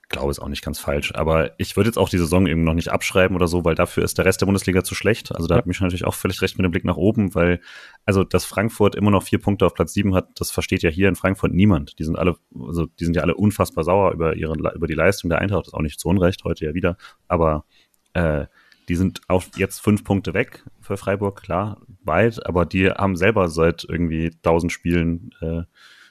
Glaube 0.08 0.30
ist 0.30 0.40
auch 0.40 0.48
nicht 0.48 0.64
ganz 0.64 0.78
falsch. 0.78 1.14
Aber 1.14 1.58
ich 1.58 1.76
würde 1.76 1.88
jetzt 1.88 1.96
auch 1.96 2.08
die 2.08 2.18
Saison 2.18 2.46
eben 2.46 2.64
noch 2.64 2.74
nicht 2.74 2.90
abschreiben 2.90 3.34
oder 3.34 3.48
so, 3.48 3.64
weil 3.64 3.74
dafür 3.74 4.04
ist 4.04 4.18
der 4.18 4.24
Rest 4.24 4.40
der 4.40 4.46
Bundesliga 4.46 4.84
zu 4.84 4.94
schlecht. 4.94 5.34
Also 5.34 5.48
da 5.48 5.54
ja. 5.54 5.58
hat 5.58 5.66
mich 5.66 5.80
natürlich 5.80 6.04
auch 6.04 6.14
völlig 6.14 6.42
recht 6.42 6.58
mit 6.58 6.64
dem 6.64 6.70
Blick 6.70 6.84
nach 6.84 6.96
oben, 6.96 7.34
weil, 7.34 7.60
also, 8.04 8.22
dass 8.24 8.44
Frankfurt 8.44 8.94
immer 8.94 9.10
noch 9.10 9.22
vier 9.22 9.38
Punkte 9.38 9.66
auf 9.66 9.74
Platz 9.74 9.94
sieben 9.94 10.14
hat, 10.14 10.28
das 10.38 10.50
versteht 10.50 10.82
ja 10.82 10.90
hier 10.90 11.08
in 11.08 11.16
Frankfurt 11.16 11.52
niemand. 11.52 11.98
Die 11.98 12.04
sind 12.04 12.18
alle, 12.18 12.36
also, 12.58 12.86
die 12.86 13.04
sind 13.04 13.16
ja 13.16 13.22
alle 13.22 13.34
unfassbar 13.34 13.84
sauer 13.84 14.12
über 14.12 14.36
ihre, 14.36 14.54
über 14.54 14.86
die 14.86 14.94
Leistung 14.94 15.30
der 15.30 15.40
Eintracht. 15.40 15.62
Das 15.62 15.68
ist 15.68 15.74
auch 15.74 15.82
nicht 15.82 15.98
zu 15.98 16.08
Unrecht, 16.08 16.44
heute 16.44 16.66
ja 16.66 16.74
wieder. 16.74 16.96
Aber, 17.28 17.64
äh, 18.12 18.46
die 18.88 18.96
sind 18.96 19.20
auch 19.28 19.44
jetzt 19.56 19.80
fünf 19.80 20.04
Punkte 20.04 20.34
weg 20.34 20.64
für 20.80 20.96
Freiburg, 20.96 21.42
klar, 21.42 21.80
weit, 22.04 22.44
aber 22.46 22.66
die 22.66 22.90
haben 22.90 23.16
selber 23.16 23.48
seit 23.48 23.86
irgendwie 23.88 24.32
tausend 24.42 24.72
Spielen 24.72 25.30
äh, 25.40 25.62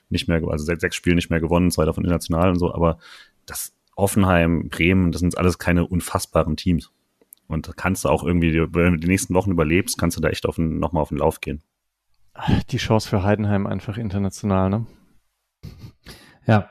nicht 0.09 0.27
mehr, 0.27 0.41
also 0.49 0.65
seit 0.65 0.81
sechs 0.81 0.95
Spielen 0.95 1.15
nicht 1.15 1.29
mehr 1.29 1.41
gewonnen, 1.41 1.71
zwei 1.71 1.85
davon 1.85 2.03
international 2.03 2.49
und 2.49 2.59
so, 2.59 2.73
aber 2.73 2.97
das 3.45 3.73
Offenheim, 3.95 4.69
Bremen, 4.69 5.11
das 5.11 5.21
sind 5.21 5.37
alles 5.37 5.57
keine 5.57 5.85
unfassbaren 5.85 6.57
Teams. 6.57 6.91
Und 7.47 7.67
da 7.67 7.73
kannst 7.75 8.05
du 8.05 8.09
auch 8.09 8.23
irgendwie, 8.23 8.53
wenn 8.53 8.93
du 8.93 8.99
die 8.99 9.07
nächsten 9.07 9.33
Wochen 9.33 9.51
überlebst, 9.51 9.97
kannst 9.97 10.17
du 10.17 10.21
da 10.21 10.29
echt 10.29 10.45
auf 10.45 10.55
den, 10.55 10.79
nochmal 10.79 11.01
auf 11.01 11.09
den 11.09 11.17
Lauf 11.17 11.41
gehen. 11.41 11.61
Die 12.69 12.77
Chance 12.77 13.09
für 13.09 13.23
Heidenheim 13.23 13.67
einfach 13.67 13.97
international, 13.97 14.69
ne? 14.69 14.87
Ja, 16.47 16.69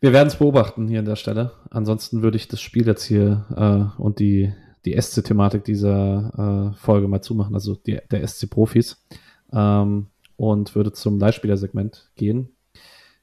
wir 0.00 0.12
werden 0.12 0.28
es 0.28 0.36
beobachten 0.36 0.88
hier 0.88 0.98
an 0.98 1.06
der 1.06 1.16
Stelle. 1.16 1.52
Ansonsten 1.70 2.22
würde 2.22 2.36
ich 2.36 2.48
das 2.48 2.60
Spiel 2.60 2.86
jetzt 2.86 3.04
hier 3.04 3.46
äh, 3.56 4.00
und 4.00 4.18
die, 4.18 4.52
die 4.84 5.00
SC-Thematik 5.00 5.64
dieser 5.64 6.74
äh, 6.74 6.78
Folge 6.78 7.08
mal 7.08 7.22
zumachen, 7.22 7.54
also 7.54 7.74
die, 7.74 7.98
der 8.10 8.26
SC-Profis, 8.26 9.04
ähm, 9.52 10.08
und 10.36 10.74
würde 10.74 10.92
zum 10.92 11.18
Leihspielersegment 11.18 12.10
gehen. 12.14 12.50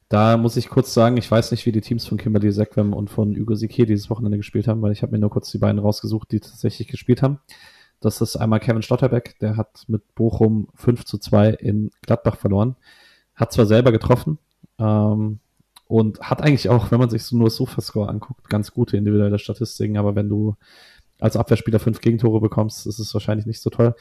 Da 0.10 0.38
muss 0.38 0.58
ich 0.58 0.70
kurz 0.70 0.94
sagen, 0.94 1.18
ich 1.18 1.30
weiß 1.30 1.52
nicht, 1.52 1.66
wie 1.66 1.72
die 1.72 1.82
Teams 1.82 2.06
von 2.06 2.18
Kimberly 2.18 2.52
Sekwem 2.52 2.94
und 2.94 3.10
von 3.10 3.36
Hugo 3.36 3.56
Sike 3.56 3.86
dieses 3.86 4.10
Wochenende 4.10 4.38
gespielt 4.38 4.68
haben, 4.68 4.82
weil 4.82 4.92
ich 4.92 5.02
habe 5.02 5.12
mir 5.12 5.20
nur 5.20 5.30
kurz 5.30 5.50
die 5.52 5.58
beiden 5.58 5.80
rausgesucht, 5.80 6.32
die 6.32 6.40
tatsächlich 6.40 6.88
gespielt 6.88 7.22
haben. 7.22 7.40
Das 8.00 8.22
ist 8.22 8.36
einmal 8.36 8.60
Kevin 8.60 8.82
Stotterbeck, 8.82 9.40
der 9.40 9.58
hat 9.58 9.86
mit 9.88 10.14
Bochum 10.14 10.68
5 10.76 11.06
zu 11.06 11.18
2 11.18 11.52
in 11.52 11.90
Gladbach 12.02 12.38
verloren. 12.38 12.76
Hat 13.34 13.54
zwar 13.54 13.66
selber 13.66 13.92
getroffen, 13.92 14.38
ähm, 14.78 15.40
und 15.88 16.20
hat 16.22 16.42
eigentlich 16.42 16.70
auch, 16.70 16.92
wenn 16.92 17.00
man 17.00 17.10
sich 17.10 17.24
so 17.24 17.38
nur 17.38 17.50
Sofa-Score 17.50 18.10
anguckt, 18.10 18.50
ganz 18.50 18.72
gute 18.72 18.98
individuelle 18.98 19.40
Statistiken, 19.40 19.98
aber 19.98 20.16
wenn 20.16 20.30
du 20.30 20.56
als 21.20 21.38
Abwehrspieler 21.38 21.80
fünf 21.80 22.02
Gegentore 22.02 22.42
bekommst, 22.42 22.88
ist 22.88 23.00
es 23.00 23.14
wahrscheinlich 23.14 23.46
nicht 23.46 23.62
so 23.62 23.70
toll. 23.70 23.96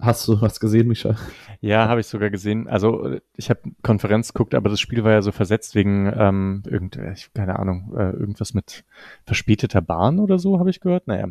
Hast 0.00 0.28
du 0.28 0.40
was 0.40 0.60
gesehen, 0.60 0.86
Micha? 0.86 1.16
Ja, 1.60 1.88
habe 1.88 2.00
ich 2.00 2.06
sogar 2.06 2.30
gesehen. 2.30 2.68
Also 2.68 3.18
ich 3.34 3.50
habe 3.50 3.62
Konferenz 3.82 4.32
geguckt, 4.32 4.54
aber 4.54 4.70
das 4.70 4.78
Spiel 4.78 5.02
war 5.02 5.10
ja 5.10 5.22
so 5.22 5.32
versetzt 5.32 5.74
wegen 5.74 6.12
ähm, 6.16 6.62
irgend, 6.66 6.96
ich, 6.96 7.32
keine 7.34 7.58
Ahnung, 7.58 7.92
äh, 7.96 8.10
irgendwas 8.10 8.54
mit 8.54 8.84
verspäteter 9.24 9.80
Bahn 9.80 10.20
oder 10.20 10.38
so, 10.38 10.60
habe 10.60 10.70
ich 10.70 10.78
gehört. 10.80 11.08
Naja, 11.08 11.26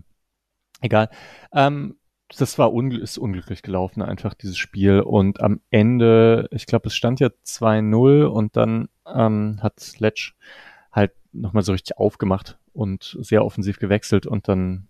egal. 0.82 1.10
Ähm, 1.54 1.96
das 2.38 2.60
war 2.60 2.74
un 2.74 2.92
ist 2.92 3.18
unglücklich 3.18 3.62
gelaufen, 3.62 4.02
einfach 4.02 4.34
dieses 4.34 4.58
Spiel. 4.58 5.00
Und 5.00 5.40
am 5.40 5.62
Ende, 5.70 6.50
ich 6.52 6.66
glaube, 6.66 6.88
es 6.88 6.96
stand 6.96 7.22
ja 7.22 7.30
2-0 7.46 8.26
und 8.26 8.58
dann 8.58 8.90
ähm, 9.06 9.60
hat 9.62 9.80
Sledge 9.80 10.34
halt 10.92 11.14
nochmal 11.32 11.64
so 11.64 11.72
richtig 11.72 11.98
aufgemacht 11.98 12.60
und 12.74 13.18
sehr 13.22 13.46
offensiv 13.46 13.80
gewechselt 13.80 14.28
und 14.28 14.50
dann 14.50 14.90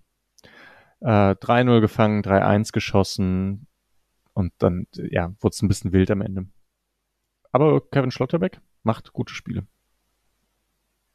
äh, 1.01 1.35
3-0 1.35 1.79
gefangen, 1.79 2.23
3-1 2.23 2.71
geschossen 2.71 3.66
und 4.37 4.53
dann, 4.59 4.85
ja, 4.93 5.33
wurde 5.39 5.53
es 5.53 5.63
ein 5.63 5.67
bisschen 5.67 5.93
wild 5.93 6.11
am 6.11 6.21
Ende. 6.21 6.45
Aber 7.51 7.81
Kevin 7.89 8.11
Schlotterbeck 8.11 8.61
macht 8.83 9.11
gute 9.11 9.33
Spiele. 9.33 9.65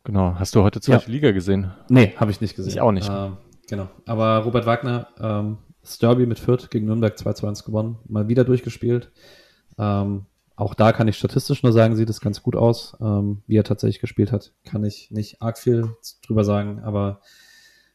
Genau. 0.03 0.35
Hast 0.41 0.57
du 0.57 0.64
heute 0.64 0.81
zweite 0.81 1.07
ja. 1.07 1.12
Liga 1.12 1.31
gesehen? 1.31 1.70
Nee, 1.89 2.14
habe 2.16 2.33
ich 2.33 2.41
nicht 2.41 2.57
gesehen. 2.57 2.73
Ich 2.73 2.81
auch 2.81 2.91
nicht. 2.91 3.09
Äh, 3.09 3.31
genau. 3.68 3.89
Aber 4.07 4.39
Robert 4.39 4.66
Wagner 4.66 5.07
ähm, 5.20 5.59
das 5.83 5.99
Derby 5.99 6.27
mit 6.27 6.41
Fürth 6.41 6.68
gegen 6.68 6.87
Nürnberg 6.87 7.16
2 7.16 7.33
zu 7.35 7.47
1 7.47 7.62
gewonnen, 7.62 8.01
mal 8.09 8.27
wieder 8.27 8.43
durchgespielt. 8.43 9.12
Ähm, 9.79 10.27
auch 10.57 10.75
da 10.75 10.91
kann 10.91 11.07
ich 11.07 11.16
statistisch 11.16 11.62
nur 11.62 11.73
sagen, 11.73 11.95
sieht 11.95 12.11
es 12.11 12.20
ganz 12.20 12.43
gut 12.43 12.57
aus. 12.57 12.97
Ähm, 13.01 13.43
wie 13.47 13.57
er 13.57 13.64
tatsächlich 13.64 14.01
gespielt 14.01 14.33
hat, 14.33 14.53
kann 14.64 14.85
ich 14.85 15.12
nicht 15.12 15.41
arg 15.41 15.59
viel 15.59 15.95
drüber 16.27 16.43
sagen, 16.43 16.81
aber 16.81 17.20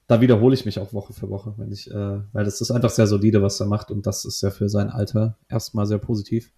da 0.08 0.22
wiederhole 0.22 0.54
ich 0.54 0.66
mich 0.66 0.80
auch 0.80 0.94
Woche 0.94 1.14
für 1.14 1.30
Woche, 1.30 1.54
wenn 1.58 1.72
ich, 1.72 1.92
äh, 1.92 2.20
weil 2.32 2.46
das 2.46 2.62
ist 2.62 2.72
einfach 2.72 2.90
sehr 2.90 3.08
solide, 3.08 3.42
was 3.42 3.60
er 3.60 3.68
macht 3.68 3.92
und 3.92 4.08
das 4.08 4.26
ist 4.26 4.42
ja 4.42 4.50
für 4.50 4.70
sein 4.70 4.90
Alter 4.90 5.38
erstmal 5.50 5.86
sehr 5.86 5.98
positiv. 5.98 6.52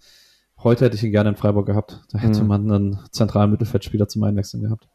Heute 0.63 0.85
hätte 0.85 0.95
ich 0.95 1.03
ihn 1.03 1.11
gerne 1.11 1.29
in 1.29 1.35
Freiburg 1.35 1.65
gehabt. 1.65 2.01
Da 2.11 2.19
hätte 2.19 2.41
mhm. 2.41 2.47
man 2.47 2.71
einen 2.71 2.99
zentralen 3.11 3.49
Mittelfeldspieler 3.49 4.07
zum 4.07 4.23
Einwechseln 4.23 4.63
gehabt. 4.63 4.87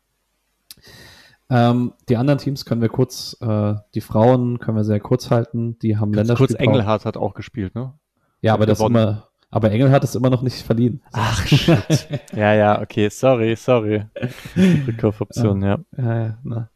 Ähm, 1.51 1.95
die 2.09 2.17
anderen 2.17 2.39
Teams 2.39 2.65
können 2.65 2.81
wir 2.81 2.89
kurz, 2.89 3.37
äh, 3.41 3.75
die 3.95 4.01
Frauen 4.01 4.59
können 4.59 4.77
wir 4.77 4.85
sehr 4.85 5.01
kurz 5.01 5.31
halten. 5.31 5.79
Die 5.81 5.97
haben 5.97 6.13
Ganz 6.13 6.29
Länderspiel. 6.29 6.47
Kurz 6.49 6.61
Engelhardt 6.61 7.05
hat 7.05 7.17
auch 7.17 7.35
gespielt, 7.35 7.75
ne? 7.75 7.95
Ja, 8.41 8.55
aber 8.55 8.67
das 8.67 8.81
immer, 8.81 9.29
aber 9.51 9.71
Engel 9.71 9.91
hat 9.91 10.05
es 10.05 10.15
immer 10.15 10.31
noch 10.31 10.43
nicht 10.43 10.63
verliehen. 10.63 11.03
Ach, 11.13 11.47
shit. 11.47 12.09
ja, 12.35 12.55
ja, 12.55 12.83
okay, 12.83 13.09
sorry, 13.09 13.57
sorry. 13.57 14.05
Rückkaufoption, 14.57 15.63
ja. 15.63 15.79
Ja, 15.97 16.19
ja, 16.19 16.39
ja 16.45 16.69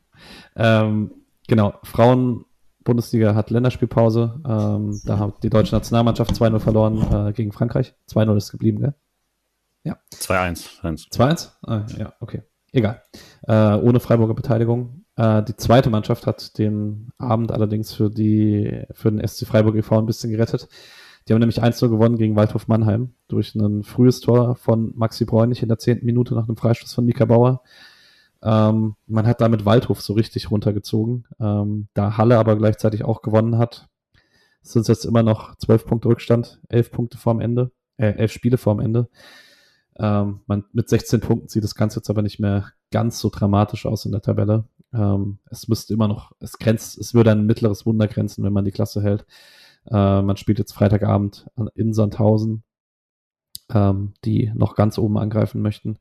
ähm, 0.57 1.11
genau, 1.49 1.75
Frauen 1.83 2.45
Bundesliga 2.85 3.35
hat 3.35 3.51
Länderspielpause. 3.51 4.41
Ähm, 4.49 5.01
da 5.05 5.19
hat 5.19 5.43
die 5.43 5.51
deutsche 5.51 5.75
Nationalmannschaft 5.75 6.31
2-0 6.31 6.59
verloren 6.59 7.29
äh, 7.29 7.33
gegen 7.33 7.53
Frankreich. 7.53 7.95
2-0 8.09 8.37
ist 8.37 8.51
geblieben, 8.51 8.81
gell? 8.81 8.95
Ja. 9.85 9.99
2-1. 10.15 11.11
2-1? 11.11 11.51
Ah, 11.67 11.85
ja, 11.99 12.15
okay. 12.21 12.43
Egal. 12.73 13.03
Äh, 13.47 13.75
ohne 13.75 14.01
Freiburger 14.01 14.35
Beteiligung. 14.35 15.05
Äh, 15.17 15.43
die 15.43 15.57
zweite 15.57 15.91
Mannschaft 15.91 16.27
hat 16.27 16.57
den 16.59 17.11
Abend 17.19 17.53
allerdings 17.53 17.93
für, 17.93 18.11
die, 18.11 18.85
für 18.93 19.11
den 19.11 19.27
SC 19.27 19.47
Freiburg 19.47 19.77
e.V. 19.77 19.99
ein 19.99 20.07
bisschen 20.07 20.31
gerettet. 20.31 20.69
Die 21.27 21.35
haben 21.35 21.41
nämlich 21.41 21.63
1-0 21.63 21.91
gewonnen 21.91 22.17
gegen 22.17 22.37
Waldhof 22.37 22.69
Mannheim 22.69 23.13
durch 23.29 23.55
ein 23.55 23.85
frühes 23.85 24.21
Tor 24.21 24.57
von 24.57 24.93
Maxi 24.97 25.27
Bräunig 25.27 25.63
in 25.63 25.69
der 25.69 25.79
zehnten 25.79 26.07
Minute 26.07 26.35
nach 26.35 26.49
einem 26.49 26.57
Freistoß 26.57 26.95
von 26.95 27.05
Mika 27.05 27.27
Bauer. 27.27 27.63
Ähm, 28.43 28.95
man 29.07 29.27
hat 29.27 29.41
damit 29.41 29.65
Waldhof 29.65 30.01
so 30.01 30.13
richtig 30.13 30.51
runtergezogen. 30.51 31.27
Ähm, 31.41 31.89
da 31.95 32.17
Halle 32.17 32.39
aber 32.39 32.57
gleichzeitig 32.57 33.05
auch 33.05 33.23
gewonnen 33.23 33.59
hat, 33.59 33.89
sind 34.63 34.83
es 34.83 34.89
jetzt 34.89 35.05
immer 35.05 35.23
noch 35.23 35.57
zwölf 35.57 35.87
Punkte 35.87 36.09
Rückstand, 36.09 36.61
elf 36.69 36.91
Punkte 36.91 37.19
vorm 37.19 37.41
Ende, 37.41 37.73
äh, 37.97 38.13
elf 38.13 38.33
Spiele 38.33 38.59
vorm 38.59 38.81
Ende. 38.81 39.09
Ähm, 39.99 40.41
man, 40.47 40.65
mit 40.73 40.89
16 40.89 41.21
Punkten 41.21 41.49
sieht 41.49 41.65
das 41.65 41.75
Ganze 41.75 41.99
jetzt 41.99 42.11
aber 42.11 42.23
nicht 42.23 42.39
mehr 42.39 42.73
ganz 42.91 43.19
so 43.19 43.31
dramatisch 43.31 43.87
aus 43.87 44.05
in 44.05 44.13
der 44.13 44.23
Tabelle. 44.23 44.65
Ähm, 44.93 45.39
es 45.51 45.69
müsste 45.69 45.93
immer 45.93 46.09
noch, 46.09 46.33
es 46.39 46.59
grenzt, 46.59 46.99
es 46.99 47.15
würde 47.15 47.33
ein 47.33 47.47
mittleres 47.47 47.85
Wunder 47.85 48.07
grenzen, 48.07 48.45
wenn 48.45 48.53
man 48.53 48.65
die 48.65 48.71
Klasse 48.71 49.03
hält. 49.03 49.27
Äh, 49.87 50.23
man 50.23 50.37
spielt 50.37 50.59
jetzt 50.59 50.73
Freitagabend 50.73 51.49
in 51.75 51.93
Sandhausen, 51.93 52.63
ähm, 53.73 54.15
die 54.25 54.53
noch 54.55 54.77
ganz 54.77 54.99
oben 54.99 55.19
angreifen 55.19 55.63
möchten. 55.63 55.99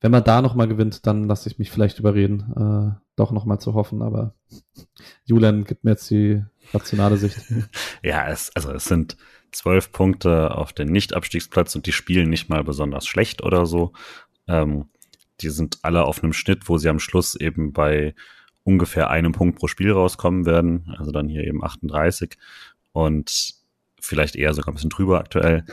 Wenn 0.00 0.10
man 0.10 0.24
da 0.24 0.40
nochmal 0.40 0.68
gewinnt, 0.68 1.06
dann 1.06 1.24
lasse 1.24 1.48
ich 1.48 1.58
mich 1.58 1.70
vielleicht 1.70 1.98
überreden, 1.98 2.52
äh, 2.56 3.00
doch 3.16 3.32
nochmal 3.32 3.60
zu 3.60 3.74
hoffen. 3.74 4.02
Aber 4.02 4.34
Julian 5.24 5.64
gibt 5.64 5.84
mir 5.84 5.92
jetzt 5.92 6.10
die 6.10 6.42
rationale 6.72 7.16
Sicht. 7.16 7.38
ja, 8.02 8.28
es, 8.28 8.50
also 8.54 8.72
es 8.72 8.84
sind 8.84 9.16
zwölf 9.52 9.92
Punkte 9.92 10.54
auf 10.54 10.72
den 10.72 10.88
Nicht-Abstiegsplatz 10.88 11.74
und 11.74 11.86
die 11.86 11.92
spielen 11.92 12.30
nicht 12.30 12.48
mal 12.48 12.64
besonders 12.64 13.06
schlecht 13.06 13.42
oder 13.42 13.66
so. 13.66 13.92
Ähm, 14.46 14.88
die 15.40 15.50
sind 15.50 15.78
alle 15.82 16.04
auf 16.04 16.22
einem 16.22 16.32
Schnitt, 16.32 16.68
wo 16.68 16.78
sie 16.78 16.88
am 16.88 16.98
Schluss 16.98 17.34
eben 17.34 17.72
bei 17.72 18.14
ungefähr 18.62 19.10
einem 19.10 19.32
Punkt 19.32 19.58
pro 19.58 19.66
Spiel 19.66 19.92
rauskommen 19.92 20.46
werden. 20.46 20.94
Also 20.98 21.12
dann 21.12 21.28
hier 21.28 21.44
eben 21.44 21.64
38 21.64 22.36
und 22.92 23.54
vielleicht 24.00 24.36
eher 24.36 24.54
sogar 24.54 24.72
ein 24.72 24.74
bisschen 24.74 24.90
drüber 24.90 25.18
aktuell. 25.18 25.64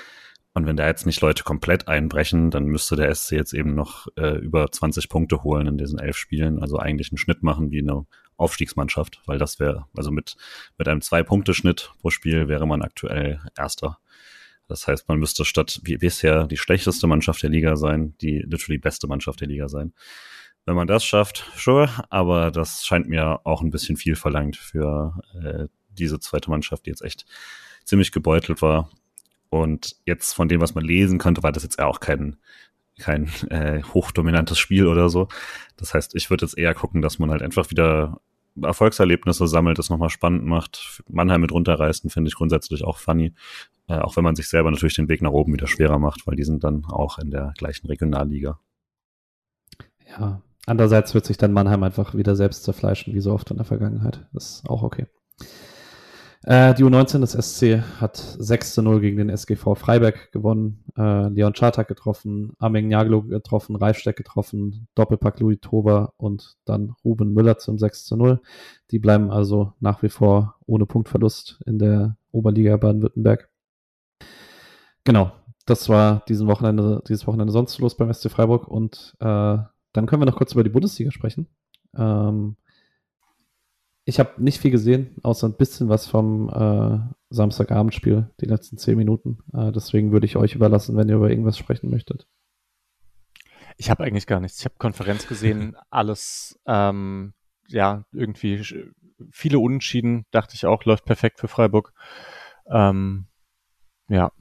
Und 0.57 0.65
wenn 0.65 0.75
da 0.75 0.87
jetzt 0.87 1.05
nicht 1.05 1.21
Leute 1.21 1.43
komplett 1.43 1.87
einbrechen, 1.87 2.49
dann 2.49 2.65
müsste 2.65 2.95
der 2.95 3.13
SC 3.13 3.33
jetzt 3.33 3.53
eben 3.53 3.75
noch 3.75 4.07
äh, 4.15 4.39
über 4.39 4.71
20 4.71 5.07
Punkte 5.07 5.43
holen 5.43 5.67
in 5.67 5.77
diesen 5.77 5.99
elf 5.99 6.17
Spielen. 6.17 6.63
Also 6.63 6.79
eigentlich 6.79 7.11
einen 7.11 7.19
Schnitt 7.19 7.43
machen 7.43 7.69
wie 7.69 7.81
eine 7.81 8.07
Aufstiegsmannschaft, 8.37 9.21
weil 9.27 9.37
das 9.37 9.59
wäre, 9.59 9.85
also 9.95 10.09
mit, 10.09 10.35
mit 10.79 10.87
einem 10.87 11.01
Zwei-Punkte-Schnitt 11.01 11.91
pro 12.01 12.09
Spiel 12.09 12.47
wäre 12.47 12.65
man 12.65 12.81
aktuell 12.81 13.39
Erster. 13.55 13.99
Das 14.67 14.87
heißt, 14.87 15.07
man 15.07 15.19
müsste 15.19 15.45
statt 15.45 15.79
wie 15.83 15.97
bisher 15.97 16.47
die 16.47 16.57
schlechteste 16.57 17.05
Mannschaft 17.05 17.43
der 17.43 17.51
Liga 17.51 17.75
sein, 17.75 18.15
die 18.21 18.39
literally 18.39 18.79
beste 18.79 19.05
Mannschaft 19.05 19.41
der 19.41 19.49
Liga 19.49 19.69
sein. 19.69 19.93
Wenn 20.65 20.75
man 20.75 20.87
das 20.87 21.05
schafft, 21.05 21.45
sure, 21.55 21.87
aber 22.09 22.49
das 22.49 22.83
scheint 22.83 23.07
mir 23.07 23.41
auch 23.45 23.61
ein 23.61 23.69
bisschen 23.69 23.95
viel 23.95 24.15
verlangt 24.15 24.55
für 24.55 25.21
äh, 25.39 25.67
diese 25.89 26.19
zweite 26.19 26.49
Mannschaft, 26.49 26.87
die 26.87 26.89
jetzt 26.89 27.03
echt 27.03 27.27
ziemlich 27.85 28.11
gebeutelt 28.11 28.63
war 28.63 28.89
und 29.49 29.95
jetzt 30.05 30.33
von 30.33 30.47
dem, 30.47 30.61
was 30.61 30.75
man 30.75 30.83
lesen 30.83 31.19
konnte, 31.19 31.43
war 31.43 31.51
das 31.51 31.63
jetzt 31.63 31.79
auch 31.79 31.99
kein, 31.99 32.37
kein 32.99 33.29
äh, 33.49 33.81
hochdominantes 33.83 34.59
Spiel 34.59 34.87
oder 34.87 35.09
so. 35.09 35.27
Das 35.77 35.93
heißt, 35.93 36.15
ich 36.15 36.29
würde 36.29 36.45
jetzt 36.45 36.57
eher 36.57 36.73
gucken, 36.73 37.01
dass 37.01 37.19
man 37.19 37.31
halt 37.31 37.41
einfach 37.41 37.69
wieder 37.69 38.19
Erfolgserlebnisse 38.61 39.47
sammelt, 39.47 39.77
das 39.77 39.89
nochmal 39.89 40.09
spannend 40.09 40.45
macht. 40.45 41.03
Mannheim 41.07 41.41
mit 41.41 41.51
runterreißen 41.51 42.09
finde 42.09 42.29
ich 42.29 42.35
grundsätzlich 42.35 42.83
auch 42.83 42.97
funny. 42.97 43.33
Äh, 43.87 43.99
auch 43.99 44.17
wenn 44.17 44.23
man 44.23 44.35
sich 44.35 44.49
selber 44.49 44.71
natürlich 44.71 44.95
den 44.95 45.09
Weg 45.09 45.21
nach 45.21 45.31
oben 45.31 45.53
wieder 45.53 45.67
schwerer 45.67 45.99
macht, 45.99 46.27
weil 46.27 46.35
die 46.35 46.43
sind 46.43 46.63
dann 46.63 46.85
auch 46.85 47.19
in 47.19 47.31
der 47.31 47.53
gleichen 47.57 47.87
Regionalliga. 47.87 48.59
Ja, 50.09 50.41
andererseits 50.65 51.13
wird 51.13 51.25
sich 51.25 51.37
dann 51.37 51.53
Mannheim 51.53 51.83
einfach 51.83 52.15
wieder 52.15 52.35
selbst 52.35 52.63
zerfleischen, 52.63 53.13
wie 53.13 53.21
so 53.21 53.33
oft 53.33 53.51
in 53.51 53.57
der 53.57 53.65
Vergangenheit. 53.65 54.25
Das 54.33 54.55
ist 54.55 54.69
auch 54.69 54.83
okay. 54.83 55.05
Äh, 56.47 56.73
die 56.75 56.85
U19 56.85 57.19
des 57.19 57.33
SC 57.33 57.83
hat 57.99 58.15
6 58.15 58.75
zu 58.75 58.81
0 58.81 59.01
gegen 59.01 59.17
den 59.17 59.27
SGV 59.27 59.75
Freiberg 59.75 60.31
gewonnen. 60.31 60.85
Äh, 60.97 61.27
Leon 61.27 61.51
Chartak 61.51 61.89
getroffen, 61.89 62.53
Ameng 62.57 62.87
Njaglo 62.87 63.23
getroffen, 63.23 63.75
Reifsteck 63.75 64.15
getroffen, 64.15 64.87
Doppelpack 64.95 65.41
Louis 65.41 65.59
Tober 65.59 66.13
und 66.15 66.55
dann 66.63 66.95
Ruben 67.03 67.33
Müller 67.33 67.57
zum 67.57 67.77
6 67.77 68.05
zu 68.05 68.15
0. 68.15 68.39
Die 68.91 68.99
bleiben 68.99 69.29
also 69.29 69.73
nach 69.81 70.01
wie 70.03 70.09
vor 70.09 70.55
ohne 70.65 70.85
Punktverlust 70.85 71.59
in 71.65 71.79
der 71.79 72.15
Oberliga 72.31 72.77
Baden-Württemberg. 72.77 73.49
Genau, 75.03 75.33
das 75.65 75.89
war 75.89 76.23
diesen 76.29 76.47
Wochenende, 76.47 77.03
dieses 77.09 77.27
Wochenende 77.27 77.51
sonst 77.51 77.77
los 77.79 77.97
beim 77.97 78.13
SC 78.13 78.31
Freiburg 78.31 78.69
und 78.69 79.15
äh, 79.19 79.25
dann 79.25 80.05
können 80.05 80.21
wir 80.21 80.25
noch 80.25 80.37
kurz 80.37 80.53
über 80.53 80.63
die 80.63 80.69
Bundesliga 80.69 81.11
sprechen. 81.11 81.47
Ähm, 81.93 82.55
ich 84.07 84.19
habe 84.19 84.41
nicht 84.41 84.61
viel 84.61 84.71
gesehen, 84.71 85.17
außer 85.21 85.49
ein 85.49 85.57
bisschen 85.57 85.89
was 85.89 86.07
vom 86.07 86.47
äh, 86.47 87.13
Samstagabendspiel, 87.29 88.29
die 88.39 88.45
letzten 88.45 88.77
zehn 88.77 88.97
Minuten. 88.97 89.39
Äh, 89.53 89.73
deswegen 89.73 90.13
würde 90.13 90.25
ich 90.25 90.37
euch 90.37 90.55
überlassen, 90.55 90.95
wenn 90.95 91.09
ihr 91.09 91.17
über 91.17 91.29
irgendwas 91.29 91.57
sprechen 91.57 91.89
möchtet. 91.89 92.25
Ich 93.75 93.89
habe 93.89 94.05
eigentlich 94.05 94.25
gar 94.25 94.39
nichts. 94.39 94.59
Ich 94.59 94.65
habe 94.65 94.75
Konferenz 94.77 95.27
gesehen, 95.27 95.75
alles, 95.89 96.57
ähm, 96.65 97.33
ja, 97.67 98.05
irgendwie 98.13 98.63
viele 99.29 99.59
Unentschieden, 99.59 100.25
dachte 100.31 100.55
ich 100.55 100.65
auch, 100.65 100.85
läuft 100.85 101.03
perfekt 101.03 101.41
für 101.41 101.49
Freiburg. 101.49 101.91
Ähm, 102.71 103.27
ja. 104.07 104.31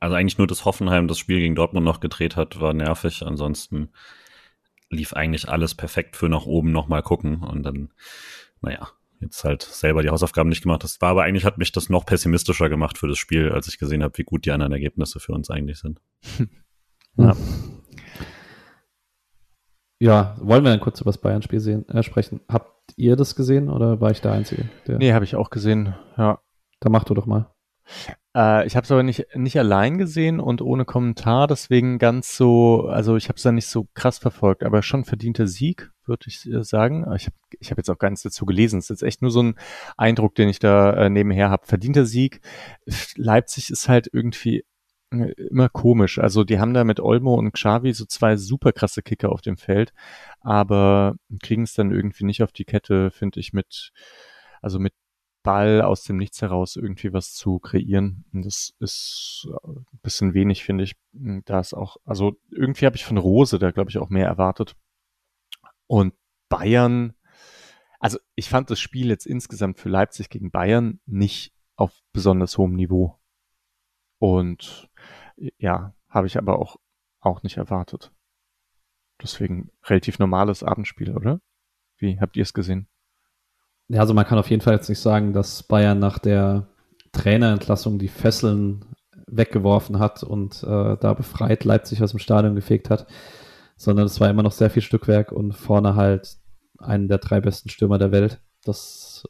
Also 0.00 0.16
eigentlich 0.16 0.38
nur, 0.38 0.48
dass 0.48 0.64
Hoffenheim 0.64 1.06
das 1.06 1.18
Spiel 1.20 1.38
gegen 1.38 1.54
Dortmund 1.54 1.86
noch 1.86 2.00
gedreht 2.00 2.34
hat, 2.34 2.60
war 2.60 2.74
nervig. 2.74 3.22
Ansonsten 3.24 3.90
lief 4.90 5.12
eigentlich 5.12 5.48
alles 5.48 5.74
perfekt 5.74 6.16
für 6.16 6.28
nach 6.28 6.46
oben 6.46 6.72
nochmal 6.72 7.02
gucken 7.02 7.42
und 7.42 7.62
dann, 7.62 7.90
naja, 8.60 8.88
jetzt 9.20 9.44
halt 9.44 9.62
selber 9.62 10.02
die 10.02 10.10
Hausaufgaben 10.10 10.48
nicht 10.48 10.62
gemacht. 10.62 10.82
Das 10.82 11.00
war 11.00 11.10
aber 11.10 11.22
eigentlich 11.22 11.44
hat 11.44 11.58
mich 11.58 11.72
das 11.72 11.88
noch 11.88 12.04
pessimistischer 12.04 12.68
gemacht 12.68 12.98
für 12.98 13.08
das 13.08 13.18
Spiel, 13.18 13.50
als 13.50 13.68
ich 13.68 13.78
gesehen 13.78 14.02
habe, 14.02 14.16
wie 14.18 14.24
gut 14.24 14.44
die 14.46 14.50
anderen 14.50 14.72
Ergebnisse 14.72 15.20
für 15.20 15.32
uns 15.32 15.50
eigentlich 15.50 15.78
sind. 15.78 16.00
ja. 17.16 17.36
Ja, 20.02 20.36
wollen 20.40 20.64
wir 20.64 20.70
dann 20.70 20.80
kurz 20.80 21.00
über 21.00 21.10
das 21.10 21.18
Bayern-Spiel 21.18 21.84
äh, 21.88 22.02
sprechen? 22.02 22.40
Habt 22.48 22.94
ihr 22.96 23.16
das 23.16 23.36
gesehen 23.36 23.68
oder 23.68 24.00
war 24.00 24.10
ich 24.10 24.22
der 24.22 24.32
Einzige? 24.32 24.70
Der... 24.86 24.96
Nee, 24.96 25.12
habe 25.12 25.26
ich 25.26 25.36
auch 25.36 25.50
gesehen, 25.50 25.94
ja. 26.16 26.40
Dann 26.80 26.92
mach 26.92 27.04
du 27.04 27.12
doch 27.12 27.26
mal. 27.26 27.52
Äh, 28.34 28.66
ich 28.66 28.76
habe 28.76 28.84
es 28.84 28.90
aber 28.90 29.02
nicht, 29.02 29.26
nicht 29.34 29.58
allein 29.58 29.98
gesehen 29.98 30.40
und 30.40 30.62
ohne 30.62 30.84
Kommentar, 30.84 31.46
deswegen 31.46 31.98
ganz 31.98 32.36
so, 32.36 32.86
also 32.88 33.16
ich 33.16 33.28
habe 33.28 33.36
es 33.36 33.42
dann 33.42 33.56
nicht 33.56 33.66
so 33.66 33.88
krass 33.94 34.18
verfolgt, 34.18 34.62
aber 34.62 34.82
schon 34.82 35.04
verdienter 35.04 35.46
Sieg, 35.46 35.90
würde 36.06 36.26
ich 36.28 36.46
äh, 36.46 36.62
sagen. 36.62 37.04
Ich 37.16 37.26
habe 37.26 37.36
ich 37.58 37.70
hab 37.70 37.78
jetzt 37.78 37.90
auch 37.90 37.98
gar 37.98 38.10
nichts 38.10 38.22
dazu 38.22 38.46
gelesen. 38.46 38.78
Es 38.78 38.86
ist 38.86 39.00
jetzt 39.00 39.02
echt 39.02 39.22
nur 39.22 39.30
so 39.30 39.42
ein 39.42 39.54
Eindruck, 39.96 40.34
den 40.34 40.48
ich 40.48 40.58
da 40.58 40.92
äh, 40.94 41.10
nebenher 41.10 41.50
habe. 41.50 41.66
Verdienter 41.66 42.06
Sieg. 42.06 42.40
Leipzig 43.16 43.70
ist 43.70 43.88
halt 43.88 44.08
irgendwie 44.12 44.64
äh, 45.12 45.32
immer 45.50 45.68
komisch. 45.68 46.18
Also 46.18 46.44
die 46.44 46.60
haben 46.60 46.74
da 46.74 46.84
mit 46.84 47.00
Olmo 47.00 47.34
und 47.34 47.52
Xavi 47.52 47.92
so 47.94 48.04
zwei 48.04 48.36
super 48.36 48.72
krasse 48.72 49.02
Kicker 49.02 49.32
auf 49.32 49.40
dem 49.42 49.56
Feld, 49.56 49.92
aber 50.40 51.16
kriegen 51.42 51.64
es 51.64 51.74
dann 51.74 51.90
irgendwie 51.92 52.24
nicht 52.24 52.42
auf 52.42 52.52
die 52.52 52.64
Kette, 52.64 53.10
finde 53.10 53.40
ich, 53.40 53.52
mit 53.52 53.92
also 54.62 54.78
mit 54.78 54.92
Ball 55.42 55.82
aus 55.82 56.02
dem 56.04 56.16
Nichts 56.16 56.42
heraus 56.42 56.76
irgendwie 56.76 57.12
was 57.12 57.32
zu 57.32 57.58
kreieren. 57.58 58.24
Und 58.32 58.44
das 58.44 58.74
ist 58.78 59.48
ein 59.64 59.86
bisschen 60.02 60.34
wenig, 60.34 60.64
finde 60.64 60.84
ich. 60.84 60.96
Da 61.12 61.60
ist 61.60 61.74
auch, 61.74 61.96
also 62.04 62.36
irgendwie 62.50 62.86
habe 62.86 62.96
ich 62.96 63.04
von 63.04 63.18
Rose 63.18 63.58
da, 63.58 63.70
glaube 63.70 63.90
ich, 63.90 63.98
auch 63.98 64.10
mehr 64.10 64.26
erwartet. 64.26 64.76
Und 65.86 66.14
Bayern, 66.48 67.14
also 67.98 68.18
ich 68.34 68.48
fand 68.48 68.70
das 68.70 68.80
Spiel 68.80 69.08
jetzt 69.08 69.26
insgesamt 69.26 69.78
für 69.78 69.88
Leipzig 69.88 70.30
gegen 70.30 70.50
Bayern 70.50 71.00
nicht 71.06 71.52
auf 71.76 71.98
besonders 72.12 72.58
hohem 72.58 72.74
Niveau. 72.74 73.18
Und 74.18 74.90
ja, 75.58 75.94
habe 76.08 76.26
ich 76.26 76.36
aber 76.36 76.58
auch, 76.58 76.76
auch 77.20 77.42
nicht 77.42 77.56
erwartet. 77.56 78.12
Deswegen 79.22 79.70
relativ 79.84 80.18
normales 80.18 80.62
Abendspiel, 80.62 81.16
oder? 81.16 81.40
Wie 81.96 82.20
habt 82.20 82.36
ihr 82.36 82.42
es 82.42 82.54
gesehen? 82.54 82.88
Ja, 83.92 84.02
also 84.02 84.14
man 84.14 84.24
kann 84.24 84.38
auf 84.38 84.48
jeden 84.48 84.62
Fall 84.62 84.74
jetzt 84.74 84.88
nicht 84.88 85.00
sagen, 85.00 85.32
dass 85.32 85.64
Bayern 85.64 85.98
nach 85.98 86.20
der 86.20 86.68
Trainerentlassung 87.10 87.98
die 87.98 88.06
Fesseln 88.06 88.84
weggeworfen 89.26 89.98
hat 89.98 90.22
und 90.22 90.62
äh, 90.62 90.96
da 90.96 91.14
befreit 91.14 91.64
Leipzig 91.64 92.00
aus 92.00 92.12
dem 92.12 92.20
Stadion 92.20 92.54
gefegt 92.54 92.88
hat, 92.88 93.08
sondern 93.76 94.06
es 94.06 94.20
war 94.20 94.30
immer 94.30 94.44
noch 94.44 94.52
sehr 94.52 94.70
viel 94.70 94.82
Stückwerk 94.82 95.32
und 95.32 95.54
vorne 95.54 95.96
halt 95.96 96.36
einen 96.78 97.08
der 97.08 97.18
drei 97.18 97.40
besten 97.40 97.68
Stürmer 97.68 97.98
der 97.98 98.12
Welt. 98.12 98.40
Das 98.64 99.24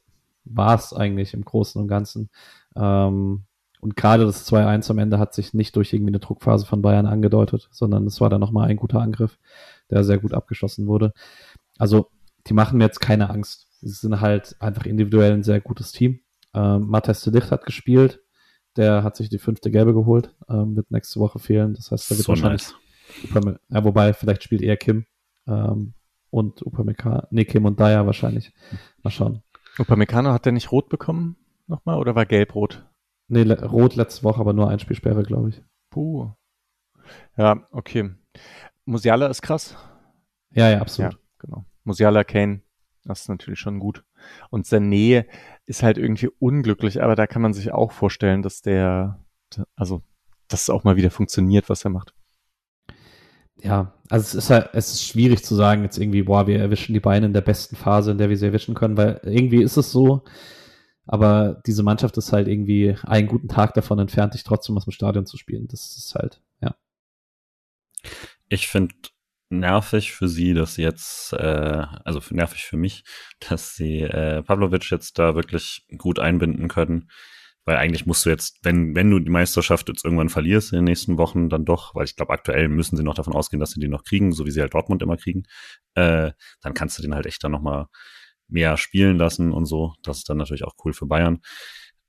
war 0.44 0.74
es 0.74 0.92
eigentlich 0.92 1.32
im 1.32 1.44
Großen 1.44 1.80
und 1.80 1.88
Ganzen. 1.88 2.28
Ähm, 2.76 3.44
und 3.80 3.96
gerade 3.96 4.26
das 4.26 4.46
2-1 4.46 4.90
am 4.90 4.98
Ende 4.98 5.18
hat 5.18 5.32
sich 5.32 5.54
nicht 5.54 5.74
durch 5.74 5.94
irgendwie 5.94 6.10
eine 6.10 6.20
Druckphase 6.20 6.66
von 6.66 6.82
Bayern 6.82 7.06
angedeutet, 7.06 7.70
sondern 7.72 8.06
es 8.06 8.20
war 8.20 8.28
dann 8.28 8.40
nochmal 8.40 8.68
ein 8.68 8.76
guter 8.76 9.00
Angriff, 9.00 9.38
der 9.88 10.04
sehr 10.04 10.18
gut 10.18 10.34
abgeschossen 10.34 10.86
wurde. 10.86 11.14
Also, 11.78 12.10
die 12.46 12.54
machen 12.54 12.78
mir 12.78 12.84
jetzt 12.84 13.00
keine 13.00 13.30
Angst. 13.30 13.68
Sie 13.80 13.88
sind 13.88 14.20
halt 14.20 14.56
einfach 14.60 14.86
individuell 14.86 15.32
ein 15.32 15.42
sehr 15.42 15.60
gutes 15.60 15.92
Team. 15.92 16.20
Ähm, 16.54 16.86
Matthias 16.88 17.22
de 17.22 17.32
Licht 17.32 17.50
hat 17.50 17.64
gespielt. 17.64 18.20
Der 18.76 19.02
hat 19.02 19.16
sich 19.16 19.28
die 19.28 19.38
fünfte 19.38 19.70
Gelbe 19.70 19.92
geholt, 19.92 20.34
ähm, 20.48 20.76
wird 20.76 20.90
nächste 20.90 21.18
Woche 21.18 21.38
fehlen. 21.38 21.74
Das 21.74 21.90
heißt, 21.90 22.10
der 22.10 22.18
wird 22.18 22.26
so 22.26 22.32
wahrscheinlich. 22.32 22.68
Nice. 23.34 23.58
ja, 23.68 23.84
wobei, 23.84 24.12
vielleicht 24.12 24.44
spielt 24.44 24.62
eher 24.62 24.76
Kim 24.76 25.06
ähm, 25.48 25.94
und 26.30 26.64
Upamecano. 26.64 27.26
Nee, 27.30 27.44
Kim 27.44 27.64
und 27.64 27.80
Dyer 27.80 28.06
wahrscheinlich. 28.06 28.52
Mal 29.02 29.10
schauen. 29.10 29.42
Upamecano 29.78 30.32
hat 30.32 30.44
der 30.44 30.52
nicht 30.52 30.70
rot 30.70 30.88
bekommen 30.88 31.36
nochmal 31.66 31.98
oder 31.98 32.14
war 32.14 32.26
gelb-rot? 32.26 32.86
Nee, 33.28 33.44
le 33.44 33.64
rot 33.64 33.96
letzte 33.96 34.24
Woche, 34.24 34.40
aber 34.40 34.52
nur 34.52 34.68
ein 34.68 34.80
Spielsperre, 34.80 35.22
glaube 35.22 35.50
ich. 35.50 35.62
Puh. 35.88 36.30
Ja, 37.36 37.66
okay. 37.70 38.10
Musiala 38.84 39.28
ist 39.28 39.42
krass. 39.42 39.76
Ja, 40.50 40.68
ja, 40.68 40.80
absolut. 40.80 41.14
Ja, 41.14 41.18
genau. 41.38 41.64
Musiala, 41.84 42.24
Kane, 42.24 42.62
das 43.04 43.22
ist 43.22 43.28
natürlich 43.28 43.58
schon 43.58 43.78
gut. 43.78 44.04
Und 44.50 44.66
Sané 44.66 45.26
ist 45.66 45.82
halt 45.82 45.98
irgendwie 45.98 46.28
unglücklich, 46.38 47.02
aber 47.02 47.16
da 47.16 47.26
kann 47.26 47.42
man 47.42 47.52
sich 47.52 47.72
auch 47.72 47.92
vorstellen, 47.92 48.42
dass 48.42 48.62
der, 48.62 49.24
also, 49.76 50.02
dass 50.48 50.62
es 50.62 50.70
auch 50.70 50.84
mal 50.84 50.96
wieder 50.96 51.10
funktioniert, 51.10 51.68
was 51.68 51.84
er 51.84 51.90
macht. 51.90 52.14
Ja, 53.62 53.94
also 54.08 54.24
es 54.24 54.34
ist 54.34 54.50
halt, 54.50 54.70
es 54.72 54.90
ist 54.92 55.04
schwierig 55.04 55.44
zu 55.44 55.54
sagen 55.54 55.82
jetzt 55.82 55.98
irgendwie, 55.98 56.22
boah, 56.22 56.46
wir 56.46 56.58
erwischen 56.58 56.94
die 56.94 57.00
Beine 57.00 57.26
in 57.26 57.32
der 57.32 57.42
besten 57.42 57.76
Phase, 57.76 58.10
in 58.10 58.18
der 58.18 58.30
wir 58.30 58.36
sie 58.36 58.46
erwischen 58.46 58.74
können, 58.74 58.96
weil 58.96 59.20
irgendwie 59.22 59.62
ist 59.62 59.76
es 59.76 59.92
so, 59.92 60.24
aber 61.06 61.60
diese 61.66 61.82
Mannschaft 61.82 62.16
ist 62.16 62.32
halt 62.32 62.48
irgendwie 62.48 62.96
einen 63.02 63.28
guten 63.28 63.48
Tag 63.48 63.74
davon 63.74 63.98
entfernt, 63.98 64.34
dich 64.34 64.44
trotzdem 64.44 64.76
aus 64.76 64.84
dem 64.84 64.92
Stadion 64.92 65.26
zu 65.26 65.36
spielen. 65.36 65.66
Das 65.68 65.96
ist 65.96 66.14
halt, 66.14 66.40
ja. 66.60 66.74
Ich 68.48 68.68
finde 68.68 68.94
nervig 69.50 70.12
für 70.12 70.28
sie, 70.28 70.54
dass 70.54 70.74
sie 70.74 70.82
jetzt, 70.82 71.32
äh, 71.32 71.84
also 72.04 72.20
nervig 72.30 72.64
für 72.64 72.76
mich, 72.76 73.04
dass 73.48 73.74
sie 73.74 74.00
äh, 74.00 74.42
Pavlovic 74.42 74.90
jetzt 74.90 75.18
da 75.18 75.34
wirklich 75.34 75.86
gut 75.98 76.18
einbinden 76.18 76.68
können. 76.68 77.10
Weil 77.66 77.76
eigentlich 77.76 78.06
musst 78.06 78.24
du 78.24 78.30
jetzt, 78.30 78.58
wenn, 78.62 78.96
wenn 78.96 79.10
du 79.10 79.18
die 79.18 79.30
Meisterschaft 79.30 79.88
jetzt 79.88 80.04
irgendwann 80.04 80.30
verlierst 80.30 80.72
in 80.72 80.78
den 80.78 80.86
nächsten 80.86 81.18
Wochen, 81.18 81.50
dann 81.50 81.66
doch, 81.66 81.94
weil 81.94 82.04
ich 82.04 82.16
glaube, 82.16 82.32
aktuell 82.32 82.68
müssen 82.68 82.96
sie 82.96 83.02
noch 83.02 83.14
davon 83.14 83.34
ausgehen, 83.34 83.60
dass 83.60 83.72
sie 83.72 83.80
die 83.80 83.88
noch 83.88 84.02
kriegen, 84.02 84.32
so 84.32 84.46
wie 84.46 84.50
sie 84.50 84.62
halt 84.62 84.72
Dortmund 84.72 85.02
immer 85.02 85.18
kriegen, 85.18 85.42
äh, 85.94 86.32
dann 86.62 86.74
kannst 86.74 86.98
du 86.98 87.02
den 87.02 87.14
halt 87.14 87.26
echt 87.26 87.44
dann 87.44 87.52
nochmal 87.52 87.86
mehr 88.48 88.76
spielen 88.76 89.18
lassen 89.18 89.52
und 89.52 89.66
so. 89.66 89.94
Das 90.02 90.18
ist 90.18 90.28
dann 90.28 90.38
natürlich 90.38 90.64
auch 90.64 90.74
cool 90.84 90.94
für 90.94 91.06
Bayern. 91.06 91.40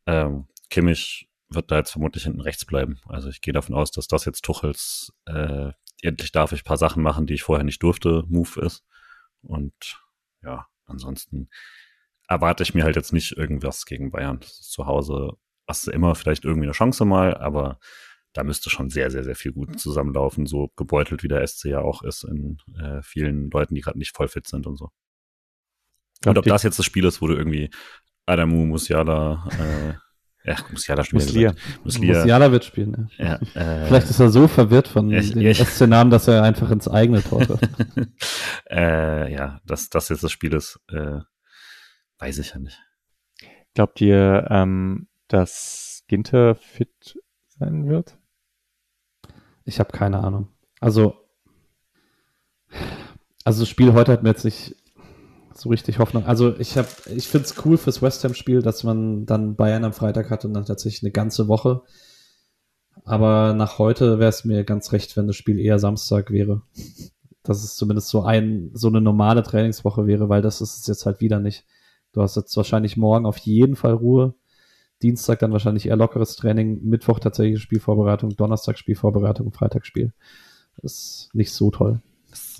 Ähm, 0.07 0.47
Kimmich 0.69 1.29
wird 1.49 1.69
da 1.69 1.77
jetzt 1.77 1.91
vermutlich 1.91 2.23
hinten 2.23 2.41
rechts 2.41 2.65
bleiben. 2.65 2.99
Also 3.07 3.29
ich 3.29 3.41
gehe 3.41 3.53
davon 3.53 3.75
aus, 3.75 3.91
dass 3.91 4.07
das 4.07 4.25
jetzt 4.25 4.43
Tuchels 4.43 5.11
äh, 5.25 5.71
endlich 6.01 6.31
darf 6.31 6.51
ich 6.51 6.63
paar 6.63 6.77
Sachen 6.77 7.03
machen, 7.03 7.27
die 7.27 7.35
ich 7.35 7.43
vorher 7.43 7.63
nicht 7.63 7.83
durfte, 7.83 8.23
Move 8.27 8.61
ist. 8.61 8.83
Und 9.41 10.01
ja, 10.43 10.67
ansonsten 10.85 11.49
erwarte 12.27 12.63
ich 12.63 12.73
mir 12.73 12.83
halt 12.83 12.95
jetzt 12.95 13.13
nicht 13.13 13.33
irgendwas 13.33 13.85
gegen 13.85 14.11
Bayern. 14.11 14.41
zu 14.41 14.85
Hause 14.85 15.33
hast 15.67 15.87
du 15.87 15.91
immer 15.91 16.15
vielleicht 16.15 16.45
irgendwie 16.45 16.67
eine 16.67 16.73
Chance 16.73 17.05
mal, 17.05 17.35
aber 17.35 17.79
da 18.33 18.43
müsste 18.43 18.69
schon 18.69 18.89
sehr, 18.89 19.11
sehr, 19.11 19.23
sehr 19.23 19.35
viel 19.35 19.51
gut 19.51 19.79
zusammenlaufen, 19.79 20.45
so 20.45 20.69
gebeutelt 20.75 21.23
wie 21.23 21.27
der 21.27 21.45
SC 21.45 21.65
ja 21.65 21.79
auch 21.79 22.01
ist 22.03 22.23
in 22.23 22.57
äh, 22.79 23.01
vielen 23.01 23.49
Leuten, 23.49 23.75
die 23.75 23.81
gerade 23.81 23.99
nicht 23.99 24.15
voll 24.15 24.27
fit 24.27 24.47
sind 24.47 24.67
und 24.67 24.77
so. 24.77 24.89
Und 26.25 26.37
ob 26.37 26.45
das 26.45 26.63
jetzt 26.63 26.79
das 26.79 26.85
Spiel 26.85 27.05
ist, 27.05 27.21
wo 27.21 27.27
du 27.27 27.35
irgendwie 27.35 27.69
Adamu, 28.25 28.65
Musiala, 28.65 29.47
äh, 29.59 29.93
ja, 30.43 30.55
Musiala 30.71 31.03
spielen. 31.03 31.23
Muslia. 31.23 31.53
Muslia. 31.83 32.17
Musiala 32.17 32.51
wird 32.51 32.65
spielen, 32.65 33.11
ja. 33.17 33.25
ja 33.25 33.35
äh, 33.53 33.85
Vielleicht 33.87 34.09
ist 34.09 34.19
er 34.19 34.29
so 34.29 34.47
verwirrt 34.47 34.87
von 34.87 35.09
ja, 35.09 35.21
dem 35.21 35.41
ja, 35.41 35.53
SC-Namen, 35.53 36.09
dass 36.09 36.27
er 36.27 36.43
einfach 36.43 36.71
ins 36.71 36.87
eigene 36.87 37.21
Tor 37.21 37.41
trifft. 37.45 37.69
äh, 38.69 39.31
ja, 39.31 39.61
dass 39.65 39.89
das 39.89 40.09
jetzt 40.09 40.23
das 40.23 40.31
Spiel 40.31 40.53
ist, 40.53 40.79
äh, 40.89 41.19
weiß 42.19 42.39
ich 42.39 42.51
ja 42.51 42.59
nicht. 42.59 42.81
Glaubt 43.73 44.01
ihr, 44.01 44.47
ähm, 44.49 45.07
dass 45.27 46.03
Ginter 46.07 46.55
fit 46.55 47.19
sein 47.47 47.87
wird? 47.87 48.17
Ich 49.63 49.79
habe 49.79 49.91
keine 49.91 50.19
Ahnung. 50.19 50.49
Also, 50.79 51.15
also 53.43 53.61
das 53.61 53.69
Spiel 53.69 53.93
heute 53.93 54.11
hat 54.11 54.23
mir 54.23 54.29
jetzt 54.29 54.43
nicht 54.43 54.75
so 55.53 55.69
richtig 55.69 55.99
Hoffnung. 55.99 56.25
Also 56.25 56.57
ich 56.57 56.77
habe, 56.77 56.87
ich 57.15 57.27
finde 57.27 57.45
es 57.45 57.65
cool 57.65 57.77
fürs 57.77 58.01
West 58.01 58.23
Ham-Spiel, 58.23 58.61
dass 58.61 58.83
man 58.83 59.25
dann 59.25 59.55
Bayern 59.55 59.83
am 59.83 59.93
Freitag 59.93 60.29
hat 60.29 60.45
und 60.45 60.53
dann 60.53 60.65
tatsächlich 60.65 61.03
eine 61.03 61.11
ganze 61.11 61.47
Woche. 61.47 61.81
Aber 63.03 63.53
nach 63.53 63.79
heute 63.79 64.19
wäre 64.19 64.29
es 64.29 64.45
mir 64.45 64.63
ganz 64.63 64.91
recht, 64.91 65.15
wenn 65.17 65.27
das 65.27 65.35
Spiel 65.35 65.59
eher 65.59 65.79
Samstag 65.79 66.31
wäre. 66.31 66.61
Dass 67.43 67.63
es 67.63 67.75
zumindest 67.75 68.09
so 68.09 68.23
ein, 68.23 68.69
so 68.73 68.87
eine 68.87 69.01
normale 69.01 69.43
Trainingswoche 69.43 70.05
wäre, 70.05 70.29
weil 70.29 70.41
das 70.41 70.61
ist 70.61 70.77
es 70.79 70.87
jetzt 70.87 71.05
halt 71.05 71.21
wieder 71.21 71.39
nicht. 71.39 71.65
Du 72.11 72.21
hast 72.21 72.35
jetzt 72.35 72.55
wahrscheinlich 72.55 72.97
morgen 72.97 73.25
auf 73.25 73.37
jeden 73.37 73.75
Fall 73.75 73.93
Ruhe. 73.93 74.35
Dienstag 75.01 75.39
dann 75.39 75.51
wahrscheinlich 75.51 75.87
eher 75.87 75.95
lockeres 75.95 76.35
Training, 76.35 76.83
Mittwoch 76.83 77.19
tatsächlich 77.19 77.61
Spielvorbereitung, 77.61 78.35
Donnerstag 78.35 78.77
Spielvorbereitung, 78.77 79.51
Freitag 79.51 79.85
Spiel. 79.85 80.13
Das 80.81 80.93
ist 80.93 81.29
nicht 81.33 81.51
so 81.51 81.71
toll. 81.71 82.01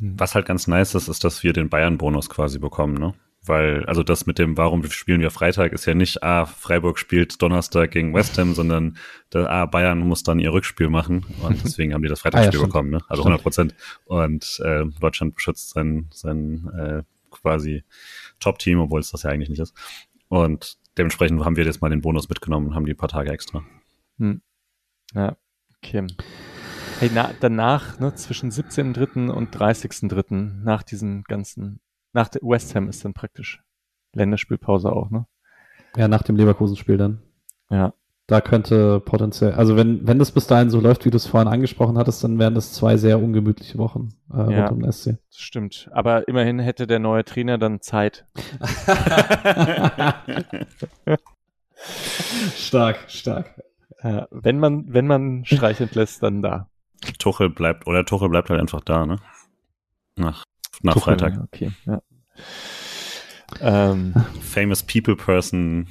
Was 0.02 0.36
halt 0.36 0.46
ganz 0.46 0.68
nice 0.68 0.96
ist, 0.96 1.08
ist, 1.08 1.24
dass 1.24 1.44
wir 1.44 1.54
den 1.54 1.70
Bayern-Bonus 1.70 2.30
quasi 2.30 2.60
bekommen, 2.60 2.96
ne? 2.96 3.14
Weil, 3.44 3.86
also 3.86 4.04
das 4.04 4.28
mit 4.28 4.38
dem, 4.38 4.56
warum 4.56 4.88
spielen 4.92 5.20
wir 5.20 5.32
Freitag, 5.32 5.72
ist 5.72 5.88
ja 5.88 5.96
nicht, 5.96 6.22
ah, 6.22 6.46
Freiburg 6.46 7.00
spielt 7.00 7.42
Donnerstag 7.42 7.90
gegen 7.90 8.14
West 8.14 8.38
Ham, 8.38 8.54
sondern 8.54 8.98
der, 9.34 9.50
ah, 9.50 9.66
Bayern 9.66 10.00
muss 10.00 10.22
dann 10.22 10.40
ihr 10.40 10.54
Rückspiel 10.54 10.90
machen 10.90 11.26
und 11.42 11.64
deswegen 11.64 11.94
haben 11.94 12.04
die 12.04 12.10
das 12.10 12.22
Freitagsspiel 12.22 12.60
ah, 12.60 12.62
ja, 12.62 12.68
bekommen, 12.68 12.92
ne? 12.92 13.00
Also 13.10 13.24
100 13.24 13.42
Prozent. 13.42 13.76
Und 14.06 14.62
äh, 14.64 14.86
Deutschland 15.00 15.34
beschützt 15.34 15.72
sein, 15.72 16.08
sein 16.12 16.70
äh, 16.78 17.04
quasi 17.32 17.84
Top-Team, 18.40 18.80
obwohl 18.80 19.00
es 19.00 19.10
das 19.10 19.24
ja 19.24 19.32
eigentlich 19.32 19.50
nicht 19.50 19.60
ist. 19.60 19.74
Und 20.28 20.78
dementsprechend 20.98 21.44
haben 21.44 21.56
wir 21.56 21.66
jetzt 21.66 21.82
mal 21.82 21.90
den 21.90 22.02
Bonus 22.02 22.30
mitgenommen 22.30 22.68
und 22.68 22.76
haben 22.76 22.86
die 22.86 22.94
paar 22.94 23.10
Tage 23.10 23.32
extra. 23.32 23.64
Hm. 24.18 24.42
Ja, 25.14 25.36
okay. 25.78 26.06
Hey, 27.02 27.10
na, 27.12 27.32
danach, 27.40 28.00
ne, 28.00 28.14
zwischen 28.14 28.52
17.3. 28.52 29.32
und 29.32 29.56
30.3., 29.56 30.62
nach 30.64 30.84
diesem 30.84 31.24
ganzen, 31.24 31.80
nach 32.14 32.30
der 32.30 32.44
West 32.44 32.76
Ham 32.76 32.90
ist 32.90 33.04
dann 33.04 33.16
praktisch 33.16 33.64
Länderspielpause 34.14 34.94
auch, 34.94 35.10
ne? 35.10 35.26
Ja, 35.98 36.08
nach 36.08 36.22
dem 36.22 36.36
Leverkusen-Spiel 36.36 36.98
dann. 36.98 37.24
Ja. 37.72 37.96
Da 38.28 38.40
könnte 38.40 39.00
potenziell, 39.00 39.54
also 39.54 39.76
wenn, 39.76 40.06
wenn 40.06 40.20
das 40.20 40.32
bis 40.32 40.46
dahin 40.46 40.70
so 40.70 40.80
läuft, 40.80 41.04
wie 41.04 41.10
du 41.10 41.18
es 41.18 41.26
vorhin 41.26 41.48
angesprochen 41.48 41.98
hattest, 41.98 42.24
dann 42.24 42.38
wären 42.38 42.54
das 42.54 42.72
zwei 42.72 42.98
sehr 42.98 43.18
ungemütliche 43.18 43.80
Wochen 43.80 44.10
äh, 44.32 44.54
ja, 44.54 44.68
rund 44.68 44.84
um 44.84 44.92
SC. 44.92 45.18
Stimmt. 45.32 45.90
Aber 45.94 46.28
immerhin 46.28 46.60
hätte 46.60 46.86
der 46.86 47.00
neue 47.00 47.26
Trainer 47.26 47.58
dann 47.58 47.82
Zeit. 47.82 48.28
stark, 52.56 53.06
stark. 53.08 53.60
Ja, 54.04 54.28
wenn 54.30 54.60
man, 54.60 54.94
wenn 54.94 55.08
man 55.08 55.46
Streich 55.46 55.82
entlässt, 55.82 56.22
dann 56.22 56.44
da. 56.44 56.68
Tuchel 57.20 57.50
bleibt, 57.50 57.88
oder 57.88 58.06
Tuchel 58.06 58.30
bleibt 58.30 58.50
halt 58.50 58.60
einfach 58.60 58.82
da, 58.82 59.06
ne? 59.06 59.18
Nach, 60.16 60.44
nach 60.82 60.94
Tuchel, 60.94 61.18
Freitag. 61.18 61.42
Okay, 61.44 61.72
ja. 61.86 62.02
Ähm. 63.60 64.14
Famous 64.42 64.84
People 64.84 65.16
Person 65.16 65.88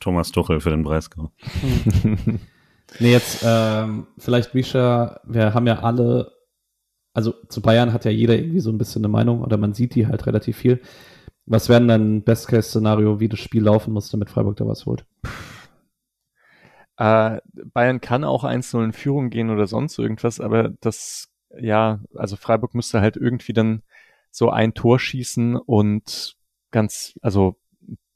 Thomas 0.00 0.32
Tuchel 0.32 0.60
für 0.60 0.70
den 0.70 0.82
Breisgau. 0.82 1.30
nee, 2.98 3.12
jetzt 3.12 3.44
ähm, 3.46 4.06
vielleicht 4.18 4.54
Misha, 4.54 5.20
wir 5.24 5.54
haben 5.54 5.66
ja 5.66 5.80
alle, 5.80 6.32
also 7.14 7.34
zu 7.48 7.60
Bayern 7.62 7.92
hat 7.92 8.04
ja 8.04 8.10
jeder 8.10 8.36
irgendwie 8.36 8.60
so 8.60 8.70
ein 8.70 8.78
bisschen 8.78 9.04
eine 9.04 9.12
Meinung 9.12 9.42
oder 9.42 9.56
man 9.56 9.74
sieht 9.74 9.94
die 9.94 10.06
halt 10.06 10.26
relativ 10.26 10.56
viel. 10.56 10.80
Was 11.46 11.68
wäre 11.68 11.80
denn 11.80 11.88
dein 11.88 12.22
Best-Case-Szenario, 12.22 13.20
wie 13.20 13.28
das 13.28 13.38
Spiel 13.38 13.62
laufen 13.62 13.94
muss, 13.94 14.10
damit 14.10 14.28
Freiburg 14.28 14.56
da 14.56 14.66
was 14.66 14.84
holt? 14.84 15.06
Äh, 16.98 17.40
Bayern 17.72 18.00
kann 18.00 18.24
auch 18.24 18.44
1-0 18.44 18.84
in 18.84 18.92
Führung 18.92 19.30
gehen 19.30 19.50
oder 19.50 19.66
sonst 19.68 19.98
irgendwas, 19.98 20.40
aber 20.40 20.70
das, 20.80 21.30
ja, 21.56 22.00
also 22.14 22.36
Freiburg 22.36 22.74
müsste 22.74 23.00
halt 23.00 23.16
irgendwie 23.16 23.52
dann 23.52 23.82
so 24.32 24.50
ein 24.50 24.74
Tor 24.74 24.98
schießen 24.98 25.56
und 25.56 26.36
ganz, 26.72 27.14
also 27.22 27.56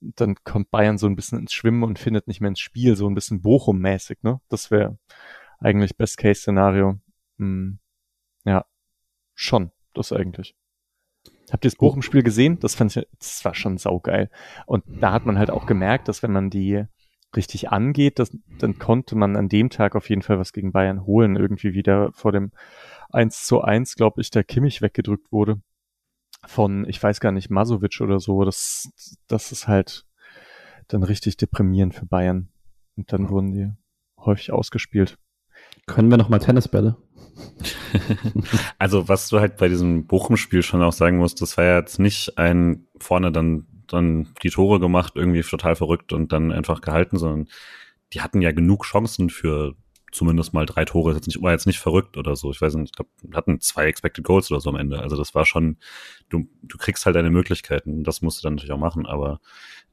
dann 0.00 0.34
kommt 0.42 0.72
Bayern 0.72 0.98
so 0.98 1.06
ein 1.06 1.14
bisschen 1.14 1.38
ins 1.38 1.52
Schwimmen 1.52 1.84
und 1.84 2.00
findet 2.00 2.26
nicht 2.26 2.40
mehr 2.40 2.48
ins 2.48 2.58
Spiel, 2.58 2.96
so 2.96 3.08
ein 3.08 3.14
bisschen 3.14 3.40
Bochum-mäßig, 3.40 4.18
ne? 4.22 4.40
Das 4.48 4.72
wäre 4.72 4.98
eigentlich 5.60 5.96
Best-Case-Szenario. 5.96 6.98
Hm, 7.38 7.78
ja, 8.44 8.66
schon, 9.34 9.70
das 9.94 10.12
eigentlich. 10.12 10.56
Habt 11.52 11.64
ihr 11.64 11.70
das 11.70 11.78
Bochum-Spiel 11.78 12.24
gesehen? 12.24 12.58
Das 12.58 12.74
fand 12.74 12.96
ich, 12.96 13.06
das 13.16 13.44
war 13.44 13.54
schon 13.54 13.78
saugeil. 13.78 14.28
Und 14.66 14.82
da 14.88 15.12
hat 15.12 15.24
man 15.24 15.38
halt 15.38 15.50
auch 15.50 15.66
gemerkt, 15.66 16.08
dass 16.08 16.24
wenn 16.24 16.32
man 16.32 16.50
die 16.50 16.84
richtig 17.36 17.70
angeht, 17.70 18.18
das, 18.18 18.36
dann 18.58 18.78
konnte 18.78 19.16
man 19.16 19.36
an 19.36 19.48
dem 19.48 19.70
Tag 19.70 19.96
auf 19.96 20.08
jeden 20.08 20.22
Fall 20.22 20.38
was 20.38 20.52
gegen 20.52 20.72
Bayern 20.72 21.06
holen. 21.06 21.36
Irgendwie 21.36 21.74
wieder 21.74 22.12
vor 22.12 22.32
dem 22.32 22.52
1 23.10 23.46
zu 23.46 23.62
1, 23.62 23.96
glaube 23.96 24.20
ich, 24.20 24.30
der 24.30 24.44
Kimmich 24.44 24.82
weggedrückt 24.82 25.32
wurde 25.32 25.60
von, 26.46 26.88
ich 26.88 27.02
weiß 27.02 27.20
gar 27.20 27.32
nicht, 27.32 27.50
Masovic 27.50 28.00
oder 28.00 28.20
so. 28.20 28.44
Das, 28.44 28.90
das 29.26 29.52
ist 29.52 29.68
halt 29.68 30.06
dann 30.88 31.02
richtig 31.02 31.36
deprimierend 31.36 31.94
für 31.94 32.06
Bayern. 32.06 32.48
Und 32.96 33.12
dann 33.12 33.30
wurden 33.30 33.52
die 33.52 33.70
häufig 34.18 34.52
ausgespielt. 34.52 35.18
Können 35.86 36.10
wir 36.10 36.18
noch 36.18 36.28
mal 36.28 36.38
Tennisbälle? 36.38 36.96
also 38.78 39.08
was 39.08 39.28
du 39.28 39.40
halt 39.40 39.56
bei 39.56 39.68
diesem 39.68 40.06
Bochum-Spiel 40.06 40.62
schon 40.62 40.82
auch 40.82 40.92
sagen 40.92 41.18
musst, 41.18 41.40
das 41.40 41.56
war 41.56 41.64
ja 41.64 41.78
jetzt 41.78 41.98
nicht 41.98 42.38
ein 42.38 42.86
vorne 42.98 43.32
dann 43.32 43.66
dann 43.92 44.28
die 44.42 44.50
Tore 44.50 44.80
gemacht, 44.80 45.14
irgendwie 45.16 45.42
total 45.42 45.76
verrückt 45.76 46.12
und 46.12 46.32
dann 46.32 46.52
einfach 46.52 46.80
gehalten, 46.80 47.18
sondern 47.18 47.48
die 48.12 48.20
hatten 48.20 48.42
ja 48.42 48.52
genug 48.52 48.84
Chancen 48.84 49.30
für 49.30 49.74
zumindest 50.12 50.52
mal 50.54 50.66
drei 50.66 50.84
Tore. 50.84 51.14
Jetzt 51.14 51.26
nicht, 51.26 51.42
war 51.42 51.52
jetzt 51.52 51.66
nicht 51.66 51.78
verrückt 51.78 52.16
oder 52.16 52.36
so. 52.36 52.50
Ich 52.50 52.60
weiß 52.60 52.74
nicht, 52.74 52.90
ich 52.90 52.92
glaube, 52.92 53.10
hatten 53.36 53.60
zwei 53.60 53.86
Expected 53.86 54.24
Goals 54.24 54.50
oder 54.50 54.60
so 54.60 54.70
am 54.70 54.76
Ende. 54.76 55.00
Also 55.00 55.16
das 55.16 55.34
war 55.34 55.46
schon, 55.46 55.78
du, 56.28 56.46
du 56.62 56.78
kriegst 56.78 57.06
halt 57.06 57.16
deine 57.16 57.30
Möglichkeiten. 57.30 58.04
Das 58.04 58.22
musst 58.22 58.38
du 58.38 58.42
dann 58.42 58.54
natürlich 58.54 58.72
auch 58.72 58.78
machen. 58.78 59.06
Aber 59.06 59.40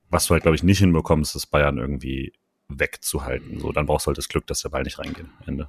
was 0.10 0.28
du 0.28 0.34
halt, 0.34 0.43
glaube 0.43 0.56
ich, 0.56 0.64
nicht 0.64 0.80
hinbekommst, 0.80 1.36
ist 1.36 1.47
Bayern 1.47 1.78
irgendwie 1.78 2.34
wegzuhalten. 2.68 3.60
So, 3.60 3.72
dann 3.72 3.86
brauchst 3.86 4.06
du 4.06 4.10
halt 4.10 4.18
das 4.18 4.30
Glück, 4.30 4.45
dass 4.47 4.62
der 4.62 4.70
Ball 4.70 4.84
nicht 4.84 5.00
reingeht 5.00 5.26
am 5.26 5.47
Ende. 5.47 5.68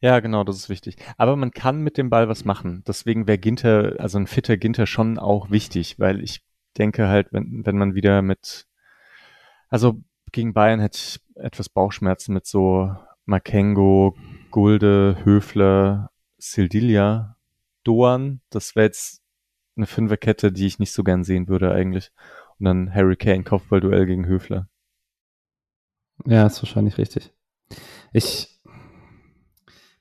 Ja, 0.00 0.20
genau, 0.20 0.44
das 0.44 0.56
ist 0.56 0.68
wichtig. 0.68 0.96
Aber 1.16 1.36
man 1.36 1.52
kann 1.52 1.80
mit 1.80 1.96
dem 1.96 2.10
Ball 2.10 2.28
was 2.28 2.44
machen. 2.44 2.82
Deswegen 2.86 3.26
wäre 3.26 3.38
Ginter, 3.38 3.96
also 3.98 4.18
ein 4.18 4.26
fitter 4.26 4.56
Ginter 4.56 4.86
schon 4.86 5.18
auch 5.18 5.50
wichtig, 5.50 5.98
weil 5.98 6.22
ich 6.22 6.42
denke 6.78 7.08
halt, 7.08 7.32
wenn, 7.32 7.64
wenn 7.64 7.78
man 7.78 7.94
wieder 7.94 8.22
mit, 8.22 8.66
also 9.68 10.02
gegen 10.32 10.54
Bayern 10.54 10.80
hätte 10.80 10.98
ich 10.98 11.20
etwas 11.34 11.68
Bauchschmerzen 11.68 12.32
mit 12.32 12.46
so 12.46 12.94
Makengo, 13.24 14.16
Gulde, 14.50 15.18
Höfler, 15.24 16.10
Sildilia, 16.38 17.36
Doan. 17.84 18.40
Das 18.50 18.76
wäre 18.76 18.86
jetzt 18.86 19.22
eine 19.76 19.86
Fünferkette, 19.86 20.52
die 20.52 20.66
ich 20.66 20.78
nicht 20.78 20.92
so 20.92 21.04
gern 21.04 21.24
sehen 21.24 21.48
würde 21.48 21.72
eigentlich. 21.72 22.10
Und 22.58 22.64
dann 22.64 22.94
Harry 22.94 23.16
Kane, 23.16 23.44
Kopfballduell 23.44 24.06
gegen 24.06 24.26
Höfler. 24.26 24.68
Ja, 26.24 26.46
ist 26.46 26.62
wahrscheinlich 26.62 26.96
richtig. 26.98 27.32
Ich, 28.12 28.58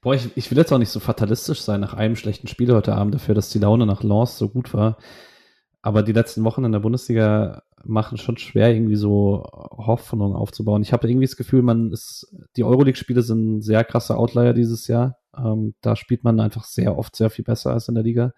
boah, 0.01 0.15
ich, 0.15 0.35
ich 0.37 0.49
will 0.49 0.57
jetzt 0.57 0.71
auch 0.71 0.77
nicht 0.77 0.89
so 0.89 0.99
fatalistisch 0.99 1.61
sein 1.61 1.81
nach 1.81 1.93
einem 1.93 2.15
schlechten 2.15 2.47
Spiel 2.47 2.73
heute 2.73 2.95
Abend 2.95 3.15
dafür, 3.15 3.35
dass 3.35 3.49
die 3.49 3.59
Laune 3.59 3.85
nach 3.85 4.03
Lens 4.03 4.37
so 4.37 4.47
gut 4.47 4.73
war. 4.73 4.97
Aber 5.85 6.01
die 6.01 6.13
letzten 6.13 6.43
Wochen 6.43 6.63
in 6.63 6.71
der 6.71 6.79
Bundesliga 6.79 7.61
machen 7.83 8.17
schon 8.17 8.37
schwer, 8.37 8.73
irgendwie 8.73 8.95
so 8.95 9.43
Hoffnung 9.53 10.35
aufzubauen. 10.35 10.81
Ich 10.81 10.91
habe 10.91 11.07
irgendwie 11.07 11.27
das 11.27 11.35
Gefühl, 11.37 11.61
man 11.61 11.91
ist, 11.91 12.35
die 12.57 12.63
Euroleague-Spiele 12.63 13.21
sind 13.21 13.61
sehr 13.61 13.83
krasse 13.83 14.17
Outlier 14.17 14.53
dieses 14.53 14.87
Jahr. 14.87 15.19
Ähm, 15.37 15.75
da 15.81 15.95
spielt 15.95 16.23
man 16.23 16.39
einfach 16.39 16.63
sehr 16.63 16.97
oft 16.97 17.15
sehr 17.15 17.29
viel 17.29 17.45
besser 17.45 17.71
als 17.71 17.87
in 17.87 17.93
der 17.93 18.03
Liga. 18.03 18.33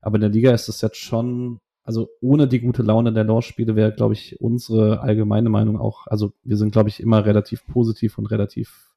Aber 0.00 0.14
in 0.14 0.22
der 0.22 0.30
Liga 0.30 0.52
ist 0.52 0.70
es 0.70 0.80
jetzt 0.80 0.96
schon, 0.96 1.60
also 1.82 2.08
ohne 2.22 2.48
die 2.48 2.62
gute 2.62 2.82
Laune 2.82 3.12
der 3.12 3.24
Launch-Spiele 3.24 3.76
wäre, 3.76 3.92
glaube 3.92 4.14
ich, 4.14 4.40
unsere 4.40 5.00
allgemeine 5.00 5.50
Meinung 5.50 5.78
auch, 5.78 6.06
also 6.06 6.32
wir 6.44 6.56
sind, 6.56 6.72
glaube 6.72 6.88
ich, 6.88 6.98
immer 7.00 7.26
relativ 7.26 7.66
positiv 7.66 8.16
und 8.16 8.24
relativ 8.24 8.88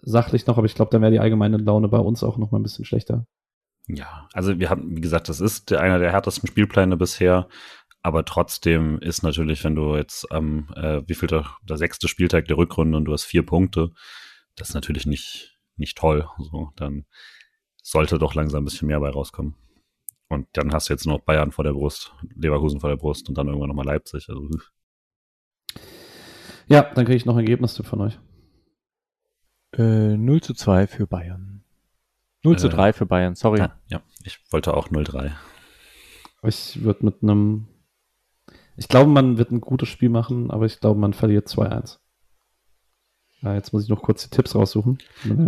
sachlich 0.00 0.46
noch, 0.46 0.58
aber 0.58 0.66
ich 0.66 0.76
glaube, 0.76 0.92
dann 0.92 1.02
wäre 1.02 1.10
die 1.10 1.18
allgemeine 1.18 1.56
Laune 1.56 1.88
bei 1.88 1.98
uns 1.98 2.22
auch 2.22 2.38
noch 2.38 2.52
mal 2.52 2.60
ein 2.60 2.62
bisschen 2.62 2.84
schlechter. 2.84 3.26
Ja, 3.96 4.28
also 4.32 4.58
wir 4.58 4.70
haben, 4.70 4.96
wie 4.96 5.00
gesagt, 5.00 5.28
das 5.28 5.40
ist 5.40 5.72
einer 5.72 5.98
der 5.98 6.12
härtesten 6.12 6.48
Spielpläne 6.48 6.96
bisher. 6.96 7.48
Aber 8.02 8.24
trotzdem 8.24 8.98
ist 8.98 9.22
natürlich, 9.22 9.62
wenn 9.62 9.74
du 9.74 9.94
jetzt 9.94 10.30
am, 10.32 10.68
äh, 10.74 11.02
wie 11.06 11.14
viel 11.14 11.28
der, 11.28 11.46
der 11.68 11.76
sechste 11.76 12.08
Spieltag 12.08 12.46
der 12.46 12.56
Rückrunde 12.56 12.96
und 12.96 13.04
du 13.04 13.12
hast 13.12 13.24
vier 13.24 13.44
Punkte, 13.44 13.90
das 14.56 14.70
ist 14.70 14.74
natürlich 14.74 15.06
nicht, 15.06 15.58
nicht 15.76 15.98
toll. 15.98 16.26
So, 16.38 16.70
dann 16.76 17.04
sollte 17.82 18.18
doch 18.18 18.34
langsam 18.34 18.62
ein 18.62 18.64
bisschen 18.64 18.88
mehr 18.88 19.00
bei 19.00 19.10
rauskommen. 19.10 19.54
Und 20.28 20.46
dann 20.52 20.72
hast 20.72 20.88
du 20.88 20.92
jetzt 20.94 21.06
noch 21.06 21.20
Bayern 21.20 21.50
vor 21.50 21.64
der 21.64 21.72
Brust, 21.72 22.14
Leverkusen 22.36 22.80
vor 22.80 22.88
der 22.88 22.96
Brust 22.96 23.28
und 23.28 23.36
dann 23.36 23.48
irgendwann 23.48 23.68
nochmal 23.68 23.86
Leipzig. 23.86 24.28
Also. 24.28 24.48
Ja, 26.68 26.82
dann 26.82 27.04
kriege 27.04 27.16
ich 27.16 27.26
noch 27.26 27.34
ein 27.34 27.40
Ergebnistipp 27.40 27.86
von 27.86 28.00
euch. 28.00 28.18
Äh, 29.76 30.16
0 30.16 30.40
zu 30.40 30.54
2 30.54 30.86
für 30.86 31.06
Bayern. 31.06 31.64
0 32.42 32.54
äh, 32.54 32.58
zu 32.58 32.68
3 32.68 32.92
für 32.92 33.06
Bayern, 33.06 33.34
sorry. 33.34 33.60
Ja, 33.60 33.76
ja 33.88 34.00
ich 34.24 34.38
wollte 34.50 34.74
auch 34.74 34.88
0-3. 34.88 35.32
Ich 36.42 36.82
würde 36.82 37.04
mit 37.04 37.22
einem 37.22 37.66
ich 38.80 38.88
glaube, 38.88 39.10
man 39.10 39.36
wird 39.36 39.50
ein 39.50 39.60
gutes 39.60 39.90
Spiel 39.90 40.08
machen, 40.08 40.50
aber 40.50 40.64
ich 40.64 40.80
glaube, 40.80 40.98
man 40.98 41.12
verliert 41.12 41.48
2-1. 41.48 41.98
Ja, 43.42 43.54
jetzt 43.54 43.74
muss 43.74 43.84
ich 43.84 43.90
noch 43.90 44.02
kurz 44.02 44.22
die 44.22 44.30
Tipps 44.30 44.54
raussuchen. 44.54 44.98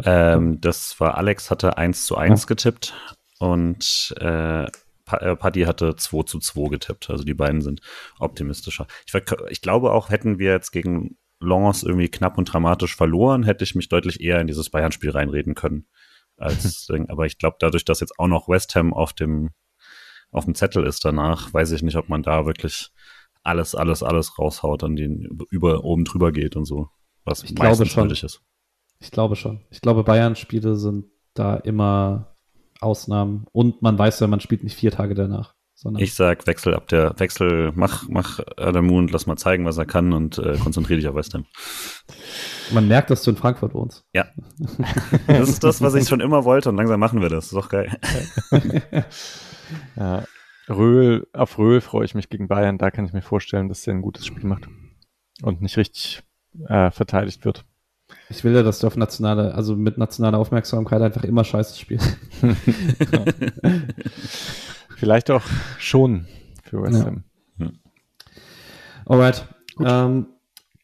Ähm, 0.05 0.61
das 0.61 1.01
war 1.01 1.17
Alex 1.17 1.51
hatte 1.51 1.79
1 1.79 2.05
zu 2.05 2.17
1 2.17 2.43
ja. 2.43 2.47
getippt 2.47 2.95
und 3.39 4.15
äh, 4.21 4.65
äh 4.65 5.37
Paddy 5.37 5.63
hatte 5.63 5.97
2 5.97 6.23
zu 6.25 6.41
2 6.41 6.69
getippt. 6.69 7.09
Also 7.09 7.25
die 7.25 7.35
beiden 7.35 7.63
sind 7.63 7.81
optimistischer. 8.19 8.87
Ich, 9.07 9.15
ich 9.49 9.63
glaube 9.63 9.93
auch, 9.93 10.11
hätten 10.11 10.39
wir 10.39 10.53
jetzt 10.53 10.71
gegen 10.71 11.17
Lens 11.41 11.83
irgendwie 11.83 12.09
knapp 12.09 12.37
und 12.37 12.53
dramatisch 12.53 12.97
verloren, 12.97 13.45
hätte 13.45 13.65
ich 13.65 13.75
mich 13.75 13.89
deutlich 13.89 14.21
eher 14.21 14.41
in 14.41 14.47
dieses 14.47 14.69
Bayern-Spiel 14.69 15.11
reinreden 15.11 15.55
können. 15.55 15.87
Als, 16.43 16.91
aber 17.09 17.27
ich 17.27 17.39
glaube, 17.39 17.57
dadurch, 17.61 17.85
dass 17.85 18.01
jetzt 18.01 18.19
auch 18.19 18.27
noch 18.27 18.49
West 18.49 18.75
Ham 18.75 18.93
auf 18.93 19.13
dem, 19.13 19.51
auf 20.31 20.45
dem 20.45 20.55
Zettel 20.55 20.85
ist 20.85 21.05
danach, 21.05 21.53
weiß 21.55 21.73
ich 21.73 21.83
nicht, 21.83 21.97
ob 21.97 22.09
man 22.09 22.23
da 22.23 22.47
wirklich 22.47 22.91
alles, 23.43 23.75
alles, 23.75 24.03
alles 24.03 24.39
raushaut, 24.39 24.85
an 24.85 24.97
den 24.97 25.39
über 25.51 25.85
oben 25.85 26.05
drüber 26.05 26.33
geht 26.33 26.57
und 26.57 26.65
so. 26.65 26.89
Was 27.25 27.43
ich 27.43 27.55
glaube 27.55 27.87
schon. 27.87 28.11
ist. 28.11 28.43
Ich 29.01 29.11
glaube 29.11 29.37
schon. 29.37 29.61
Ich 29.71 29.81
glaube, 29.81 30.05
Bayern-Spiele 30.05 30.77
sind 30.77 31.07
da 31.35 31.57
immer 31.57 32.37
Ausnahmen 32.81 33.47
und 33.53 33.83
man 33.83 33.99
weiß 33.99 34.21
ja, 34.21 34.27
man 34.27 34.41
spielt 34.41 34.65
nicht 34.65 34.77
vier 34.77 34.91
Tage 34.91 35.15
danach. 35.15 35.55
Ich 35.99 36.15
sag, 36.15 36.47
wechsel 36.47 36.75
ab 36.75 36.87
der 36.89 37.19
Wechsel, 37.19 37.73
mach, 37.75 38.09
mach 38.09 38.41
Adamu 38.57 38.99
und 38.99 39.11
lass 39.11 39.27
mal 39.27 39.37
zeigen, 39.37 39.65
was 39.65 39.79
er 39.79 39.87
kann 39.87 40.13
und 40.13 40.39
äh, 40.39 40.57
konzentriere 40.59 41.01
dich 41.01 41.09
auf 41.09 41.15
West 41.15 41.35
Ham. 41.35 41.45
Man 42.73 42.87
merkt, 42.87 43.11
dass 43.11 43.23
du 43.23 43.31
in 43.31 43.37
Frankfurt 43.37 43.75
wohnst. 43.75 44.05
Ja. 44.13 44.27
Das 45.27 45.49
ist 45.49 45.65
das, 45.65 45.81
was 45.81 45.95
ich 45.95 46.09
schon 46.09 46.21
immer 46.21 46.45
wollte 46.45 46.69
und 46.69 46.77
langsam 46.77 47.01
machen 47.01 47.21
wir 47.21 47.29
das. 47.29 47.47
Ist 47.47 47.55
doch 47.55 47.69
geil. 47.69 47.97
ja. 49.97 50.25
Röhl, 50.69 51.27
auf 51.33 51.59
Röhl 51.59 51.81
freue 51.81 52.05
ich 52.05 52.15
mich 52.15 52.29
gegen 52.29 52.49
Bayern. 52.49 52.79
Da 52.79 52.91
kann 52.91 53.05
ich 53.05 53.13
mir 53.13 53.23
vorstellen, 53.23 53.69
dass 53.69 53.87
er 53.87 53.95
ein 53.95 54.03
gutes 54.03 54.27
Spiel 54.27 54.45
macht 54.45 54.69
und 55.43 55.63
nicht 55.63 55.77
richtig 55.77 56.23
äh, 56.69 56.91
verteidigt 56.91 57.45
wird. 57.45 57.65
Ich 58.29 58.45
will 58.45 58.55
ja, 58.55 58.63
dass 58.63 58.79
du 58.81 58.87
auf 58.87 58.97
nationale, 58.97 59.55
also 59.55 59.77
mit 59.77 59.99
nationaler 59.99 60.39
Aufmerksamkeit 60.39 61.03
einfach 61.03 61.25
immer 61.25 61.45
Scheiße 61.45 61.79
spielst. 61.79 62.17
Vielleicht 65.03 65.33
auch 65.33 65.43
schon 65.81 66.29
für 66.63 66.81
West 66.81 67.05
Ham. 67.05 67.25
Ja. 67.59 67.73
Alright. 69.05 69.49
Ähm, 69.85 70.29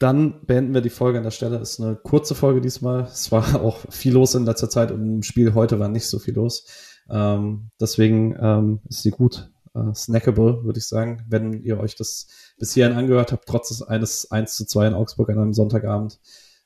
dann 0.00 0.44
beenden 0.44 0.74
wir 0.74 0.80
die 0.80 0.90
Folge 0.90 1.18
an 1.18 1.22
der 1.22 1.30
Stelle. 1.30 1.58
Ist 1.58 1.80
eine 1.80 1.94
kurze 1.94 2.34
Folge 2.34 2.60
diesmal. 2.60 3.02
Es 3.02 3.30
war 3.30 3.60
auch 3.62 3.78
viel 3.90 4.14
los 4.14 4.34
in 4.34 4.44
letzter 4.44 4.68
Zeit 4.68 4.90
und 4.90 5.06
im 5.06 5.22
Spiel 5.22 5.54
heute 5.54 5.78
war 5.78 5.86
nicht 5.86 6.08
so 6.08 6.18
viel 6.18 6.34
los. 6.34 6.66
Ähm, 7.08 7.70
deswegen 7.80 8.36
ähm, 8.40 8.80
ist 8.88 9.04
sie 9.04 9.12
gut 9.12 9.52
äh, 9.76 9.94
snackable, 9.94 10.64
würde 10.64 10.80
ich 10.80 10.88
sagen, 10.88 11.24
wenn 11.28 11.52
ihr 11.62 11.78
euch 11.78 11.94
das 11.94 12.26
bis 12.58 12.74
hierhin 12.74 12.96
angehört 12.96 13.30
habt, 13.30 13.46
trotz 13.46 13.82
eines 13.82 14.32
1 14.32 14.56
zu 14.56 14.66
2 14.66 14.88
in 14.88 14.94
Augsburg 14.94 15.30
an 15.30 15.38
einem 15.38 15.54
Sonntagabend. 15.54 16.18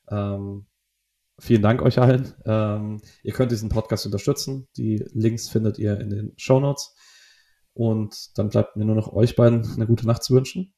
Ähm, 0.09 0.65
vielen 1.37 1.61
Dank 1.61 1.83
euch 1.83 1.99
allen. 1.99 2.33
Ähm, 2.45 2.99
ihr 3.21 3.33
könnt 3.33 3.51
diesen 3.51 3.69
Podcast 3.69 4.07
unterstützen. 4.07 4.67
Die 4.75 5.05
Links 5.13 5.49
findet 5.49 5.77
ihr 5.77 5.99
in 5.99 6.09
den 6.09 6.33
Show 6.35 6.59
Notes. 6.59 6.95
Und 7.73 8.37
dann 8.37 8.49
bleibt 8.49 8.75
mir 8.75 8.85
nur 8.85 8.95
noch 8.95 9.13
euch 9.13 9.35
beiden 9.35 9.67
eine 9.75 9.87
gute 9.87 10.05
Nacht 10.05 10.23
zu 10.23 10.35
wünschen. 10.35 10.73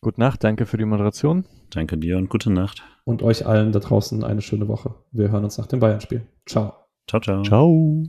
Gute 0.00 0.20
Nacht, 0.20 0.42
danke 0.42 0.66
für 0.66 0.76
die 0.76 0.84
Moderation. 0.84 1.44
Danke 1.70 1.96
dir 1.96 2.16
und 2.16 2.28
gute 2.28 2.50
Nacht. 2.50 2.82
Und 3.04 3.22
euch 3.22 3.46
allen 3.46 3.72
da 3.72 3.78
draußen 3.78 4.24
eine 4.24 4.42
schöne 4.42 4.68
Woche. 4.68 4.94
Wir 5.10 5.30
hören 5.30 5.44
uns 5.44 5.58
nach 5.58 5.66
dem 5.66 5.80
Bayern-Spiel. 5.80 6.26
Ciao. 6.46 6.74
Ciao, 7.08 7.20
ciao. 7.20 7.42
Ciao. 7.42 8.04